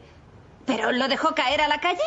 ¿Pero 0.69 0.93
lo 0.93 1.09
dejó 1.09 1.35
caer 1.35 1.62
a 1.62 1.66
la 1.69 1.81
calle? 1.81 1.99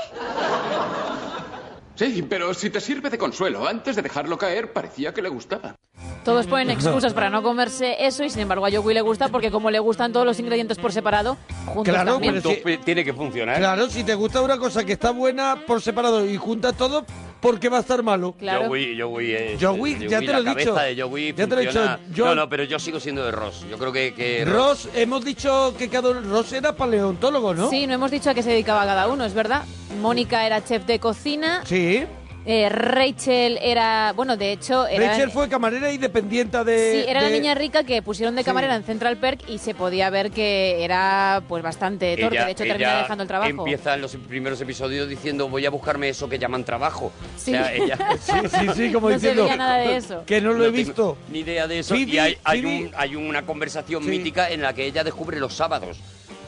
Sí, 1.95 2.23
pero 2.29 2.53
si 2.53 2.69
te 2.69 2.79
sirve 2.79 3.09
de 3.09 3.17
consuelo, 3.17 3.67
antes 3.67 3.95
de 3.95 4.01
dejarlo 4.01 4.37
caer 4.37 4.71
parecía 4.71 5.13
que 5.13 5.21
le 5.21 5.29
gustaba. 5.29 5.75
Todos 6.23 6.45
ponen 6.45 6.69
excusas 6.69 7.13
para 7.13 7.29
no 7.31 7.41
comerse 7.41 8.05
eso 8.05 8.23
y 8.23 8.29
sin 8.29 8.41
embargo 8.43 8.65
a 8.65 8.69
Yogui 8.69 8.93
le 8.93 9.01
gusta 9.01 9.27
porque 9.29 9.49
como 9.51 9.71
le 9.71 9.79
gustan 9.79 10.13
todos 10.13 10.25
los 10.25 10.39
ingredientes 10.39 10.77
por 10.77 10.91
separado, 10.93 11.35
juntos 11.65 11.91
Claro, 11.93 12.13
también. 12.13 12.39
pero 12.43 12.55
si- 12.55 12.77
Tiene 12.77 13.03
que 13.03 13.13
funcionar. 13.13 13.57
Claro, 13.57 13.89
si 13.89 14.03
te 14.03 14.13
gusta 14.13 14.41
una 14.41 14.57
cosa 14.59 14.83
que 14.83 14.93
está 14.93 15.09
buena 15.11 15.57
por 15.65 15.81
separado 15.81 16.23
y 16.25 16.37
junta 16.37 16.73
todo, 16.73 17.05
¿por 17.41 17.59
qué 17.59 17.67
va 17.69 17.77
a 17.77 17.81
estar 17.81 18.01
malo? 18.03 18.35
Joey, 18.39 18.99
Joey 18.99 19.31
es- 19.33 19.61
Joey, 19.63 19.95
Joey, 19.95 20.07
ya 20.07 20.19
te 20.19 20.25
lo 20.27 20.37
he 20.37 20.43
la 20.43 20.53
dicho. 20.55 20.73
cabeza 20.73 20.81
de 20.83 21.01
Joey 21.01 21.33
Ya 21.33 21.47
te 21.47 21.55
lo 21.55 21.61
he 21.61 21.65
dicho, 21.65 21.97
yo- 22.13 22.25
No, 22.25 22.35
no, 22.35 22.49
pero 22.49 22.63
yo 22.63 22.79
sigo 22.79 22.99
siendo 22.99 23.25
de 23.25 23.31
Ross. 23.31 23.65
Yo 23.69 23.77
creo 23.77 23.91
que... 23.91 24.13
que 24.13 24.45
Ross, 24.45 24.87
hemos 24.93 25.25
dicho 25.25 25.73
que 25.77 25.89
cada 25.89 26.13
Ross 26.13 26.53
era 26.53 26.73
paleontólogo, 26.75 27.53
¿no? 27.53 27.69
Sí, 27.69 27.87
no 27.87 27.93
hemos 27.95 28.11
dicho 28.11 28.29
a 28.29 28.33
qué 28.33 28.43
se 28.43 28.51
dedicaba 28.51 28.85
cada 28.85 29.07
uno, 29.07 29.25
es 29.25 29.33
verdad. 29.33 29.63
Mónica 29.99 30.45
era 30.45 30.63
chef 30.63 30.85
de 30.85 30.99
cocina. 30.99 31.63
Sí. 31.65 32.03
Eh, 32.45 32.69
Rachel 32.69 33.59
era, 33.61 34.13
bueno, 34.15 34.37
de 34.37 34.51
hecho, 34.51 34.87
era, 34.87 35.07
Rachel 35.09 35.31
fue 35.31 35.47
camarera 35.49 35.91
y 35.91 35.97
dependiente 35.97 36.63
de... 36.63 37.03
sí, 37.03 37.09
era 37.09 37.21
la 37.21 37.29
niña 37.29 37.53
rica 37.55 37.83
que 37.83 38.01
pusieron 38.01 38.35
de 38.35 38.43
camarera 38.43 38.75
en 38.75 38.83
Central 38.83 39.17
Perk 39.17 39.47
y 39.49 39.57
se 39.59 39.73
podía 39.73 40.09
ver 40.09 40.31
que 40.31 40.83
era 40.83 41.41
pues 41.47 41.61
bastante 41.63 42.17
torpe. 42.17 42.35
ella- 42.35 42.45
de 42.45 42.51
hecho, 42.51 42.63
termina 42.63 42.97
dejando 42.99 43.21
el 43.23 43.27
trabajo. 43.27 43.49
Empieza 43.51 43.93
en 43.93 44.01
los 44.01 44.15
primeros 44.15 44.59
episodios 44.61 45.07
diciendo 45.07 45.47
voy 45.49 45.65
a 45.65 45.69
buscarme 45.69 46.09
eso 46.09 46.27
que 46.27 46.39
llaman 46.39 46.63
trabajo. 46.63 47.11
Sí. 47.37 47.51
O 47.51 47.57
sea, 47.57 47.73
ella... 47.73 47.97
Sí, 48.21 48.33
sí, 48.49 48.67
sí, 48.75 48.91
como 48.91 49.09
No 49.09 49.15
diciendo... 49.15 49.47
nada 49.57 49.77
de 49.77 49.95
eso. 49.97 50.23
Que 50.25 50.41
no 50.41 50.53
lo 50.53 50.65
he 50.65 50.71
visto. 50.71 51.17
Ni 51.31 51.39
idea 51.39 51.67
de 51.67 51.79
eso. 51.79 51.95
Phoebe- 51.95 52.11
y 52.13 52.17
hay, 52.17 52.37
hay, 52.43 52.65
un- 52.65 52.91
hay 52.95 53.15
una 53.15 53.45
conversación 53.45 54.03
Sí. 54.03 54.09
mítica 54.09 54.49
en 54.49 54.61
la 54.61 54.73
que 54.73 54.85
ella 54.85 55.03
descubre 55.03 55.39
los 55.39 55.53
sábados. 55.53 55.97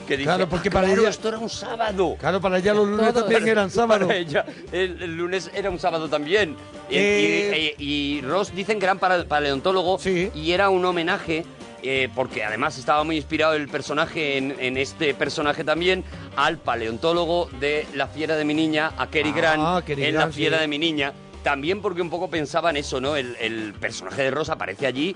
Que 0.07 0.17
dice, 0.17 0.25
Claro, 0.27 0.49
porque 0.49 0.69
"Ah, 0.69 0.71
para 0.71 0.87
claro, 0.87 1.01
ella- 1.01 1.09
esto 1.09 1.27
era 1.29 1.37
un 1.39 1.49
sábado. 1.49 2.15
Claro, 2.19 2.41
para 2.41 2.57
ella 2.57 2.73
los 2.73 2.87
lunes 2.87 3.13
también 3.13 3.47
eran 3.47 3.69
sábados. 3.69 4.07
Para 4.07 4.19
ella, 4.19 4.45
el, 4.71 5.01
el 5.01 5.15
lunes 5.15 5.49
era 5.53 5.69
un 5.69 5.79
sábado 5.79 6.09
también. 6.09 6.55
Y- 6.89 6.95
Eh, 6.97 7.75
Y, 7.77 7.83
y- 7.83 8.17
y 8.17 8.21
Ross 8.21 8.53
dicen 8.53 8.79
que 8.79 8.85
era 8.85 8.93
un 8.93 8.99
para- 8.99 9.23
paleontólogo 9.25 9.99
y 10.35 10.51
era 10.51 10.69
un 10.69 10.83
homenaje. 10.85 11.45
eh, 11.85 12.07
porque 12.15 12.45
además 12.45 12.77
estaba 12.77 13.03
muy 13.03 13.17
inspirado 13.17 13.55
el 13.55 13.67
personaje 13.67 14.37
en, 14.37 14.55
en 14.57 14.77
este 14.77 15.13
personaje 15.13 15.65
también 15.65 16.05
al 16.37 16.57
paleontólogo 16.57 17.49
de 17.59 17.85
La 17.93 18.07
fiera 18.07 18.37
de 18.37 18.45
mi 18.45 18.53
niña, 18.53 18.93
a 18.97 19.07
Cary 19.07 19.33
Ah, 19.35 19.37
Grant 19.83 19.89
en 19.89 19.97
Grant, 20.13 20.13
La 20.15 20.31
fiera 20.31 20.57
sí. 20.59 20.61
de 20.61 20.67
mi 20.69 20.77
niña. 20.77 21.11
También 21.43 21.81
porque 21.81 22.01
un 22.01 22.09
poco 22.09 22.29
pensaba 22.29 22.69
en 22.69 22.77
eso, 22.77 23.01
¿no? 23.01 23.17
El, 23.17 23.35
el 23.41 23.73
personaje 23.73 24.21
de 24.21 24.31
Ross 24.31 24.47
aparece 24.49 24.87
allí 24.87 25.13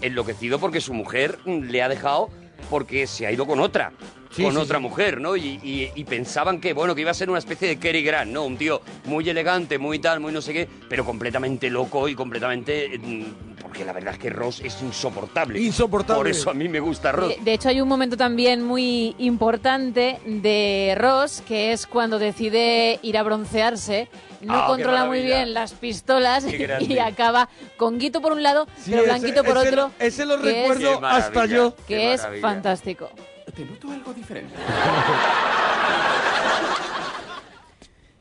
enloquecido 0.00 0.58
porque 0.58 0.80
su 0.80 0.92
mujer 0.92 1.38
le 1.46 1.82
ha 1.84 1.88
dejado 1.88 2.30
porque 2.70 3.06
se 3.06 3.26
ha 3.26 3.32
ido 3.32 3.46
con 3.46 3.60
otra. 3.60 3.92
Sí, 4.30 4.42
con 4.42 4.52
sí, 4.52 4.58
otra 4.58 4.76
sí. 4.76 4.82
mujer, 4.82 5.22
¿no? 5.22 5.36
Y, 5.36 5.58
y- 5.62 5.90
y 5.94 6.04
pensaban 6.04 6.60
que, 6.60 6.74
bueno, 6.74 6.94
que 6.94 7.00
iba 7.00 7.10
a 7.10 7.14
ser 7.14 7.30
una 7.30 7.38
especie 7.38 7.66
de 7.66 7.78
Cary 7.78 8.02
Grant, 8.02 8.30
¿no? 8.30 8.44
Un 8.44 8.58
tío 8.58 8.82
muy 9.06 9.26
elegante, 9.28 9.78
muy 9.78 9.98
tal, 10.00 10.20
muy 10.20 10.32
no 10.34 10.42
sé 10.42 10.52
qué, 10.52 10.68
pero 10.88 11.02
completamente 11.04 11.70
loco 11.70 12.06
y 12.08 12.14
completamente... 12.14 12.98
mm, 13.02 13.24
Porque 13.62 13.86
la 13.86 13.92
verdad 13.94 14.12
es 14.14 14.18
que 14.18 14.28
Ross 14.28 14.60
es 14.62 14.82
insoportable. 14.82 15.58
Insoportable. 15.60 16.18
Por 16.20 16.28
eso 16.28 16.50
a 16.50 16.54
mí 16.54 16.68
me 16.68 16.78
gusta 16.80 17.10
Ross. 17.10 17.30
De, 17.38 17.42
de 17.42 17.52
hecho, 17.54 17.70
hay 17.70 17.80
un 17.80 17.88
momento 17.88 18.18
también 18.18 18.62
muy 18.62 19.14
importante 19.18 20.18
de 20.26 20.94
Ross, 20.98 21.42
que 21.48 21.72
es 21.72 21.86
cuando 21.86 22.18
decide 22.18 22.98
ir 23.02 23.16
a 23.16 23.22
broncearse. 23.22 24.08
No 24.40 24.54
Ah, 24.54 24.66
controla 24.68 25.04
muy 25.06 25.22
bien 25.22 25.52
las 25.54 25.72
pistolas 25.72 26.44
y 26.80 26.98
acaba 26.98 27.48
con 27.76 27.98
Guito 27.98 28.20
por 28.20 28.32
un 28.32 28.42
lado, 28.42 28.66
Sí, 28.76 28.90
pero 28.90 28.98
ese- 29.02 29.06
Blanquito 29.10 29.42
por 29.44 29.56
ese 29.58 29.68
otro. 29.68 29.82
lo- 29.82 29.92
ese 29.98 30.24
lo 30.26 30.40
que 30.40 30.62
es- 30.64 30.68
recuerdo 30.68 31.06
hasta 31.06 31.46
yo. 31.46 31.74
que 31.76 31.82
qué 31.86 32.12
es 32.14 32.20
maravilla. 32.20 32.42
fantástico. 32.48 33.10
Te 33.54 33.64
noto 33.64 33.90
algo 33.90 34.12
diferente. 34.14 34.54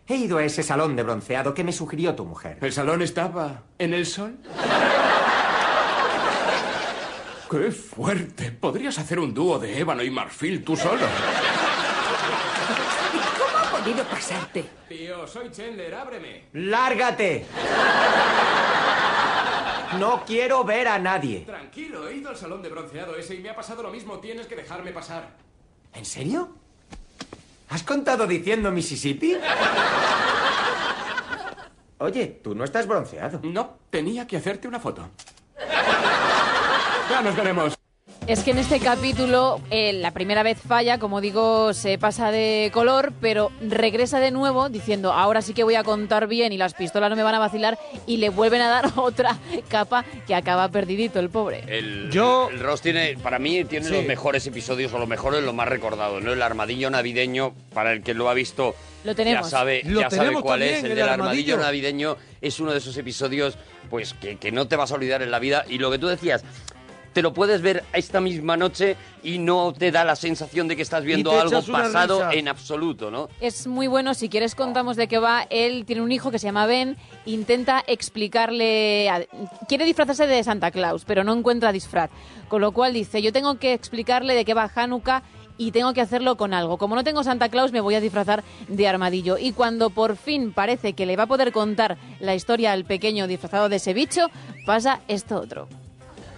He 0.09 0.15
ido 0.15 0.37
a 0.37 0.43
ese 0.45 0.63
salón 0.63 0.95
de 0.95 1.03
bronceado 1.03 1.53
que 1.53 1.63
me 1.65 1.73
sugirió 1.73 2.15
tu 2.15 2.23
mujer. 2.25 2.57
¿El 2.61 2.71
salón 2.71 3.01
estaba 3.01 3.63
en 3.77 3.93
el 3.93 4.05
sol? 4.05 4.37
¡Qué 7.51 7.71
fuerte! 7.71 8.51
Podrías 8.51 8.97
hacer 8.99 9.19
un 9.19 9.33
dúo 9.33 9.59
de 9.59 9.79
ébano 9.79 10.03
y 10.03 10.09
marfil 10.09 10.63
tú 10.63 10.75
solo. 10.77 11.01
¿Cómo 13.87 14.01
ha 14.01 14.05
podido 14.05 14.17
pasarte? 14.17 14.65
Tío, 14.89 15.25
soy 15.27 15.49
Chandler, 15.49 15.95
ábreme. 15.95 16.43
¡Lárgate! 16.53 17.45
No 19.97 20.23
quiero 20.25 20.65
ver 20.65 20.89
a 20.89 20.99
nadie. 20.99 21.45
Tranquilo, 21.45 22.09
he 22.09 22.17
ido 22.17 22.29
al 22.29 22.35
salón 22.35 22.61
de 22.61 22.67
bronceado 22.67 23.15
ese 23.15 23.35
y 23.35 23.39
me 23.39 23.49
ha 23.49 23.55
pasado 23.55 23.81
lo 23.83 23.89
mismo. 23.89 24.19
Tienes 24.19 24.45
que 24.45 24.57
dejarme 24.57 24.91
pasar. 24.91 25.29
¿En 25.93 26.03
serio? 26.03 26.49
¿Has 27.69 27.83
contado 27.83 28.27
diciendo 28.27 28.71
Mississippi? 28.71 29.37
Oye, 31.99 32.27
tú 32.43 32.53
no 32.53 32.65
estás 32.65 32.85
bronceado. 32.87 33.39
No, 33.43 33.77
tenía 33.89 34.27
que 34.27 34.35
hacerte 34.35 34.67
una 34.67 34.81
foto. 34.81 35.09
Ya 37.09 37.21
nos 37.21 37.35
veremos. 37.35 37.77
Es 38.27 38.43
que 38.43 38.51
en 38.51 38.57
este 38.57 38.81
capítulo 38.81 39.61
eh, 39.71 39.93
la 39.93 40.11
primera 40.11 40.43
vez 40.43 40.57
falla, 40.59 40.99
como 40.99 41.21
digo, 41.21 41.73
se 41.73 41.97
pasa 41.97 42.29
de 42.29 42.69
color, 42.73 43.13
pero 43.21 43.53
regresa 43.61 44.19
de 44.19 44.31
nuevo 44.31 44.67
diciendo, 44.67 45.13
ahora 45.13 45.41
sí 45.41 45.53
que 45.53 45.63
voy 45.63 45.75
a 45.75 45.85
contar 45.85 46.27
bien 46.27 46.51
y 46.51 46.57
las 46.57 46.73
pistolas 46.73 47.09
no 47.09 47.15
me 47.15 47.23
van 47.23 47.35
a 47.35 47.39
vacilar 47.39 47.79
y 48.05 48.17
le 48.17 48.27
vuelven 48.29 48.59
a 48.59 48.67
dar 48.67 48.91
otra 48.97 49.37
capa 49.69 50.03
que 50.27 50.35
acaba 50.35 50.67
perdidito 50.67 51.21
el 51.21 51.29
pobre. 51.29 51.63
El, 51.67 52.09
Yo- 52.11 52.49
el 52.51 52.59
Ross 52.59 52.81
tiene, 52.81 53.17
para 53.23 53.39
mí, 53.39 53.63
tiene 53.63 53.85
Sí. 53.87 53.93
los 53.93 54.03
mejores 54.03 54.45
episodios 54.45 54.91
o 54.91 54.99
los 54.99 55.07
mejores, 55.07 55.41
los 55.41 55.53
más 55.53 55.69
recordados, 55.69 56.21
¿no? 56.21 56.33
El 56.33 56.41
armadillo 56.41 56.89
navideño, 56.89 57.53
para 57.73 57.93
el 57.93 58.03
que 58.03 58.13
lo 58.13 58.29
ha 58.29 58.33
visto, 58.33 58.75
Lo 59.05 59.15
tenemos. 59.15 59.45
ya 59.49 59.57
sabe, 59.57 59.83
Lo 59.85 60.01
ya 60.01 60.09
sabe 60.09 60.33
cuál 60.33 60.59
también, 60.59 60.73
es. 60.75 60.83
El, 60.83 60.91
el 60.91 60.97
del 60.97 61.07
armadillo. 61.07 61.53
armadillo. 61.53 61.57
navideño 61.59 62.17
es 62.41 62.59
uno 62.59 62.73
de 62.73 62.79
esos 62.79 62.97
episodios, 62.97 63.57
pues, 63.89 64.13
que, 64.15 64.35
que 64.35 64.51
no 64.51 64.67
te 64.67 64.75
vas 64.75 64.91
a 64.91 64.95
olvidar 64.95 65.21
en 65.21 65.31
la 65.31 65.39
vida. 65.39 65.63
Y 65.69 65.77
lo 65.77 65.89
que 65.89 65.97
tú 65.97 66.07
decías, 66.07 66.43
te 67.17 67.23
lo 67.23 67.33
puedes 67.33 67.63
ver 67.63 67.83
esta 67.93 68.21
misma 68.21 68.57
noche 68.57 68.95
y 69.23 69.39
no 69.39 69.73
te 69.73 69.89
da 69.91 70.05
la 70.05 70.15
sensación 70.15 70.67
de 70.67 70.75
que 70.75 70.83
estás 70.83 71.03
viendo 71.03 71.31
algo 71.31 71.63
pasado 71.63 72.19
risa. 72.27 72.33
en 72.37 72.47
absoluto, 72.47 73.09
¿no? 73.09 73.27
Es 73.41 73.65
muy 73.65 73.87
bueno, 73.87 74.13
si 74.13 74.29
quieres 74.29 74.53
contamos 74.53 74.97
de 74.97 75.07
qué 75.07 75.17
va. 75.17 75.47
Él 75.49 75.85
tiene 75.87 76.03
un 76.03 76.11
hijo 76.11 76.29
que 76.29 76.37
se 76.37 76.45
llama 76.45 76.67
Ben, 76.67 76.95
intenta 77.25 77.83
explicarle, 77.87 79.09
a- 79.09 79.23
quiere 79.67 79.85
disfrazarse 79.85 80.27
de 80.27 80.43
Santa 80.43 80.69
Claus, 80.69 81.05
pero 81.05 81.23
no 81.23 81.33
encuentra 81.33 81.71
disfraz. 81.71 82.11
Con 82.49 82.61
lo 82.61 82.71
cual 82.71 82.93
dice, 82.93 83.19
yo 83.23 83.33
tengo 83.33 83.57
que 83.57 83.73
explicarle 83.73 84.35
de 84.35 84.45
qué 84.45 84.53
va 84.53 84.69
Hanukkah 84.75 85.23
y 85.57 85.71
tengo 85.71 85.93
que 85.95 86.01
hacerlo 86.01 86.37
con 86.37 86.53
algo. 86.53 86.77
Como 86.77 86.93
no 86.93 87.03
tengo 87.03 87.23
Santa 87.23 87.49
Claus, 87.49 87.71
me 87.71 87.81
voy 87.81 87.95
a 87.95 87.99
disfrazar 87.99 88.43
de 88.67 88.87
armadillo. 88.87 89.39
Y 89.39 89.53
cuando 89.53 89.89
por 89.89 90.17
fin 90.17 90.53
parece 90.53 90.93
que 90.93 91.07
le 91.07 91.15
va 91.15 91.23
a 91.23 91.27
poder 91.27 91.51
contar 91.51 91.97
la 92.19 92.35
historia 92.35 92.73
al 92.73 92.85
pequeño 92.85 93.25
disfrazado 93.25 93.69
de 93.69 93.77
ese 93.77 93.95
bicho, 93.95 94.27
pasa 94.67 95.01
esto 95.07 95.37
otro. 95.41 95.67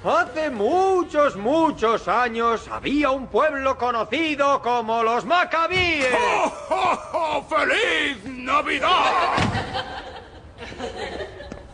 Hace 0.04 0.50
muchos, 0.50 1.36
muchos 1.36 2.08
años 2.08 2.70
había 2.70 3.10
un 3.10 3.28
pueblo 3.28 3.78
conocido 3.78 4.62
como 4.62 5.04
los 5.04 5.26
Macabíes. 5.26 6.08
¡Oh, 6.18 6.54
oh, 6.70 7.00
oh! 7.14 7.44
¡Feliz 7.44 8.24
Navidad! 8.24 9.36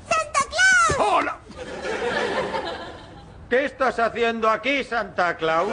¡Santa 0.10 0.40
Claus! 0.50 1.08
¡Hola! 1.08 1.38
¿Qué 3.48 3.66
estás 3.66 4.00
haciendo 4.00 4.50
aquí, 4.50 4.84
Santa 4.84 5.38
Claus? 5.38 5.72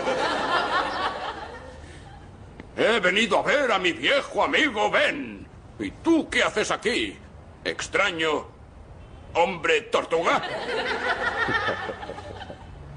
He 2.77 3.01
venido 3.01 3.39
a 3.39 3.43
ver 3.43 3.73
a 3.73 3.79
mi 3.79 3.93
viejo 3.93 4.45
amigo 4.45 4.91
Ben. 4.91 5.47
¿Y 5.79 5.91
tú 5.91 6.29
qué 6.29 6.43
haces 6.43 6.71
aquí? 6.71 7.17
Extraño. 7.65 8.47
¿Hombre 9.35 9.81
tortuga? 9.83 10.43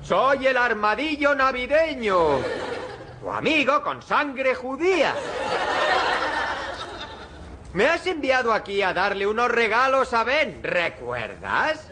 Soy 0.07 0.45
el 0.45 0.55
armadillo 0.55 1.33
navideño. 1.33 2.39
Tu 3.19 3.31
amigo 3.31 3.81
con 3.81 4.03
sangre 4.03 4.53
judía. 4.53 5.15
Me 7.73 7.87
has 7.87 8.05
enviado 8.05 8.53
aquí 8.53 8.83
a 8.83 8.93
darle 8.93 9.25
unos 9.25 9.49
regalos 9.49 10.13
a 10.13 10.23
Ben, 10.23 10.59
¿recuerdas? 10.61 11.87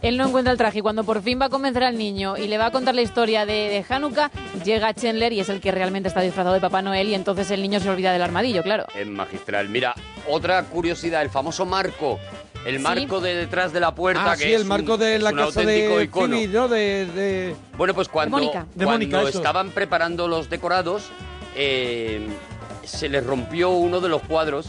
Él 0.00 0.16
no 0.16 0.26
encuentra 0.26 0.52
el 0.52 0.58
traje 0.58 0.78
y 0.78 0.82
cuando 0.82 1.04
por 1.04 1.22
fin 1.22 1.38
va 1.40 1.46
a 1.46 1.50
convencer 1.50 1.84
al 1.84 1.96
niño 1.96 2.38
y 2.38 2.48
le 2.48 2.56
va 2.56 2.66
a 2.66 2.70
contar 2.72 2.94
la 2.94 3.02
historia 3.02 3.44
de, 3.46 3.68
de 3.68 3.84
Hanukkah, 3.88 4.30
llega 4.64 4.94
Chandler 4.94 5.32
y 5.32 5.40
es 5.40 5.48
el 5.50 5.60
que 5.60 5.70
realmente 5.70 6.08
está 6.08 6.22
disfrazado 6.22 6.54
de 6.54 6.60
Papá 6.60 6.82
Noel 6.82 7.08
y 7.08 7.14
entonces 7.14 7.50
el 7.50 7.60
niño 7.62 7.80
se 7.80 7.90
olvida 7.90 8.12
del 8.12 8.22
armadillo, 8.22 8.62
claro. 8.62 8.86
Es 8.94 9.06
magistral. 9.06 9.68
Mira, 9.68 9.94
otra 10.26 10.62
curiosidad, 10.64 11.22
el 11.22 11.30
famoso 11.30 11.66
marco. 11.66 12.18
El 12.64 12.78
marco 12.80 13.20
de 13.20 13.34
detrás 13.34 13.72
de 13.72 13.80
la 13.80 13.94
puerta, 13.94 14.32
Ah, 14.32 14.36
que 14.36 14.44
sí, 14.44 14.52
es 14.52 14.60
el 14.60 14.66
marco 14.66 14.94
un- 14.94 15.00
de 15.00 15.16
es 15.16 15.22
la 15.22 15.30
un 15.30 15.36
casa 15.36 15.60
auténtico 15.60 15.98
de 15.98 16.04
icono. 16.04 16.36
Phoebe, 16.36 16.52
¿no? 16.52 16.68
De, 16.68 17.06
de- 17.06 17.56
Bueno, 17.76 17.92
pues 17.94 18.08
cuando, 18.08 18.36
Mónica. 18.36 18.66
De 18.74 18.84
cuando 18.84 19.04
Mónica, 19.06 19.28
eso. 19.28 19.38
estaban 19.38 19.70
preparando 19.70 20.28
los 20.28 20.48
decorados, 20.48 21.04
eh, 21.56 22.28
se 22.84 23.08
les 23.08 23.24
rompió 23.26 23.70
uno 23.70 24.00
de 24.00 24.08
los 24.08 24.22
cuadros 24.22 24.66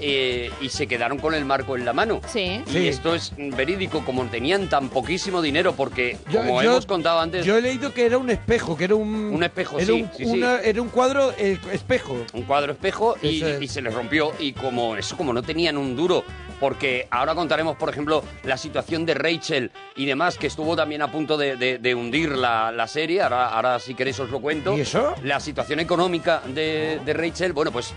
eh, 0.00 0.50
y 0.60 0.68
se 0.68 0.86
quedaron 0.86 1.18
con 1.18 1.34
el 1.34 1.44
marco 1.44 1.76
en 1.76 1.84
la 1.84 1.92
mano. 1.92 2.20
Sí. 2.26 2.62
Y 2.66 2.70
Sí. 2.70 2.88
esto 2.88 3.14
es 3.14 3.32
verídico, 3.36 4.04
como 4.04 4.24
tenían 4.26 4.68
tan 4.68 4.88
poquísimo 4.88 5.42
dinero, 5.42 5.74
porque 5.74 6.16
Yo- 6.30 6.40
como 6.40 6.62
yo- 6.62 6.70
hemos 6.72 6.86
contado 6.86 7.20
antes, 7.20 7.44
Yo 7.44 7.56
he 7.56 7.62
leído 7.62 7.92
que 7.92 8.06
era 8.06 8.18
un 8.18 8.30
espejo, 8.30 8.76
que 8.76 8.84
era 8.84 8.94
un... 8.94 9.10
Un 9.34 9.42
espejo, 9.44 9.76
era 9.78 9.86
sí, 9.86 9.92
un, 10.02 10.10
sí, 10.16 10.24
sí. 10.24 10.30
una- 10.30 10.60
Era 10.60 10.82
un 10.82 10.88
cuadro 10.88 11.32
eh, 11.38 11.58
espejo. 11.72 12.16
un 12.32 12.42
cuadro 12.42 12.72
espejo 12.72 13.16
y, 13.22 13.36
Eso 13.38 13.48
es. 13.48 13.62
y 13.62 13.68
se 13.68 13.82
les 13.82 13.92
rompió 13.94 14.32
y 14.38 14.52
como 14.52 14.96
eso 14.96 15.16
como 15.16 15.32
no 15.32 15.42
tenían 15.42 15.76
un 15.76 15.96
duro 15.96 16.24
porque 16.60 17.06
ahora 17.10 17.34
contaremos 17.34 17.76
por 17.76 17.88
ejemplo 17.88 18.22
la 18.44 18.56
situación 18.58 19.06
de 19.06 19.14
Rachel 19.14 19.70
y 19.96 20.04
demás 20.06 20.36
que 20.36 20.46
estuvo 20.46 20.76
también 20.76 21.00
a 21.02 21.10
punto 21.10 21.36
de, 21.38 21.56
de- 21.56 21.78
de 21.78 21.94
hundir 21.94 22.32
la, 22.32 22.70
la 22.70 22.86
serie 22.86 23.22
ahora, 23.22 23.48
ahora 23.48 23.78
si 23.78 23.94
queréis 23.94 24.20
os 24.20 24.30
lo 24.30 24.40
cuento 24.40 24.76
¿Y 24.76 24.82
eso? 24.82 25.14
la 25.24 25.40
situación 25.40 25.80
económica 25.80 26.42
de, 26.46 27.00
de 27.04 27.12
Rachel 27.14 27.52
bueno 27.54 27.72
pues 27.72 27.92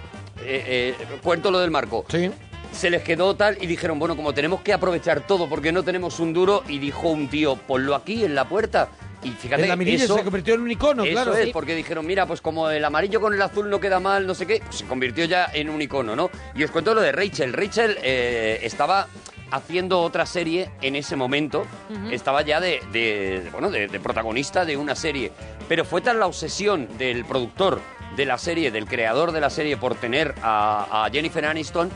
eh, 0.46 0.96
eh, 1.00 1.06
cuento 1.22 1.52
lo 1.52 1.60
del 1.60 1.72
marco 1.72 1.93
Sí. 2.10 2.32
se 2.72 2.90
les 2.90 3.04
quedó 3.04 3.36
tal 3.36 3.58
y 3.62 3.68
dijeron, 3.68 4.00
bueno, 4.00 4.16
como 4.16 4.34
tenemos 4.34 4.62
que 4.62 4.74
aprovechar 4.74 5.22
todo 5.28 5.48
porque 5.48 5.72
no 5.72 5.84
tenemos 5.84 6.20
un 6.20 6.34
duro, 6.34 6.64
y 6.68 6.80
dijo 6.80 7.10
un 7.10 7.28
tío, 7.30 7.56
ponlo 7.56 7.94
aquí 7.96 8.24
en 8.26 8.34
la 8.36 8.46
puerta. 8.50 8.90
Y 9.24 9.30
fíjate, 9.30 9.62
En 9.64 9.70
la 9.70 9.76
mirilla 9.78 10.04
eso, 10.04 10.18
se 10.18 10.24
convirtió 10.24 10.54
en 10.56 10.62
un 10.62 10.72
icono, 10.72 11.04
eso 11.06 11.14
claro. 11.14 11.34
es, 11.36 11.50
porque 11.52 11.76
dijeron, 11.76 12.06
mira, 12.06 12.26
pues 12.26 12.42
como 12.42 12.70
el 12.70 12.84
amarillo 12.84 13.22
con 13.22 13.34
el 13.34 13.42
azul 13.42 13.70
no 13.70 13.80
queda 13.80 14.00
mal, 14.02 14.28
no 14.28 14.34
sé 14.36 14.46
qué, 14.46 14.62
pues 14.66 14.80
se 14.80 14.86
convirtió 14.86 15.24
ya 15.26 15.50
en 15.54 15.70
un 15.70 15.82
icono, 15.82 16.14
¿no? 16.16 16.30
Y 16.56 16.64
os 16.64 16.72
cuento 16.72 16.94
lo 16.94 17.00
de 17.02 17.14
Rachel. 17.14 17.54
Rachel 17.54 17.98
eh, 18.04 18.60
estaba 18.64 19.08
haciendo 19.52 20.02
otra 20.02 20.26
serie 20.26 20.72
en 20.82 20.96
ese 20.98 21.16
momento, 21.16 21.66
estaba 22.12 22.42
ya 22.42 22.60
de, 22.60 22.82
de- 22.92 23.48
bueno, 23.54 23.70
de, 23.70 23.88
de 23.88 24.00
protagonista 24.00 24.66
de 24.66 24.76
una 24.76 24.96
serie, 24.96 25.32
pero 25.70 25.86
fue 25.86 26.02
tan 26.02 26.20
la 26.20 26.26
obsesión 26.26 26.90
del 26.98 27.24
productor 27.24 27.80
de 28.16 28.26
la 28.26 28.38
serie, 28.38 28.72
del 28.72 28.86
creador 28.86 29.32
de 29.32 29.42
la 29.42 29.50
serie, 29.50 29.78
por 29.78 29.96
tener 29.96 30.36
a, 30.42 31.06
a 31.06 31.10
Jennifer 31.10 31.46
Aniston, 31.46 31.90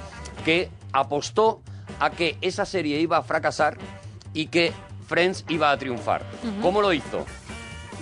que 0.43 0.69
apostó 0.93 1.61
a 1.99 2.09
que 2.11 2.37
esa 2.41 2.65
serie 2.65 2.99
iba 2.99 3.17
a 3.17 3.23
fracasar 3.23 3.77
y 4.33 4.47
que 4.47 4.73
Friends 5.07 5.45
iba 5.47 5.71
a 5.71 5.77
triunfar. 5.77 6.23
¿Cómo 6.61 6.81
lo 6.81 6.93
hizo? 6.93 7.25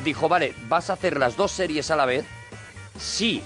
Dijo, 0.03 0.27
vale, 0.27 0.53
vas 0.67 0.89
a 0.89 0.93
hacer 0.93 1.17
las 1.17 1.37
dos 1.37 1.51
series 1.51 1.91
a 1.91 1.95
la 1.95 2.05
vez. 2.05 2.25
Si 2.97 3.41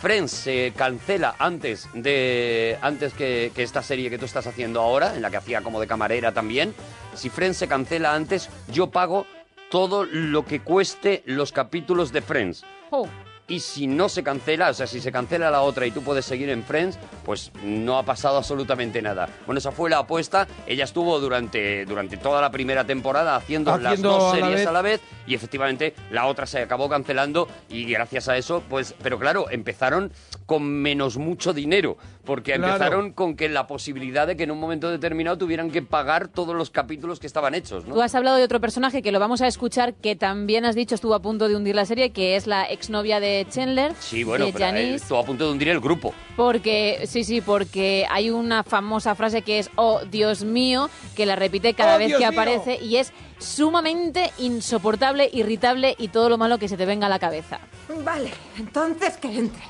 Friends 0.00 0.32
se 0.32 0.72
cancela 0.74 1.36
antes 1.38 1.88
de 1.94 2.78
antes 2.80 3.12
que, 3.12 3.52
que 3.54 3.62
esta 3.62 3.82
serie 3.82 4.10
que 4.10 4.18
tú 4.18 4.24
estás 4.24 4.46
haciendo 4.46 4.80
ahora, 4.80 5.14
en 5.14 5.22
la 5.22 5.30
que 5.30 5.36
hacía 5.36 5.62
como 5.62 5.80
de 5.80 5.86
camarera 5.86 6.32
también, 6.32 6.74
si 7.14 7.28
Friends 7.28 7.58
se 7.58 7.68
cancela 7.68 8.14
antes, 8.14 8.48
yo 8.68 8.90
pago 8.90 9.26
todo 9.70 10.04
lo 10.04 10.44
que 10.44 10.60
cueste 10.60 11.22
los 11.26 11.52
capítulos 11.52 12.12
de 12.12 12.22
Friends. 12.22 12.64
Oh. 12.90 13.06
Y 13.52 13.60
si 13.60 13.86
no 13.86 14.08
se 14.08 14.22
cancela, 14.22 14.70
o 14.70 14.72
sea, 14.72 14.86
si 14.86 14.98
se 14.98 15.12
cancela 15.12 15.50
la 15.50 15.60
otra 15.60 15.84
y 15.84 15.90
tú 15.90 16.00
puedes 16.00 16.24
seguir 16.24 16.48
en 16.48 16.64
Friends, 16.64 16.98
pues 17.22 17.52
no 17.62 17.98
ha 17.98 18.02
pasado 18.02 18.38
absolutamente 18.38 19.02
nada. 19.02 19.28
Bueno, 19.44 19.58
esa 19.58 19.72
fue 19.72 19.90
la 19.90 19.98
apuesta. 19.98 20.48
Ella 20.66 20.84
estuvo 20.84 21.20
durante, 21.20 21.84
durante 21.84 22.16
toda 22.16 22.40
la 22.40 22.50
primera 22.50 22.86
temporada 22.86 23.36
haciendo, 23.36 23.76
las 23.76 24.00
dos 24.00 24.32
a 24.32 24.38
la 24.38 24.46
series 24.46 24.66
a 24.66 24.72
la 24.72 24.80
vez 24.80 25.02
y 25.26 25.34
efectivamente 25.34 25.94
la 26.10 26.28
otra 26.28 26.46
se 26.46 26.60
acabó 26.60 26.88
cancelando 26.88 27.46
y 27.68 27.84
gracias 27.84 28.26
a 28.30 28.38
eso, 28.38 28.62
pues, 28.70 28.94
pero 29.02 29.18
claro, 29.18 29.50
empezaron 29.50 30.12
con 30.46 30.62
menos 30.62 31.18
mucho 31.18 31.52
dinero, 31.52 31.98
porque 32.24 32.54
Claro. 32.54 32.74
empezaron 32.74 33.12
con 33.12 33.34
que 33.36 33.48
la 33.48 33.66
posibilidad 33.66 34.26
de 34.26 34.36
que 34.36 34.44
en 34.44 34.50
un 34.52 34.60
momento 34.60 34.90
determinado 34.90 35.36
tuvieran 35.38 35.70
que 35.70 35.82
pagar 35.82 36.28
todos 36.28 36.54
los 36.54 36.70
capítulos 36.70 37.18
que 37.18 37.26
estaban 37.26 37.54
hechos, 37.54 37.84
¿no? 37.86 37.94
Tú 37.94 38.02
has 38.02 38.14
hablado 38.14 38.36
de 38.36 38.44
otro 38.44 38.60
personaje 38.60 39.02
que 39.02 39.10
lo 39.12 39.18
vamos 39.18 39.40
a 39.40 39.46
escuchar, 39.48 39.94
que 39.94 40.14
también 40.14 40.64
has 40.64 40.74
dicho 40.76 40.94
estuvo 40.94 41.14
a 41.14 41.20
punto 41.22 41.48
de 41.48 41.56
hundir 41.56 41.74
la 41.74 41.84
serie, 41.84 42.10
que 42.10 42.36
es 42.36 42.46
la 42.46 42.64
exnovia 42.64 43.18
de 43.20 43.46
Chandler, 43.50 43.92
Sí, 43.98 44.22
bueno, 44.24 44.46
de 44.46 44.52
pero 44.52 44.64
Janice, 44.66 44.94
estuvo 44.96 45.18
a 45.18 45.24
punto 45.24 45.46
de 45.46 45.52
hundir 45.52 45.68
el 45.68 45.80
grupo. 45.80 46.14
porque 46.36 47.00
sí, 47.06 47.24
sí, 47.24 47.40
porque 47.40 48.06
hay 48.08 48.30
una 48.30 48.62
famosa 48.62 49.14
frase 49.14 49.42
que 49.42 49.58
es 49.58 49.70
"Oh 49.76 50.00
Dios 50.04 50.44
mío", 50.44 50.90
que 51.16 51.26
la 51.26 51.34
repite 51.36 51.74
cada 51.74 51.96
¡Oh, 51.96 51.98
vez 51.98 52.08
Dios 52.08 52.20
que 52.20 52.28
mío! 52.30 52.40
aparece 52.40 52.78
y 52.82 52.96
es 52.98 53.12
sumamente 53.38 54.30
insoportable, 54.38 55.28
irritable 55.32 55.96
y 55.98 56.08
todo 56.08 56.28
lo 56.28 56.38
malo 56.38 56.58
que 56.58 56.68
se 56.68 56.76
te 56.76 56.86
venga 56.86 57.06
a 57.06 57.10
la 57.10 57.18
cabeza. 57.18 57.58
Vale, 58.04 58.30
entonces 58.58 59.16
que 59.16 59.26
entre. 59.38 59.62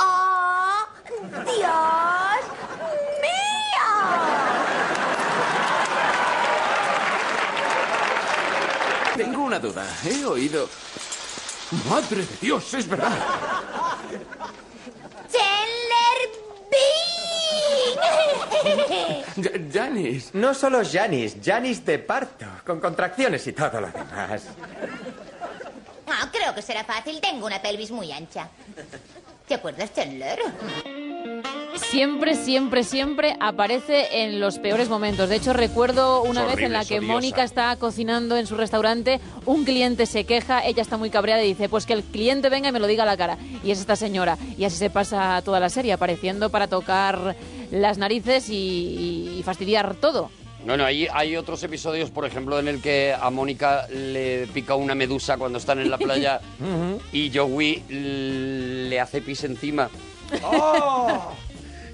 ¡Oh, 0.00 0.86
Dios 1.44 2.42
mío! 3.22 3.86
Tengo 9.16 9.42
una 9.44 9.58
duda. 9.58 9.86
He 10.04 10.24
oído... 10.24 10.68
¡Madre 11.88 12.24
de 12.24 12.36
Dios! 12.40 12.74
¡Es 12.74 12.88
verdad! 12.88 13.18
¡Chandler 15.32 16.30
Bing! 18.64 19.44
Ja- 19.44 19.50
Janice. 19.72 20.30
No 20.34 20.54
solo 20.54 20.82
Janis, 20.84 21.36
Janis 21.42 21.84
de 21.84 21.98
parto, 21.98 22.46
con 22.64 22.80
contracciones 22.80 23.46
y 23.46 23.52
todo 23.52 23.80
lo 23.80 23.88
demás. 23.88 24.42
Ah, 26.08 26.28
creo 26.32 26.54
que 26.54 26.62
será 26.62 26.84
fácil. 26.84 27.20
Tengo 27.20 27.46
una 27.46 27.60
pelvis 27.60 27.90
muy 27.90 28.12
ancha. 28.12 28.48
¿Te 29.46 29.54
acuerdas, 29.54 29.92
Chandler? 29.94 30.40
Siempre, 31.76 32.34
siempre, 32.34 32.82
siempre 32.82 33.36
aparece 33.38 34.24
en 34.24 34.40
los 34.40 34.58
peores 34.58 34.88
momentos. 34.88 35.28
De 35.28 35.36
hecho, 35.36 35.52
recuerdo 35.52 36.22
una 36.22 36.44
vez 36.44 36.58
en 36.58 36.72
la 36.72 36.84
que. 36.84 37.00
Mónica 37.00 37.44
está 37.44 37.76
cocinando 37.76 38.36
en 38.36 38.46
su 38.46 38.56
restaurante, 38.56 39.20
un 39.44 39.64
cliente 39.64 40.06
se 40.06 40.24
queja, 40.24 40.64
ella 40.64 40.82
está 40.82 40.96
muy 40.96 41.10
cabreada 41.10 41.44
y 41.44 41.48
dice, 41.48 41.68
pues 41.68 41.86
que 41.86 41.92
el 41.92 42.02
cliente 42.02 42.48
venga 42.48 42.70
y 42.70 42.72
me 42.72 42.80
lo 42.80 42.88
diga 42.88 43.04
a 43.04 43.06
la 43.06 43.16
cara. 43.16 43.38
Y 43.62 43.70
es 43.70 43.78
esta 43.78 43.94
señora. 43.94 44.36
Y 44.58 44.64
así 44.64 44.76
se 44.76 44.90
pasa 44.90 45.40
toda 45.44 45.60
la 45.60 45.68
serie, 45.68 45.92
apareciendo 45.92 46.50
para 46.50 46.66
tocar 46.66 47.36
las 47.70 47.98
narices 47.98 48.48
y, 48.50 49.36
y 49.38 49.42
fastidiar 49.44 49.94
todo. 49.94 50.30
No, 50.66 50.76
no, 50.76 50.84
hay, 50.84 51.06
hay 51.12 51.36
otros 51.36 51.62
episodios, 51.62 52.10
por 52.10 52.26
ejemplo, 52.26 52.58
en 52.58 52.66
el 52.66 52.82
que 52.82 53.14
a 53.18 53.30
Mónica 53.30 53.86
le 53.88 54.48
pica 54.48 54.74
una 54.74 54.96
medusa 54.96 55.36
cuando 55.36 55.58
están 55.58 55.78
en 55.78 55.88
la 55.88 55.96
playa 55.96 56.40
y 57.12 57.30
Joey 57.32 57.84
le 57.88 59.00
hace 59.00 59.22
pis 59.22 59.44
encima. 59.44 59.88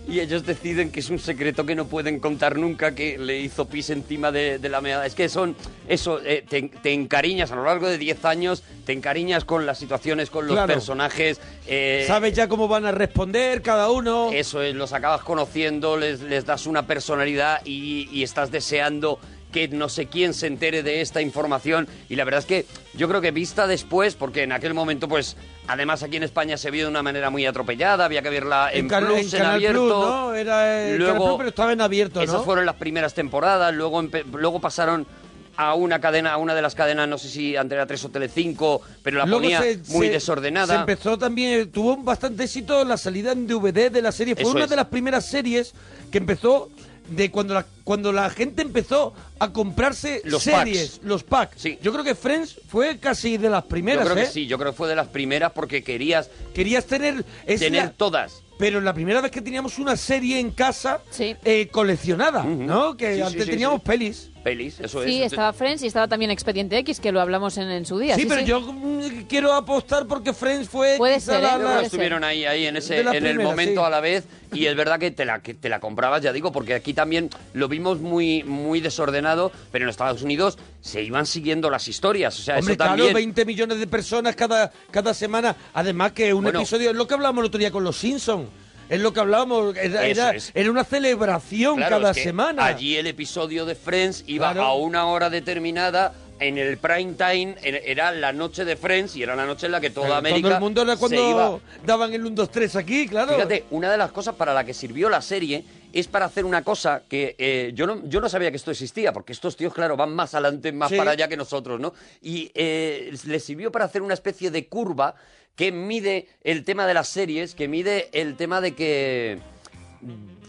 Y 0.08 0.18
ellos 0.18 0.44
deciden 0.44 0.90
que 0.90 0.98
es 1.00 1.10
un 1.10 1.18
secreto 1.20 1.64
que 1.64 1.74
no 1.76 1.86
pueden 1.86 2.18
contar 2.18 2.58
nunca, 2.58 2.92
que 2.94 3.16
le 3.18 3.38
hizo 3.38 3.66
pis 3.68 3.88
encima 3.90 4.32
de, 4.32 4.58
de 4.58 4.68
la 4.68 4.80
meada. 4.80 5.06
Es 5.06 5.14
que 5.14 5.28
son, 5.28 5.54
eso, 5.88 6.20
eh, 6.24 6.44
te, 6.48 6.62
te 6.82 6.92
encariñas 6.92 7.52
a 7.52 7.56
lo 7.56 7.64
largo 7.64 7.88
de 7.88 7.98
10 7.98 8.24
años, 8.24 8.64
te 8.84 8.92
encariñas 8.92 9.44
con 9.44 9.64
las 9.64 9.78
situaciones, 9.78 10.28
con 10.28 10.46
los 10.48 10.56
Claro. 10.56 10.72
personajes. 10.74 11.40
eh, 11.68 12.04
Sabes 12.06 12.34
ya 12.34 12.48
cómo 12.48 12.66
van 12.66 12.84
a 12.84 12.90
responder 12.92 13.62
cada 13.62 13.90
uno. 13.90 14.30
eso 14.32 14.60
es, 14.60 14.74
los 14.74 14.92
acabas 14.92 15.22
conociendo, 15.22 15.96
les, 15.96 16.20
les 16.20 16.44
das 16.44 16.66
una 16.66 16.84
personalidad 16.86 17.60
y, 17.64 18.08
y 18.12 18.24
estás 18.24 18.50
deseando 18.50 19.20
que 19.52 19.68
no 19.68 19.88
sé 19.88 20.06
quién 20.06 20.34
se 20.34 20.46
entere 20.48 20.82
de 20.82 21.00
esta 21.02 21.20
información. 21.20 21.86
Y 22.08 22.16
la 22.16 22.24
verdad 22.24 22.40
es 22.40 22.46
que 22.46 22.66
yo 22.94 23.08
creo 23.08 23.20
que 23.20 23.30
vista 23.30 23.66
después, 23.66 24.14
porque 24.16 24.42
en 24.42 24.52
aquel 24.52 24.74
momento, 24.74 25.08
pues, 25.08 25.36
además 25.68 26.02
aquí 26.02 26.16
en 26.16 26.22
España 26.24 26.56
se 26.56 26.70
vio 26.70 26.84
de 26.84 26.90
una 26.90 27.02
manera 27.02 27.30
muy 27.30 27.46
atropellada, 27.46 28.04
había 28.06 28.22
que 28.22 28.30
verla 28.30 28.70
en, 28.72 28.88
Can- 28.88 29.04
Plus, 29.06 29.18
en 29.18 29.24
en, 29.24 29.30
Canal 29.30 29.54
abierto. 29.54 29.82
Plus, 29.84 29.90
¿no? 30.10 30.34
Era 30.34 30.88
eh, 30.90 30.98
Canal 30.98 31.16
Plus, 31.16 31.34
pero 31.36 31.48
estaba 31.50 31.72
en 31.72 31.80
abierto, 31.82 32.18
¿no? 32.20 32.24
Esas 32.24 32.44
fueron 32.44 32.66
las 32.66 32.76
primeras 32.76 33.14
temporadas, 33.14 33.72
luego, 33.74 34.02
luego 34.32 34.58
pasaron 34.60 35.06
a 35.54 35.74
una 35.74 36.00
cadena, 36.00 36.32
a 36.32 36.38
una 36.38 36.54
de 36.54 36.62
las 36.62 36.74
cadenas, 36.74 37.06
no 37.06 37.18
sé 37.18 37.28
si 37.28 37.56
Antena 37.56 37.86
3 37.86 38.06
o 38.06 38.08
Telecinco, 38.08 38.80
pero 39.02 39.18
la 39.18 39.26
Luego 39.26 39.42
ponía 39.42 39.60
se- 39.60 39.76
muy 39.88 40.06
se- 40.06 40.12
desordenada. 40.14 40.74
Se 40.74 40.80
empezó 40.80 41.18
también, 41.18 41.70
tuvo 41.70 41.98
bastante 41.98 42.44
éxito 42.44 42.82
la 42.86 42.96
salida 42.96 43.32
en 43.32 43.46
DVD 43.46 43.90
de 43.90 44.00
la 44.00 44.12
serie. 44.12 44.34
Fue 44.34 44.44
Eso 44.44 44.52
una 44.52 44.64
es. 44.64 44.70
de 44.70 44.76
las 44.76 44.86
primeras 44.86 45.26
series 45.26 45.74
que 46.10 46.16
empezó 46.16 46.70
de 47.08 47.30
cuando 47.30 47.54
la, 47.54 47.66
cuando 47.84 48.12
la 48.12 48.30
gente 48.30 48.62
empezó 48.62 49.12
a 49.38 49.52
comprarse 49.52 50.22
Los 50.24 50.42
series, 50.44 50.90
packs. 50.92 51.04
los 51.04 51.22
packs. 51.24 51.62
Yo 51.82 51.92
creo 51.92 52.04
que 52.04 52.14
Friends 52.14 52.60
fue 52.68 52.98
casi 52.98 53.36
de 53.38 53.50
las 53.50 53.64
primeras, 53.64 54.04
yo 54.06 54.12
creo 54.12 54.24
¿eh? 54.24 54.26
que 54.26 54.32
sí, 54.32 54.46
yo 54.46 54.58
creo 54.58 54.72
que 54.72 54.76
fue 54.76 54.88
de 54.88 54.96
las 54.96 55.08
primeras 55.08 55.52
porque 55.52 55.82
querías 55.82 56.30
Querías 56.54 56.84
tener... 56.86 57.24
es 57.46 57.60
tener 57.60 57.84
la- 57.84 57.90
todas. 57.92 58.42
Pero 58.58 58.80
la 58.80 58.94
primera 58.94 59.20
vez 59.20 59.30
que 59.32 59.40
teníamos 59.40 59.78
una 59.78 59.96
serie 59.96 60.38
en 60.38 60.52
casa 60.52 61.00
eh, 61.18 61.68
coleccionada, 61.72 62.44
¿no? 62.44 62.96
Que 62.96 63.10
Sí, 63.12 63.16
sí, 63.16 63.22
antes 63.22 63.44
sí, 63.44 63.50
teníamos 63.50 63.80
sí. 63.80 63.86
pelis. 63.88 64.30
Pelis, 64.42 64.80
eso 64.80 65.02
Sí, 65.04 65.22
es. 65.22 65.32
estaba 65.32 65.52
Friends 65.52 65.82
y 65.82 65.86
estaba 65.86 66.08
también 66.08 66.30
Expediente 66.30 66.76
X, 66.78 67.00
que 67.00 67.12
lo 67.12 67.20
hablamos 67.20 67.56
en, 67.58 67.70
en 67.70 67.86
su 67.86 67.98
día. 67.98 68.16
Sí, 68.16 68.26
pero 68.28 68.40
yo 68.42 68.60
mm, 68.60 69.24
quiero 69.28 69.52
apostar 69.52 70.06
porque 70.06 70.32
Friends 70.32 70.68
fue 70.68 70.96
Puede 70.98 71.14
quizá 71.16 71.32
ser, 71.34 71.42
la- 71.42 71.54
¿eh? 71.56 71.58
la- 71.62 71.82
estuvieron 71.82 72.24
ahí, 72.24 72.44
ahí 72.44 72.66
en 72.66 72.76
ese, 72.76 73.00
en 73.00 73.26
el 73.26 73.38
momento 73.40 73.80
sí. 73.82 73.86
a 73.86 73.90
la 73.90 74.00
vez 74.00 74.24
y 74.52 74.66
es 74.66 74.76
verdad 74.76 74.98
que 74.98 75.10
te 75.10 75.24
la 75.24 75.40
que 75.40 75.54
te 75.54 75.68
la 75.68 75.80
comprabas, 75.80 76.22
ya 76.22 76.32
digo, 76.32 76.52
porque 76.52 76.74
aquí 76.74 76.92
también 76.92 77.30
lo 77.54 77.68
vimos 77.68 78.00
muy 78.00 78.42
muy 78.42 78.80
desordenado, 78.80 79.50
pero 79.70 79.84
en 79.84 79.88
Estados 79.88 80.22
Unidos 80.22 80.58
se 80.80 81.02
iban 81.02 81.24
siguiendo 81.26 81.70
las 81.70 81.88
historias, 81.88 82.38
o 82.38 82.42
sea, 82.42 82.58
Hombre, 82.58 82.72
eso 82.74 82.76
claro, 82.78 82.90
también 82.96 83.14
20 83.14 83.44
millones 83.44 83.78
de 83.78 83.86
personas 83.86 84.34
cada, 84.36 84.72
cada 84.90 85.14
semana. 85.14 85.56
Además 85.72 86.12
que 86.12 86.34
un 86.34 86.42
Bueno. 86.42 86.58
episodio, 86.60 86.90
es 86.90 86.96
lo 86.96 87.06
que 87.06 87.14
hablábamos 87.14 87.42
el 87.42 87.46
otro 87.46 87.58
día 87.58 87.70
con 87.70 87.84
los 87.84 87.96
Simpsons. 87.96 88.48
Es 88.92 89.00
lo 89.00 89.14
que 89.14 89.20
hablábamos, 89.20 89.74
era, 89.74 90.34
una 90.70 90.84
celebración 90.84 91.76
Claro, 91.76 91.96
cada 91.96 92.10
es 92.10 92.16
que 92.18 92.24
semana. 92.24 92.66
Allí 92.66 92.94
el 92.98 93.06
episodio 93.06 93.64
de 93.64 93.74
Friends 93.74 94.22
iba 94.26 94.52
Claro. 94.52 94.68
a 94.68 94.74
una 94.74 95.06
hora 95.06 95.30
determinada. 95.30 96.12
En 96.38 96.58
el 96.58 96.76
prime 96.76 97.14
time 97.14 97.54
era 97.62 98.12
la 98.12 98.34
noche 98.34 98.66
de 98.66 98.76
Friends 98.76 99.16
y 99.16 99.22
era 99.22 99.34
la 99.34 99.46
noche 99.46 99.64
en 99.64 99.72
la 99.72 99.80
que 99.80 99.88
toda 99.88 100.18
América 100.18 100.42
Todo 100.48 100.54
el 100.56 100.60
mundo 100.60 100.82
era 100.82 100.96
se 100.98 101.06
iba 101.16 101.32
cuando 101.32 101.60
daban 101.86 102.12
el 102.12 102.20
1, 102.26 102.34
2, 102.34 102.50
3 102.50 102.76
aquí, 102.76 103.08
claro. 103.08 103.34
Fíjate, 103.34 103.64
una 103.70 103.90
de 103.90 103.96
las 103.96 104.12
cosas 104.12 104.34
para 104.34 104.52
la 104.52 104.62
que 104.64 104.74
sirvió 104.74 105.08
la 105.08 105.22
serie 105.22 105.64
es 105.94 106.06
para 106.08 106.26
hacer 106.26 106.44
una 106.44 106.62
cosa 106.62 107.02
que 107.08 107.34
eh, 107.38 107.70
yo, 107.74 107.86
no, 107.86 108.02
yo 108.08 108.20
no 108.20 108.28
sabía 108.28 108.50
que 108.50 108.56
esto 108.58 108.72
existía, 108.72 109.12
porque 109.14 109.32
estos 109.32 109.56
tíos, 109.56 109.72
claro, 109.72 109.96
van 109.96 110.12
más 110.14 110.34
adelante, 110.34 110.70
más 110.72 110.90
Sí. 110.90 110.96
para 110.96 111.12
allá 111.12 111.28
que 111.28 111.36
nosotros, 111.38 111.80
¿no? 111.80 111.94
Y 112.20 112.50
eh, 112.54 113.14
les 113.24 113.42
sirvió 113.42 113.72
para 113.72 113.86
hacer 113.86 114.02
una 114.02 114.12
especie 114.14 114.50
de 114.50 114.66
curva 114.66 115.14
que 115.56 115.72
mide 115.72 116.28
el 116.42 116.64
tema 116.64 116.86
de 116.86 116.94
las 116.94 117.08
series, 117.08 117.54
que 117.54 117.68
mide 117.68 118.08
el 118.12 118.36
tema 118.36 118.60
de 118.60 118.74
que 118.74 119.38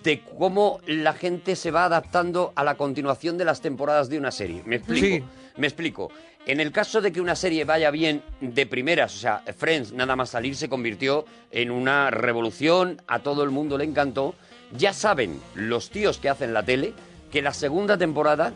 de 0.03 0.21
cómo 0.37 0.79
la 0.85 1.13
gente 1.13 1.55
se 1.55 1.71
va 1.71 1.85
adaptando 1.85 2.51
a 2.55 2.63
la 2.63 2.75
continuación 2.75 3.37
de 3.37 3.45
las 3.45 3.61
temporadas 3.61 4.09
de 4.09 4.17
una 4.17 4.31
serie. 4.31 4.61
Me 4.65 4.75
explico. 4.75 5.05
Sí. 5.05 5.23
Me 5.55 5.67
explico. 5.67 6.11
En 6.45 6.59
el 6.59 6.73
caso 6.73 6.99
de 6.99 7.13
que 7.13 7.21
una 7.21 7.37
serie 7.37 7.63
vaya 7.63 7.89
bien 7.89 8.21
de 8.41 8.65
primeras, 8.65 9.15
o 9.15 9.19
sea, 9.19 9.43
Friends 9.55 9.93
nada 9.93 10.17
más 10.17 10.31
salir 10.31 10.57
se 10.57 10.67
convirtió 10.67 11.25
en 11.51 11.71
una 11.71 12.11
revolución, 12.11 13.01
a 13.07 13.19
todo 13.19 13.43
el 13.43 13.49
mundo 13.49 13.77
le 13.77 13.85
encantó, 13.85 14.35
ya 14.77 14.91
saben 14.91 15.39
los 15.55 15.89
tíos 15.89 16.17
que 16.17 16.27
hacen 16.27 16.53
la 16.53 16.63
tele 16.63 16.93
que 17.31 17.41
la 17.41 17.53
segunda 17.53 17.97
temporada 17.97 18.53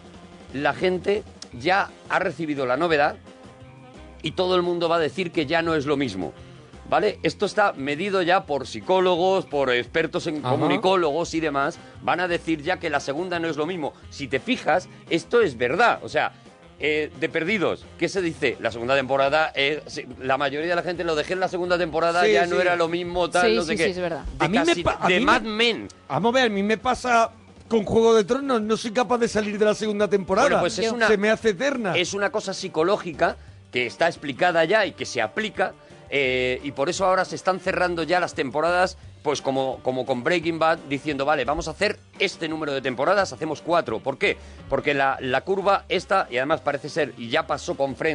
la 0.53 0.73
gente 0.73 1.23
ya 1.53 1.89
ha 2.09 2.19
recibido 2.19 2.65
la 2.65 2.75
novedad 2.75 3.15
y 4.21 4.31
todo 4.31 4.55
el 4.55 4.61
mundo 4.61 4.89
va 4.89 4.97
a 4.97 4.99
decir 4.99 5.31
que 5.31 5.45
ya 5.45 5.61
no 5.61 5.75
es 5.75 5.85
lo 5.85 5.97
mismo. 5.97 6.33
¿Vale? 6.89 7.19
Esto 7.21 7.45
está 7.45 7.73
medido 7.73 8.21
ya 8.21 8.45
por 8.45 8.65
psicólogos, 8.65 9.45
por 9.45 9.69
expertos 9.71 10.25
en 10.27 10.37
Ajá. 10.37 10.51
comunicólogos 10.51 11.33
y 11.33 11.41
demás. 11.41 11.77
Van 12.01 12.21
a 12.21 12.29
decir 12.29 12.61
ya 12.63 12.79
que 12.79 12.89
la 12.89 13.01
segunda 13.01 13.39
no 13.39 13.49
es 13.49 13.57
lo 13.57 13.65
mismo. 13.65 13.91
Si 14.09 14.29
te 14.29 14.39
fijas, 14.39 14.87
esto 15.09 15.41
es 15.41 15.57
verdad. 15.57 15.99
O 16.03 16.07
sea, 16.07 16.31
eh, 16.79 17.11
de 17.19 17.27
perdidos, 17.27 17.85
¿qué 17.99 18.07
se 18.07 18.21
dice? 18.21 18.55
La 18.61 18.71
segunda 18.71 18.95
temporada, 18.95 19.51
eh, 19.53 19.83
la 20.21 20.37
mayoría 20.37 20.69
de 20.69 20.75
la 20.77 20.81
gente 20.83 21.03
lo 21.03 21.15
dejé 21.15 21.33
en 21.33 21.41
la 21.41 21.49
segunda 21.49 21.77
temporada, 21.77 22.23
Sí, 22.23 22.31
ya 22.31 22.45
sí. 22.45 22.51
no 22.51 22.61
era 22.61 22.77
lo 22.77 22.87
mismo, 22.87 23.29
tal, 23.29 23.49
Sí, 23.49 23.55
no 23.57 23.63
sé 23.63 23.71
sí, 23.73 23.77
qué. 23.79 23.83
sí, 23.85 23.89
es 23.89 23.99
verdad. 23.99 24.23
De, 24.39 24.45
A 24.45 24.47
mí 24.47 24.57
me 24.59 24.65
casi- 24.65 24.83
pa- 24.83 24.97
a 25.01 25.07
de 25.09 25.19
mí 25.19 25.25
Mad 25.25 25.41
me- 25.41 25.49
Men. 25.73 25.87
Vamos 26.07 26.29
a 26.29 26.35
ver, 26.35 26.45
a 26.45 26.53
mí 26.53 26.63
me 26.63 26.77
pasa 26.77 27.31
con 27.67 27.83
Juego 27.83 28.15
de 28.15 28.23
Tronos, 28.23 28.61
no 28.61 28.77
soy 28.77 28.91
capaz 28.91 29.17
de 29.17 29.27
salir 29.27 29.59
de 29.59 29.65
la 29.65 29.73
segunda 29.75 30.07
temporada. 30.07 30.47
Bueno, 30.47 30.61
pues 30.61 30.79
es 30.79 30.89
una, 30.89 31.07
Se 31.07 31.17
me 31.17 31.29
hace 31.31 31.49
eterna. 31.49 31.97
Es 31.97 32.13
una 32.13 32.29
cosa 32.29 32.53
psicológica 32.53 33.35
que 33.71 33.85
está 33.85 34.07
explicada 34.07 34.63
ya 34.65 34.85
y 34.85 34.93
que 34.93 35.05
se 35.05 35.21
aplica. 35.21 35.73
eh, 36.09 36.61
y 36.63 36.71
por 36.71 36.87
eso 36.87 37.05
ahora 37.05 37.25
se 37.25 37.35
están 37.35 37.59
cerrando 37.59 38.03
ya 38.03 38.21
las 38.21 38.33
temporadas, 38.33 38.97
pues 39.23 39.41
como, 39.41 39.79
como 39.83 40.05
con 40.05 40.23
Breaking 40.23 40.57
Bad, 40.57 40.77
diciendo, 40.87 41.25
vale, 41.25 41.43
vamos 41.43 41.67
a 41.67 41.71
hacer 41.71 41.99
este 42.17 42.47
número 42.47 42.71
de 42.71 42.81
temporadas, 42.81 43.33
hacemos 43.33 43.61
cuatro. 43.61 43.99
¿Por 43.99 44.17
qué? 44.17 44.37
Porque 44.69 44.93
la, 44.93 45.17
la 45.19 45.41
curva 45.41 45.83
esta, 45.89 46.27
y 46.31 46.37
además 46.37 46.61
parece 46.61 46.87
ser, 46.87 47.13
y 47.17 47.27
ya 47.27 47.45
pasó 47.45 47.75
con 47.75 47.97
Friends, 47.97 48.05